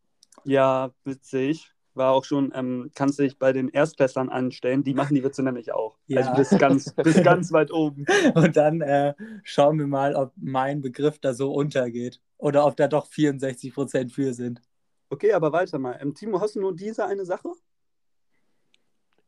Ja, 0.44 0.92
witzig. 1.02 1.72
War 1.94 2.12
auch 2.12 2.24
schon, 2.24 2.52
ähm, 2.54 2.92
kannst 2.94 3.18
dich 3.18 3.36
bei 3.36 3.52
den 3.52 3.68
Erstklässlern 3.68 4.28
anstellen, 4.28 4.84
die 4.84 4.94
machen 4.94 5.16
die 5.16 5.24
Witze 5.24 5.42
nämlich 5.42 5.72
auch. 5.72 5.98
Ja. 6.06 6.20
Also 6.20 6.34
bis 6.34 6.56
ganz, 6.60 6.94
bis 7.02 7.20
ganz 7.24 7.50
weit 7.50 7.72
oben. 7.72 8.06
Und 8.36 8.56
dann 8.56 8.80
äh, 8.80 9.14
schauen 9.42 9.76
wir 9.80 9.88
mal, 9.88 10.14
ob 10.14 10.32
mein 10.36 10.82
Begriff 10.82 11.18
da 11.18 11.34
so 11.34 11.52
untergeht. 11.52 12.20
Oder 12.36 12.64
ob 12.64 12.76
da 12.76 12.86
doch 12.86 13.08
64% 13.08 14.12
für 14.12 14.34
sind. 14.34 14.62
Okay, 15.10 15.32
aber 15.32 15.50
weiter 15.50 15.80
mal. 15.80 15.98
Ähm, 16.00 16.14
Timo, 16.14 16.40
hast 16.40 16.54
du 16.54 16.60
nur 16.60 16.76
diese 16.76 17.06
eine 17.06 17.24
Sache? 17.24 17.50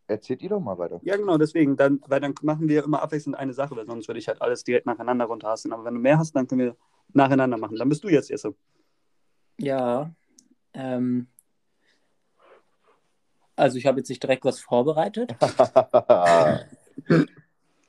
Erzählt 0.06 0.40
ihr 0.42 0.50
doch 0.50 0.60
mal 0.60 0.78
weiter. 0.78 1.00
Ja, 1.02 1.16
genau, 1.16 1.36
deswegen. 1.36 1.76
Dann, 1.76 2.00
weil 2.06 2.20
dann 2.20 2.34
machen 2.42 2.68
wir 2.68 2.84
immer 2.84 3.02
abwechselnd 3.02 3.36
eine 3.36 3.54
Sache, 3.54 3.74
weil 3.74 3.86
sonst 3.86 4.06
würde 4.06 4.20
ich 4.20 4.28
halt 4.28 4.40
alles 4.40 4.62
direkt 4.62 4.86
nacheinander 4.86 5.24
runterhasten. 5.24 5.72
Aber 5.72 5.84
wenn 5.84 5.94
du 5.94 6.00
mehr 6.00 6.18
hast, 6.18 6.36
dann 6.36 6.46
können 6.46 6.60
wir 6.60 6.76
nacheinander 7.12 7.56
machen. 7.56 7.76
Dann 7.76 7.88
bist 7.88 8.04
du 8.04 8.08
jetzt 8.08 8.30
Jesse. 8.30 8.54
Ja. 9.58 10.10
Ähm, 10.72 11.28
also 13.56 13.76
ich 13.76 13.86
habe 13.86 13.98
jetzt 13.98 14.08
nicht 14.08 14.22
direkt 14.22 14.44
was 14.44 14.60
vorbereitet. 14.60 15.34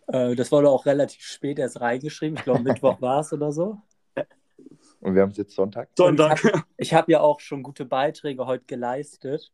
Äh, 0.08 0.36
das 0.36 0.52
wurde 0.52 0.70
auch 0.70 0.86
relativ 0.86 1.22
spät 1.22 1.58
erst 1.58 1.80
reingeschrieben. 1.80 2.38
Ich 2.38 2.44
glaube, 2.44 2.64
Mittwoch 2.64 3.00
war 3.02 3.22
es 3.22 3.32
oder 3.32 3.54
so. 3.54 3.78
Und 5.00 5.16
wir 5.16 5.22
haben 5.22 5.32
es 5.32 5.38
jetzt 5.38 5.56
Sonntag. 5.56 5.90
Sonntag. 5.96 6.42
Ich 6.78 6.94
habe 6.94 7.12
ja 7.12 7.22
auch 7.22 7.40
schon 7.40 7.64
gute 7.64 7.86
Beiträge 7.86 8.46
heute 8.46 8.66
geleistet. 8.66 9.52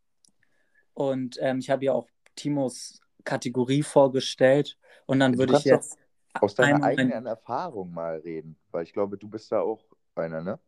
Und 0.93 1.37
ähm, 1.41 1.59
ich 1.59 1.69
habe 1.69 1.85
ja 1.85 1.93
auch 1.93 2.07
Timos 2.35 3.01
Kategorie 3.23 3.83
vorgestellt. 3.83 4.77
Und 5.05 5.19
dann 5.19 5.37
würde 5.37 5.57
ich 5.57 5.63
jetzt. 5.63 5.97
Aus 6.41 6.55
deiner 6.55 6.83
eigenen 6.83 7.25
Erfahrung 7.25 7.93
mal 7.93 8.17
reden. 8.19 8.57
Weil 8.71 8.83
ich 8.83 8.93
glaube, 8.93 9.17
du 9.17 9.27
bist 9.27 9.51
da 9.51 9.61
auch 9.61 9.83
einer, 10.15 10.41
ne? 10.41 10.59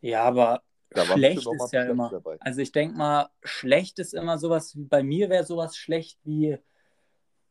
Ja, 0.00 0.24
aber 0.24 0.62
Da 0.90 1.04
schlecht 1.04 1.46
ist 1.46 1.72
ja 1.72 1.84
immer. 1.84 2.10
dabei. 2.10 2.36
Also 2.40 2.60
ich 2.60 2.72
denke 2.72 2.96
mal, 2.96 3.28
schlecht 3.42 3.98
ist 3.98 4.14
immer 4.14 4.38
sowas, 4.38 4.76
wie 4.76 4.84
bei 4.84 5.02
mir 5.02 5.28
wäre 5.28 5.44
sowas 5.44 5.76
schlecht 5.76 6.18
wie, 6.24 6.58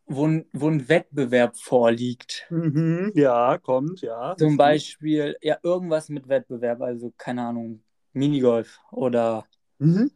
wo 0.06 0.26
ein, 0.28 0.45
wo 0.54 0.70
ein 0.70 0.88
Wettbewerb 0.89 1.58
vorliegt. 1.58 2.48
Mhm, 2.50 3.12
ja, 3.16 3.58
kommt, 3.58 4.02
ja. 4.02 4.36
Zum 4.38 4.58
Beispiel, 4.58 5.38
ja, 5.41 5.58
irgendwas 5.62 6.10
mit 6.10 6.28
Wettbewerb, 6.28 6.82
also 6.82 7.14
keine 7.18 7.43
Ahnung, 7.43 7.84
Minigolf 8.14 8.80
oder, 8.91 9.45
Mhm. 9.80 10.10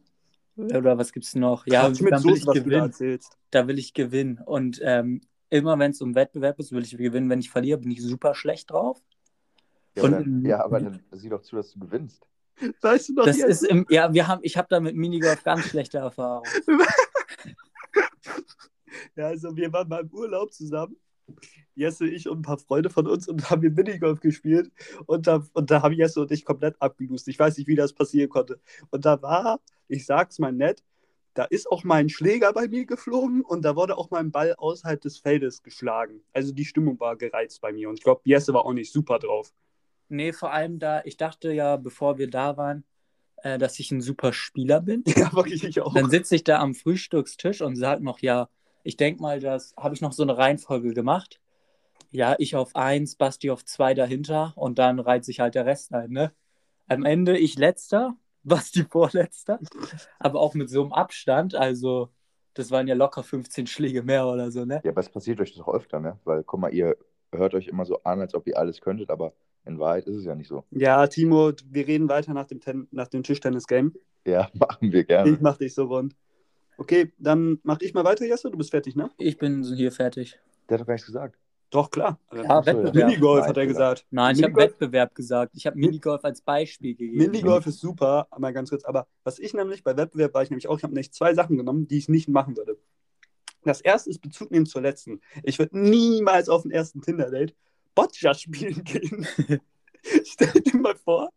oder 0.56 0.98
was 0.98 1.12
gibt's 1.12 1.36
noch? 1.36 1.68
Ja, 1.68 1.90
mit 1.90 2.12
dann 2.12 2.24
will 2.24 2.36
ich 2.36 2.48
was 2.48 2.56
du 2.56 2.70
da 2.70 2.88
gewinnen. 2.88 3.20
Da 3.52 3.68
will 3.68 3.78
ich 3.78 3.94
gewinnen. 3.94 4.40
Und 4.40 4.80
ähm, 4.84 5.22
immer 5.52 5.78
wenn 5.78 5.91
es 5.91 6.02
um 6.02 6.16
Wettbewerb 6.16 6.58
ist, 6.60 6.72
will 6.72 6.84
ich 6.84 6.97
gewinnen. 6.97 7.30
Wenn 7.30 7.39
ich 7.39 7.52
verliere, 7.52 7.78
bin 7.78 7.91
ich 7.91 8.02
super 8.02 8.34
schlecht 8.34 8.72
drauf. 8.72 8.99
Ja, 9.95 10.04
Und- 10.04 10.14
aber 10.16 10.24
dann, 10.24 10.45
ja, 10.45 10.64
aber 10.66 10.80
dann 10.80 11.04
sieh 11.12 11.30
doch 11.30 11.41
zu, 11.41 11.56
dass 11.58 11.72
du 11.74 11.80
gewinnst. 11.80 12.26
Weißt 12.82 13.10
du 13.10 13.14
noch, 13.14 13.26
Das 13.26 13.38
ist 13.38 13.64
im, 13.64 13.86
ja, 13.89 14.14
wir 14.14 14.28
haben, 14.28 14.39
ich 14.43 14.56
habe 14.58 14.68
da 14.70 14.80
mit 14.80 14.95
Minigolf 14.95 15.43
ganz 15.43 15.66
schlechte 15.66 15.99
Erfahrungen. 15.99 16.49
Ja, 19.16 19.28
also 19.28 19.56
wir 19.56 19.72
waren 19.74 19.88
mal 19.89 20.02
im 20.02 20.10
Urlaub 20.12 20.54
zusammen. 20.54 20.95
Jesse, 21.76 22.08
ich 22.08 22.28
und 22.28 22.39
ein 22.39 22.41
paar 22.43 22.58
Freunde 22.58 22.89
von 22.89 23.08
uns 23.08 23.28
und 23.28 23.49
haben 23.49 23.62
wir 23.62 23.72
Minigolf 23.72 24.20
gespielt. 24.20 24.72
Und 25.06 25.28
da, 25.28 25.45
und 25.54 25.72
da 25.72 25.82
haben 25.82 25.93
Jesse 25.93 26.22
und 26.22 26.32
ich 26.32 26.43
komplett 26.45 26.76
abgelust. 26.82 27.28
Ich 27.28 27.39
weiß 27.39 27.58
nicht, 27.58 27.68
wie 27.68 27.76
das 27.76 27.93
passieren 27.93 28.30
konnte. 28.30 28.60
Und 28.89 29.06
da 29.06 29.22
war, 29.22 29.60
ich 29.88 30.06
sag's 30.06 30.39
mal 30.39 30.52
nett, 30.52 30.84
da 31.34 31.46
ist 31.46 31.72
auch 31.72 31.84
mal 31.84 31.96
ein 31.96 32.10
Schläger 32.10 32.52
bei 32.54 32.68
mir 32.68 32.86
geflogen 32.86 33.42
und 33.42 33.64
da 33.64 33.76
wurde 33.76 33.98
auch 33.98 34.10
mal 34.10 34.20
ein 34.20 34.32
Ball 34.32 34.54
außerhalb 34.56 35.00
des 35.00 35.20
Feldes 35.20 35.64
geschlagen. 35.64 36.22
Also 36.34 36.52
die 36.52 36.66
Stimmung 36.66 37.00
war 37.00 37.16
gereizt 37.16 37.62
bei 37.62 37.72
mir. 37.72 37.90
Und 37.90 38.00
ich 38.00 38.04
glaube, 38.04 38.22
Jesse 38.26 38.54
war 38.54 38.66
auch 38.66 38.74
nicht 38.74 38.92
super 38.92 39.20
drauf. 39.20 39.54
Nee, 40.10 40.34
vor 40.34 40.52
allem 40.52 40.80
da, 40.80 41.02
ich 41.06 41.16
dachte 41.16 41.54
ja, 41.54 41.78
bevor 41.78 42.18
wir 42.18 42.30
da 42.30 42.58
waren, 42.58 42.84
äh, 43.44 43.58
dass 43.58 43.80
ich 43.80 43.92
ein 43.92 44.02
super 44.02 44.34
Spieler 44.34 44.82
bin. 44.82 45.04
Ja, 45.16 45.32
wirklich, 45.34 45.64
ich 45.64 45.80
auch. 45.82 45.94
Dann 45.94 46.10
sitze 46.10 46.36
ich 46.36 46.44
da 46.44 46.60
am 46.60 46.76
Frühstückstisch 46.76 47.62
und 47.62 47.76
sage 47.76 48.04
noch, 48.04 48.20
ja, 48.20 48.50
ich 48.84 48.98
denke 48.98 49.22
mal, 49.22 49.40
das 49.40 49.74
habe 49.78 49.96
ich 49.96 50.02
noch 50.02 50.12
so 50.12 50.24
eine 50.24 50.38
Reihenfolge 50.38 50.94
gemacht. 50.94 51.40
Ja, 52.12 52.36
ich 52.40 52.58
auf 52.58 52.76
eins, 52.76 53.16
Basti 53.16 53.52
auf 53.52 53.64
zwei 53.64 53.94
dahinter 53.94 54.54
und 54.58 54.80
dann 54.80 55.00
reiht 55.00 55.24
sich 55.24 55.40
halt 55.40 55.56
der 55.56 55.66
Rest 55.66 55.94
ein, 55.94 56.12
ne? 56.12 56.34
Am 56.88 57.06
Ende 57.06 57.38
ich 57.38 57.58
letzter, 57.58 58.18
Basti 58.44 58.84
vorletzter, 58.84 59.60
aber 60.20 60.39
auch 60.39 60.54
mit 60.54 60.70
so 60.70 60.82
einem 60.82 60.94
Abstand, 60.94 61.56
also 61.56 62.10
das 62.54 62.72
waren 62.72 62.88
ja 62.88 62.96
locker 62.96 63.24
15 63.24 63.68
Schläge 63.68 64.04
mehr 64.04 64.28
oder 64.28 64.52
so, 64.52 64.66
ne? 64.66 64.82
Ja, 64.84 64.92
aber 64.92 65.02
es 65.02 65.10
passiert 65.10 65.39
euch 65.39 65.56
doch 65.56 65.68
öfter, 65.68 66.00
ne? 66.00 66.20
Weil, 66.24 66.44
guck 66.44 66.60
mal, 66.60 66.74
ihr 66.74 66.98
hört 67.32 67.54
euch 67.54 67.68
immer 67.68 67.86
so 67.86 68.04
an, 68.04 68.20
als 68.20 68.34
ob 68.36 68.48
ihr 68.48 68.58
alles 68.58 68.82
könntet, 68.82 69.10
aber 69.10 69.34
in 69.66 69.80
Wahrheit 69.80 70.06
ist 70.06 70.18
es 70.18 70.26
ja 70.26 70.36
nicht 70.36 70.48
so. 70.48 70.64
Ja, 70.72 71.08
Timo, 71.08 71.52
wir 71.70 71.88
reden 71.88 72.10
weiter 72.10 72.34
nach 72.34 72.48
dem, 72.48 72.60
Ten 72.60 72.88
nach 72.92 73.08
dem 73.08 73.24
Tischtennis-Game. 73.24 73.94
Ja, 74.26 74.50
machen 74.54 74.92
wir 74.92 75.04
gerne. 75.04 75.30
Ich 75.32 75.39
mach 75.39 75.58
dich 75.58 75.74
so 75.74 75.86
rund. 75.86 76.16
Okay, 76.78 77.14
dann 77.20 77.60
mach 77.64 77.80
ich 77.82 77.94
mal 77.94 78.04
weiter, 78.04 78.26
Jesse. 78.26 78.50
Du 78.50 78.58
bist 78.58 78.72
fertig, 78.72 78.96
ne? 78.96 79.12
Ich 79.18 79.38
bin 79.38 79.64
hier 79.64 79.92
fertig. 79.92 80.39
Der 80.68 80.76
hat 80.76 80.82
doch 80.82 80.88
gar 80.88 80.94
nichts 80.94 81.06
gesagt. 81.06 81.38
Doch, 81.72 81.89
klar. 81.89 82.19
Ja, 82.34 82.65
Wettbewerb. 82.65 82.95
Minigolf 82.95 83.45
hat 83.45 83.57
er 83.57 83.65
gesagt. 83.65 84.05
Nein, 84.11 84.36
ich 84.36 84.43
habe 84.43 84.55
Wettbewerb 84.55 85.15
gesagt. 85.15 85.53
Ich 85.55 85.65
habe 85.65 85.78
Minigolf 85.78 86.24
als 86.26 86.41
Beispiel 86.41 86.95
gegeben. 86.95 87.17
Minigolf 87.17 87.65
ist 87.65 87.80
super, 87.80 88.28
mal 88.38 88.51
ganz 88.51 88.69
kurz. 88.69 88.84
Aber 88.84 89.07
was 89.24 89.39
ich 89.39 89.53
nämlich 89.53 89.82
bei 89.82 89.95
Wettbewerb 89.95 90.34
war 90.34 90.43
ich 90.43 90.49
nämlich 90.49 90.67
auch, 90.67 90.78
ich 90.78 90.84
habe 90.84 90.93
nämlich 90.93 91.13
zwei 91.13 91.34
Sachen 91.34 91.57
genommen, 91.57 91.88
die 91.88 91.97
ich 91.97 92.09
nicht 92.09 92.28
machen 92.28 92.57
würde. 92.57 92.78
Das 93.63 93.80
erste 93.80 94.09
ist 94.09 94.19
Bezug 94.19 94.51
nehmen 94.51 94.65
zur 94.65 94.82
letzten. 94.82 95.22
Ich 95.43 95.59
würde 95.59 95.80
niemals 95.80 96.49
auf 96.49 96.63
den 96.63 96.72
ersten 96.72 97.01
Tinder-Date 97.01 97.55
Boccia 97.95 98.34
spielen 98.34 98.84
gehen. 98.84 99.26
Stell 100.26 100.61
dir 100.61 100.78
mal 100.78 100.95
vor, 100.95 101.30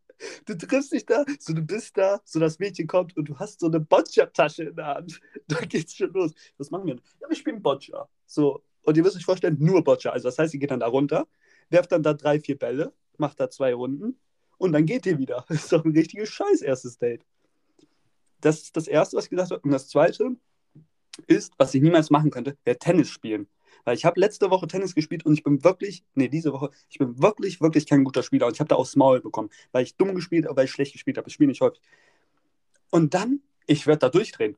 du 0.47 0.57
triffst 0.57 0.93
dich 0.93 1.07
da, 1.07 1.25
so 1.39 1.53
du 1.53 1.63
bist 1.63 1.97
da, 1.97 2.21
so 2.25 2.41
das 2.41 2.59
Mädchen 2.59 2.89
kommt 2.89 3.17
und 3.17 3.29
du 3.29 3.39
hast 3.39 3.61
so 3.61 3.67
eine 3.67 3.79
Boccia-Tasche 3.79 4.65
in 4.65 4.77
der 4.77 4.87
Hand. 4.87 5.21
Da 5.47 5.61
geht's 5.61 5.95
schon 5.95 6.13
los. 6.13 6.33
Was 6.57 6.71
machen 6.71 6.87
wir? 6.87 6.95
denn? 6.95 7.05
Ja, 7.21 7.29
wir 7.29 7.37
spielen 7.37 7.63
Boccia. 7.63 8.09
So, 8.27 8.63
und 8.85 8.97
ihr 8.97 9.03
müsst 9.03 9.17
euch 9.17 9.25
vorstellen, 9.25 9.57
nur 9.59 9.83
Boccia. 9.83 10.13
Also 10.13 10.29
das 10.29 10.39
heißt, 10.39 10.55
ihr 10.55 10.61
geht 10.61 10.71
dann 10.71 10.81
da 10.81 10.87
runter, 10.87 11.27
werft 11.71 11.93
dann 11.93 12.03
da 12.03 12.15
drei, 12.15 12.39
vier 12.41 12.59
Bälle, 12.59 12.93
macht 13.17 13.41
da 13.41 13.51
zwei 13.51 13.75
Runden 13.75 14.19
und 14.59 14.73
dann 14.73 14.87
geht 14.87 15.07
ihr 15.07 15.19
wieder. 15.19 15.45
Das 15.49 15.65
ist 15.65 15.73
doch 15.73 15.85
ein 15.85 15.93
richtiges 15.93 16.29
Scheiß 16.31 16.63
erstes 16.63 16.99
Date. 16.99 17.25
Das 18.41 18.63
ist 18.63 18.77
das 18.77 18.87
Erste, 18.87 19.17
was 19.17 19.25
ich 19.25 19.31
gesagt 19.31 19.51
habe. 19.51 19.63
Und 19.63 19.71
das 19.71 19.89
Zweite 19.89 20.37
ist, 21.27 21.53
was 21.59 21.75
ich 21.75 21.83
niemals 21.83 22.11
machen 22.11 22.31
könnte, 22.31 22.57
wäre 22.65 22.79
Tennis 22.79 23.11
spielen. 23.11 23.49
Weil 23.85 23.97
ich 23.97 24.05
habe 24.05 24.21
letzte 24.21 24.51
Woche 24.51 24.67
Tennis 24.67 24.95
gespielt 24.95 25.27
und 25.27 25.35
ich 25.35 25.43
bin 25.43 25.63
wirklich, 25.65 26.05
nee, 26.15 26.29
diese 26.29 26.53
Woche, 26.53 26.71
ich 26.89 26.99
bin 26.99 27.21
wirklich, 27.21 27.61
wirklich 27.61 27.87
kein 27.87 28.05
guter 28.05 28.23
Spieler. 28.23 28.47
Und 28.47 28.55
ich 28.55 28.61
habe 28.61 28.69
da 28.69 28.77
aufs 28.77 28.97
Maul 28.97 29.21
bekommen, 29.21 29.51
weil 29.73 29.85
ich 29.85 29.97
dumm 29.97 30.15
gespielt 30.15 30.47
habe, 30.47 30.57
weil 30.57 30.65
ich 30.67 30.71
schlecht 30.71 30.93
gespielt 30.93 31.19
habe. 31.19 31.29
Ich 31.29 31.35
spiele 31.35 31.49
nicht 31.49 31.61
häufig. 31.61 31.81
Und 32.91 33.15
dann, 33.15 33.41
ich 33.67 33.87
werde 33.87 34.01
da 34.01 34.09
durchdrehen. 34.09 34.57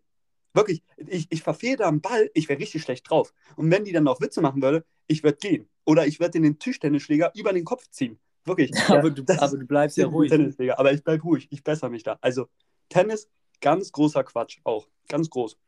Wirklich, 0.57 0.83
ich, 0.97 1.27
ich 1.29 1.43
verfehle 1.43 1.77
da 1.77 1.89
einen 1.89 2.01
Ball, 2.01 2.31
ich 2.33 2.49
wäre 2.49 2.59
richtig 2.59 2.83
schlecht 2.83 3.11
drauf. 3.11 3.35
Und 3.57 3.71
wenn 3.71 3.85
die 3.85 3.93
dann 3.93 4.05
noch 4.05 4.23
Witze 4.23 4.41
machen 4.41 4.63
würde, 4.63 4.87
ich 5.07 5.23
würde 5.23 5.37
gehen. 5.37 5.69
Oder 5.85 6.07
ich 6.07 6.19
würde 6.19 6.41
den 6.41 6.59
Tischtennisschläger 6.59 7.31
über 7.37 7.53
den 7.53 7.65
Kopf 7.65 7.87
ziehen. 7.91 8.19
Wirklich. 8.47 8.71
aber, 8.89 9.11
du, 9.11 9.23
aber 9.39 9.59
du 9.59 9.67
bleibst 9.67 9.99
ja 9.99 10.07
ruhig. 10.07 10.31
Tennis, 10.31 10.57
Digga. 10.57 10.79
Aber 10.79 10.93
ich 10.93 11.05
bleib 11.05 11.23
ruhig, 11.25 11.47
ich 11.51 11.63
bessere 11.63 11.91
mich 11.91 12.05
da. 12.05 12.17
Also, 12.23 12.49
Tennis, 12.89 13.29
ganz 13.61 13.93
großer 13.93 14.25
Quatsch 14.25 14.59
auch. 14.65 14.89
Ganz 15.09 15.29
groß. 15.29 15.59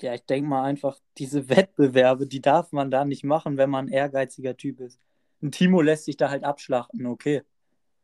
Ja, 0.00 0.14
ich 0.14 0.24
denke 0.24 0.48
mal 0.48 0.64
einfach, 0.64 0.98
diese 1.18 1.50
Wettbewerbe, 1.50 2.26
die 2.26 2.40
darf 2.40 2.72
man 2.72 2.90
da 2.90 3.04
nicht 3.04 3.22
machen, 3.22 3.58
wenn 3.58 3.68
man 3.68 3.86
ein 3.86 3.92
ehrgeiziger 3.92 4.56
Typ 4.56 4.80
ist. 4.80 4.98
Ein 5.42 5.52
Timo 5.52 5.82
lässt 5.82 6.06
sich 6.06 6.16
da 6.16 6.30
halt 6.30 6.42
abschlachten, 6.42 7.04
okay. 7.04 7.42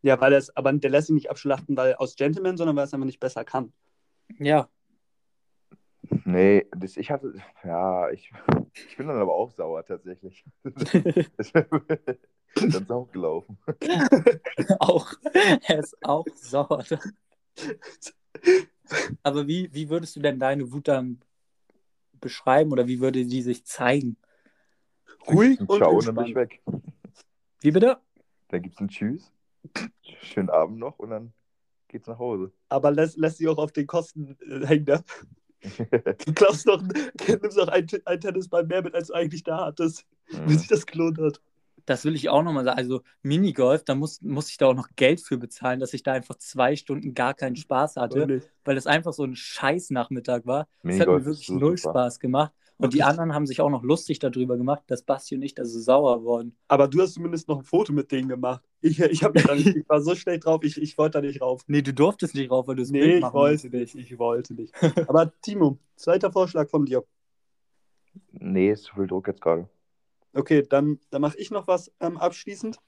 Ja, 0.02 0.20
weil 0.20 0.34
es, 0.34 0.54
aber 0.54 0.72
der 0.74 0.90
lässt 0.90 1.06
sich 1.06 1.14
nicht 1.14 1.30
abschlachten, 1.30 1.74
weil 1.76 1.94
aus 1.94 2.16
Gentleman, 2.16 2.58
sondern 2.58 2.76
weil 2.76 2.82
er 2.82 2.86
es 2.86 2.94
einfach 2.94 3.06
nicht 3.06 3.18
besser 3.18 3.44
kann. 3.44 3.72
Ja, 4.38 4.68
Nee, 6.24 6.66
das, 6.76 6.96
ich 6.96 7.10
hatte, 7.10 7.34
ja, 7.64 8.10
ich, 8.10 8.32
ich 8.88 8.96
bin 8.96 9.06
dann 9.08 9.18
aber 9.18 9.32
auch 9.34 9.50
sauer 9.52 9.84
tatsächlich. 9.84 10.44
dann 10.64 11.24
ist 12.68 12.90
auch 12.90 13.10
gelaufen. 13.12 13.58
auch. 14.80 15.12
Er 15.66 15.78
ist 15.78 15.96
auch 16.02 16.26
sauer. 16.34 16.84
Aber 19.22 19.46
wie, 19.46 19.72
wie 19.72 19.88
würdest 19.88 20.16
du 20.16 20.20
denn 20.20 20.40
deine 20.40 20.72
Wut 20.72 20.88
dann 20.88 21.20
beschreiben 22.20 22.72
oder 22.72 22.86
wie 22.86 23.00
würde 23.00 23.24
die 23.24 23.42
sich 23.42 23.64
zeigen? 23.64 24.16
Ruhig 25.28 25.60
Und 25.60 25.70
und 25.70 25.76
Ciao 25.78 25.96
und 25.98 26.06
dann 26.06 26.14
bin 26.16 26.26
ich 26.26 26.36
entspannt. 26.36 26.36
weg. 26.36 26.62
Wie 27.60 27.70
bitte? 27.70 27.98
Dann 28.48 28.62
gibt's 28.62 28.80
ein 28.80 28.88
Tschüss. 28.88 29.32
Schönen 30.02 30.50
Abend 30.50 30.78
noch 30.78 30.98
und 30.98 31.10
dann 31.10 31.32
geht's 31.88 32.06
nach 32.06 32.18
Hause. 32.18 32.52
Aber 32.68 32.90
lässt, 32.90 33.16
lässt 33.16 33.38
sich 33.38 33.48
auch 33.48 33.58
auf 33.58 33.72
den 33.72 33.86
Kosten 33.86 34.36
äh, 34.40 34.66
hängen. 34.66 34.84
Ne? 34.86 35.04
Du 36.26 36.32
klaust 36.32 36.66
doch, 36.66 36.82
nimmst 36.82 37.56
doch 37.58 37.68
ein, 37.68 37.86
ein 38.04 38.20
Tennisball 38.20 38.64
mehr 38.66 38.82
mit, 38.82 38.94
als 38.94 39.08
du 39.08 39.14
eigentlich 39.14 39.42
da 39.42 39.66
hattest, 39.66 40.06
wie 40.44 40.54
Mhm. 40.54 40.58
sich 40.58 40.68
das 40.68 40.86
gelohnt 40.86 41.18
hat. 41.18 41.40
Das 41.86 42.04
will 42.04 42.14
ich 42.14 42.28
auch 42.28 42.42
nochmal 42.42 42.64
sagen. 42.64 42.78
Also 42.78 43.02
Minigolf, 43.22 43.84
da 43.84 43.94
muss, 43.94 44.20
muss 44.22 44.48
ich 44.50 44.58
da 44.58 44.66
auch 44.66 44.74
noch 44.74 44.88
Geld 44.96 45.20
für 45.20 45.38
bezahlen, 45.38 45.80
dass 45.80 45.92
ich 45.94 46.02
da 46.02 46.12
einfach 46.12 46.36
zwei 46.36 46.76
Stunden 46.76 47.14
gar 47.14 47.34
keinen 47.34 47.56
Spaß 47.56 47.96
hatte, 47.96 48.30
weil 48.64 48.76
es 48.76 48.86
einfach 48.86 49.12
so 49.12 49.24
ein 49.24 49.34
Scheißnachmittag 49.34 50.42
war. 50.44 50.68
Es 50.84 51.00
hat 51.00 51.08
mir 51.08 51.24
wirklich 51.24 51.48
null 51.48 51.76
super. 51.76 51.90
Spaß 51.90 52.20
gemacht. 52.20 52.52
Und 52.80 52.94
die 52.94 53.02
anderen 53.02 53.34
haben 53.34 53.46
sich 53.46 53.60
auch 53.60 53.68
noch 53.68 53.82
lustig 53.82 54.20
darüber 54.20 54.56
gemacht, 54.56 54.84
dass 54.86 55.02
Basti 55.02 55.34
und 55.34 55.42
ich 55.42 55.54
da 55.54 55.66
so 55.66 55.78
sauer 55.78 56.24
wurden. 56.24 56.56
Aber 56.66 56.88
du 56.88 57.02
hast 57.02 57.12
zumindest 57.12 57.46
noch 57.46 57.58
ein 57.58 57.64
Foto 57.64 57.92
mit 57.92 58.10
denen 58.10 58.28
gemacht. 58.28 58.62
Ich, 58.80 58.98
ich, 58.98 59.22
hab 59.22 59.34
mich 59.34 59.44
da 59.44 59.54
nicht, 59.54 59.76
ich 59.76 59.88
war 59.88 60.00
so 60.00 60.14
schlecht 60.14 60.46
drauf, 60.46 60.62
ich, 60.64 60.80
ich 60.80 60.96
wollte 60.96 61.20
da 61.20 61.26
nicht 61.26 61.42
rauf. 61.42 61.62
Nee, 61.66 61.82
du 61.82 61.92
durftest 61.92 62.34
nicht 62.34 62.50
rauf, 62.50 62.66
weil 62.68 62.76
du 62.76 62.82
es 62.82 62.90
Nee, 62.90 63.18
ich 63.18 63.32
wollte 63.32 63.68
nicht, 63.68 63.94
ich 63.94 64.18
wollte 64.18 64.54
nicht. 64.54 64.74
Aber 65.06 65.30
Timo, 65.42 65.78
zweiter 65.96 66.32
Vorschlag 66.32 66.70
von 66.70 66.86
dir. 66.86 67.04
Nee, 68.32 68.70
ist 68.70 68.84
zu 68.84 68.94
viel 68.94 69.06
Druck 69.06 69.28
jetzt 69.28 69.42
gerade. 69.42 69.68
Okay, 70.32 70.64
dann, 70.68 70.98
dann 71.10 71.20
mache 71.20 71.36
ich 71.36 71.50
noch 71.50 71.66
was 71.66 71.92
ähm, 72.00 72.16
abschließend, 72.16 72.78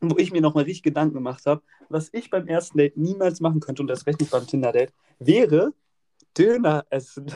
wo 0.00 0.16
ich 0.18 0.30
mir 0.30 0.42
nochmal 0.42 0.64
richtig 0.64 0.84
Gedanken 0.84 1.14
gemacht 1.14 1.44
habe. 1.46 1.62
Was 1.88 2.10
ich 2.12 2.30
beim 2.30 2.46
ersten 2.46 2.78
Date 2.78 2.96
niemals 2.96 3.40
machen 3.40 3.58
könnte, 3.58 3.82
und 3.82 3.88
das 3.88 4.06
recht 4.06 4.20
nicht 4.20 4.30
beim 4.30 4.46
Tinder-Date, 4.46 4.92
wäre 5.18 5.72
Döner 6.36 6.86
essen. 6.90 7.32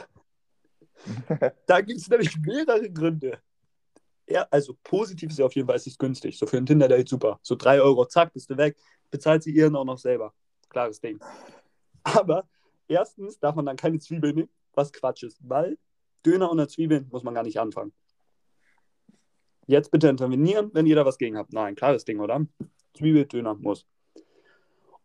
da 1.66 1.80
gibt 1.80 2.00
es 2.00 2.08
nämlich 2.08 2.36
mehrere 2.38 2.90
Gründe. 2.90 3.38
Ja, 4.28 4.46
also 4.50 4.76
positiv 4.82 5.30
ist 5.30 5.38
ja 5.38 5.46
auf 5.46 5.54
jeden 5.54 5.66
Fall, 5.66 5.76
es 5.76 5.86
ist 5.86 5.98
günstig. 5.98 6.38
So 6.38 6.46
für 6.46 6.56
ein 6.56 6.66
Tinder-Date 6.66 7.08
super. 7.08 7.38
So 7.42 7.54
3 7.54 7.80
Euro, 7.80 8.06
zack, 8.06 8.32
bist 8.32 8.48
du 8.50 8.56
weg. 8.56 8.76
Bezahlt 9.10 9.42
sie 9.42 9.50
ihren 9.50 9.76
auch 9.76 9.84
noch 9.84 9.98
selber. 9.98 10.32
Klares 10.68 11.00
Ding. 11.00 11.20
Aber 12.02 12.48
erstens 12.88 13.38
darf 13.38 13.54
man 13.54 13.66
dann 13.66 13.76
keine 13.76 13.98
Zwiebeln 13.98 14.34
nehmen, 14.34 14.50
was 14.74 14.92
Quatsch 14.92 15.22
ist, 15.24 15.38
weil 15.42 15.76
Döner 16.24 16.50
ohne 16.50 16.68
Zwiebeln 16.68 17.08
muss 17.10 17.22
man 17.22 17.34
gar 17.34 17.42
nicht 17.42 17.58
anfangen. 17.58 17.92
Jetzt 19.66 19.90
bitte 19.90 20.08
intervenieren, 20.08 20.70
wenn 20.72 20.88
da 20.88 21.04
was 21.04 21.18
gegen 21.18 21.36
habt. 21.36 21.52
Nein, 21.52 21.74
klares 21.74 22.04
Ding, 22.04 22.20
oder? 22.20 22.46
Zwiebel, 22.94 23.26
Döner 23.26 23.54
muss. 23.54 23.86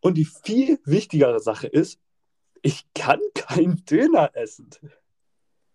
Und 0.00 0.14
die 0.14 0.24
viel 0.24 0.78
wichtigere 0.84 1.40
Sache 1.40 1.66
ist, 1.66 2.00
ich 2.62 2.86
kann 2.94 3.20
keinen 3.34 3.84
Döner 3.84 4.30
essen. 4.34 4.70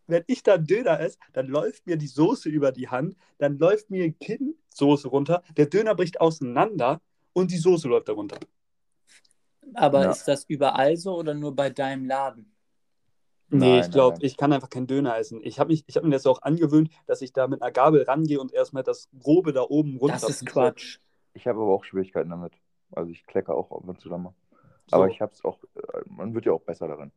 Wenn 0.07 0.23
ich 0.27 0.43
dann 0.43 0.65
Döner 0.65 0.99
esse, 0.99 1.17
dann 1.31 1.47
läuft 1.47 1.85
mir 1.87 1.97
die 1.97 2.07
Soße 2.07 2.49
über 2.49 2.71
die 2.71 2.89
Hand, 2.89 3.15
dann 3.37 3.57
läuft 3.57 3.89
mir 3.89 4.11
Kinnsoße 4.11 5.07
runter, 5.07 5.41
der 5.55 5.67
Döner 5.67 5.95
bricht 5.95 6.19
auseinander 6.19 7.01
und 7.33 7.51
die 7.51 7.57
Soße 7.57 7.87
läuft 7.87 8.09
darunter. 8.09 8.37
Aber 9.75 10.03
Ja. 10.03 10.11
ist 10.11 10.27
das 10.27 10.43
überall 10.45 10.97
so 10.97 11.17
oder 11.17 11.33
nur 11.33 11.55
bei 11.55 11.69
deinem 11.69 12.05
Laden? 12.05 12.49
Nee, 13.49 13.59
Nein, 13.59 13.81
ich 13.81 13.91
glaube, 13.91 14.17
ich 14.21 14.35
kann 14.35 14.51
einfach 14.51 14.69
keinen 14.69 14.87
Döner 14.87 15.15
essen. 15.17 15.39
Ich 15.43 15.59
habe 15.59 15.73
hab 15.75 16.03
mir 16.03 16.09
das 16.11 16.25
auch 16.25 16.41
angewöhnt, 16.41 16.89
dass 17.05 17.21
ich 17.21 17.33
da 17.33 17.47
mit 17.47 17.61
einer 17.61 17.71
Gabel 17.71 18.01
rangehe 18.03 18.39
und 18.39 18.51
erstmal 18.51 18.83
das 18.83 19.09
Grobe 19.19 19.53
da 19.53 19.61
oben 19.61 19.97
runter. 19.97 20.17
Das 20.19 20.29
ist 20.29 20.45
Quatsch. 20.45 20.99
Ich 21.33 21.47
habe 21.47 21.59
aber 21.61 21.71
auch 21.71 21.83
Schwierigkeiten 21.83 22.29
damit. 22.29 22.53
Also 22.91 23.11
ich 23.11 23.25
klecke 23.25 23.53
auch 23.53 23.71
ab 23.71 23.87
und 23.87 23.99
zu 23.99 24.09
dann 24.09 24.23
mal. 24.23 24.33
Aber 24.91 25.07
ich 25.07 25.21
habe 25.21 25.31
es 25.33 25.43
auch, 25.45 25.63
äh, 25.75 26.01
man 26.05 26.33
wird 26.33 26.45
ja 26.45 26.51
auch 26.51 26.61
besser 26.61 26.87
darin. 26.87 27.11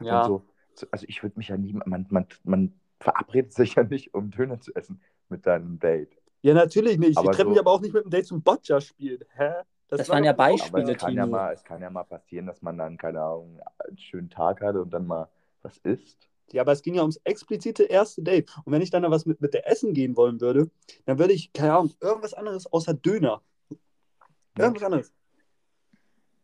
ja. 0.00 0.20
Und 0.20 0.26
so, 0.26 0.38
so- 0.38 0.51
also 0.90 1.06
ich 1.08 1.22
würde 1.22 1.38
mich 1.38 1.48
ja 1.48 1.56
nie, 1.56 1.72
man, 1.72 2.06
man, 2.10 2.26
man 2.44 2.72
verabredet 3.00 3.52
sich 3.52 3.74
ja 3.74 3.82
nicht, 3.82 4.14
um 4.14 4.30
Döner 4.30 4.60
zu 4.60 4.74
essen 4.74 5.00
mit 5.28 5.46
deinem 5.46 5.78
Date. 5.78 6.16
ja, 6.42 6.54
natürlich 6.54 6.98
nicht. 6.98 7.16
Aber 7.18 7.30
ich 7.30 7.36
treffe 7.36 7.48
so- 7.48 7.50
mich 7.50 7.58
aber 7.60 7.70
auch 7.72 7.80
nicht 7.80 7.94
mit 7.94 8.04
dem 8.04 8.10
Date 8.10 8.26
zum 8.26 8.42
Boccia 8.42 8.80
spielen. 8.80 9.24
Hä? 9.34 9.50
Das 9.88 10.08
war 10.08 10.16
waren 10.16 10.24
ja 10.24 10.32
Beispiele. 10.32 10.82
Aber 10.84 10.92
es 10.92 10.98
kann, 10.98 11.14
ja 11.14 11.26
mal, 11.26 11.52
es 11.52 11.64
kann 11.64 11.82
ja 11.82 11.90
mal 11.90 12.04
passieren, 12.04 12.46
dass 12.46 12.62
man 12.62 12.78
dann, 12.78 12.96
keine 12.96 13.20
Ahnung, 13.20 13.60
einen 13.86 13.98
schönen 13.98 14.30
Tag 14.30 14.62
hatte 14.62 14.80
und 14.80 14.90
dann 14.90 15.06
mal 15.06 15.28
was 15.62 15.76
isst. 15.78 16.28
Ja, 16.50 16.62
aber 16.62 16.72
es 16.72 16.82
ging 16.82 16.94
ja 16.94 17.02
ums 17.02 17.18
explizite 17.24 17.84
erste 17.84 18.22
Date. 18.22 18.50
Und 18.64 18.72
wenn 18.72 18.80
ich 18.82 18.90
dann 18.90 19.02
noch 19.02 19.10
was 19.10 19.26
mit, 19.26 19.40
mit 19.40 19.52
der 19.54 19.68
Essen 19.70 19.92
gehen 19.94 20.16
wollen 20.16 20.40
würde, 20.40 20.70
dann 21.04 21.18
würde 21.18 21.32
ich, 21.34 21.52
keine 21.52 21.74
Ahnung, 21.74 21.92
irgendwas 22.00 22.34
anderes 22.34 22.70
außer 22.72 22.94
Döner. 22.94 23.42
Ja. 23.70 24.64
Irgendwas 24.64 24.82
anderes. 24.82 25.12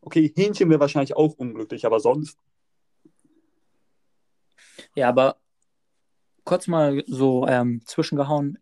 Okay, 0.00 0.32
Hähnchen 0.36 0.70
wäre 0.70 0.80
wahrscheinlich 0.80 1.16
auch 1.16 1.34
unglücklich, 1.34 1.84
aber 1.84 2.00
sonst. 2.00 2.38
Ja, 4.94 5.08
aber 5.08 5.36
kurz 6.44 6.66
mal 6.66 7.02
so 7.06 7.46
ähm, 7.46 7.82
zwischengehauen 7.84 8.58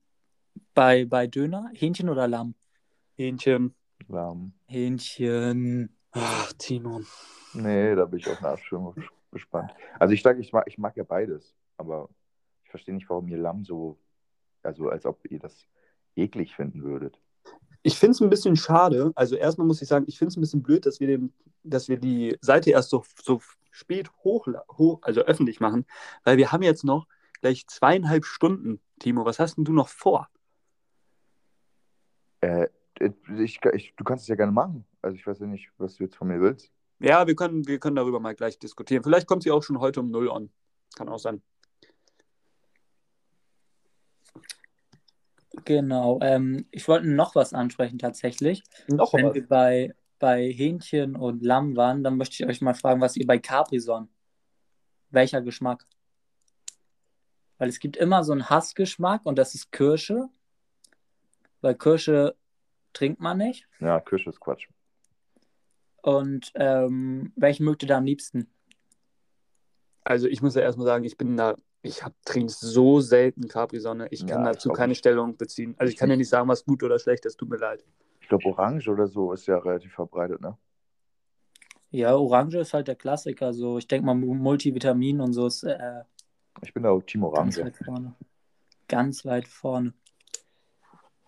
bei, 0.75 1.05
bei 1.05 1.27
Döner, 1.27 1.71
Hähnchen 1.73 2.09
oder 2.09 2.29
Lamm? 2.29 2.55
Hähnchen. 3.17 3.75
Ähm, 4.11 4.53
Hähnchen. 4.67 5.97
Ach, 6.13 6.53
Timo. 6.55 7.01
Nee, 7.55 7.95
da 7.95 8.05
bin 8.05 8.19
ich 8.19 8.29
auf 8.29 8.39
eine 8.39 8.49
Abstimmung 8.49 8.95
gespannt. 9.31 9.73
Also 9.99 10.15
ich 10.15 10.23
sage, 10.23 10.41
ich 10.41 10.53
mag, 10.53 10.65
ich 10.67 10.79
mag 10.79 10.97
ja 10.97 11.05
beides, 11.05 11.55
aber 11.77 12.09
ich 12.65 12.71
verstehe 12.71 12.95
nicht, 12.95 13.09
warum 13.09 13.29
ihr 13.29 13.39
Lamm 13.39 13.65
so, 13.65 13.99
also 14.63 14.89
als 14.89 15.07
ob 15.07 15.21
ihr 15.31 15.39
das 15.39 15.67
eklig 16.17 16.55
finden 16.55 16.83
würdet. 16.83 17.19
Ich 17.83 17.99
finde 17.99 18.13
es 18.13 18.21
ein 18.21 18.31
bisschen 18.31 18.57
schade. 18.57 19.13
Also 19.15 19.37
erstmal 19.37 19.67
muss 19.67 19.81
ich 19.81 19.89
sagen, 19.89 20.07
ich 20.09 20.19
finde 20.19 20.31
es 20.31 20.37
ein 20.37 20.41
bisschen 20.41 20.63
blöd, 20.63 20.87
dass 20.87 20.99
wir, 20.99 21.07
den, 21.07 21.33
dass 21.63 21.89
wir 21.89 21.99
die 21.99 22.37
Seite 22.41 22.71
erst 22.71 22.91
so, 22.91 23.05
so 23.23 23.41
spät 23.77 24.11
hoch, 24.25 24.47
hoch, 24.73 25.01
also 25.03 25.21
öffentlich 25.23 25.61
machen, 25.61 25.87
weil 26.25 26.39
wir 26.39 26.53
haben 26.53 26.63
jetzt 26.63 26.85
noch 26.85 27.07
gleich 27.41 27.67
zweieinhalb 27.67 28.25
Stunden. 28.25 28.81
Timo, 28.99 29.25
was 29.25 29.39
hast 29.39 29.57
denn 29.57 29.65
du 29.65 29.73
noch 29.73 29.89
vor? 29.89 30.29
Äh, 32.41 32.69
ich, 33.39 33.61
ich, 33.75 33.95
du 33.97 34.05
kannst 34.05 34.23
es 34.23 34.29
ja 34.29 34.35
gerne 34.35 34.53
machen. 34.53 34.87
Also 35.03 35.17
ich 35.17 35.27
weiß 35.27 35.41
ja 35.41 35.47
nicht, 35.47 35.71
was 35.77 35.97
du 35.97 36.05
jetzt 36.05 36.17
von 36.17 36.29
mir 36.29 36.41
willst. 36.41 36.73
Ja, 36.99 37.27
wir 37.27 37.37
können, 37.37 37.67
wir 37.67 37.79
können 37.79 37.97
darüber 37.97 38.21
mal 38.21 38.35
gleich 38.35 38.59
diskutieren. 38.59 39.03
Vielleicht 39.03 39.27
kommt 39.27 39.43
sie 39.43 39.51
auch 39.51 39.63
schon 39.63 39.81
heute 39.81 40.01
um 40.01 40.11
0 40.11 40.31
an. 40.31 40.51
Kann 40.97 41.11
auch 41.11 41.19
sein. 41.19 41.43
Genau. 45.67 46.19
Ähm, 46.23 46.67
ich 46.71 46.89
wollte 46.89 47.09
noch 47.09 47.35
was 47.35 47.53
ansprechen 47.53 47.99
tatsächlich. 47.99 48.63
Noch 48.89 49.13
Wenn 49.13 49.27
was? 49.27 49.35
wir 49.35 49.47
bei, 49.47 49.95
bei 50.19 50.51
Hähnchen 50.51 51.17
und 51.17 51.43
Lamm 51.43 51.77
waren, 51.77 52.03
dann 52.03 52.17
möchte 52.17 52.43
ich 52.43 52.49
euch 52.49 52.61
mal 52.61 52.75
fragen, 52.75 53.01
was 53.01 53.17
ihr 53.17 53.27
bei 53.27 53.39
Capri-Son. 53.39 54.09
Welcher 55.11 55.43
Geschmack? 55.43 55.87
Weil 57.59 57.69
es 57.69 57.79
gibt 57.79 57.97
immer 57.97 58.25
so 58.25 58.33
einen 58.33 58.49
Hassgeschmack 58.51 59.25
und 59.25 59.37
das 59.39 59.55
ist 59.55 59.73
Kirsche. 59.73 60.29
Weil 61.61 61.75
Kirsche 61.75 62.37
trinkt 62.93 63.21
man 63.21 63.39
nicht. 63.39 63.67
Ja, 63.81 64.01
Kirsche 64.01 64.31
ist 64.31 64.41
Quatsch. 64.41 64.69
Und 66.03 66.53
ähm, 66.55 67.33
welchen 67.37 67.65
mögt 67.65 67.83
ihr 67.83 67.89
da 67.89 67.97
am 67.99 68.05
liebsten? 68.05 68.49
Also 70.05 70.29
ich 70.29 70.41
muss 70.41 70.55
ja 70.55 70.63
erstmal 70.63 70.87
sagen, 70.87 71.05
ich 71.05 71.17
bin 71.17 71.37
da, 71.37 71.57
ich 71.83 72.05
hab, 72.05 72.13
trinke 72.25 72.53
so 72.53 73.01
selten 73.01 73.49
Capri-Sonne. 73.49 74.09
Ich 74.11 74.21
kann 74.27 74.45
Ja, 74.45 74.51
ich 74.51 74.57
dazu 74.57 74.71
auch 74.71 74.75
keine 74.77 74.91
nicht. 74.91 74.99
Stellung 74.99 75.37
beziehen. 75.37 75.75
Also 75.79 75.91
ich 75.91 75.97
kann 75.99 76.11
ja 76.11 76.17
nicht 76.17 76.29
sagen, 76.29 76.49
was 76.49 76.65
gut 76.65 76.83
oder 76.83 76.99
schlecht 76.99 77.27
ist. 77.27 77.37
Tut 77.37 77.49
mir 77.49 77.57
leid. 77.57 77.85
Ich 78.27 78.29
glaube, 78.29 78.47
Orange 78.47 78.89
oder 78.89 79.07
so 79.07 79.33
ist 79.33 79.47
ja 79.47 79.57
relativ 79.57 79.93
verbreitet, 79.93 80.41
ne? 80.41 80.59
Ja, 81.93 82.17
Orange 82.17 82.57
ist 82.59 82.75
halt 82.75 82.89
der 82.89 82.97
Klassiker. 82.97 83.53
So, 83.53 83.79
ich 83.79 83.87
denke 83.87 84.05
mal, 84.05 84.17
Multivitamin 84.17 85.21
und 85.21 85.33
so 85.33 85.47
ist 85.47 85.63
äh, 85.63 86.03
Ich 86.61 86.75
bin 86.75 86.83
da 86.83 86.91
auch 86.91 87.03
Team 87.03 87.21
ganz 87.21 87.57
Orange. 87.57 87.65
weit 87.65 87.77
vorne. 87.77 88.17
Ganz 88.89 89.25
weit 89.25 89.47
vorne. 89.47 89.95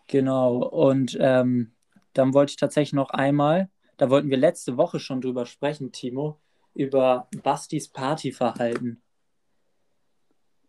Genau. 0.09 0.57
Und 0.57 1.17
ähm, 1.21 1.71
dann 2.15 2.35
wollte 2.35 2.51
ich 2.51 2.57
tatsächlich 2.57 2.95
noch 2.95 3.11
einmal, 3.11 3.71
da 3.97 4.11
wollten 4.11 4.29
wir 4.29 4.37
letzte 4.37 4.77
Woche 4.77 4.99
schon 4.99 5.21
drüber 5.21 5.47
sprechen, 5.47 5.93
Timo, 5.93 6.41
über 6.75 7.29
Bastis 7.45 7.89
Partyverhalten. 7.89 9.01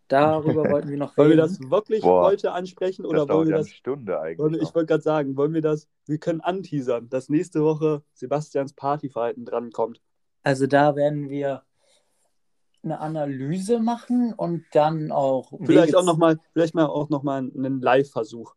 Darüber 0.10 0.70
wollten 0.70 0.90
wir 0.90 0.98
noch 0.98 1.16
Wollen 1.18 1.30
wir 1.30 1.44
reden. 1.44 1.58
das 1.60 1.72
wirklich 1.72 2.02
Boah. 2.02 2.24
heute 2.26 2.52
ansprechen 2.52 3.06
oder 3.06 3.26
Das 3.26 3.30
wollen 3.36 3.48
wir 3.48 3.56
das 3.58 3.68
eine 3.68 3.74
Stunde 3.76 4.20
eigentlich. 4.20 4.40
Wollen 4.40 4.54
wir, 4.56 4.62
ich 4.62 4.76
wollte 4.76 4.88
gerade 4.88 5.04
sagen, 5.04 5.38
wollen 5.38 5.54
wir 5.54 5.62
das, 5.62 5.88
wir 6.06 6.18
können 6.18 6.42
anteasern, 6.42 7.10
dass 7.10 7.30
nächste 7.30 7.64
Woche 7.64 8.04
Sebastians 8.14 8.74
Partyverhalten 8.74 9.46
drankommt. 9.46 10.02
Also 10.44 10.68
da 10.68 10.96
werden 10.96 11.30
wir 11.30 11.64
eine 12.82 13.00
Analyse 13.00 13.80
machen 13.80 14.34
und 14.34 14.66
dann 14.72 15.12
auch 15.12 15.52
Vielleicht 15.64 15.90
Wege- 15.94 16.00
auch 16.00 16.06
noch 16.06 16.18
mal, 16.18 16.40
vielleicht 16.54 16.74
mal 16.76 16.86
auch 16.88 17.10
noch 17.10 17.24
mal 17.24 17.38
einen 17.40 17.82
Live-Versuch. 17.82 18.56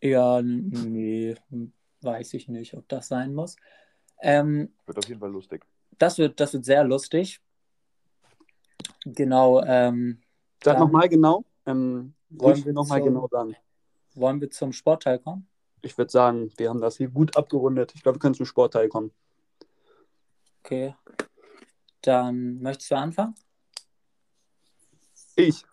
Ja, 0.00 0.40
nee, 0.42 1.34
weiß 2.02 2.34
ich 2.34 2.48
nicht, 2.48 2.74
ob 2.74 2.88
das 2.88 3.08
sein 3.08 3.34
muss. 3.34 3.56
Ähm, 4.20 4.72
Wird 4.86 4.98
auf 4.98 5.08
jeden 5.08 5.20
Fall 5.20 5.30
lustig. 5.32 5.64
das 5.98 6.18
wird, 6.18 6.38
das 6.40 6.52
wird 6.52 6.64
sehr 6.64 6.84
lustig. 6.84 7.40
Genau, 9.04 9.62
ähm, 9.64 10.20
Sag 10.62 10.74
Dann- 10.78 10.84
noch 10.86 10.92
mal 10.92 11.08
genau. 11.08 11.44
Ähm, 11.66 12.14
Wollen 12.30 12.64
wir 12.64 12.72
noch 12.72 12.88
mal 12.88 12.98
zum- 12.98 13.06
genau 13.08 13.28
sagen. 13.30 13.54
wollen 14.14 14.40
wir 14.40 14.50
zum 14.50 14.72
Sportteil 14.72 15.18
kommen? 15.18 15.46
Ich 15.82 15.96
würde 15.98 16.10
sagen, 16.10 16.50
wir 16.56 16.70
haben 16.70 16.80
das 16.80 16.96
hier 16.96 17.08
gut 17.08 17.36
abgerundet. 17.36 17.92
Ich 17.94 18.02
glaube, 18.02 18.16
wir 18.16 18.20
können 18.20 18.34
zum 18.34 18.46
Sportteil 18.46 18.88
kommen. 18.88 19.10
Okay. 20.62 20.94
Dann 22.00 22.60
möchtest 22.62 22.90
du 22.90 22.96
anfangen? 22.96 23.34
Ich. 25.36 25.64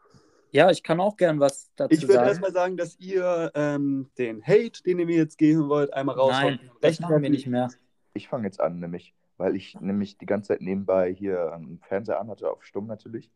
Ja, 0.52 0.70
ich 0.70 0.84
kann 0.84 1.00
auch 1.00 1.16
gern 1.16 1.40
was 1.40 1.72
dazu 1.78 1.94
Ich 1.94 2.02
würde 2.02 2.14
sagen. 2.16 2.28
erstmal 2.28 2.52
sagen, 2.52 2.76
dass 2.78 3.00
ihr 3.00 3.52
ähm, 3.56 4.10
den 4.18 4.46
Hate, 4.46 4.84
den 4.84 5.00
ihr 5.00 5.06
mir 5.06 5.16
jetzt 5.16 5.38
geben 5.38 5.70
wollt, 5.70 5.94
einmal 5.94 6.16
raushauen. 6.16 6.60
Nein, 6.62 6.72
das 6.82 7.00
machen 7.00 7.22
wir 7.22 7.30
nicht 7.30 7.48
mehr. 7.48 7.70
Ich 8.14 8.28
fange 8.28 8.46
jetzt 8.48 8.60
an, 8.60 8.80
nämlich, 8.82 9.14
weil 9.42 9.56
ich 9.56 9.80
nämlich 9.82 10.18
die 10.20 10.28
ganze 10.28 10.50
Zeit 10.50 10.62
nebenbei 10.62 11.12
hier 11.12 11.52
einen 11.54 11.80
Fernseher 11.80 12.20
anhatte, 12.20 12.50
auf 12.52 12.64
Stumm 12.64 12.86
natürlich. 12.86 13.32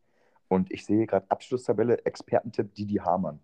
Und 0.48 0.70
ich 0.70 0.86
sehe 0.86 1.04
gerade 1.06 1.28
Abschlusstabelle, 1.28 2.04
Expertentipp 2.04 2.72
Didi 2.74 2.94
Hamann. 2.94 3.40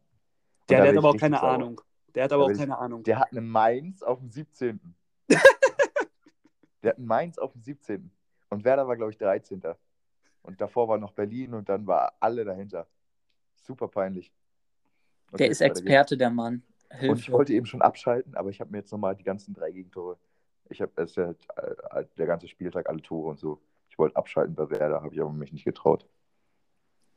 Der, 0.68 0.78
da 0.78 0.84
der 0.84 0.92
hat 0.92 0.98
aber 0.98 1.08
auch 1.10 1.16
keine 1.16 1.38
sauer. 1.38 1.50
Ahnung. 1.50 1.80
Der 2.14 2.24
hat 2.24 2.30
Da 2.30 2.36
aber 2.36 2.44
auch 2.44 2.48
werd 2.48 2.56
ich- 2.58 2.62
keine 2.62 2.78
Ahnung. 2.78 3.02
Der 3.02 3.18
hat 3.18 3.32
eine 3.32 3.40
Mainz 3.40 4.02
auf 4.04 4.20
dem 4.20 4.30
17. 4.30 4.78
der 6.82 6.90
hat 6.90 6.98
einen 6.98 7.06
Mainz 7.06 7.38
auf 7.38 7.52
dem 7.52 7.62
17. 7.62 8.10
Und 8.50 8.64
Werder 8.64 8.86
war, 8.86 8.96
glaube 8.96 9.10
ich, 9.10 9.18
13. 9.18 9.60
Und 10.42 10.60
davor 10.60 10.86
war 10.88 10.98
noch 10.98 11.12
Berlin 11.12 11.54
und 11.54 11.68
dann 11.68 11.86
war 11.86 12.12
alle 12.20 12.44
dahinter. 12.44 12.86
Super 13.56 13.88
peinlich. 13.88 14.32
Okay, 15.32 15.38
Der 15.38 15.50
ist. 15.50 15.60
Experte, 15.60 16.16
der 16.16 16.30
Mann. 16.30 16.62
Und 16.90 16.98
ich 17.00 17.24
Hilfe. 17.24 17.32
wollte 17.32 17.54
eben 17.54 17.66
schon 17.66 17.80
abschalten, 17.82 18.34
aber 18.36 18.50
ich 18.50 18.60
habe 18.60 18.70
mir 18.70 18.78
jetzt 18.78 18.92
nochmal 18.92 19.16
die 19.16 19.24
ganzen 19.24 19.54
drei 19.54 19.70
Gegentore. 19.72 20.18
Ich 20.68 20.80
habe 20.80 20.92
es 20.96 21.10
ist 21.10 21.16
ja 21.16 21.30
äh, 21.56 22.04
der 22.16 22.26
ganze 22.26 22.48
Spieltag 22.48 22.88
alle 22.88 23.02
Tore 23.02 23.30
und 23.30 23.38
so. 23.38 23.60
Ich 23.90 23.98
wollte 23.98 24.16
abschalten 24.16 24.54
bei 24.54 24.70
Werder, 24.70 25.02
habe 25.02 25.14
ich 25.14 25.20
aber 25.20 25.32
mich 25.32 25.52
nicht 25.52 25.64
getraut. 25.64 26.06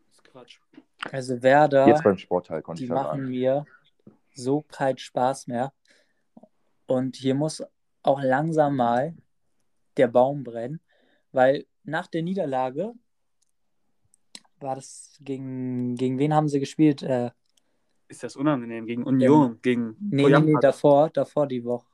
Das 0.07 0.15
ist 0.17 0.23
Quatsch. 0.23 0.59
Also 1.11 1.41
Werder, 1.41 1.87
Jetzt 1.87 2.03
beim 2.03 2.17
Sportteil 2.17 2.61
konnte 2.61 2.79
die 2.79 2.85
ich 2.85 2.89
dann 2.89 2.97
machen 3.03 3.19
sagen. 3.21 3.29
mir 3.29 3.65
so 4.33 4.61
keinen 4.61 4.97
Spaß 4.97 5.47
mehr. 5.47 5.71
Und 6.87 7.15
hier 7.15 7.35
muss 7.35 7.63
auch 8.03 8.21
langsam 8.21 8.75
mal 8.75 9.15
der 9.97 10.07
Baum 10.07 10.43
brennen, 10.43 10.81
weil 11.31 11.65
nach 11.83 12.07
der 12.07 12.21
Niederlage 12.23 12.93
war 14.59 14.75
das 14.75 15.17
gegen, 15.21 15.95
gegen 15.95 16.17
wen 16.19 16.33
haben 16.33 16.49
sie 16.49 16.59
gespielt? 16.59 17.03
Äh, 17.03 17.31
Ist 18.07 18.23
das 18.23 18.35
unangenehm? 18.35 18.85
Gegen 18.85 19.03
Union, 19.03 19.59
gegen 19.61 19.95
nee, 19.99 20.27
nee, 20.27 20.39
nee, 20.39 20.53
davor, 20.61 21.09
davor 21.09 21.47
die 21.47 21.63
Woche. 21.63 21.87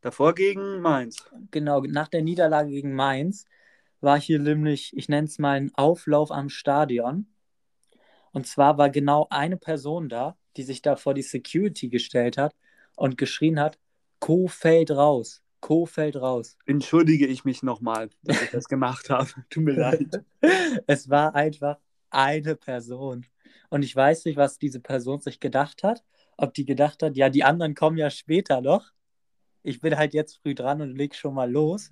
Davor 0.00 0.34
gegen 0.34 0.80
Mainz. 0.80 1.28
Genau, 1.50 1.80
nach 1.80 2.08
der 2.08 2.22
Niederlage 2.22 2.70
gegen 2.70 2.94
Mainz 2.94 3.46
war 4.00 4.20
hier 4.20 4.38
nämlich, 4.38 4.96
ich 4.96 5.08
nenne 5.08 5.26
es 5.26 5.38
mal 5.38 5.56
ein 5.56 5.72
Auflauf 5.74 6.30
am 6.30 6.48
Stadion. 6.48 7.26
Und 8.32 8.46
zwar 8.46 8.78
war 8.78 8.90
genau 8.90 9.26
eine 9.30 9.56
Person 9.56 10.08
da, 10.08 10.36
die 10.56 10.62
sich 10.62 10.82
da 10.82 10.96
vor 10.96 11.14
die 11.14 11.22
Security 11.22 11.88
gestellt 11.88 12.36
hat 12.38 12.54
und 12.94 13.18
geschrien 13.18 13.58
hat, 13.58 13.78
Co 14.18 14.48
fällt 14.48 14.90
raus, 14.90 15.42
Co 15.60 15.86
fällt 15.86 16.16
raus. 16.16 16.56
Entschuldige 16.66 17.26
ich 17.26 17.44
mich 17.44 17.62
nochmal, 17.62 18.10
dass 18.22 18.42
ich 18.42 18.50
das 18.50 18.68
gemacht 18.68 19.10
habe. 19.10 19.28
Tut 19.50 19.64
mir 19.64 19.72
leid. 19.72 20.22
Es 20.86 21.08
war 21.08 21.34
einfach 21.34 21.78
eine 22.10 22.56
Person. 22.56 23.26
Und 23.70 23.82
ich 23.82 23.94
weiß 23.94 24.24
nicht, 24.26 24.36
was 24.36 24.58
diese 24.58 24.80
Person 24.80 25.20
sich 25.20 25.40
gedacht 25.40 25.82
hat. 25.82 26.04
Ob 26.36 26.54
die 26.54 26.64
gedacht 26.64 27.02
hat, 27.02 27.16
ja, 27.16 27.30
die 27.30 27.44
anderen 27.44 27.74
kommen 27.74 27.96
ja 27.96 28.10
später 28.10 28.60
noch. 28.60 28.92
Ich 29.66 29.80
bin 29.80 29.96
halt 29.96 30.14
jetzt 30.14 30.36
früh 30.36 30.54
dran 30.54 30.80
und 30.80 30.96
leg 30.96 31.14
schon 31.14 31.34
mal 31.34 31.50
los. 31.50 31.90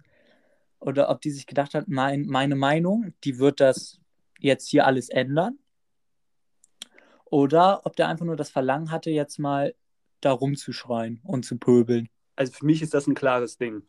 Oder 0.79 1.09
ob 1.09 1.21
die 1.21 1.31
sich 1.31 1.47
gedacht 1.47 1.75
hat, 1.75 1.89
mein, 1.89 2.27
meine 2.27 2.55
Meinung, 2.55 3.15
die 3.25 3.39
wird 3.39 3.61
das 3.61 4.01
jetzt 4.39 4.69
hier 4.69 4.87
alles 4.87 5.09
ändern. 5.09 5.59
Oder 7.25 7.85
ob 7.85 7.97
der 7.97 8.09
einfach 8.09 8.27
nur 8.27 8.37
das 8.37 8.51
Verlangen 8.51 8.91
hatte, 8.91 9.11
jetzt 9.11 9.39
mal 9.39 9.75
da 10.21 10.31
rumzuschreien 10.31 11.21
und 11.25 11.45
zu 11.45 11.59
pöbeln. 11.59 12.09
Also 12.37 12.53
für 12.53 12.65
mich 12.65 12.81
ist 12.81 12.95
das 12.95 13.07
ein 13.07 13.15
klares 13.15 13.57
Ding. 13.57 13.83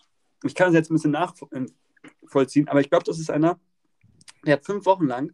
Ich 0.43 0.55
kann 0.55 0.69
es 0.69 0.75
jetzt 0.75 0.89
ein 0.89 0.95
bisschen 0.95 1.11
nachvollziehen, 1.11 2.67
aber 2.67 2.81
ich 2.81 2.89
glaube, 2.89 3.05
das 3.05 3.19
ist 3.19 3.29
einer, 3.29 3.59
der 4.45 4.53
hat 4.53 4.65
fünf 4.65 4.85
Wochen 4.85 5.05
lang 5.05 5.33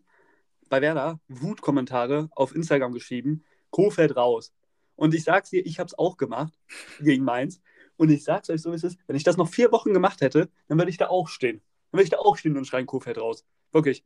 bei 0.69 0.81
Werder 0.81 1.19
Wutkommentare 1.27 2.29
auf 2.31 2.55
Instagram 2.55 2.93
geschrieben, 2.93 3.43
Kofeld 3.69 4.15
raus. 4.15 4.53
Und 4.95 5.13
ich 5.13 5.23
sag's 5.23 5.49
dir, 5.49 5.65
ich 5.65 5.79
habe 5.79 5.87
es 5.87 5.97
auch 5.97 6.17
gemacht 6.17 6.53
gegen 6.99 7.23
Mainz. 7.23 7.61
Und 7.97 8.09
ich 8.09 8.23
sag's 8.23 8.49
euch 8.49 8.61
so, 8.61 8.71
wie 8.71 8.75
es 8.75 8.83
ist, 8.83 8.97
wenn 9.07 9.15
ich 9.15 9.23
das 9.23 9.37
noch 9.37 9.47
vier 9.47 9.71
Wochen 9.71 9.93
gemacht 9.93 10.21
hätte, 10.21 10.49
dann 10.67 10.77
würde 10.77 10.89
ich 10.89 10.97
da 10.97 11.07
auch 11.07 11.27
stehen. 11.27 11.61
Dann 11.91 11.99
würde 11.99 12.03
ich 12.05 12.09
da 12.09 12.17
auch 12.17 12.37
stehen 12.37 12.57
und 12.57 12.65
schreien, 12.65 12.85
Kofeld 12.85 13.19
raus. 13.19 13.45
Wirklich. 13.71 14.03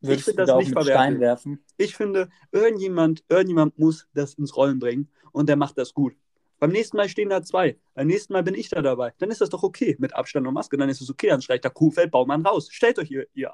Würdest 0.00 0.26
find 0.26 0.38
du 0.38 0.44
das 0.44 0.56
nicht 0.56 0.68
mit 0.68 0.74
verwerflich. 0.74 0.94
Stein 0.94 1.20
werfen? 1.20 1.64
Ich 1.76 1.96
finde, 1.96 2.28
irgendjemand, 2.52 3.24
irgendjemand 3.28 3.78
muss 3.78 4.06
das 4.12 4.34
ins 4.34 4.56
Rollen 4.56 4.78
bringen 4.78 5.08
und 5.32 5.48
der 5.48 5.56
macht 5.56 5.78
das 5.78 5.94
gut. 5.94 6.14
Beim 6.60 6.70
nächsten 6.70 6.96
Mal 6.96 7.08
stehen 7.08 7.30
da 7.30 7.42
zwei. 7.42 7.78
Beim 7.94 8.06
nächsten 8.06 8.32
Mal 8.32 8.42
bin 8.42 8.54
ich 8.54 8.68
da 8.68 8.80
dabei. 8.82 9.12
Dann 9.18 9.30
ist 9.30 9.40
das 9.40 9.50
doch 9.50 9.62
okay 9.62 9.96
mit 9.98 10.14
Abstand 10.14 10.46
und 10.46 10.54
Maske. 10.54 10.76
Dann 10.76 10.88
ist 10.88 11.00
es 11.00 11.10
okay. 11.10 11.28
Dann 11.28 11.42
schreit 11.42 11.64
der 11.64 11.70
Kuhfeld 11.70 12.10
Baumann 12.10 12.46
raus. 12.46 12.68
Stellt 12.70 12.98
euch 12.98 13.10
ihr, 13.10 13.26
ihr, 13.34 13.50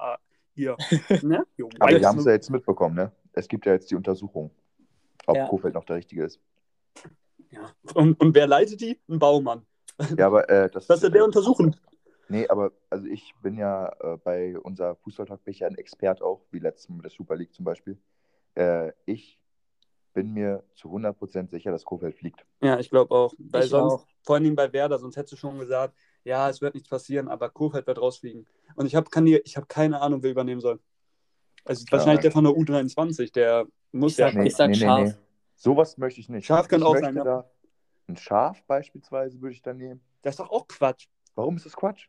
ihr, 0.55 0.77
ne? 1.21 1.45
Aber 1.79 1.99
wir 1.99 2.07
haben 2.07 2.19
es 2.19 2.25
ja 2.25 2.31
jetzt 2.31 2.49
mitbekommen, 2.49 2.95
ne? 2.95 3.11
Es 3.33 3.47
gibt 3.47 3.65
ja 3.65 3.73
jetzt 3.73 3.89
die 3.89 3.95
Untersuchung, 3.95 4.51
ob 5.25 5.35
Ja. 5.35 5.47
Kofeld 5.47 5.73
noch 5.73 5.85
der 5.85 5.97
Richtige 5.97 6.25
ist. 6.25 6.39
Ja. 7.51 7.71
und, 7.95 8.19
und 8.19 8.35
wer 8.35 8.47
leitet 8.47 8.81
die? 8.81 8.99
Ein 9.07 9.19
Baumann. 9.19 9.65
Ja, 10.17 10.27
aber 10.27 10.49
äh, 10.49 10.69
das 10.69 10.89
Was 10.89 11.01
soll 11.01 11.11
der 11.11 11.23
untersuchen? 11.25 11.75
Nee, 12.29 12.47
aber 12.47 12.71
also 12.89 13.05
ich 13.07 13.33
bin 13.41 13.57
ja 13.57 13.91
äh, 13.99 14.17
bei 14.17 14.57
unser 14.59 14.95
Fußballtalk 14.95 15.43
bin 15.43 15.51
ich 15.53 15.59
ja 15.59 15.67
ein 15.67 15.77
Expert 15.77 16.21
auch, 16.21 16.41
wie 16.51 16.59
letztes 16.59 16.87
Mal 16.89 16.95
mit 16.95 17.05
der 17.05 17.11
Super 17.11 17.35
League 17.35 17.53
zum 17.53 17.65
Beispiel. 17.65 17.97
Äh, 18.55 18.93
ich 19.05 19.37
bin 20.13 20.31
mir 20.33 20.63
zu 20.75 20.89
100% 20.89 21.49
sicher, 21.49 21.71
dass 21.71 21.83
Kofeld 21.85 22.15
fliegt. 22.15 22.45
Ja, 22.61 22.79
ich 22.79 22.89
glaube 22.89 23.13
auch. 23.13 23.33
Weil 23.37 23.63
Ich 23.63 23.69
sonst, 23.69 23.93
auch. 23.93 24.07
vor 24.23 24.35
allem 24.35 24.55
bei 24.55 24.71
Werder, 24.71 24.97
sonst 24.99 25.15
hättest 25.17 25.33
du 25.33 25.37
schon 25.37 25.59
gesagt, 25.59 25.93
ja, 26.23 26.49
es 26.49 26.61
wird 26.61 26.73
nichts 26.73 26.89
passieren, 26.89 27.27
aber 27.27 27.49
Kofeld 27.49 27.87
wird 27.87 27.99
rausfliegen. 27.99 28.45
Und 28.75 28.85
ich 28.85 28.95
habe 28.95 29.09
hab 29.09 29.69
keine 29.69 30.01
Ahnung, 30.01 30.21
wer 30.23 30.31
übernehmen 30.31 30.61
soll. 30.61 30.79
Also 31.65 31.83
Ja. 31.85 31.91
wahrscheinlich 31.97 32.21
der 32.21 32.31
von 32.31 32.43
der 32.43 32.53
U23, 32.53 33.31
der 33.33 33.65
muss 33.91 34.13
Ich 34.13 34.17
ja. 34.19 34.31
sag- 34.31 34.45
ich 34.45 34.55
sag 34.55 34.75
Schaf. 34.75 35.17
Sowas 35.61 35.95
möchte 35.99 36.19
ich 36.19 36.27
nicht. 36.27 36.47
Schaf 36.47 36.67
kann 36.67 36.79
ich 36.79 36.85
auch 36.87 36.97
sein, 36.97 37.15
ja. 37.15 37.45
Ein 38.07 38.17
Schaf 38.17 38.63
beispielsweise 38.65 39.39
würde 39.41 39.53
ich 39.53 39.61
dann 39.61 39.77
nehmen. 39.77 40.01
Das 40.23 40.33
ist 40.33 40.39
doch 40.39 40.49
auch 40.49 40.67
Quatsch. 40.67 41.05
Warum 41.35 41.55
ist 41.55 41.67
das 41.67 41.75
Quatsch? 41.75 42.07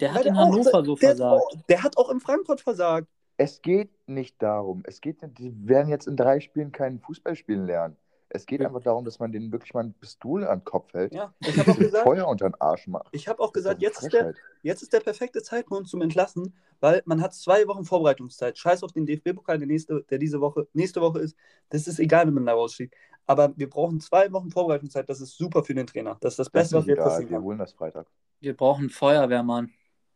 Der 0.00 0.08
Weil 0.08 0.14
hat 0.20 0.24
in 0.26 0.32
der 0.34 0.42
auch- 0.42 0.46
Hannover 0.46 0.84
so 0.84 0.96
der, 0.96 1.08
versagt. 1.08 1.44
Der 1.68 1.82
hat 1.82 1.98
auch 1.98 2.08
in 2.08 2.20
Frankfurt 2.20 2.62
versagt. 2.62 3.06
Es 3.36 3.60
geht 3.60 3.90
nicht 4.08 4.42
darum. 4.42 4.82
Es 4.86 5.02
geht, 5.02 5.18
die 5.38 5.52
werden 5.68 5.90
jetzt 5.90 6.06
in 6.06 6.16
drei 6.16 6.40
Spielen 6.40 6.72
keinen 6.72 6.98
Fußball 7.00 7.36
spielen 7.36 7.66
lernen. 7.66 7.98
Es 8.28 8.44
geht 8.44 8.60
Ja. 8.60 8.66
einfach 8.66 8.82
darum, 8.82 9.04
dass 9.04 9.18
man 9.18 9.30
denen 9.30 9.52
wirklich 9.52 9.72
mal 9.72 9.84
ein 9.84 9.94
Pistol 9.94 10.44
an 10.46 10.58
den 10.58 10.64
Kopf 10.64 10.92
hält, 10.94 11.14
Ja, 11.14 11.32
ich 11.40 11.56
habe 11.58 11.70
auch 11.70 11.78
gesagt, 11.78 12.04
Feuer 12.04 12.26
unter 12.26 12.48
den 12.50 12.60
Arsch 12.60 12.86
macht. 12.88 13.08
ich 13.12 13.28
habe 13.28 13.40
auch 13.40 13.52
gesagt, 13.52 13.80
jetzt 13.80 13.98
ist 13.98 14.04
ist, 14.04 14.12
der, 14.12 14.34
jetzt 14.62 14.82
ist 14.82 14.92
der 14.92 15.00
perfekte 15.00 15.42
Zeitpunkt 15.42 15.88
zum 15.88 16.02
Entlassen, 16.02 16.54
weil 16.80 17.02
man 17.06 17.22
hat 17.22 17.34
zwei 17.34 17.66
Wochen 17.68 17.84
Vorbereitungszeit. 17.84 18.58
Scheiß 18.58 18.82
auf 18.82 18.92
den 18.92 19.06
DFB-Pokal, 19.06 19.58
der, 19.58 19.68
nächste, 19.68 20.02
der 20.10 20.18
diese 20.18 20.40
Woche, 20.40 20.66
nächste 20.72 21.00
Woche 21.00 21.20
ist. 21.20 21.36
Das 21.70 21.86
ist 21.86 21.98
egal, 22.00 22.26
wenn 22.26 22.34
man 22.34 22.46
da 22.46 22.54
rausfliegt. 22.54 22.94
Aber 23.26 23.52
wir 23.56 23.68
brauchen 23.70 24.00
zwei 24.00 24.30
Wochen 24.32 24.50
Vorbereitungszeit. 24.50 25.08
Das 25.08 25.20
ist 25.20 25.36
super 25.36 25.64
für 25.64 25.74
den 25.74 25.86
Trainer. 25.86 26.16
Das 26.20 26.34
ist 26.34 26.38
das 26.38 26.46
Das 26.46 26.52
Beste, 26.52 26.76
was 26.76 26.84
ist 26.84 26.88
jetzt 26.88 26.98
passieren 26.98 27.30
Wir 27.30 27.42
holen 27.42 27.58
das 27.58 27.72
Freitag. 27.72 28.06
Wir 28.40 28.56
brauchen 28.56 28.90
Feuerwehrmann. 28.90 29.70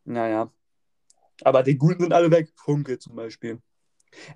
Naja. 0.04 0.50
Aber 1.42 1.62
die 1.62 1.76
Guten 1.78 2.02
sind 2.02 2.12
alle 2.12 2.30
weg. 2.30 2.52
Funke 2.54 2.98
zum 2.98 3.16
Beispiel. 3.16 3.58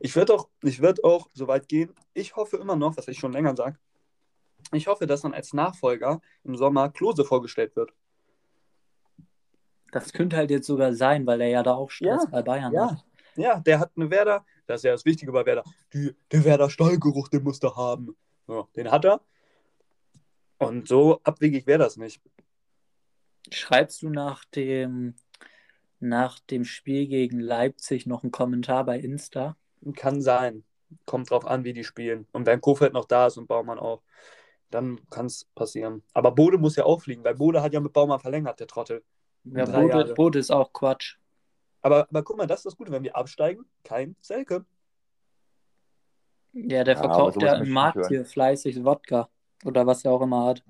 Ich 0.01 0.15
würde 0.17 0.35
auch, 0.35 0.49
ich 0.63 0.81
würd 0.81 1.03
auch 1.05 1.29
so 1.33 1.49
weit 1.49 1.69
gehen. 1.69 1.93
Ich 2.13 2.37
hoffe 2.37 2.57
immer 2.57 2.77
noch, 2.77 2.97
was 2.97 3.09
ich 3.09 3.19
schon 3.19 3.33
länger 3.33 3.57
sage, 3.57 3.79
ich 4.73 4.87
hoffe, 4.87 5.07
dass 5.07 5.23
dann 5.23 5.35
als 5.35 5.53
Nachfolger 5.53 6.21
im 6.43 6.57
Sommer 6.57 6.91
Klose 6.91 7.25
vorgestellt 7.25 7.77
wird. 7.77 7.93
Das 9.93 10.13
könnte 10.13 10.37
halt 10.37 10.51
jetzt 10.51 10.67
sogar 10.67 10.95
sein, 10.95 11.27
weil 11.27 11.41
er 11.41 11.49
ja 11.49 11.63
da 11.63 11.75
auch 11.75 11.91
Stress 11.91 12.25
Ja, 12.25 12.31
bei 12.31 12.43
Bayern 12.43 12.73
ja. 12.73 12.91
hat. 12.91 13.05
Ja, 13.37 13.61
der 13.61 13.81
hat 13.81 13.93
eine 13.97 14.11
Werder, 14.11 14.45
das 14.67 14.81
ist 14.81 14.85
ja 14.85 14.93
das 14.93 15.05
Wichtige 15.05 15.33
bei 15.33 15.45
Werder, 15.45 15.65
die, 15.93 16.15
der 16.31 16.45
Werder 16.45 16.71
Stallgeruch, 16.71 17.29
den 17.29 17.43
muss 17.43 17.63
er 17.63 17.75
haben. 17.77 18.17
Ja, 18.49 18.67
den 18.77 18.91
hat 18.91 19.05
er. 19.05 19.21
Und 20.59 20.89
so 20.89 21.21
abwegig 21.25 21.67
wäre 21.67 21.81
das 21.81 21.97
nicht. 21.97 22.23
Schreibst 23.51 24.03
du 24.03 24.09
nach 24.09 24.45
dem, 24.47 25.15
nach 26.01 26.39
dem 26.41 26.65
Spiel 26.65 27.07
gegen 27.07 27.41
Leipzig 27.41 28.07
noch 28.07 28.23
einen 28.23 28.33
Kommentar 28.33 28.85
bei 28.85 28.99
Insta? 28.99 29.57
Kann 29.93 30.23
sein. 30.23 30.65
Kommt 31.07 31.31
drauf 31.31 31.47
an, 31.47 31.65
wie 31.65 31.73
die 31.73 31.85
spielen. 31.85 32.27
Und 32.33 32.47
wenn 32.47 32.61
Kofeld 32.61 32.93
noch 32.93 33.05
da 33.05 33.27
ist 33.27 33.37
und 33.37 33.47
Baumann 33.47 33.79
auch, 33.79 34.03
dann 34.71 35.01
kann 35.11 35.27
es 35.27 35.45
passieren. 35.55 36.03
Aber 36.13 36.33
Bode 36.33 36.59
muss 36.59 36.77
ja 36.77 36.85
auch 36.85 37.03
fliegen, 37.03 37.25
weil 37.25 37.35
Bode 37.35 37.63
hat 37.63 37.73
ja 37.73 37.81
mit 37.81 37.93
Baumann 37.93 38.21
verlängert, 38.21 38.61
der 38.61 38.67
Trottel. 38.67 39.03
Ja, 39.45 39.67
Bode. 39.67 40.15
Bode 40.15 40.39
ist 40.39 40.51
auch 40.51 40.73
Quatsch. 40.73 41.19
Aber, 41.83 42.09
aber 42.09 42.23
guck 42.23 42.39
mal, 42.39 42.47
das 42.47 42.61
ist 42.61 42.67
das 42.67 42.77
Gute, 42.77 42.93
wenn 42.93 43.03
wir 43.03 43.15
absteigen, 43.15 43.67
kein 43.83 44.17
Selke. 44.21 44.65
Ja, 46.53 46.85
der 46.85 46.97
verkauft 46.97 47.43
ja 47.43 47.57
im 47.57 47.71
Markt 47.71 48.07
hier 48.09 48.25
fleißig 48.25 48.85
Wodka. 48.85 49.29
Oder 49.65 49.87
was 49.87 50.05
er 50.05 50.13
auch 50.13 50.23
immer 50.23 50.47
hat. 50.47 50.63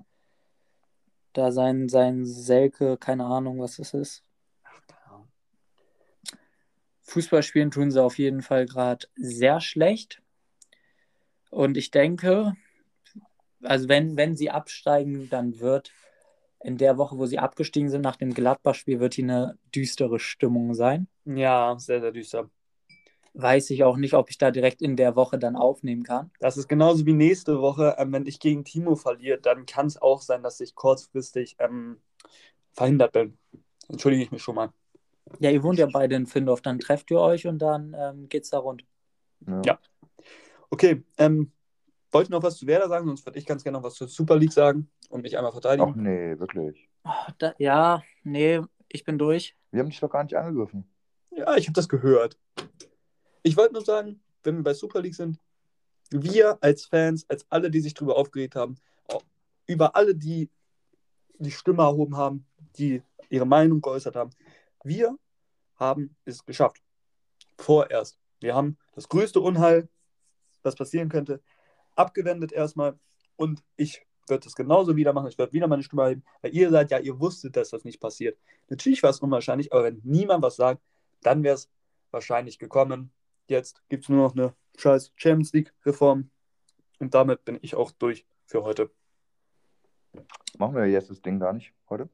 Da 1.33 1.51
sein, 1.51 1.89
sein 1.89 2.25
Selke, 2.25 2.97
keine 2.97 3.25
Ahnung, 3.25 3.59
was 3.59 3.77
das 3.77 3.93
ist. 3.93 4.23
Fußball 7.05 7.43
spielen 7.43 7.71
tun 7.71 7.91
sie 7.91 8.01
auf 8.01 8.17
jeden 8.17 8.41
Fall 8.41 8.65
gerade 8.65 9.07
sehr 9.15 9.61
schlecht. 9.61 10.21
Und 11.51 11.77
ich 11.77 11.91
denke, 11.91 12.55
also 13.61 13.87
wenn, 13.87 14.17
wenn 14.17 14.35
sie 14.35 14.49
absteigen, 14.49 15.29
dann 15.29 15.59
wird 15.59 15.93
in 16.63 16.77
der 16.77 16.97
Woche, 16.97 17.17
wo 17.17 17.27
sie 17.27 17.37
abgestiegen 17.37 17.89
sind, 17.89 18.01
nach 18.01 18.15
dem 18.15 18.33
Gladbach-Spiel, 18.33 18.99
wird 18.99 19.13
hier 19.13 19.25
eine 19.25 19.57
düstere 19.73 20.19
Stimmung 20.19 20.73
sein. 20.73 21.07
Ja, 21.25 21.75
sehr, 21.77 22.01
sehr 22.01 22.11
düster. 22.11 22.49
Weiß 23.33 23.69
ich 23.69 23.83
auch 23.83 23.97
nicht, 23.97 24.15
ob 24.15 24.31
ich 24.31 24.37
da 24.39 24.49
direkt 24.49 24.81
in 24.81 24.95
der 24.95 25.15
Woche 25.15 25.37
dann 25.37 25.55
aufnehmen 25.55 26.03
kann. 26.03 26.31
Das 26.39 26.57
ist 26.57 26.67
genauso 26.67 27.05
wie 27.05 27.13
nächste 27.13 27.61
Woche. 27.61 27.95
Ähm, 27.99 28.11
wenn 28.13 28.25
ich 28.25 28.39
gegen 28.39 28.63
Timo 28.63 28.95
verliere, 28.95 29.39
dann 29.39 29.65
kann 29.67 29.85
es 29.85 30.01
auch 30.01 30.21
sein, 30.21 30.41
dass 30.41 30.59
ich 30.59 30.73
kurzfristig 30.73 31.55
ähm, 31.59 31.97
verhindert 32.73 33.11
bin. 33.11 33.37
Entschuldige 33.89 34.23
ich 34.23 34.31
mich 34.31 34.41
schon 34.41 34.55
mal. 34.55 34.73
Ja, 35.39 35.49
ihr 35.49 35.63
wohnt 35.63 35.79
ja 35.79 35.87
beide 35.91 36.15
in 36.15 36.27
Findorf, 36.27 36.61
dann 36.61 36.79
trefft 36.79 37.11
ihr 37.11 37.19
euch 37.19 37.47
und 37.47 37.59
dann 37.59 37.95
ähm, 37.97 38.29
geht's 38.29 38.49
da 38.49 38.59
rund. 38.59 38.85
Ja. 39.47 39.61
Ja. 39.65 39.79
Okay, 40.69 41.03
ähm, 41.17 41.51
wollt 42.11 42.29
ihr 42.29 42.31
noch 42.31 42.43
was 42.43 42.57
zu 42.57 42.67
Werder 42.67 42.87
sagen? 42.87 43.07
Sonst 43.07 43.25
würde 43.25 43.39
ich 43.39 43.45
ganz 43.45 43.63
gerne 43.63 43.77
noch 43.77 43.83
was 43.83 43.95
zur 43.95 44.07
Super 44.07 44.37
League 44.37 44.53
sagen 44.53 44.89
und 45.09 45.21
mich 45.21 45.37
einmal 45.37 45.51
verteidigen. 45.51 45.89
Ach 45.89 45.95
nee, 45.95 46.37
wirklich. 46.39 46.89
Oh, 47.03 47.31
da, 47.37 47.53
ja, 47.57 48.03
nee, 48.23 48.61
ich 48.89 49.03
bin 49.03 49.17
durch. 49.17 49.55
Wir 49.71 49.81
haben 49.81 49.89
dich 49.89 49.99
doch 49.99 50.09
gar 50.09 50.23
nicht 50.23 50.35
angegriffen. 50.35 50.85
Ja, 51.31 51.55
ich 51.55 51.67
habe 51.67 51.73
das 51.73 51.89
gehört. 51.89 52.39
Ich 53.43 53.57
wollte 53.57 53.73
nur 53.73 53.83
sagen, 53.83 54.21
wenn 54.43 54.57
wir 54.57 54.63
bei 54.63 54.73
Super 54.73 55.01
League 55.01 55.15
sind, 55.15 55.39
wir 56.11 56.57
als 56.61 56.85
Fans, 56.85 57.25
als 57.29 57.45
alle, 57.49 57.69
die 57.69 57.81
sich 57.81 57.93
darüber 57.93 58.15
aufgeregt 58.15 58.55
haben, 58.55 58.77
über 59.67 59.95
alle, 59.95 60.15
die 60.15 60.49
die 61.37 61.51
Stimme 61.51 61.83
erhoben 61.83 62.15
haben, 62.15 62.45
die 62.77 63.01
ihre 63.29 63.45
Meinung 63.45 63.81
geäußert 63.81 64.15
haben, 64.15 64.29
wir 64.85 65.17
haben 65.75 66.15
es 66.25 66.45
geschafft. 66.45 66.81
Vorerst. 67.57 68.19
Wir 68.39 68.55
haben 68.55 68.77
das 68.93 69.09
größte 69.09 69.39
Unheil, 69.39 69.89
was 70.63 70.75
passieren 70.75 71.09
könnte, 71.09 71.41
abgewendet 71.95 72.51
erstmal. 72.51 72.97
Und 73.35 73.63
ich 73.75 74.05
würde 74.27 74.47
es 74.47 74.55
genauso 74.55 74.95
wieder 74.95 75.13
machen. 75.13 75.27
Ich 75.27 75.37
werde 75.37 75.53
wieder 75.53 75.67
meine 75.67 75.83
Stimme 75.83 76.03
erheben, 76.03 76.23
weil 76.41 76.55
ihr 76.55 76.69
seid 76.69 76.91
ja, 76.91 76.99
ihr 76.99 77.19
wusstet, 77.19 77.55
dass 77.55 77.69
das 77.69 77.83
nicht 77.83 77.99
passiert. 77.99 78.37
Natürlich 78.69 79.03
war 79.03 79.09
es 79.09 79.19
unwahrscheinlich, 79.19 79.71
aber 79.73 79.83
wenn 79.83 80.01
niemand 80.03 80.43
was 80.43 80.55
sagt, 80.55 80.81
dann 81.21 81.43
wäre 81.43 81.55
es 81.55 81.69
wahrscheinlich 82.11 82.59
gekommen. 82.59 83.11
Jetzt 83.47 83.81
gibt 83.89 84.03
es 84.03 84.09
nur 84.09 84.23
noch 84.23 84.35
eine 84.35 84.53
scheiß 84.77 85.11
Champions 85.15 85.53
League-Reform. 85.53 86.29
Und 86.99 87.13
damit 87.13 87.45
bin 87.45 87.59
ich 87.61 87.75
auch 87.75 87.91
durch 87.91 88.25
für 88.45 88.63
heute. 88.63 88.91
Machen 90.57 90.75
wir 90.75 90.85
jetzt 90.85 91.09
das 91.09 91.21
Ding 91.21 91.39
gar 91.39 91.53
nicht 91.53 91.73
heute? 91.89 92.09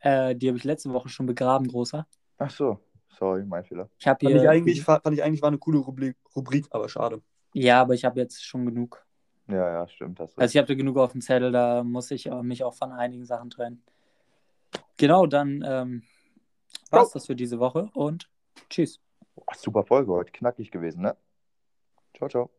Äh, 0.00 0.34
die 0.34 0.48
habe 0.48 0.58
ich 0.58 0.64
letzte 0.64 0.92
Woche 0.92 1.08
schon 1.08 1.26
begraben, 1.26 1.68
großer. 1.68 2.06
Ach 2.38 2.50
so, 2.50 2.78
sorry, 3.18 3.44
mein 3.44 3.64
Fehler. 3.64 3.88
Ich 3.98 4.06
habe 4.06 4.18
Fand 4.20 4.34
hier. 4.34 4.42
ich, 4.42 4.48
eigentlich, 4.48 4.82
fand 4.82 5.12
ich 5.12 5.22
eigentlich 5.22 5.42
war 5.42 5.48
eine 5.48 5.58
coole 5.58 5.78
Rubrik, 5.78 6.16
Rubrik 6.34 6.66
aber 6.70 6.88
schade. 6.88 7.22
Ja, 7.54 7.80
aber 7.80 7.94
ich 7.94 8.04
habe 8.04 8.20
jetzt 8.20 8.44
schon 8.44 8.66
genug. 8.66 9.04
Ja, 9.48 9.70
ja, 9.70 9.88
stimmt. 9.88 10.18
Du. 10.18 10.24
Also 10.36 10.52
ich 10.52 10.56
habe 10.56 10.76
genug 10.76 10.98
auf 10.98 11.12
dem 11.12 11.20
Zettel, 11.20 11.52
da 11.52 11.82
muss 11.82 12.10
ich 12.10 12.26
äh, 12.26 12.42
mich 12.42 12.64
auch 12.64 12.74
von 12.74 12.92
einigen 12.92 13.24
Sachen 13.24 13.50
trennen. 13.50 13.82
Genau, 14.96 15.26
dann 15.26 15.64
ähm, 15.66 16.02
war's 16.90 17.12
das 17.12 17.26
für 17.26 17.36
diese 17.36 17.58
Woche 17.58 17.90
und 17.94 18.28
tschüss. 18.68 19.00
Super 19.54 19.84
Folge 19.84 20.12
heute, 20.12 20.32
knackig 20.32 20.70
gewesen, 20.70 21.02
ne? 21.02 21.16
Ciao, 22.14 22.28
ciao. 22.28 22.55